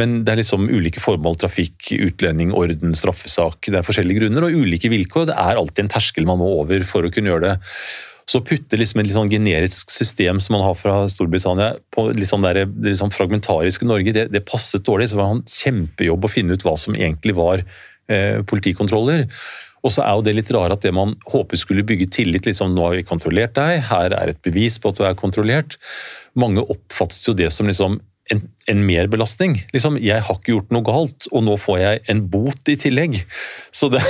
men 0.00 0.20
det 0.24 0.32
er 0.32 0.40
liksom 0.40 0.70
ulike 0.70 1.02
formål, 1.02 1.36
trafikk, 1.42 1.90
utlending, 1.98 2.54
orden, 2.56 2.94
straffesak. 2.96 3.58
Det 3.66 3.80
er 3.80 3.86
forskjellige 3.86 4.22
grunner 4.22 4.46
og 4.46 4.56
ulike 4.62 4.88
vilkår. 4.92 5.28
Det 5.28 5.36
er 5.42 5.60
alltid 5.60 5.84
en 5.84 5.92
terskel 5.92 6.28
man 6.28 6.40
må 6.40 6.48
over 6.62 6.86
for 6.88 7.04
å 7.04 7.12
kunne 7.12 7.32
gjøre 7.32 7.50
det. 7.50 7.56
Så 8.30 8.40
putte 8.40 8.78
liksom 8.80 9.02
et 9.02 9.08
litt 9.08 9.16
sånn 9.16 9.32
generisk 9.32 9.92
system 9.92 10.40
som 10.40 10.56
man 10.56 10.64
har 10.64 10.78
fra 10.78 11.02
Storbritannia 11.12 11.74
på 11.92 12.06
litt 12.16 12.30
sånn 12.30 12.46
der, 12.46 12.62
litt 12.84 13.00
sånn 13.02 13.12
fragmentariske 13.12 13.88
Norge, 13.88 14.14
det, 14.16 14.30
det, 14.32 14.44
passet 14.48 14.86
dårlig. 14.86 15.10
Så 15.10 15.18
det 15.18 15.22
var 15.22 15.34
en 15.34 15.44
kjempejobb 15.50 16.24
å 16.24 16.32
finne 16.32 16.56
ut 16.56 16.64
hva 16.64 16.76
som 16.80 16.96
egentlig 16.96 17.36
var 17.36 17.60
eh, 17.60 18.40
politikontroller. 18.48 19.26
Og 19.84 19.92
så 19.92 20.00
er 20.06 20.16
jo 20.16 20.24
det 20.24 20.36
litt 20.38 20.52
rare 20.56 20.76
at 20.76 20.84
det 20.84 20.94
man 20.96 21.12
håper 21.28 21.60
skulle 21.60 21.84
bygge 21.84 22.08
tillit, 22.16 22.48
liksom 22.48 22.72
nå 22.72 22.86
har 22.86 22.96
vi 22.96 23.04
kontrollert 23.04 23.52
deg, 23.58 23.82
her 23.90 24.16
er 24.16 24.32
et 24.32 24.40
bevis 24.44 24.80
på 24.80 24.90
at 24.90 25.00
du 25.00 25.04
er 25.04 25.18
kontrollert. 25.18 25.76
Mange 26.40 26.64
oppfattet 26.64 27.28
jo 27.28 27.36
det 27.36 27.50
som 27.52 27.68
liksom 27.68 28.00
en, 28.32 28.40
en 28.70 28.80
merbelastning. 28.86 29.58
Liksom, 29.74 29.98
jeg 30.02 30.24
har 30.24 30.38
ikke 30.38 30.54
gjort 30.54 30.72
noe 30.74 30.86
galt, 30.86 31.28
og 31.32 31.44
nå 31.46 31.56
får 31.60 31.80
jeg 31.82 32.02
en 32.12 32.22
bot 32.32 32.72
i 32.72 32.76
tillegg. 32.80 33.20
Så, 33.74 33.90
det, 33.92 34.00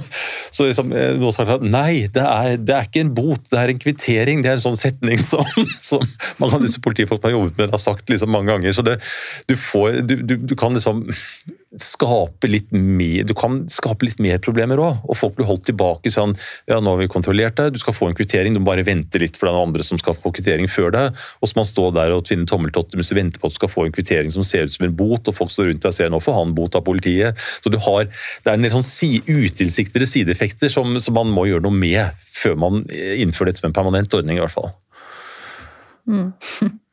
så 0.54 0.68
liksom, 0.68 0.92
nå 0.92 1.16
noen 1.22 1.36
sagt 1.36 1.52
at 1.56 1.64
nei, 1.64 2.04
det 2.12 2.24
er, 2.24 2.58
det 2.60 2.76
er, 2.76 2.88
ikke 2.88 3.04
en 3.04 3.14
bot, 3.16 3.42
det 3.50 3.60
er 3.60 3.72
en 3.72 3.82
kvittering. 3.82 4.44
Det 4.44 4.52
er 4.52 4.58
en 4.58 4.66
sånn 4.66 4.80
setning 4.80 5.20
som, 5.32 5.44
som 5.84 6.04
mange 6.42 6.60
av 6.60 6.66
disse 6.66 6.82
politifolkene 6.84 7.32
har 7.32 7.38
jobbet 7.38 7.60
med, 7.62 7.74
har 7.76 7.84
sagt 7.84 8.12
liksom 8.12 8.32
mange 8.34 8.52
ganger. 8.52 8.76
Så 8.76 8.86
det, 8.86 8.98
du, 9.50 9.56
får, 9.58 10.02
du, 10.08 10.18
du, 10.22 10.38
du 10.52 10.56
kan 10.58 10.76
liksom 10.76 11.06
skape 11.80 12.48
litt 12.48 12.70
mer, 12.72 13.24
du 13.26 13.34
kan 13.36 13.64
skape 13.72 14.06
litt 14.06 14.20
mer 14.22 14.38
problemer 14.42 14.80
òg. 14.82 15.02
Og 15.08 15.18
folk 15.18 15.36
blir 15.38 15.48
holdt 15.48 15.66
tilbake 15.68 16.12
sånn 16.12 16.36
ja, 16.70 16.78
nå 16.78 16.94
har 16.94 17.00
vi 17.00 17.10
kontrollert 17.10 17.58
deg, 17.58 17.74
du 17.74 17.80
skal 17.82 17.96
få 17.96 18.10
en 18.10 18.16
kvittering, 18.16 18.54
du 18.54 18.62
må 18.62 18.68
bare 18.70 18.86
vente 18.86 19.20
litt 19.22 19.38
for 19.40 19.50
den 19.50 19.58
andre 19.58 19.86
som 19.86 19.98
skal 20.00 20.16
få 20.18 20.32
kvittering 20.34 20.70
før 20.70 20.94
deg. 20.94 21.24
Og 21.40 21.50
så 21.50 21.56
må 21.56 21.64
man 21.64 21.70
stå 21.70 21.88
der 21.96 22.14
og 22.14 22.26
tvinne 22.28 22.48
tommeltotter 22.50 23.00
mens 23.00 23.10
du 23.10 23.18
venter 23.18 23.42
på 23.42 23.50
at 23.50 23.56
du 23.56 23.60
skal 23.60 23.72
få 23.72 23.86
en 23.88 23.93
kvittering 23.94 24.32
som 24.34 24.46
ser 24.46 24.68
ut 24.68 24.74
som 24.74 24.86
en 24.88 24.96
bot, 24.96 25.28
og 25.28 25.36
folk 25.36 25.52
står 25.52 25.70
rundt 25.70 25.82
deg 25.84 25.92
og 25.92 25.96
ser 25.96 26.12
nå 26.12 26.20
får 26.22 26.38
han 26.38 26.54
bot 26.56 26.78
av 26.78 26.84
politiet. 26.86 27.40
Så 27.64 27.72
du 27.72 27.78
har, 27.86 28.06
Det 28.44 28.50
er 28.50 28.58
en 28.58 28.66
del 28.66 28.74
sånn 28.74 28.86
si, 28.86 29.16
utilsiktede 29.26 30.08
sideeffekter 30.08 30.72
som, 30.72 30.98
som, 31.00 31.14
man 31.14 31.30
må 31.30 31.46
gjøre 31.48 31.64
noe 31.66 31.74
med 31.74 32.24
før 32.26 32.56
man 32.58 32.82
innfører 32.90 33.52
dette 33.52 33.62
som 33.62 33.70
en 33.70 33.76
permanent 33.76 34.14
ordning, 34.14 34.38
i 34.38 34.44
hvert 34.44 34.54
fall. 34.54 34.72
Mm. 36.10 36.32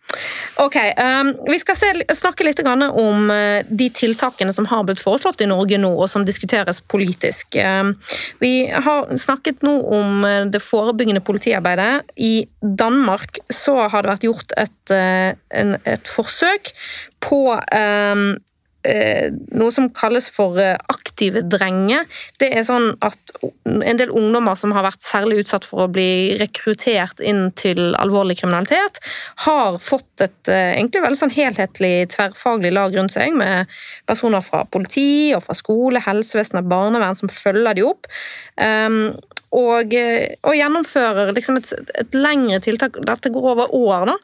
Ok, 0.61 0.75
um, 0.97 1.31
Vi 1.47 1.59
skal 1.61 1.77
se, 1.77 1.91
snakke 2.17 2.45
litt 2.45 2.59
om 2.65 3.31
uh, 3.31 3.61
de 3.67 3.89
tiltakene 3.89 4.53
som 4.53 4.67
har 4.69 4.83
blitt 4.87 5.01
foreslått 5.01 5.41
i 5.41 5.49
Norge 5.49 5.79
nå, 5.81 5.91
og 5.95 6.09
som 6.11 6.25
diskuteres 6.27 6.81
politisk. 6.81 7.55
Um, 7.55 7.95
vi 8.39 8.69
har 8.69 9.09
snakket 9.17 9.63
nå 9.65 9.77
om 9.97 10.25
uh, 10.25 10.45
det 10.51 10.63
forebyggende 10.63 11.23
politiarbeidet. 11.25 12.03
I 12.17 12.47
Danmark 12.61 13.41
så 13.49 13.87
har 13.87 14.03
det 14.03 14.13
vært 14.15 14.29
gjort 14.29 14.55
et, 14.59 14.79
uh, 14.93 15.33
en, 15.61 15.75
et 15.85 16.15
forsøk 16.19 16.73
på 17.21 17.43
um, 17.55 18.31
Eh, 18.31 18.50
noe 18.81 19.71
som 19.73 19.89
kalles 19.93 20.27
for 20.33 20.57
eh, 20.61 20.77
aktive 20.89 21.43
drenger. 21.45 22.07
Det 22.41 22.49
er 22.57 22.65
sånn 22.65 22.95
at 23.05 23.33
en 23.41 23.99
del 23.99 24.09
ungdommer 24.09 24.57
som 24.57 24.73
har 24.73 24.85
vært 24.87 25.03
særlig 25.05 25.43
utsatt 25.43 25.67
for 25.69 25.85
å 25.85 25.91
bli 25.91 26.37
rekruttert 26.41 27.21
inn 27.21 27.49
til 27.57 27.93
alvorlig 28.01 28.39
kriminalitet, 28.39 28.97
har 29.45 29.77
fått 29.83 30.25
et 30.25 30.51
eh, 30.51 30.73
egentlig 30.79 31.03
veldig 31.05 31.19
sånn 31.19 31.35
helhetlig 31.35 31.93
tverrfaglig 32.15 32.73
lag 32.73 32.95
rundt 32.97 33.13
seg, 33.13 33.35
med 33.37 33.69
personer 34.09 34.41
fra 34.45 34.63
politi 34.65 35.33
og 35.37 35.45
fra 35.45 35.57
skole, 35.57 36.01
helsevesen 36.01 36.63
og 36.63 36.71
barnevern 36.71 37.19
som 37.19 37.31
følger 37.31 37.77
de 37.77 37.85
opp. 37.85 38.09
Um, 38.57 39.13
og, 39.51 39.91
og, 39.91 40.53
gjennomfører 40.55 41.33
liksom 41.35 41.57
et, 41.59 41.73
et, 41.99 42.13
lengre 42.15 42.61
tiltak, 42.63 42.95
dette 43.03 43.29
går 43.33 43.47
over 43.51 43.73
år, 43.75 44.07
da, 44.07 44.15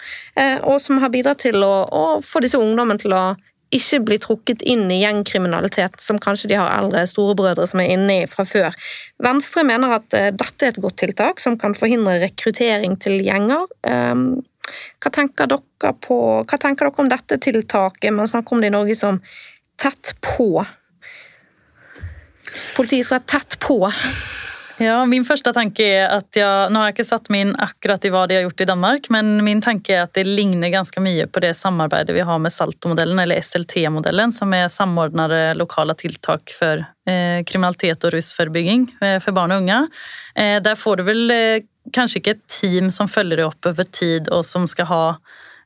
og 0.69 0.79
som 0.79 1.01
har 1.03 1.11
bidratt 1.11 1.41
til 1.43 1.59
å, 1.67 1.73
å 1.83 2.03
få 2.23 2.39
disse 2.45 2.61
ungdommene 2.61 3.01
til 3.01 3.11
å 3.11 3.25
ikke 3.73 3.99
bli 4.07 4.17
trukket 4.23 4.63
inn 4.63 4.85
i 4.93 5.01
gjengkriminalitet, 5.01 5.99
som 6.03 6.19
kanskje 6.23 6.51
de 6.53 6.59
har 6.59 6.71
eldre 6.71 7.03
storebrødre 7.09 7.67
som 7.67 7.81
er 7.83 7.93
inne 7.97 8.21
i 8.21 8.27
fra 8.31 8.45
før. 8.47 8.75
Venstre 9.23 9.65
mener 9.67 9.97
at 9.97 10.15
uh, 10.15 10.29
dette 10.31 10.67
er 10.67 10.73
et 10.73 10.81
godt 10.83 10.99
tiltak 11.03 11.43
som 11.43 11.57
kan 11.59 11.75
forhindre 11.77 12.19
rekruttering 12.23 12.95
til 13.03 13.19
gjenger. 13.25 13.67
Um, 13.83 14.41
hva, 15.03 15.11
tenker 15.13 15.51
på, 16.03 16.17
hva 16.43 16.59
tenker 16.59 16.87
dere 16.87 17.03
om 17.03 17.11
dette 17.11 17.39
tiltaket? 17.43 18.11
Man 18.15 18.29
snakker 18.29 18.55
om 18.55 18.63
det 18.63 18.71
i 18.71 18.75
Norge 18.75 18.97
som 18.99 19.21
tett 19.79 20.15
på. 20.23 20.63
Politiet 22.77 23.07
skal 23.07 23.19
være 23.19 23.31
tett 23.35 23.59
på. 23.63 23.79
Ja, 24.77 24.97
Min 25.09 25.25
første 25.25 25.49
tanke 25.55 25.85
er 25.89 26.11
at 26.19 26.37
jeg, 26.37 26.69
Nå 26.69 26.77
har 26.77 26.91
jeg 26.91 26.97
ikke 26.97 27.07
satt 27.07 27.31
meg 27.33 27.47
inn 27.47 27.53
akkurat 27.61 28.03
i 28.05 28.11
hva 28.13 28.25
de 28.29 28.37
har 28.37 28.43
gjort 28.45 28.61
i 28.61 28.67
Danmark, 28.69 29.07
men 29.13 29.31
min 29.45 29.61
tanke 29.63 29.95
er 29.95 30.03
at 30.05 30.13
det 30.13 30.27
ligner 30.27 30.69
ganske 30.73 31.01
mye 31.01 31.25
på 31.25 31.41
det 31.41 31.55
samarbeidet 31.57 32.13
vi 32.13 32.25
har 32.27 32.37
med 32.41 32.53
Salto-modellen, 32.53 33.17
eller 33.23 33.41
SLT-modellen, 33.41 34.35
som 34.35 34.53
er 34.53 34.69
samordnede 34.69 35.55
lokale 35.57 35.97
tiltak 35.97 36.53
for 36.53 36.85
eh, 37.09 37.41
kriminalitet 37.49 38.05
og 38.05 38.13
rusforebygging 38.13 38.85
eh, 39.01 39.17
for 39.23 39.33
barn 39.37 39.55
og 39.55 39.65
unge. 39.65 39.81
Eh, 40.37 40.59
der 40.61 40.77
får 40.77 41.01
du 41.01 41.07
vel 41.09 41.33
eh, 41.33 41.65
kanskje 41.95 42.21
ikke 42.21 42.37
et 42.37 42.45
team 42.59 42.93
som 42.93 43.09
følger 43.09 43.41
deg 43.41 43.49
opp 43.49 43.71
over 43.73 43.89
tid, 43.89 44.29
og 44.29 44.45
som 44.45 44.69
skal 44.69 44.91
ha 44.93 45.03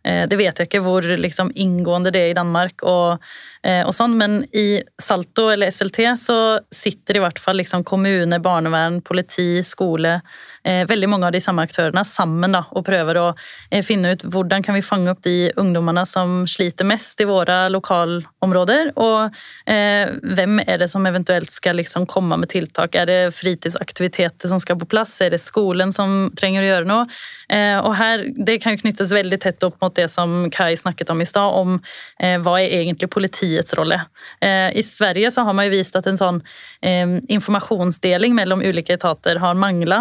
Eh, 0.03 0.23
det 0.27 0.37
vet 0.39 0.57
jeg 0.57 0.69
ikke 0.69 0.81
hvor 0.81 1.05
liksom, 1.05 1.51
inngående 1.53 2.13
det 2.13 2.23
er 2.23 2.31
i 2.31 2.37
Danmark, 2.37 2.81
og, 2.87 3.21
og 3.61 3.91
sånn, 3.93 4.15
men 4.17 4.39
i 4.57 4.81
Salto 4.97 5.43
eller 5.53 5.69
SLT 5.69 5.99
så 6.17 6.37
sitter 6.73 7.19
i 7.19 7.21
hvert 7.21 7.37
fall 7.37 7.59
liksom, 7.61 7.83
kommune, 7.85 8.39
barnevern, 8.41 9.01
politi, 9.05 9.61
skole 9.61 10.15
Eh, 10.63 10.85
veldig 10.85 11.07
mange 11.09 11.25
av 11.25 11.33
de 11.33 11.39
samme 11.41 11.63
aktørene 11.65 12.03
sammen 12.05 12.53
da, 12.53 12.59
og 12.77 12.83
prøver 12.85 13.17
å 13.17 13.23
eh, 13.73 13.81
finne 13.81 14.11
ut 14.13 14.25
hvordan 14.29 14.61
kan 14.61 14.75
vi 14.77 14.83
fange 14.85 15.09
opp 15.09 15.23
de 15.25 15.49
ungdommene 15.57 16.03
som 16.05 16.43
sliter 16.45 16.85
mest 16.85 17.21
i 17.23 17.25
våre 17.25 17.63
lokalområder, 17.73 18.91
og 19.01 19.33
eh, 19.65 20.11
hvem 20.37 20.61
er 20.61 20.83
det 20.83 20.91
som 20.91 21.07
eventuelt 21.09 21.49
skal 21.49 21.79
liksom 21.81 22.05
komme 22.05 22.37
med 22.37 22.51
tiltak. 22.53 22.93
Er 22.93 23.09
det 23.09 23.19
fritidsaktiviteter 23.39 24.53
som 24.53 24.61
skal 24.61 24.77
på 24.77 24.89
plass? 24.91 25.15
Er 25.25 25.33
det 25.33 25.41
skolen 25.41 25.89
som 25.95 26.29
trenger 26.37 26.61
å 26.61 26.69
gjøre 26.69 26.89
noe? 26.91 27.09
Eh, 27.49 27.79
og 27.81 27.97
her, 27.97 28.27
Det 28.37 28.59
kan 28.61 28.77
jo 28.77 28.83
knyttes 28.83 29.15
veldig 29.17 29.41
tett 29.41 29.65
opp 29.65 29.81
mot 29.81 29.97
det 29.97 30.11
som 30.13 30.45
Kai 30.53 30.75
snakket 30.77 31.09
om 31.09 31.25
i 31.25 31.29
stad, 31.29 31.57
om 31.57 31.79
eh, 32.21 32.37
hva 32.37 32.59
er 32.61 32.77
egentlig 32.83 33.09
politiets 33.51 33.73
rolle. 33.77 34.01
Eh, 34.41 34.77
I 34.77 34.83
Sverige 34.83 35.31
så 35.31 35.43
har 35.43 35.53
man 35.53 35.67
jo 35.67 35.75
vist 35.75 35.95
at 35.95 36.07
en 36.07 36.19
sånn 36.19 36.41
informasjonsdeling 36.81 38.33
mellom 38.35 38.61
ulike 38.61 38.95
etater 38.95 39.37
har 39.37 39.57
mangla 39.59 39.99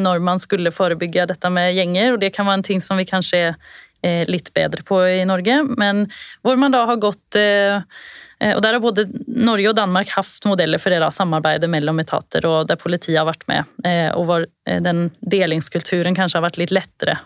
når 0.00 0.18
man 0.24 0.40
skulle 0.42 0.72
forebygge 0.74 1.26
dette 1.30 1.50
med 1.50 1.74
gjenger, 1.76 2.14
og 2.14 2.20
det 2.20 2.32
kan 2.34 2.48
være 2.48 2.60
en 2.60 2.66
ting 2.66 2.80
som 2.82 2.98
vi 2.98 3.06
kanskje 3.06 3.42
er 3.46 4.22
eh, 4.22 4.24
litt 4.28 4.52
bedre 4.54 4.84
på 4.86 5.00
i 5.06 5.24
Norge, 5.28 5.62
men 5.78 6.06
hvor 6.44 6.56
man 6.60 6.74
da 6.74 6.84
har 6.88 7.00
gått 7.02 7.38
eh, 7.38 7.80
eh, 8.40 8.54
og 8.54 8.62
Der 8.62 8.76
har 8.76 8.82
både 8.82 9.06
Norge 9.26 9.70
og 9.70 9.78
Danmark 9.78 10.12
hatt 10.14 10.48
modeller 10.48 10.82
for 10.82 10.92
det 10.92 11.12
samarbeidet 11.14 11.70
mellom 11.72 12.00
etater, 12.02 12.46
og 12.46 12.68
der 12.68 12.80
politiet 12.80 13.18
har 13.18 13.28
vært 13.28 13.46
med. 13.48 13.64
Og 14.16 14.26
hvor 14.28 14.44
den 14.66 15.06
delingskulturen 15.22 16.16
kanskje 16.16 16.40
har 16.40 16.44
vært 16.44 16.58
litt 16.60 16.74
lettere. 16.74 17.16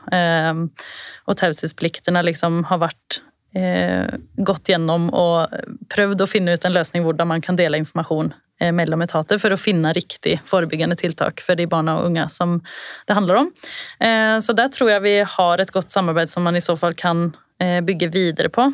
Og 1.26 1.38
taushetspliktene 1.40 2.22
liksom 2.28 2.62
har 2.70 2.78
vært 2.84 3.20
gått 3.50 4.68
gjennom 4.70 5.08
og 5.10 5.54
prøvd 5.90 6.22
å 6.22 6.28
finne 6.30 6.52
ut 6.54 6.64
en 6.64 6.74
løsning 6.76 7.02
hvordan 7.02 7.26
man 7.32 7.42
kan 7.42 7.56
dele 7.58 7.80
informasjon 7.82 8.30
Eh, 8.60 8.72
mellom 8.76 9.00
etater 9.00 9.38
for 9.40 9.54
å 9.54 9.56
finne 9.56 9.88
riktig 9.96 10.34
forebyggende 10.44 10.96
tiltak 11.00 11.40
for 11.40 11.56
de 11.56 11.64
barna 11.70 11.94
og 11.96 12.10
unge 12.10 12.26
som 12.28 12.58
det 13.08 13.16
handler 13.16 13.38
om. 13.40 13.48
Eh, 14.04 14.36
så 14.44 14.52
der 14.52 14.68
tror 14.68 14.90
jeg 14.92 15.04
vi 15.06 15.14
har 15.24 15.62
et 15.62 15.72
godt 15.72 15.88
samarbeid 15.94 16.28
som 16.28 16.44
man 16.44 16.58
i 16.58 16.64
så 16.64 16.76
fall 16.76 16.92
kan 16.92 17.30
eh, 17.56 17.78
bygge 17.80 18.10
videre 18.12 18.52
på. 18.52 18.68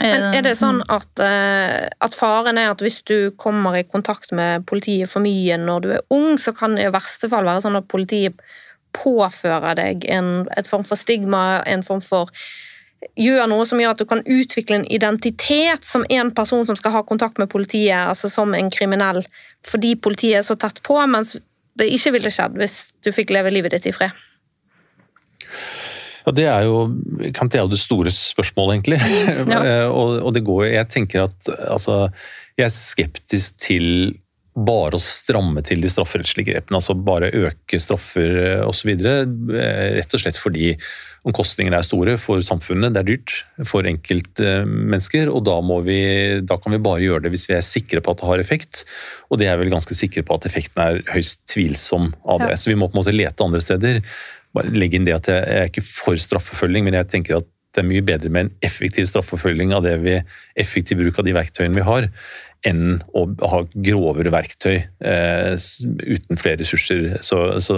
Men 0.00 0.34
Er 0.34 0.42
det 0.42 0.56
sånn 0.56 0.80
at, 0.88 1.20
at, 1.20 2.14
faren 2.16 2.56
er 2.56 2.70
at 2.72 2.80
hvis 2.80 3.02
du 3.04 3.30
kommer 3.36 3.76
i 3.76 3.84
kontakt 3.84 4.32
med 4.32 4.64
politiet 4.66 5.12
for 5.12 5.20
mye 5.20 5.58
når 5.60 5.84
du 5.84 5.90
er 5.98 6.06
ung, 6.14 6.38
så 6.40 6.54
kan 6.56 6.74
det 6.74 6.86
i 6.88 6.94
verste 6.94 7.28
fall 7.28 7.44
være 7.44 7.66
sånn 7.66 7.76
at 7.76 7.90
politiet 7.92 8.40
påfører 8.96 9.76
deg 9.76 10.06
en 10.08 10.48
et 10.56 10.70
form 10.70 10.86
for 10.88 10.96
stigma, 10.96 11.60
en 11.68 11.84
form 11.84 12.00
for 12.00 12.32
gjør 13.18 13.48
noe 13.50 13.64
som 13.68 13.80
gjør 13.80 13.94
at 13.94 14.02
du 14.02 14.06
kan 14.08 14.22
utvikle 14.24 14.80
en 14.80 14.86
identitet 14.92 15.86
som 15.86 16.04
en 16.10 16.30
person 16.34 16.66
som 16.68 16.78
skal 16.78 16.94
ha 16.96 17.02
kontakt 17.06 17.40
med 17.40 17.50
politiet, 17.52 17.96
altså 17.96 18.30
som 18.32 18.54
en 18.56 18.70
kriminell, 18.72 19.22
fordi 19.66 19.94
politiet 19.96 20.40
er 20.40 20.46
så 20.46 20.56
tett 20.60 20.82
på, 20.86 20.98
mens 21.10 21.34
det 21.78 21.90
ikke 21.90 22.14
ville 22.16 22.32
skjedd 22.32 22.56
hvis 22.60 22.78
du 23.04 23.10
fikk 23.14 23.34
leve 23.34 23.52
livet 23.54 23.74
ditt 23.74 23.90
i 23.90 23.94
fred. 23.94 24.14
Ja, 26.24 26.32
Det 26.32 26.46
er 26.48 26.64
jo, 26.64 26.88
det 27.20 27.58
er 27.58 27.64
jo 27.66 27.72
det 27.72 27.80
store 27.82 28.12
spørsmålet, 28.14 28.78
egentlig. 28.78 29.00
Ja. 29.44 29.88
og, 29.98 30.22
og, 30.22 30.30
det 30.34 30.44
går 30.46 30.64
Jeg 30.72 30.88
tenker 30.88 31.26
at 31.26 31.50
altså, 31.68 32.08
Jeg 32.56 32.64
er 32.64 32.72
skeptisk 32.72 33.58
til 33.60 34.14
bare 34.54 34.94
å 34.94 35.02
stramme 35.02 35.64
til 35.66 35.82
de 35.82 35.90
strafferettslige 35.90 36.52
grepene, 36.52 36.78
altså 36.78 36.94
bare 36.94 37.32
øke 37.34 37.80
straffer 37.82 38.62
osv. 38.62 38.92
Rett 39.02 40.14
og 40.14 40.22
slett 40.22 40.38
fordi 40.38 40.74
omkostningene 41.24 41.80
er 41.80 41.86
store 41.86 42.14
for 42.20 42.42
samfunnet, 42.44 42.92
det 42.94 43.00
er 43.00 43.08
dyrt 43.08 43.34
for 43.66 43.88
enkeltmennesker. 43.88 45.30
Og 45.32 45.42
da, 45.48 45.56
vi, 45.86 45.98
da, 46.44 46.58
kan 46.60 46.76
vi 46.76 46.82
bare 46.84 47.02
gjøre 47.02 47.26
det 47.26 47.34
hvis 47.34 47.48
vi 47.50 47.56
er 47.58 47.66
sikre 47.66 48.04
på 48.04 48.14
at 48.14 48.20
det 48.20 48.30
har 48.30 48.44
effekt. 48.44 48.84
Og 49.32 49.40
det 49.40 49.48
er 49.50 49.58
vel 49.60 49.72
ganske 49.72 49.96
sikre 49.96 50.22
på 50.26 50.36
at 50.36 50.46
effekten 50.50 50.84
er 50.84 51.02
høyst 51.10 51.42
tvilsom 51.50 52.12
av 52.22 52.44
det. 52.44 52.58
Så 52.60 52.70
vi 52.70 52.78
må 52.78 52.90
på 52.90 52.98
en 52.98 53.02
måte 53.02 53.16
lete 53.16 53.46
andre 53.46 53.62
steder. 53.64 54.04
Bare 54.54 54.70
legge 54.76 55.00
inn 55.00 55.08
det 55.08 55.16
at 55.16 55.32
jeg 55.32 55.48
er 55.56 55.72
ikke 55.72 55.86
for 55.88 56.20
straffeforfølging, 56.20 56.86
men 56.86 57.00
jeg 57.00 57.10
tenker 57.10 57.40
at 57.40 57.50
det 57.74 57.82
er 57.82 57.90
mye 57.90 58.06
bedre 58.06 58.30
med 58.30 58.46
en 58.46 58.52
effektiv 58.64 59.08
straffeforfølging 59.10 59.74
av 59.74 59.84
det 59.86 59.98
vi, 60.04 60.18
effektiv 60.60 61.00
bruk 61.02 61.18
av 61.18 61.26
de 61.26 61.34
verktøyene 61.36 61.78
vi 61.78 61.86
har, 61.86 62.08
enn 62.64 63.02
å 63.12 63.26
ha 63.50 63.60
grovere 63.74 64.32
verktøy 64.32 64.76
eh, 64.78 65.52
uten 66.00 66.40
flere 66.40 66.62
ressurser. 66.62 67.18
Så, 67.26 67.40
så 67.60 67.76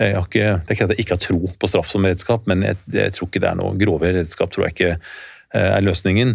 jeg 0.00 0.16
har 0.16 0.26
ikke, 0.26 0.48
Det 0.64 0.72
er 0.72 0.78
ikke 0.78 0.88
at 0.88 0.94
jeg 0.96 1.04
ikke 1.04 1.16
har 1.16 1.22
tro 1.22 1.52
på 1.60 1.70
straff 1.70 1.92
som 1.92 2.08
redskap, 2.08 2.48
men 2.50 2.64
jeg, 2.66 2.80
jeg 2.96 3.14
tror 3.14 3.30
ikke 3.30 3.44
det 3.44 3.52
er 3.52 3.60
noe 3.60 3.78
grovere 3.78 4.18
redskap. 4.18 4.50
tror 4.50 4.66
jeg 4.66 4.76
ikke 4.76 4.92
er 5.54 5.84
løsningen. 5.84 6.34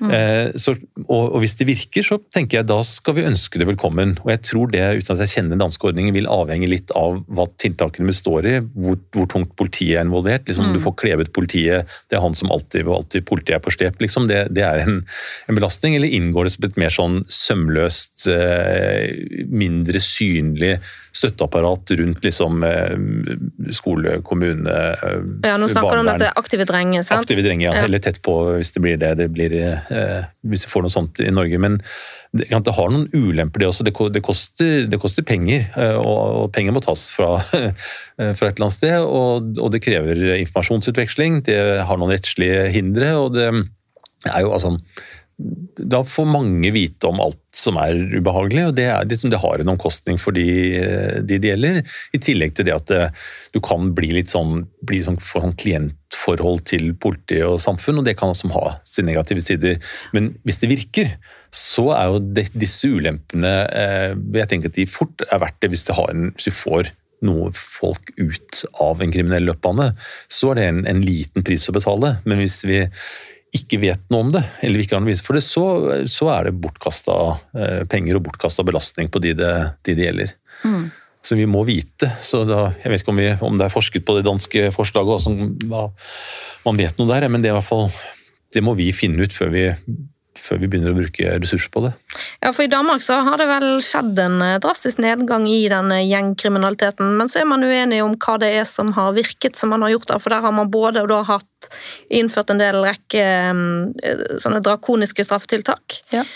Mm. 0.00 0.10
Eh, 0.14 0.58
så, 0.60 0.74
og, 1.06 1.32
og, 1.32 1.38
hvis 1.42 1.56
det 1.60 1.66
virker, 1.68 2.04
så 2.06 2.18
tenker 2.32 2.60
jeg 2.60 2.68
da 2.68 2.78
skal 2.86 3.16
vi 3.16 3.26
ønske 3.28 3.60
det 3.60 3.68
velkommen. 3.68 4.16
Og 4.24 4.32
jeg 4.34 4.42
tror 4.50 4.70
det, 4.72 4.82
uten 5.00 5.14
at 5.16 5.24
jeg 5.24 5.34
kjenner 5.34 5.56
den 5.56 5.64
danske 5.64 5.88
ordningen, 5.90 6.14
vil 6.16 6.28
avhenge 6.30 6.68
litt 6.70 6.92
av 6.98 7.20
hva 7.28 7.48
tiltakene 7.60 8.10
består 8.10 8.48
i, 8.48 8.56
hvor, 8.76 8.98
hvor 9.16 9.30
tungt 9.32 9.54
politiet 9.58 9.98
er 9.98 10.06
involvert. 10.06 10.46
Liksom, 10.48 10.70
mm. 10.70 10.76
Du 10.76 10.84
får 10.84 10.96
klevet 11.02 11.32
politiet, 11.36 11.90
det 12.10 12.18
er 12.18 12.24
han 12.24 12.36
som 12.38 12.52
alltid 12.52 12.86
og 12.86 13.00
alltid 13.00 13.26
politiet 13.28 13.58
er 13.58 13.64
på 13.64 13.74
step, 13.74 14.00
liksom. 14.02 14.28
Det, 14.30 14.44
det 14.56 14.66
er 14.66 14.84
en, 14.84 15.00
en, 15.46 15.58
belastning. 15.58 15.96
Eller 15.98 16.12
inngår 16.20 16.48
det 16.48 16.56
som 16.56 16.68
et 16.68 16.80
mer 16.80 16.94
sånn 16.94 17.20
sømløst, 17.30 18.28
eh, 18.30 19.46
mindre 19.50 20.02
synlig 20.04 20.76
støtteapparat 21.16 21.94
rundt 21.98 22.24
liksom 22.24 22.64
skole, 23.74 24.20
kommune 24.26 24.74
Ja, 25.44 25.56
nå 25.58 25.68
snakker 25.70 25.98
du 25.98 26.02
om 26.04 26.10
dette 26.10 26.30
aktive 26.38 26.66
drenger, 26.68 27.04
sant? 27.06 27.24
Aktive 27.24 27.44
drenger, 27.44 27.70
ja. 27.70 27.84
Eller 27.84 28.02
tett 28.02 28.20
på 28.24 28.36
hvis 28.56 28.72
det 28.74 28.82
blir 28.84 29.00
det 29.00 29.14
det 29.20 29.28
blir 29.34 29.54
eh, 29.60 30.22
hvis 30.46 30.66
vi 30.66 30.72
får 30.72 30.86
noe 30.86 30.92
sånt 30.92 31.20
i 31.22 31.30
Norge. 31.34 31.58
Men 31.62 31.78
det, 32.36 32.46
det 32.50 32.74
har 32.76 32.92
noen 32.92 33.08
ulemper, 33.12 33.62
det 33.62 33.70
også. 33.70 33.86
Det, 33.86 33.94
det, 34.14 34.22
koster, 34.24 34.86
det 34.90 35.00
koster, 35.02 35.26
penger, 35.26 35.66
eh, 35.74 35.96
og, 35.98 36.20
og, 36.44 36.46
penger 36.54 36.76
må 36.76 36.82
tas 36.84 37.08
fra, 37.14 37.36
fra 37.48 38.32
et 38.32 38.42
eller 38.44 38.68
annet 38.68 38.78
sted. 38.78 38.96
Og, 39.02 39.52
og, 39.58 39.68
det 39.74 39.82
krever 39.84 40.22
informasjonsutveksling, 40.38 41.42
det 41.48 41.60
har 41.88 42.00
noen 42.00 42.14
rettslige 42.14 42.68
hindre. 42.74 43.14
og 43.18 43.36
det 43.36 43.50
er 44.28 44.44
jo 44.44 44.52
altså 44.52 44.74
da 45.80 46.00
får 46.04 46.26
mange 46.28 46.70
vite 46.74 47.08
om 47.08 47.20
alt 47.22 47.38
som 47.56 47.78
er 47.80 47.96
ubehagelig, 48.12 48.66
og 48.68 48.74
det, 48.76 48.86
er, 48.92 49.06
liksom, 49.08 49.30
det 49.32 49.40
har 49.42 49.62
en 49.62 49.72
omkostning 49.72 50.18
for 50.20 50.36
de, 50.36 50.44
de, 51.24 51.38
det 51.40 51.52
gjelder. 51.52 51.80
I 52.14 52.20
tillegg 52.22 52.54
til 52.56 52.68
det 52.68 52.74
at 52.76 52.86
det, 52.90 53.00
eh, 53.08 53.26
du 53.54 53.60
kan 53.64 53.90
bli 53.96 54.12
litt 54.14 54.30
sånn, 54.30 54.66
bli 54.86 55.00
sånn, 55.06 55.18
sånn 55.24 55.56
klientforhold 55.58 56.62
til 56.70 56.92
politi 57.02 57.40
og 57.46 57.58
samfunn, 57.62 58.02
og 58.02 58.06
det 58.06 58.16
kan 58.20 58.34
også 58.34 58.52
ha 58.54 58.76
sine 58.86 59.10
negative 59.10 59.42
sider. 59.44 59.80
Men 60.14 60.34
hvis 60.46 60.60
det 60.62 60.70
virker, 60.70 61.16
så 61.54 61.88
er 61.96 62.12
jo 62.12 62.22
det, 62.36 62.46
disse 62.54 62.86
ulempene 62.86 63.50
eh, 63.74 64.12
Jeg 64.38 64.46
tenker 64.52 64.70
at 64.70 64.76
de 64.78 64.86
fort 64.86 65.24
er 65.26 65.42
verdt 65.42 65.58
det 65.64 65.72
hvis, 65.72 65.88
en, 65.90 66.30
hvis 66.36 66.50
du 66.50 66.54
får 66.54 66.92
noe 67.26 67.50
folk 67.56 68.12
ut 68.16 68.62
av 68.80 69.02
en 69.02 69.12
kriminell 69.12 69.50
løpbane. 69.50 69.90
så 70.30 70.52
er 70.52 70.60
det 70.60 70.68
en, 70.70 70.80
en 70.88 71.02
liten 71.04 71.44
pris 71.44 71.66
å 71.68 71.74
betale. 71.76 72.14
Men 72.24 72.40
hvis 72.40 72.62
vi 72.68 72.84
ikke 73.56 73.80
vet 73.82 74.02
noe 74.12 74.26
om 74.26 74.30
det, 74.34 74.42
eller 74.62 74.82
ikke 74.82 74.94
har 74.94 75.02
noe 75.02 75.10
bevis 75.10 75.24
for 75.26 75.36
det, 75.36 75.42
så, 75.42 75.64
så 76.10 76.28
er 76.36 76.48
det 76.48 76.58
bortkasta 76.62 77.16
eh, 77.58 77.80
penger 77.90 78.18
og 78.18 78.24
bortkasta 78.28 78.64
belastning 78.66 79.10
på 79.10 79.22
de 79.22 79.34
det, 79.38 79.54
de 79.86 79.96
det 79.98 80.06
gjelder. 80.06 80.34
Mm. 80.62 80.84
Så 81.26 81.36
vi 81.36 81.48
må 81.50 81.64
vite. 81.68 82.08
så 82.24 82.44
da, 82.48 82.70
Jeg 82.80 82.92
vet 82.92 83.02
ikke 83.02 83.12
om, 83.12 83.20
vi, 83.20 83.28
om, 83.44 83.58
det 83.58 83.66
er 83.66 83.74
forsket 83.74 84.06
på 84.06 84.16
det 84.16 84.24
danske 84.28 84.70
forslaget, 84.76 85.10
og 85.10 85.18
altså, 85.18 85.90
man 86.64 86.80
vet 86.80 87.00
noe 87.00 87.10
der, 87.10 87.28
men 87.28 87.42
det, 87.42 87.52
hvert 87.56 87.66
fall, 87.66 87.90
det 88.54 88.62
må 88.64 88.76
vi 88.78 88.88
finne 88.96 89.26
ut 89.26 89.34
før 89.34 89.52
vi 89.52 89.66
før 90.50 90.60
vi 90.62 90.68
begynner 90.70 90.94
å 90.94 90.98
bruke 90.98 91.36
ressurser 91.38 91.70
på 91.72 91.84
det. 91.84 91.92
Ja, 92.42 92.50
for 92.50 92.64
I 92.64 92.70
Danmark 92.72 93.04
så 93.06 93.20
har 93.26 93.38
det 93.38 93.46
vel 93.50 93.68
skjedd 93.84 94.18
en 94.18 94.40
eh, 94.42 94.58
drastisk 94.62 95.00
nedgang 95.02 95.46
i 95.48 95.62
den 95.70 95.92
eh, 95.94 96.06
gjengkriminaliteten. 96.10 97.14
Men 97.20 97.30
så 97.30 97.42
er 97.42 97.50
man 97.50 97.64
uenig 97.66 98.02
om 98.04 98.16
hva 98.18 98.36
det 98.42 98.50
er 98.58 98.66
som 98.68 98.92
har 98.96 99.14
virket 99.16 99.58
som 99.60 99.70
man 99.74 99.86
har 99.86 99.94
gjort 99.94 100.10
der. 100.10 100.22
For 100.22 100.34
der 100.34 100.44
har 100.44 100.56
man 100.56 100.72
både 100.72 101.06
da 101.10 101.22
hatt 101.28 101.70
innført 102.10 102.50
en 102.50 102.62
del 102.62 102.82
rekke 102.82 103.22
eh, 103.22 104.26
sånne 104.42 104.62
drakoniske 104.66 105.26
straffetiltak, 105.28 106.02
ja. 106.14 106.26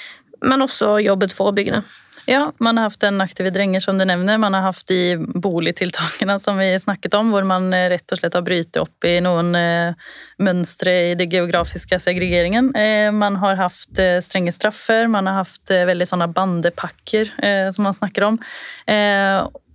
men 0.47 0.65
også 0.65 0.97
jobbet 1.03 1.35
forebyggende. 1.35 1.83
Ja, 2.27 2.53
man 2.59 2.79
har 2.79 2.89
hatt 2.89 3.03
en 3.03 3.21
aktive 3.21 3.51
drenger, 3.51 3.81
som 3.81 3.99
du 3.99 4.05
nevner. 4.05 4.39
Man 4.39 4.55
har 4.55 4.63
hatt 4.65 4.87
de 4.89 5.17
boligtiltakene 5.19 6.39
som 6.41 6.59
vi 6.59 6.71
snakket 6.81 7.15
om, 7.15 7.33
hvor 7.35 7.45
man 7.45 7.69
eh, 7.77 7.89
rett 7.93 8.13
og 8.13 8.21
slett 8.21 8.37
har 8.39 8.45
brytet 8.47 8.81
opp 8.81 9.05
i 9.05 9.19
noen 9.25 9.53
eh, 9.59 10.07
mønstre 10.41 10.95
i 11.11 11.15
den 11.21 11.29
geografiske 11.29 11.99
segregeringen. 12.01 12.73
Eh, 12.77 13.11
man 13.13 13.37
har 13.43 13.61
hatt 13.61 14.01
strenge 14.25 14.55
straffer, 14.57 15.09
man 15.13 15.29
har 15.29 15.43
hatt 15.43 15.75
veldig 15.91 16.09
sånne 16.09 16.31
bandepakker, 16.33 17.35
som 17.75 17.85
man 17.87 17.97
snakker 17.97 18.25
om. 18.27 18.39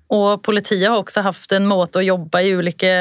Og 0.10 0.42
politiet 0.42 0.88
har 0.88 0.98
også 0.98 1.22
hatt 1.26 1.54
en 1.54 1.68
måte 1.70 2.02
å 2.02 2.06
jobbe 2.06 2.42
i 2.42 2.54
ulike 2.58 2.94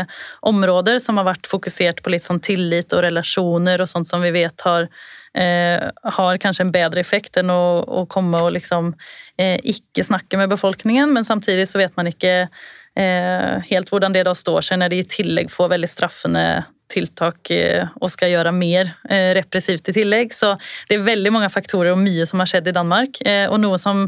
områder 0.46 1.00
som 1.00 1.16
har 1.20 1.30
vært 1.30 1.48
fokusert 1.48 2.02
på 2.04 2.12
litt 2.12 2.26
sånn 2.26 2.42
tillit 2.44 2.92
og 2.92 3.06
relasjoner 3.06 3.80
og 3.80 3.88
sånt 3.88 4.10
som 4.10 4.24
vi 4.24 4.34
vet 4.34 4.66
har 4.66 4.90
eh, 5.38 5.88
har 6.18 6.40
kanskje 6.42 6.66
en 6.66 6.72
bedre 6.74 7.02
effekt 7.02 7.38
enn 7.40 7.52
å, 7.52 7.84
å 7.84 8.04
komme 8.10 8.40
og 8.44 8.54
liksom 8.56 8.92
eh, 9.38 9.58
ikke 9.62 10.06
snakke 10.06 10.40
med 10.40 10.50
befolkningen, 10.52 11.12
men 11.14 11.26
samtidig 11.26 11.68
så 11.70 11.80
vet 11.82 11.94
man 11.98 12.10
ikke 12.10 12.34
eh, 12.42 13.54
helt 13.70 13.92
hvordan 13.92 14.16
det 14.16 14.26
da 14.28 14.34
står 14.36 14.66
seg 14.66 14.82
når 14.82 14.94
de 14.94 15.00
i 15.02 15.08
tillegg 15.16 15.52
får 15.54 15.72
veldig 15.74 15.90
straffende 15.90 16.44
tiltak 16.88 17.52
eh, 17.52 17.86
og 18.00 18.10
skal 18.12 18.32
gjøre 18.32 18.54
mer 18.56 18.94
eh, 19.10 19.30
repressivt 19.38 19.90
i 19.92 19.96
tillegg. 20.00 20.34
Så 20.36 20.54
det 20.88 20.98
er 20.98 21.08
veldig 21.08 21.34
mange 21.36 21.52
faktorer 21.52 21.94
og 21.94 22.02
mye 22.02 22.26
som 22.28 22.42
har 22.42 22.50
skjedd 22.50 22.70
i 22.70 22.76
Danmark. 22.76 23.20
Og 23.52 23.58
noe 23.60 23.78
som 23.80 24.06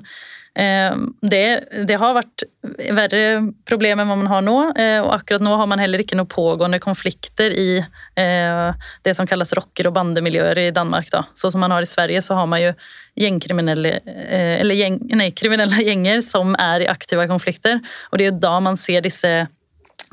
det, 0.53 1.65
det, 1.87 1.97
har 1.97 2.17
vært 2.17 2.43
verre 2.61 3.21
problemer 3.69 4.03
enn 4.03 4.11
hva 4.11 4.17
man 4.19 4.31
har 4.31 4.43
nå, 4.43 4.55
eh, 4.75 4.99
og 4.99 5.13
akkurat 5.15 5.45
nå 5.45 5.53
har 5.57 5.69
man 5.71 5.79
heller 5.79 6.03
ikke 6.03 6.19
noen 6.19 6.31
pågående 6.31 6.81
konflikter 6.83 7.55
i 7.55 7.79
eh, 7.79 8.89
det 9.07 9.15
som 9.17 9.29
kalles 9.31 9.55
rocker- 9.57 9.87
og 9.89 9.95
bandemiljøer 9.95 10.59
i 10.65 10.73
Danmark. 10.75 11.11
Da. 11.15 11.23
Sånn 11.39 11.55
som 11.55 11.63
man 11.63 11.75
har 11.75 11.87
i 11.87 11.91
Sverige, 11.91 12.23
så 12.27 12.35
har 12.39 12.51
man 12.51 12.65
jo 12.65 12.75
eller 13.21 14.79
gjeng, 14.79 14.99
nei, 15.15 15.31
kriminelle 15.37 15.85
gjenger 15.89 16.27
som 16.27 16.57
er 16.59 16.85
i 16.85 16.91
aktive 16.91 17.29
konflikter, 17.31 17.81
og 18.11 18.19
det 18.19 18.27
er 18.27 18.33
jo 18.33 18.43
da 18.43 18.53
man 18.65 18.79
ser 18.81 19.07
disse 19.07 19.33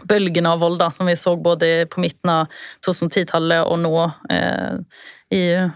bølgene 0.08 0.54
av 0.54 0.62
vold 0.62 0.78
da, 0.78 0.92
som 0.94 1.10
vi 1.10 1.18
så 1.18 1.34
både 1.34 1.88
på 1.90 2.04
midten 2.04 2.30
av 2.30 2.54
2010-tallet 2.86 3.66
og 3.66 3.82
nå 3.82 3.94
eh, 4.30 5.02
i 5.34 5.44
Eh, 5.58 5.72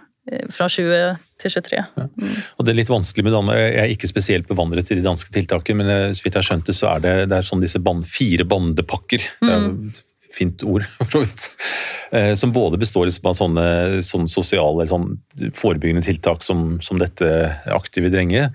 fra 0.54 0.68
20 0.70 1.18
til 1.42 1.54
23. 1.56 1.80
Ja. 1.82 2.06
Mm. 2.06 2.36
Og 2.38 2.66
Det 2.66 2.72
er 2.72 2.78
litt 2.78 2.92
vanskelig 2.94 3.26
med 3.26 3.34
Danmark. 3.34 3.58
Jeg 3.58 3.82
er 3.82 3.96
ikke 3.96 4.12
spesielt 4.12 4.48
bevandret 4.50 4.92
i 4.94 5.00
de 5.00 5.06
danske 5.06 5.34
tiltakene, 5.34 5.82
men 5.82 6.16
så 6.16 6.26
vidt 6.26 6.38
jeg 6.38 6.44
har 6.44 6.50
skjønt 6.52 6.70
det, 6.70 6.78
så 6.78 6.94
er 6.94 7.04
det, 7.04 7.16
det 7.32 7.40
er 7.40 7.48
sånn 7.48 7.64
disse 7.64 7.82
band, 7.82 8.06
fire 8.10 8.46
bandepakker. 8.48 9.26
Mm. 9.42 9.92
fint 10.32 10.64
ord, 10.64 10.86
for 11.00 11.12
så 11.12 11.24
vidt. 11.26 11.48
Eh, 12.16 12.34
som 12.40 12.54
både 12.56 12.80
består 12.80 13.10
av 13.10 13.36
sånne, 13.36 13.66
sånne 14.06 14.32
sosiale, 14.32 14.88
sånn 14.88 15.10
forebyggende 15.58 16.06
tiltak 16.06 16.46
som, 16.48 16.78
som, 16.84 17.02
dette 17.02 17.28
aktive 17.72 18.12
drenge. 18.14 18.50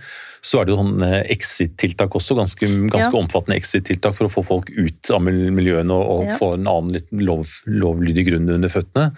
Så 0.46 0.60
er 0.60 0.66
det 0.66 0.74
jo 0.74 0.78
sånn 0.78 1.02
exit-tiltak 1.02 2.14
også, 2.14 2.36
ganske, 2.38 2.68
ganske 2.92 3.10
ja. 3.10 3.18
omfattende 3.18 3.58
exit-tiltak 3.58 4.14
for 4.14 4.28
å 4.28 4.32
få 4.32 4.44
folk 4.46 4.70
ut 4.76 5.10
av 5.10 5.24
miljøene 5.26 5.94
og, 5.94 6.10
og 6.12 6.26
ja. 6.28 6.38
få 6.38 6.52
en 6.54 6.68
annen 6.70 6.94
litt 6.94 7.08
lov, 7.18 7.50
lovlydig 7.66 8.28
grunn 8.30 8.52
under 8.54 8.70
føttene. 8.70 9.10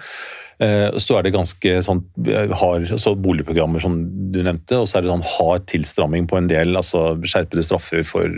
Eh, 0.59 0.97
så 0.99 1.19
er 1.19 1.27
det 1.27 1.35
ganske 1.37 1.75
sånn 1.87 2.01
eh, 2.27 2.51
hard 2.59 2.89
så 2.99 3.13
boligprogrammer 3.15 3.83
som 3.83 4.01
du 4.35 4.41
nevnte, 4.43 4.81
og 4.81 4.89
så 4.91 4.99
er 4.99 5.05
det 5.05 5.13
sånn 5.13 5.29
hard 5.37 5.69
tilstramming 5.71 6.27
på 6.31 6.41
en 6.41 6.49
del, 6.51 6.75
altså 6.81 7.13
skjerpede 7.23 7.63
straffer 7.63 8.03
for, 8.07 8.33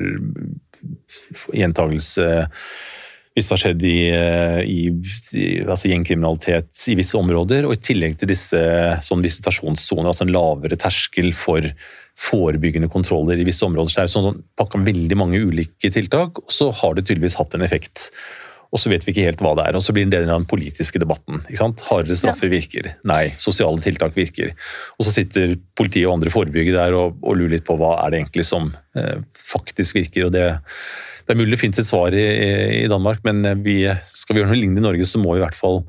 for 1.32 1.56
gjentagelse 1.56 2.26
hvis 3.30 3.46
det 3.46 3.54
har 3.54 3.60
skjedd 3.62 3.84
i, 3.86 3.98
eh, 4.12 4.60
i, 4.68 4.80
i 5.38 5.46
altså 5.62 5.88
gjengkriminalitet 5.88 6.82
i 6.92 6.96
visse 6.98 7.16
områder, 7.16 7.64
og 7.64 7.76
i 7.76 7.82
tillegg 7.88 8.18
til 8.20 8.32
disse 8.32 8.60
sånn 9.06 9.22
visitasjonssoner, 9.24 10.10
altså 10.10 10.26
en 10.26 10.34
lavere 10.34 10.76
terskel 10.80 11.30
for 11.38 11.70
forebyggende 12.20 12.90
kontroller 12.92 13.40
i 13.40 13.46
visse 13.48 13.64
områder. 13.66 13.92
Så 13.92 14.00
det 14.00 14.06
er 14.08 14.12
sånn, 14.12 14.44
pakka 14.60 14.82
veldig 14.84 15.18
mange 15.18 15.40
ulike 15.40 15.90
tiltak, 15.92 16.42
og 16.44 16.52
så 16.54 16.70
har 16.82 16.96
det 16.96 17.06
tydeligvis 17.08 17.38
hatt 17.40 17.56
en 17.56 17.64
effekt. 17.66 18.10
Og 18.70 18.78
så 18.78 18.90
vet 18.92 19.02
vi 19.02 19.10
ikke 19.14 19.24
helt 19.26 19.40
hva 19.42 19.56
det 19.58 19.64
er. 19.66 19.76
Og 19.78 19.82
så 19.82 19.94
blir 19.94 20.04
det 20.04 20.10
en 20.10 20.12
del 20.14 20.28
av 20.28 20.42
den 20.42 20.50
politiske 20.50 21.00
debatten. 21.02 21.40
ikke 21.48 21.58
sant? 21.58 21.82
Hardere 21.88 22.18
straffer 22.18 22.52
virker. 22.52 22.92
Nei, 23.08 23.32
sosiale 23.42 23.82
tiltak 23.82 24.14
virker. 24.18 24.52
Og 24.98 25.08
så 25.08 25.14
sitter 25.16 25.56
politiet 25.78 26.06
og 26.06 26.18
andre 26.18 26.32
forebyggere 26.34 26.78
der 26.78 26.98
og, 26.98 27.18
og, 27.24 27.38
lurer 27.38 27.56
litt 27.56 27.66
på 27.66 27.74
hva 27.80 27.96
er 28.04 28.12
det 28.12 28.20
egentlig 28.22 28.46
som 28.46 28.70
eh, 28.94 29.24
faktisk 29.34 29.98
virker. 29.98 30.28
og 30.28 30.36
det, 30.36 30.46
det 31.26 31.34
er 31.34 31.40
mulig 31.40 31.56
det 31.56 31.62
finnes 31.64 31.82
et 31.82 31.88
svar 31.88 32.14
i, 32.14 32.26
i 32.84 32.86
Danmark, 32.90 33.24
men 33.26 33.42
eh, 33.48 33.58
vi, 33.58 33.80
skal 34.14 34.36
vi 34.36 34.44
gjøre 34.44 34.52
noe 34.52 34.60
lignende 34.60 34.84
i 34.84 34.88
Norge, 34.92 35.08
så 35.08 35.18
må 35.22 35.34
vi 35.34 35.42
i 35.42 35.46
hvert 35.48 35.58
fall 35.58 35.82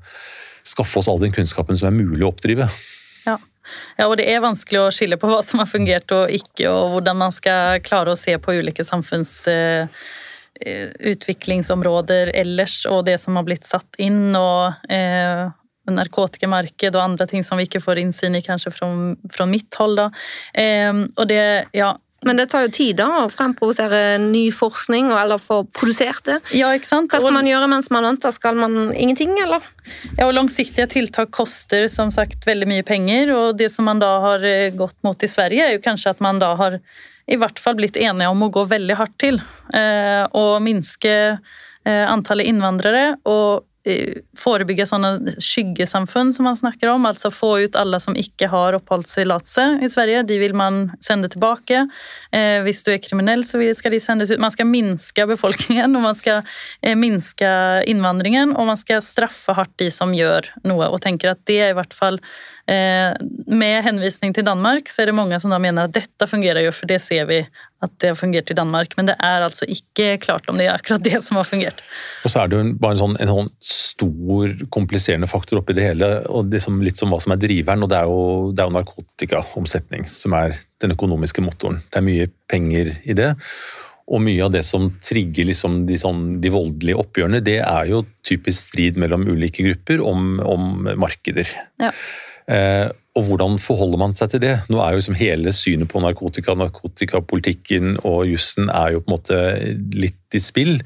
skaffe 0.66 1.02
oss 1.02 1.10
all 1.10 1.22
den 1.22 1.34
kunnskapen 1.34 1.78
som 1.78 1.92
er 1.92 1.98
mulig 2.02 2.26
å 2.26 2.32
oppdrive. 2.34 2.66
Ja. 3.28 3.38
Ja, 3.98 4.08
og 4.08 4.18
Det 4.18 4.28
er 4.32 4.44
vanskelig 4.44 4.82
å 4.82 4.92
skille 4.94 5.20
på 5.22 5.30
hva 5.30 5.42
som 5.46 5.64
har 5.64 5.70
fungert 5.70 6.12
og 6.16 6.34
ikke, 6.34 6.70
og 6.70 6.98
hvordan 6.98 7.22
man 7.22 7.32
skal 7.36 7.80
klare 7.86 8.14
å 8.14 8.20
se 8.20 8.38
på 8.42 8.60
ulike 8.60 8.88
samfunns... 8.88 9.48
Eh, 9.52 9.88
Eh, 10.62 10.92
ellers, 12.34 12.86
og 12.86 13.06
det 13.06 13.18
som 13.22 13.36
har 13.36 13.48
blitt 13.48 13.66
satt 13.66 13.98
inn. 13.98 14.36
og 14.36 14.74
eh, 14.92 15.50
narkotikamarked 15.92 16.96
og 16.96 17.02
andre 17.04 17.26
ting 17.28 17.44
som 17.44 17.58
vi 17.58 17.66
ikke 17.66 17.82
får 17.82 18.00
innsyn 18.00 18.38
i 18.38 18.44
kanskje 18.46 18.72
fra 18.78 19.48
mitt 19.50 19.76
hold. 19.76 19.98
Da. 19.98 20.12
Eh, 20.54 20.94
og 20.94 21.28
det, 21.28 21.42
ja, 21.74 21.96
Men 22.26 22.38
det 22.38 22.52
tar 22.52 22.68
jo 22.68 22.74
tid 22.74 23.00
da 23.00 23.08
å 23.24 23.30
fremprovosere 23.34 24.20
ny 24.22 24.44
forskning 24.54 25.10
eller 25.10 25.42
få 25.42 25.64
produsert 25.74 26.22
det. 26.28 26.38
Ja, 26.54 26.70
ikke 26.78 26.90
sant? 26.90 27.10
Hva 27.10 27.22
skal 27.24 27.34
man 27.34 27.50
gjøre 27.50 27.70
mens 27.72 27.90
man 27.94 28.06
venter? 28.06 28.34
Skal 28.36 28.60
man 28.62 28.92
ingenting, 28.94 29.34
eller? 29.42 29.66
Ja, 30.20 30.28
og 30.28 30.36
Langsiktige 30.38 30.86
tiltak 30.92 31.32
koster 31.34 31.88
som 31.90 32.14
sagt 32.14 32.46
veldig 32.46 32.70
mye 32.70 32.86
penger. 32.86 33.34
og 33.34 33.58
Det 33.58 33.72
som 33.74 33.90
man 33.90 34.04
da 34.04 34.12
har 34.28 34.46
eh, 34.46 34.70
gått 34.70 35.00
mot 35.08 35.18
i 35.18 35.32
Sverige, 35.32 35.66
er 35.66 35.76
jo 35.80 35.86
kanskje 35.88 36.14
at 36.14 36.22
man 36.22 36.42
da 36.42 36.54
har 36.60 36.78
i 37.32 37.40
hvert 37.42 37.58
fall 37.64 37.80
blitt 37.80 37.98
enige 37.98 38.30
om 38.30 38.46
å 38.46 38.52
gå 38.54 38.68
veldig 38.70 39.00
hardt 39.02 39.18
til. 39.22 39.42
Eh, 39.74 40.24
og 40.38 40.62
minske 40.62 41.16
eh, 41.34 42.06
antallet 42.06 42.54
innvandrere. 42.54 43.18
og 43.26 43.66
forebygge 44.38 44.86
sånne 44.86 45.34
skyggesamfunn 45.42 46.30
som 46.36 46.46
man 46.46 46.58
snakker 46.60 46.92
om. 46.92 47.08
Altså 47.10 47.32
få 47.34 47.56
ut 47.66 47.78
alle 47.80 47.98
som 48.04 48.18
ikke 48.18 48.50
har 48.52 48.78
oppholdstillatelse 48.78 49.82
i 49.82 49.90
Sverige. 49.90 50.22
De 50.30 50.38
vil 50.42 50.54
man 50.58 50.92
sende 51.02 51.32
tilbake. 51.34 51.88
Eh, 52.32 52.62
hvis 52.66 52.84
du 52.86 52.92
er 52.94 53.02
kriminell, 53.02 53.44
så 53.48 53.62
skal 53.78 53.96
de 53.96 54.02
sendes 54.04 54.32
ut. 54.32 54.42
Man 54.42 54.54
skal 54.54 54.70
minske 54.70 55.26
befolkningen 55.34 55.98
og 55.98 56.06
man 56.06 56.18
skal 56.18 56.46
eh, 56.82 56.96
minske 56.96 57.52
innvandringen. 57.90 58.54
Og 58.54 58.70
man 58.70 58.80
skal 58.82 59.02
straffe 59.06 59.58
hardt 59.58 59.74
de 59.82 59.90
som 59.94 60.14
gjør 60.14 60.52
noe. 60.68 60.92
Og 60.92 61.02
tenker 61.02 61.34
at 61.34 61.46
det 61.50 61.62
er 61.66 61.74
i 61.74 61.80
hvert 61.80 61.98
fall 61.98 62.22
Eh, 62.61 62.61
med 62.68 63.84
henvisning 63.84 64.36
til 64.36 64.46
Danmark 64.46 64.90
så 64.92 65.02
er 65.02 65.10
det 65.10 65.18
mange 65.18 65.40
som 65.42 65.52
da 65.52 65.58
mener 65.62 65.90
at 65.90 65.96
dette 65.96 66.28
fungerer 66.30 66.64
jo, 66.68 66.74
for 66.76 66.88
det 66.88 67.00
ser 67.04 67.26
vi 67.30 67.42
at 67.82 67.94
det 68.02 68.12
har 68.12 68.18
fungert 68.20 68.52
i 68.54 68.58
Danmark. 68.58 68.94
Men 68.98 69.10
det 69.10 69.16
er 69.18 69.46
altså 69.46 69.66
ikke 69.70 70.20
klart 70.22 70.48
om 70.50 70.60
det 70.60 70.68
er 70.68 70.76
akkurat 70.76 71.04
det 71.06 71.22
som 71.26 71.40
har 71.40 71.48
fungert. 71.50 71.82
Og 72.26 72.34
så 72.34 72.44
er 72.44 72.52
det 72.52 72.60
jo 72.60 72.74
bare 72.82 72.96
en 72.96 73.02
sånn, 73.02 73.18
en 73.24 73.32
sånn 73.32 73.52
stor, 73.66 74.56
kompliserende 74.74 75.30
faktor 75.30 75.62
oppi 75.62 75.76
det 75.78 75.88
hele. 75.90 76.12
og 76.30 76.52
det 76.54 76.62
som, 76.64 76.80
Litt 76.86 77.02
som 77.02 77.14
hva 77.14 77.22
som 77.24 77.34
er 77.36 77.42
driveren, 77.42 77.84
og 77.86 77.92
det 77.92 78.00
er 78.00 78.10
jo, 78.10 78.24
det 78.54 78.64
er 78.64 78.70
jo 78.70 78.78
narkotikaomsetning 78.78 80.10
som 80.12 80.38
er 80.38 80.58
den 80.82 80.94
økonomiske 80.96 81.44
motoren. 81.46 81.82
Det 81.90 82.02
er 82.02 82.06
mye 82.06 82.30
penger 82.52 82.94
i 83.02 83.18
det. 83.18 83.34
Og 84.12 84.22
mye 84.22 84.44
av 84.44 84.52
det 84.54 84.64
som 84.68 84.90
trigger 85.02 85.48
liksom 85.48 85.86
de, 85.88 85.98
sånn, 86.02 86.26
de, 86.44 86.52
voldelige 86.54 87.00
oppgjørene, 87.00 87.42
det 87.46 87.62
er 87.64 87.88
jo 87.90 88.04
typisk 88.28 88.72
strid 88.72 88.98
mellom 89.00 89.24
ulike 89.30 89.64
grupper 89.66 90.04
om, 90.04 90.36
om 90.44 90.90
markeder. 91.00 91.50
Ja. 91.82 91.94
Eh, 92.50 92.90
og 93.18 93.28
hvordan 93.28 93.58
forholder 93.60 94.00
man 94.00 94.14
seg 94.16 94.32
til 94.32 94.44
det? 94.44 94.54
Nå 94.72 94.80
er 94.80 94.94
jo 94.94 95.02
liksom 95.02 95.18
hele 95.20 95.52
synet 95.56 95.90
på 95.92 96.02
narkotika, 96.04 96.56
narkotikapolitikken 96.56 97.98
og 98.08 98.24
jussen 98.30 98.72
er 98.72 98.96
jo 98.96 99.02
på 99.04 99.12
en 99.12 99.16
måte 99.18 99.40
litt 99.98 100.38
i 100.38 100.42
spill. 100.44 100.78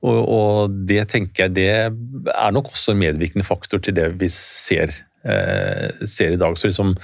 Og, 0.00 0.18
og, 0.18 0.78
det 0.88 1.04
tenker 1.12 1.46
jeg 1.46 1.54
det 1.58 1.68
er 1.70 2.54
nok 2.56 2.72
også 2.72 2.94
en 2.94 3.02
medvirkende 3.02 3.46
faktor 3.46 3.82
til 3.84 3.94
det 3.98 4.08
vi 4.20 4.30
ser, 4.32 4.94
eh, 5.22 5.90
ser 6.08 6.34
i 6.34 6.40
dag. 6.40 6.56
Så 6.58 6.72
liksom 6.72 6.96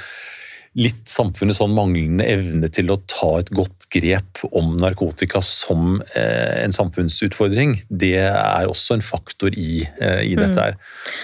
litt 0.77 1.07
samfunnets 1.09 1.59
sånn 1.63 1.73
manglende 1.73 2.25
evne 2.29 2.69
til 2.73 2.91
å 2.93 2.99
ta 3.09 3.31
et 3.41 3.49
godt 3.55 3.87
grep 3.93 4.43
om 4.51 4.75
narkotika 4.81 5.41
som 5.45 6.03
eh, 6.13 6.63
en 6.63 6.75
samfunnsutfordring, 6.75 7.79
det 7.89 8.19
er 8.27 8.69
også 8.69 8.99
en 8.99 9.05
faktor 9.05 9.57
i, 9.57 9.87
eh, 9.87 10.21
i 10.29 10.35
dette 10.37 10.61
her. 10.61 10.77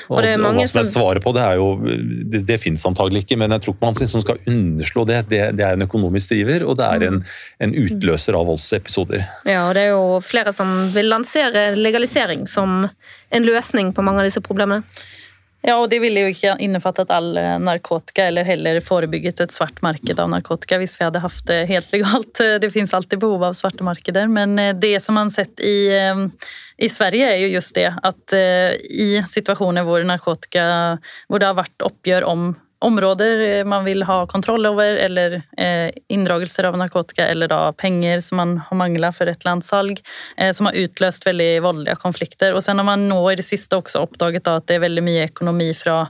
Og, 0.08 0.16
og, 0.16 0.22
det 0.24 0.34
og 0.38 0.56
hva 0.56 0.66
som 0.70 0.80
er 0.80 0.88
svaret 0.88 1.24
på 1.24 1.34
det, 1.36 1.44
er 1.44 1.60
jo 1.60 1.68
Det, 2.32 2.42
det 2.48 2.58
fins 2.62 2.84
antagelig 2.88 3.24
ikke, 3.26 3.38
men 3.42 3.52
jeg 3.52 3.64
tror 3.64 3.76
ikke 3.76 3.88
man 3.90 4.00
liksom 4.00 4.24
skal 4.24 4.40
underslå 4.48 5.06
det. 5.10 5.20
det. 5.28 5.42
det. 5.58 5.66
er 5.66 5.76
en 5.76 5.86
økonomisk 5.86 6.32
driver, 6.32 6.64
og 6.66 6.78
det 6.80 6.88
er 6.88 7.08
en, 7.10 7.22
en 7.60 7.76
utløser 7.84 8.38
av 8.38 8.48
voldsepisoder. 8.48 9.26
Ja, 9.48 9.66
og 9.68 9.76
det 9.76 9.88
er 9.88 9.92
jo 9.92 10.20
flere 10.24 10.54
som 10.56 10.94
vil 10.96 11.12
lansere 11.12 11.72
legalisering 11.76 12.48
som 12.48 12.86
en 13.32 13.48
løsning 13.48 13.92
på 13.92 14.04
mange 14.06 14.24
av 14.24 14.30
disse 14.30 14.44
problemene. 14.44 14.86
Ja, 15.62 15.76
og 15.78 15.92
det 15.92 16.00
ville 16.02 16.24
jo 16.24 16.30
ikke 16.32 16.56
innefattet 16.64 17.10
all 17.14 17.36
eh, 17.38 17.54
narkotika 17.62 18.24
eller 18.26 18.46
heller 18.46 18.80
forebygget 18.82 19.44
et 19.44 19.54
svart 19.54 19.78
marked 19.84 20.18
av 20.18 20.32
narkotika 20.32 20.80
hvis 20.82 20.96
vi 20.98 21.06
hadde 21.06 21.22
hatt 21.22 21.44
det 21.46 21.60
helt 21.70 21.92
legalt. 21.94 22.42
Det 22.62 22.70
finnes 22.74 22.94
alltid 22.94 23.22
behov 23.22 23.44
av 23.46 23.54
svarte 23.54 23.86
markeder, 23.86 24.26
men 24.26 24.58
eh, 24.58 24.74
det 24.74 24.96
som 25.04 25.14
man 25.14 25.30
har 25.30 25.36
sett 25.36 25.62
i, 25.62 25.86
eh, 25.94 26.24
i 26.82 26.90
Sverige, 26.90 27.30
er 27.30 27.44
jo 27.44 27.52
just 27.54 27.78
det 27.78 27.92
at 27.94 28.34
i 28.34 29.22
situasjoner 29.28 29.86
hvor 29.86 30.02
narkotika 30.06 30.64
Hvor 31.28 31.38
det 31.38 31.46
har 31.46 31.58
vært 31.58 31.84
oppgjør 31.86 32.26
om 32.26 32.48
områder 32.82 33.64
man 33.68 33.84
vil 33.84 34.04
ha 34.08 34.22
kontroll 34.26 34.66
over, 34.66 34.96
eller 35.04 35.38
eh, 35.58 35.90
inndragelser 36.12 36.68
av 36.68 36.78
narkotika, 36.80 37.26
eller 37.28 37.50
da 37.52 37.60
penger 37.78 38.20
som 38.24 38.40
man 38.42 38.56
har 38.66 38.78
mangla 38.78 39.12
for 39.14 39.30
et 39.30 39.40
eller 39.42 39.56
annet 39.56 39.68
salg, 39.68 40.02
eh, 40.36 40.52
som 40.52 40.68
har 40.68 40.78
utløst 40.78 41.26
veldig 41.26 41.50
voldelige 41.64 42.00
konflikter. 42.02 42.56
Og 42.56 42.64
så 42.64 42.74
har 42.74 42.86
man 42.86 43.08
nå 43.08 43.20
i 43.30 43.38
det 43.38 43.46
siste 43.46 43.78
også 43.78 44.04
oppdaget 44.06 44.46
da, 44.48 44.58
at 44.58 44.68
det 44.68 44.78
er 44.78 44.86
veldig 44.86 45.06
mye 45.06 45.30
økonomi 45.30 45.70
fra 45.78 46.02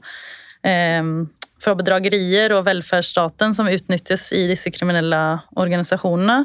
eh, 0.67 1.03
fra 1.63 1.75
bedragerier 1.79 2.53
og 2.57 2.65
velferdsstaten 2.67 3.55
som 3.55 3.69
utnyttes 3.71 4.29
i 4.35 4.43
disse 4.51 4.73
kriminelle 4.75 5.21
organisasjonene. 5.59 6.39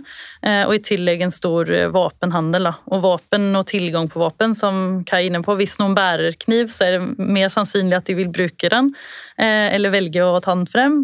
Eh, 0.45 0.63
og 0.67 0.75
i 0.77 0.81
tillegg 0.85 1.23
en 1.25 1.33
stor 1.33 1.71
eh, 1.73 1.89
våpenhandel. 1.93 2.69
Og 2.91 3.03
våpen 3.05 3.49
og 3.57 3.65
tilgang 3.71 4.09
på 4.11 4.21
våpen, 4.21 4.55
som 4.57 5.01
Kai 5.07 5.23
er 5.23 5.31
inne 5.31 5.43
på. 5.45 5.57
Hvis 5.59 5.77
noen 5.81 5.97
bærer 5.97 6.37
kniv, 6.41 6.69
så 6.73 6.87
er 6.87 6.97
det 6.97 7.29
mer 7.37 7.51
sannsynlig 7.53 7.97
at 7.97 8.09
de 8.09 8.17
vil 8.19 8.31
bruke 8.33 8.71
den, 8.73 8.93
eh, 9.41 9.73
eller 9.75 9.93
velge 9.95 10.23
å 10.23 10.37
ta 10.43 10.53
den 10.55 10.67
frem. 10.69 11.01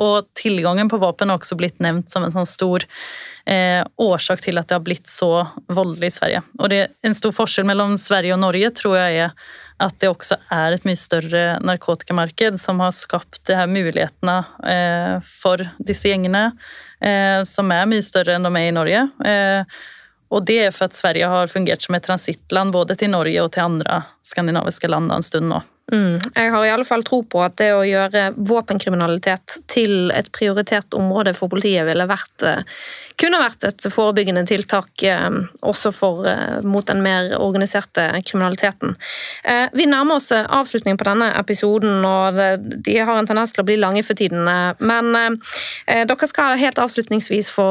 Og 0.00 0.28
tilgangen 0.38 0.90
på 0.90 1.00
våpen 1.02 1.30
har 1.30 1.40
også 1.40 1.58
blitt 1.60 1.80
nevnt 1.82 2.10
som 2.12 2.24
en 2.24 2.34
sånn 2.34 2.48
stor 2.48 2.86
årsak 3.42 4.38
til 4.44 4.60
at 4.60 4.68
det 4.70 4.76
har 4.76 4.84
blitt 4.86 5.08
så 5.10 5.48
voldelig 5.66 6.12
i 6.12 6.14
Sverige. 6.14 6.42
Og 6.60 6.70
det 6.70 6.76
er 6.78 6.92
en 7.08 7.16
stor 7.16 7.32
forskjell 7.34 7.66
mellom 7.66 7.96
Sverige 7.98 8.36
og 8.36 8.38
Norge, 8.44 8.70
tror 8.78 8.94
jeg 9.00 9.24
er 9.24 9.32
at 9.82 9.98
det 10.02 10.10
også 10.10 10.38
er 10.52 10.76
et 10.76 10.84
mye 10.86 10.98
større 10.98 11.42
narkotikamarked 11.64 12.58
som 12.60 12.80
har 12.82 12.94
skapt 12.96 13.42
de 13.48 13.56
her 13.58 13.70
mulighetene 13.70 14.36
eh, 14.68 15.16
for 15.40 15.64
disse 15.82 16.10
gjengene, 16.10 16.50
eh, 17.02 17.40
som 17.48 17.72
er 17.74 17.88
mye 17.90 18.04
større 18.04 18.36
enn 18.36 18.46
de 18.46 18.52
er 18.60 18.68
i 18.68 18.76
Norge. 18.76 19.02
Eh, 19.26 19.80
og 20.32 20.46
det 20.48 20.58
er 20.66 20.74
for 20.74 20.88
at 20.88 20.96
Sverige 20.96 21.28
har 21.28 21.50
fungert 21.52 21.84
som 21.84 21.96
et 21.96 22.06
transittland 22.06 22.72
både 22.74 22.96
til 23.00 23.12
Norge 23.12 23.42
og 23.42 23.52
til 23.52 23.66
andre 23.66 24.02
skandinaviske 24.26 24.88
land 24.90 25.12
en 25.12 25.26
stund 25.26 25.50
nå. 25.50 25.60
Mm. 25.92 26.20
Jeg 26.34 26.52
har 26.54 26.64
i 26.64 26.70
alle 26.72 26.86
fall 26.88 27.02
tro 27.04 27.22
på 27.26 27.40
at 27.44 27.56
det 27.60 27.72
å 27.74 27.82
gjøre 27.84 28.30
våpenkriminalitet 28.36 29.58
til 29.72 30.12
et 30.14 30.30
prioritert 30.32 30.94
område 30.96 31.34
for 31.36 31.52
politiet 31.52 31.86
ville 31.88 32.06
vært 32.08 32.46
kunne 33.22 33.40
vært 33.40 33.64
et 33.66 33.86
forebyggende 33.92 34.44
tiltak 34.48 35.04
eh, 35.06 35.28
også 35.66 35.92
for, 35.94 36.26
eh, 36.28 36.60
mot 36.66 36.86
den 36.88 37.02
mer 37.04 37.32
organiserte 37.38 38.08
kriminaliteten. 38.26 38.96
Eh, 39.44 39.68
vi 39.76 39.86
nærmer 39.86 40.18
oss 40.18 40.30
avslutningen 40.32 40.98
på 41.00 41.06
denne 41.06 41.30
episoden, 41.38 42.04
og 42.06 42.40
de 42.82 42.96
har 42.98 43.18
en 43.18 43.28
tendens 43.28 43.54
til 43.54 43.62
å 43.62 43.68
bli 43.68 43.78
lange 43.80 44.02
for 44.06 44.18
tiden. 44.18 44.48
Men 44.82 45.38
dere 45.86 46.28
skal 46.28 46.58
helt 46.58 46.80
avslutningsvis 46.80 47.50
få 47.52 47.66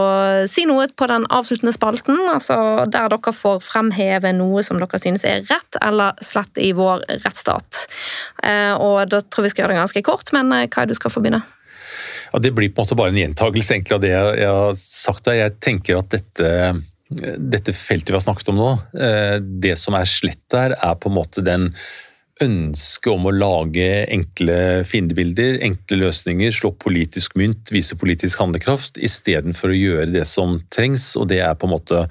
si 0.50 0.64
noe 0.70 0.88
på 0.96 1.08
den 1.10 1.26
avsluttende 1.34 1.74
spalten, 1.76 2.20
altså 2.32 2.58
der 2.92 3.12
dere 3.12 3.34
får 3.36 3.62
fremheve 3.66 4.34
noe 4.38 4.64
som 4.66 4.80
dere 4.82 5.02
synes 5.02 5.26
er 5.28 5.46
rett 5.50 5.80
eller 5.82 6.18
slett 6.24 6.62
i 6.62 6.72
vår 6.78 7.06
rettsstat. 7.26 7.86
Og 8.82 8.98
da 9.12 9.20
tror 9.22 9.46
vi 9.46 9.52
skal 9.54 9.64
gjøre 9.64 9.76
det 9.76 9.82
ganske 9.82 10.04
kort, 10.06 10.32
men 10.36 10.52
hva 10.52 10.66
er 10.66 10.88
det 10.90 10.96
du 10.96 11.00
skal 11.00 11.14
begynne. 11.18 11.44
Ja, 12.32 12.40
Det 12.40 12.54
blir 12.56 12.70
på 12.72 12.82
en 12.82 12.86
måte 12.86 13.00
bare 13.00 13.12
en 13.12 13.20
gjentagelse 13.20 13.76
egentlig 13.76 13.98
av 13.98 14.06
det 14.06 14.14
jeg, 14.14 14.48
har 14.48 14.78
sagt. 14.80 15.26
der. 15.26 15.40
Jeg 15.40 15.58
tenker 15.60 16.00
at 16.00 16.14
dette, 16.14 16.52
dette 17.38 17.76
feltet 17.76 18.14
vi 18.14 18.20
har 18.20 18.24
snakket 18.24 18.54
om 18.54 18.62
nå, 18.62 18.72
eh, 18.96 19.40
det 19.42 19.76
som 19.80 19.98
er 20.00 20.08
slett 20.08 20.44
der, 20.52 20.78
er 20.78 20.96
på 20.96 21.12
en 21.12 21.20
måte 21.20 21.44
den 21.44 21.72
ønsket 22.42 23.12
om 23.12 23.28
å 23.30 23.34
lage 23.36 23.88
enkle 24.10 24.56
fiendebilder, 24.88 25.60
enkle 25.62 26.00
løsninger, 26.02 26.54
slå 26.56 26.72
politisk 26.82 27.36
mynt, 27.38 27.70
vise 27.70 27.98
politisk 28.00 28.42
handlekraft, 28.42 28.98
istedenfor 28.98 29.70
å 29.70 29.78
gjøre 29.78 30.08
det 30.16 30.26
som 30.26 30.58
trengs, 30.74 31.12
og 31.20 31.30
det 31.30 31.42
er 31.46 31.54
på 31.60 31.70
en 31.70 31.76
måte 31.76 32.02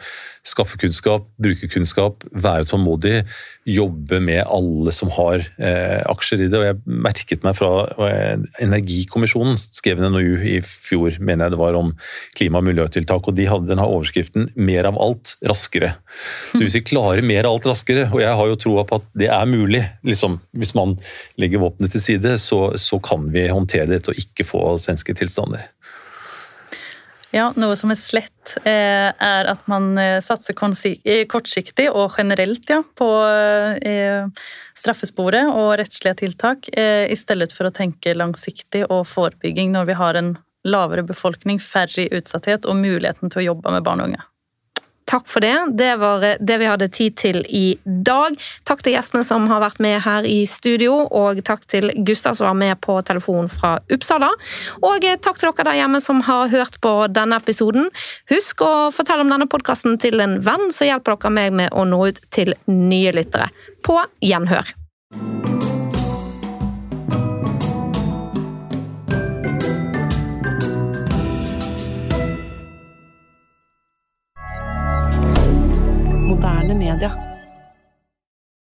skaffe 0.46 0.78
kunnskap, 0.80 1.26
bruke 1.40 1.66
kunnskap, 1.72 2.22
være 2.30 2.68
tålmodig, 2.70 3.24
jobbe 3.70 4.20
med 4.24 4.42
alle 4.44 4.92
som 4.94 5.10
har 5.14 5.42
eh, 5.58 6.00
aksjer 6.10 6.44
i 6.44 6.48
det. 6.50 6.58
Og 6.58 6.66
jeg 6.66 7.00
merket 7.06 7.44
meg 7.46 7.56
fra 7.58 7.70
eh, 8.06 8.42
Energikommisjonen 8.64 9.58
skrev 9.60 10.00
en 10.00 10.14
NOU 10.14 10.40
i 10.46 10.58
fjor, 10.66 11.18
mener 11.18 11.46
jeg 11.46 11.56
det 11.56 11.60
var, 11.62 11.78
om 11.78 11.92
klima- 12.38 12.60
og 12.62 12.68
miljøtiltak, 12.68 13.28
og 13.30 13.38
de 13.38 13.48
hadde 13.50 13.70
den 13.70 13.82
overskriften 13.82 14.50
'Mer 14.54 14.90
av 14.90 15.00
alt 15.02 15.36
raskere'. 15.46 15.94
Så 16.52 16.62
hvis 16.64 16.78
vi 16.78 16.86
klarer 16.92 17.24
mer 17.26 17.46
av 17.46 17.58
alt 17.58 17.70
raskere, 17.70 18.08
og 18.10 18.20
jeg 18.22 18.36
har 18.36 18.50
jo 18.50 18.60
troa 18.60 18.84
på 18.84 19.00
at 19.00 19.06
det 19.16 19.30
er 19.30 19.50
mulig, 19.50 19.84
liksom, 20.06 20.40
hvis 20.52 20.74
man 20.74 20.96
legger 21.40 21.62
våpenet 21.62 21.94
til 21.94 22.04
side, 22.04 22.36
så, 22.42 22.76
så 22.76 23.00
kan 23.02 23.30
vi 23.32 23.48
håndtere 23.48 23.90
dette 23.90 24.12
og 24.12 24.18
ikke 24.18 24.46
få 24.46 24.64
svenske 24.82 25.14
tilstander. 25.16 25.68
Ja, 27.30 27.52
Noe 27.54 27.76
som 27.78 27.92
er 27.94 27.98
slett, 27.98 28.56
eh, 28.66 29.10
er 29.14 29.48
at 29.52 29.62
man 29.70 29.92
eh, 30.02 30.18
satser 30.24 30.56
eh, 30.58 31.26
kortsiktig 31.30 31.86
og 31.90 32.16
generelt 32.18 32.66
ja, 32.70 32.80
på 32.82 33.10
straffesporet 34.80 35.46
og 35.46 35.76
rettslige 35.78 36.16
tiltak, 36.24 36.70
i 36.74 37.16
stedet 37.16 37.52
for 37.52 37.68
å 37.68 37.74
tenke 37.74 38.16
langsiktig 38.16 38.86
og 38.88 39.06
forebygging 39.06 39.70
når 39.74 39.90
vi 39.90 39.98
har 40.00 40.18
en 40.18 40.32
lavere 40.64 41.04
befolkning, 41.06 41.60
færre 41.60 42.06
i 42.06 42.10
utsatthet 42.18 42.66
og 42.66 42.80
muligheten 42.80 43.30
til 43.30 43.42
å 43.42 43.46
jobbe 43.50 43.76
med 43.76 43.86
barn 43.86 44.02
og 44.02 44.10
unge. 44.10 44.24
Takk 45.10 45.28
for 45.28 45.42
det. 45.44 45.56
Det 45.78 45.96
var 45.96 46.24
eh, 46.24 46.38
det 46.40 46.58
vi 46.58 46.68
hadde 46.70 46.88
tid 46.88 47.16
til 47.18 47.42
i 47.48 47.78
dag. 47.84 48.36
Takk 48.68 48.84
til 48.84 48.94
gjestene 48.94 49.24
som 49.26 49.48
har 49.50 49.62
vært 49.64 49.82
med 49.82 49.98
her 50.04 50.26
i 50.28 50.42
studio, 50.48 51.02
og 51.06 51.42
takk 51.46 51.66
til 51.70 51.90
Gustav 52.06 52.38
som 52.38 52.50
var 52.50 52.58
med 52.60 52.80
på 52.84 52.98
telefon 53.06 53.50
fra 53.50 53.76
Uppsala. 53.92 54.30
Og 54.86 55.06
eh, 55.06 55.18
takk 55.18 55.40
til 55.40 55.50
dere 55.50 55.70
der 55.72 55.80
hjemme 55.82 56.02
som 56.04 56.22
har 56.28 56.50
hørt 56.52 56.80
på 56.84 56.94
denne 57.10 57.40
episoden. 57.40 57.90
Husk 58.30 58.64
å 58.66 58.72
fortelle 58.94 59.26
om 59.26 59.32
denne 59.32 59.50
podkasten 59.50 59.98
til 60.02 60.22
en 60.22 60.38
venn, 60.46 60.70
så 60.74 60.88
hjelper 60.88 61.18
dere 61.18 61.36
meg 61.40 61.58
med 61.62 61.74
å 61.74 61.86
nå 61.88 62.04
ut 62.10 62.22
til 62.30 62.54
nye 62.70 63.14
lyttere. 63.16 63.50
På 63.86 64.02
gjenhør. 64.24 64.76
Media. 76.80 77.29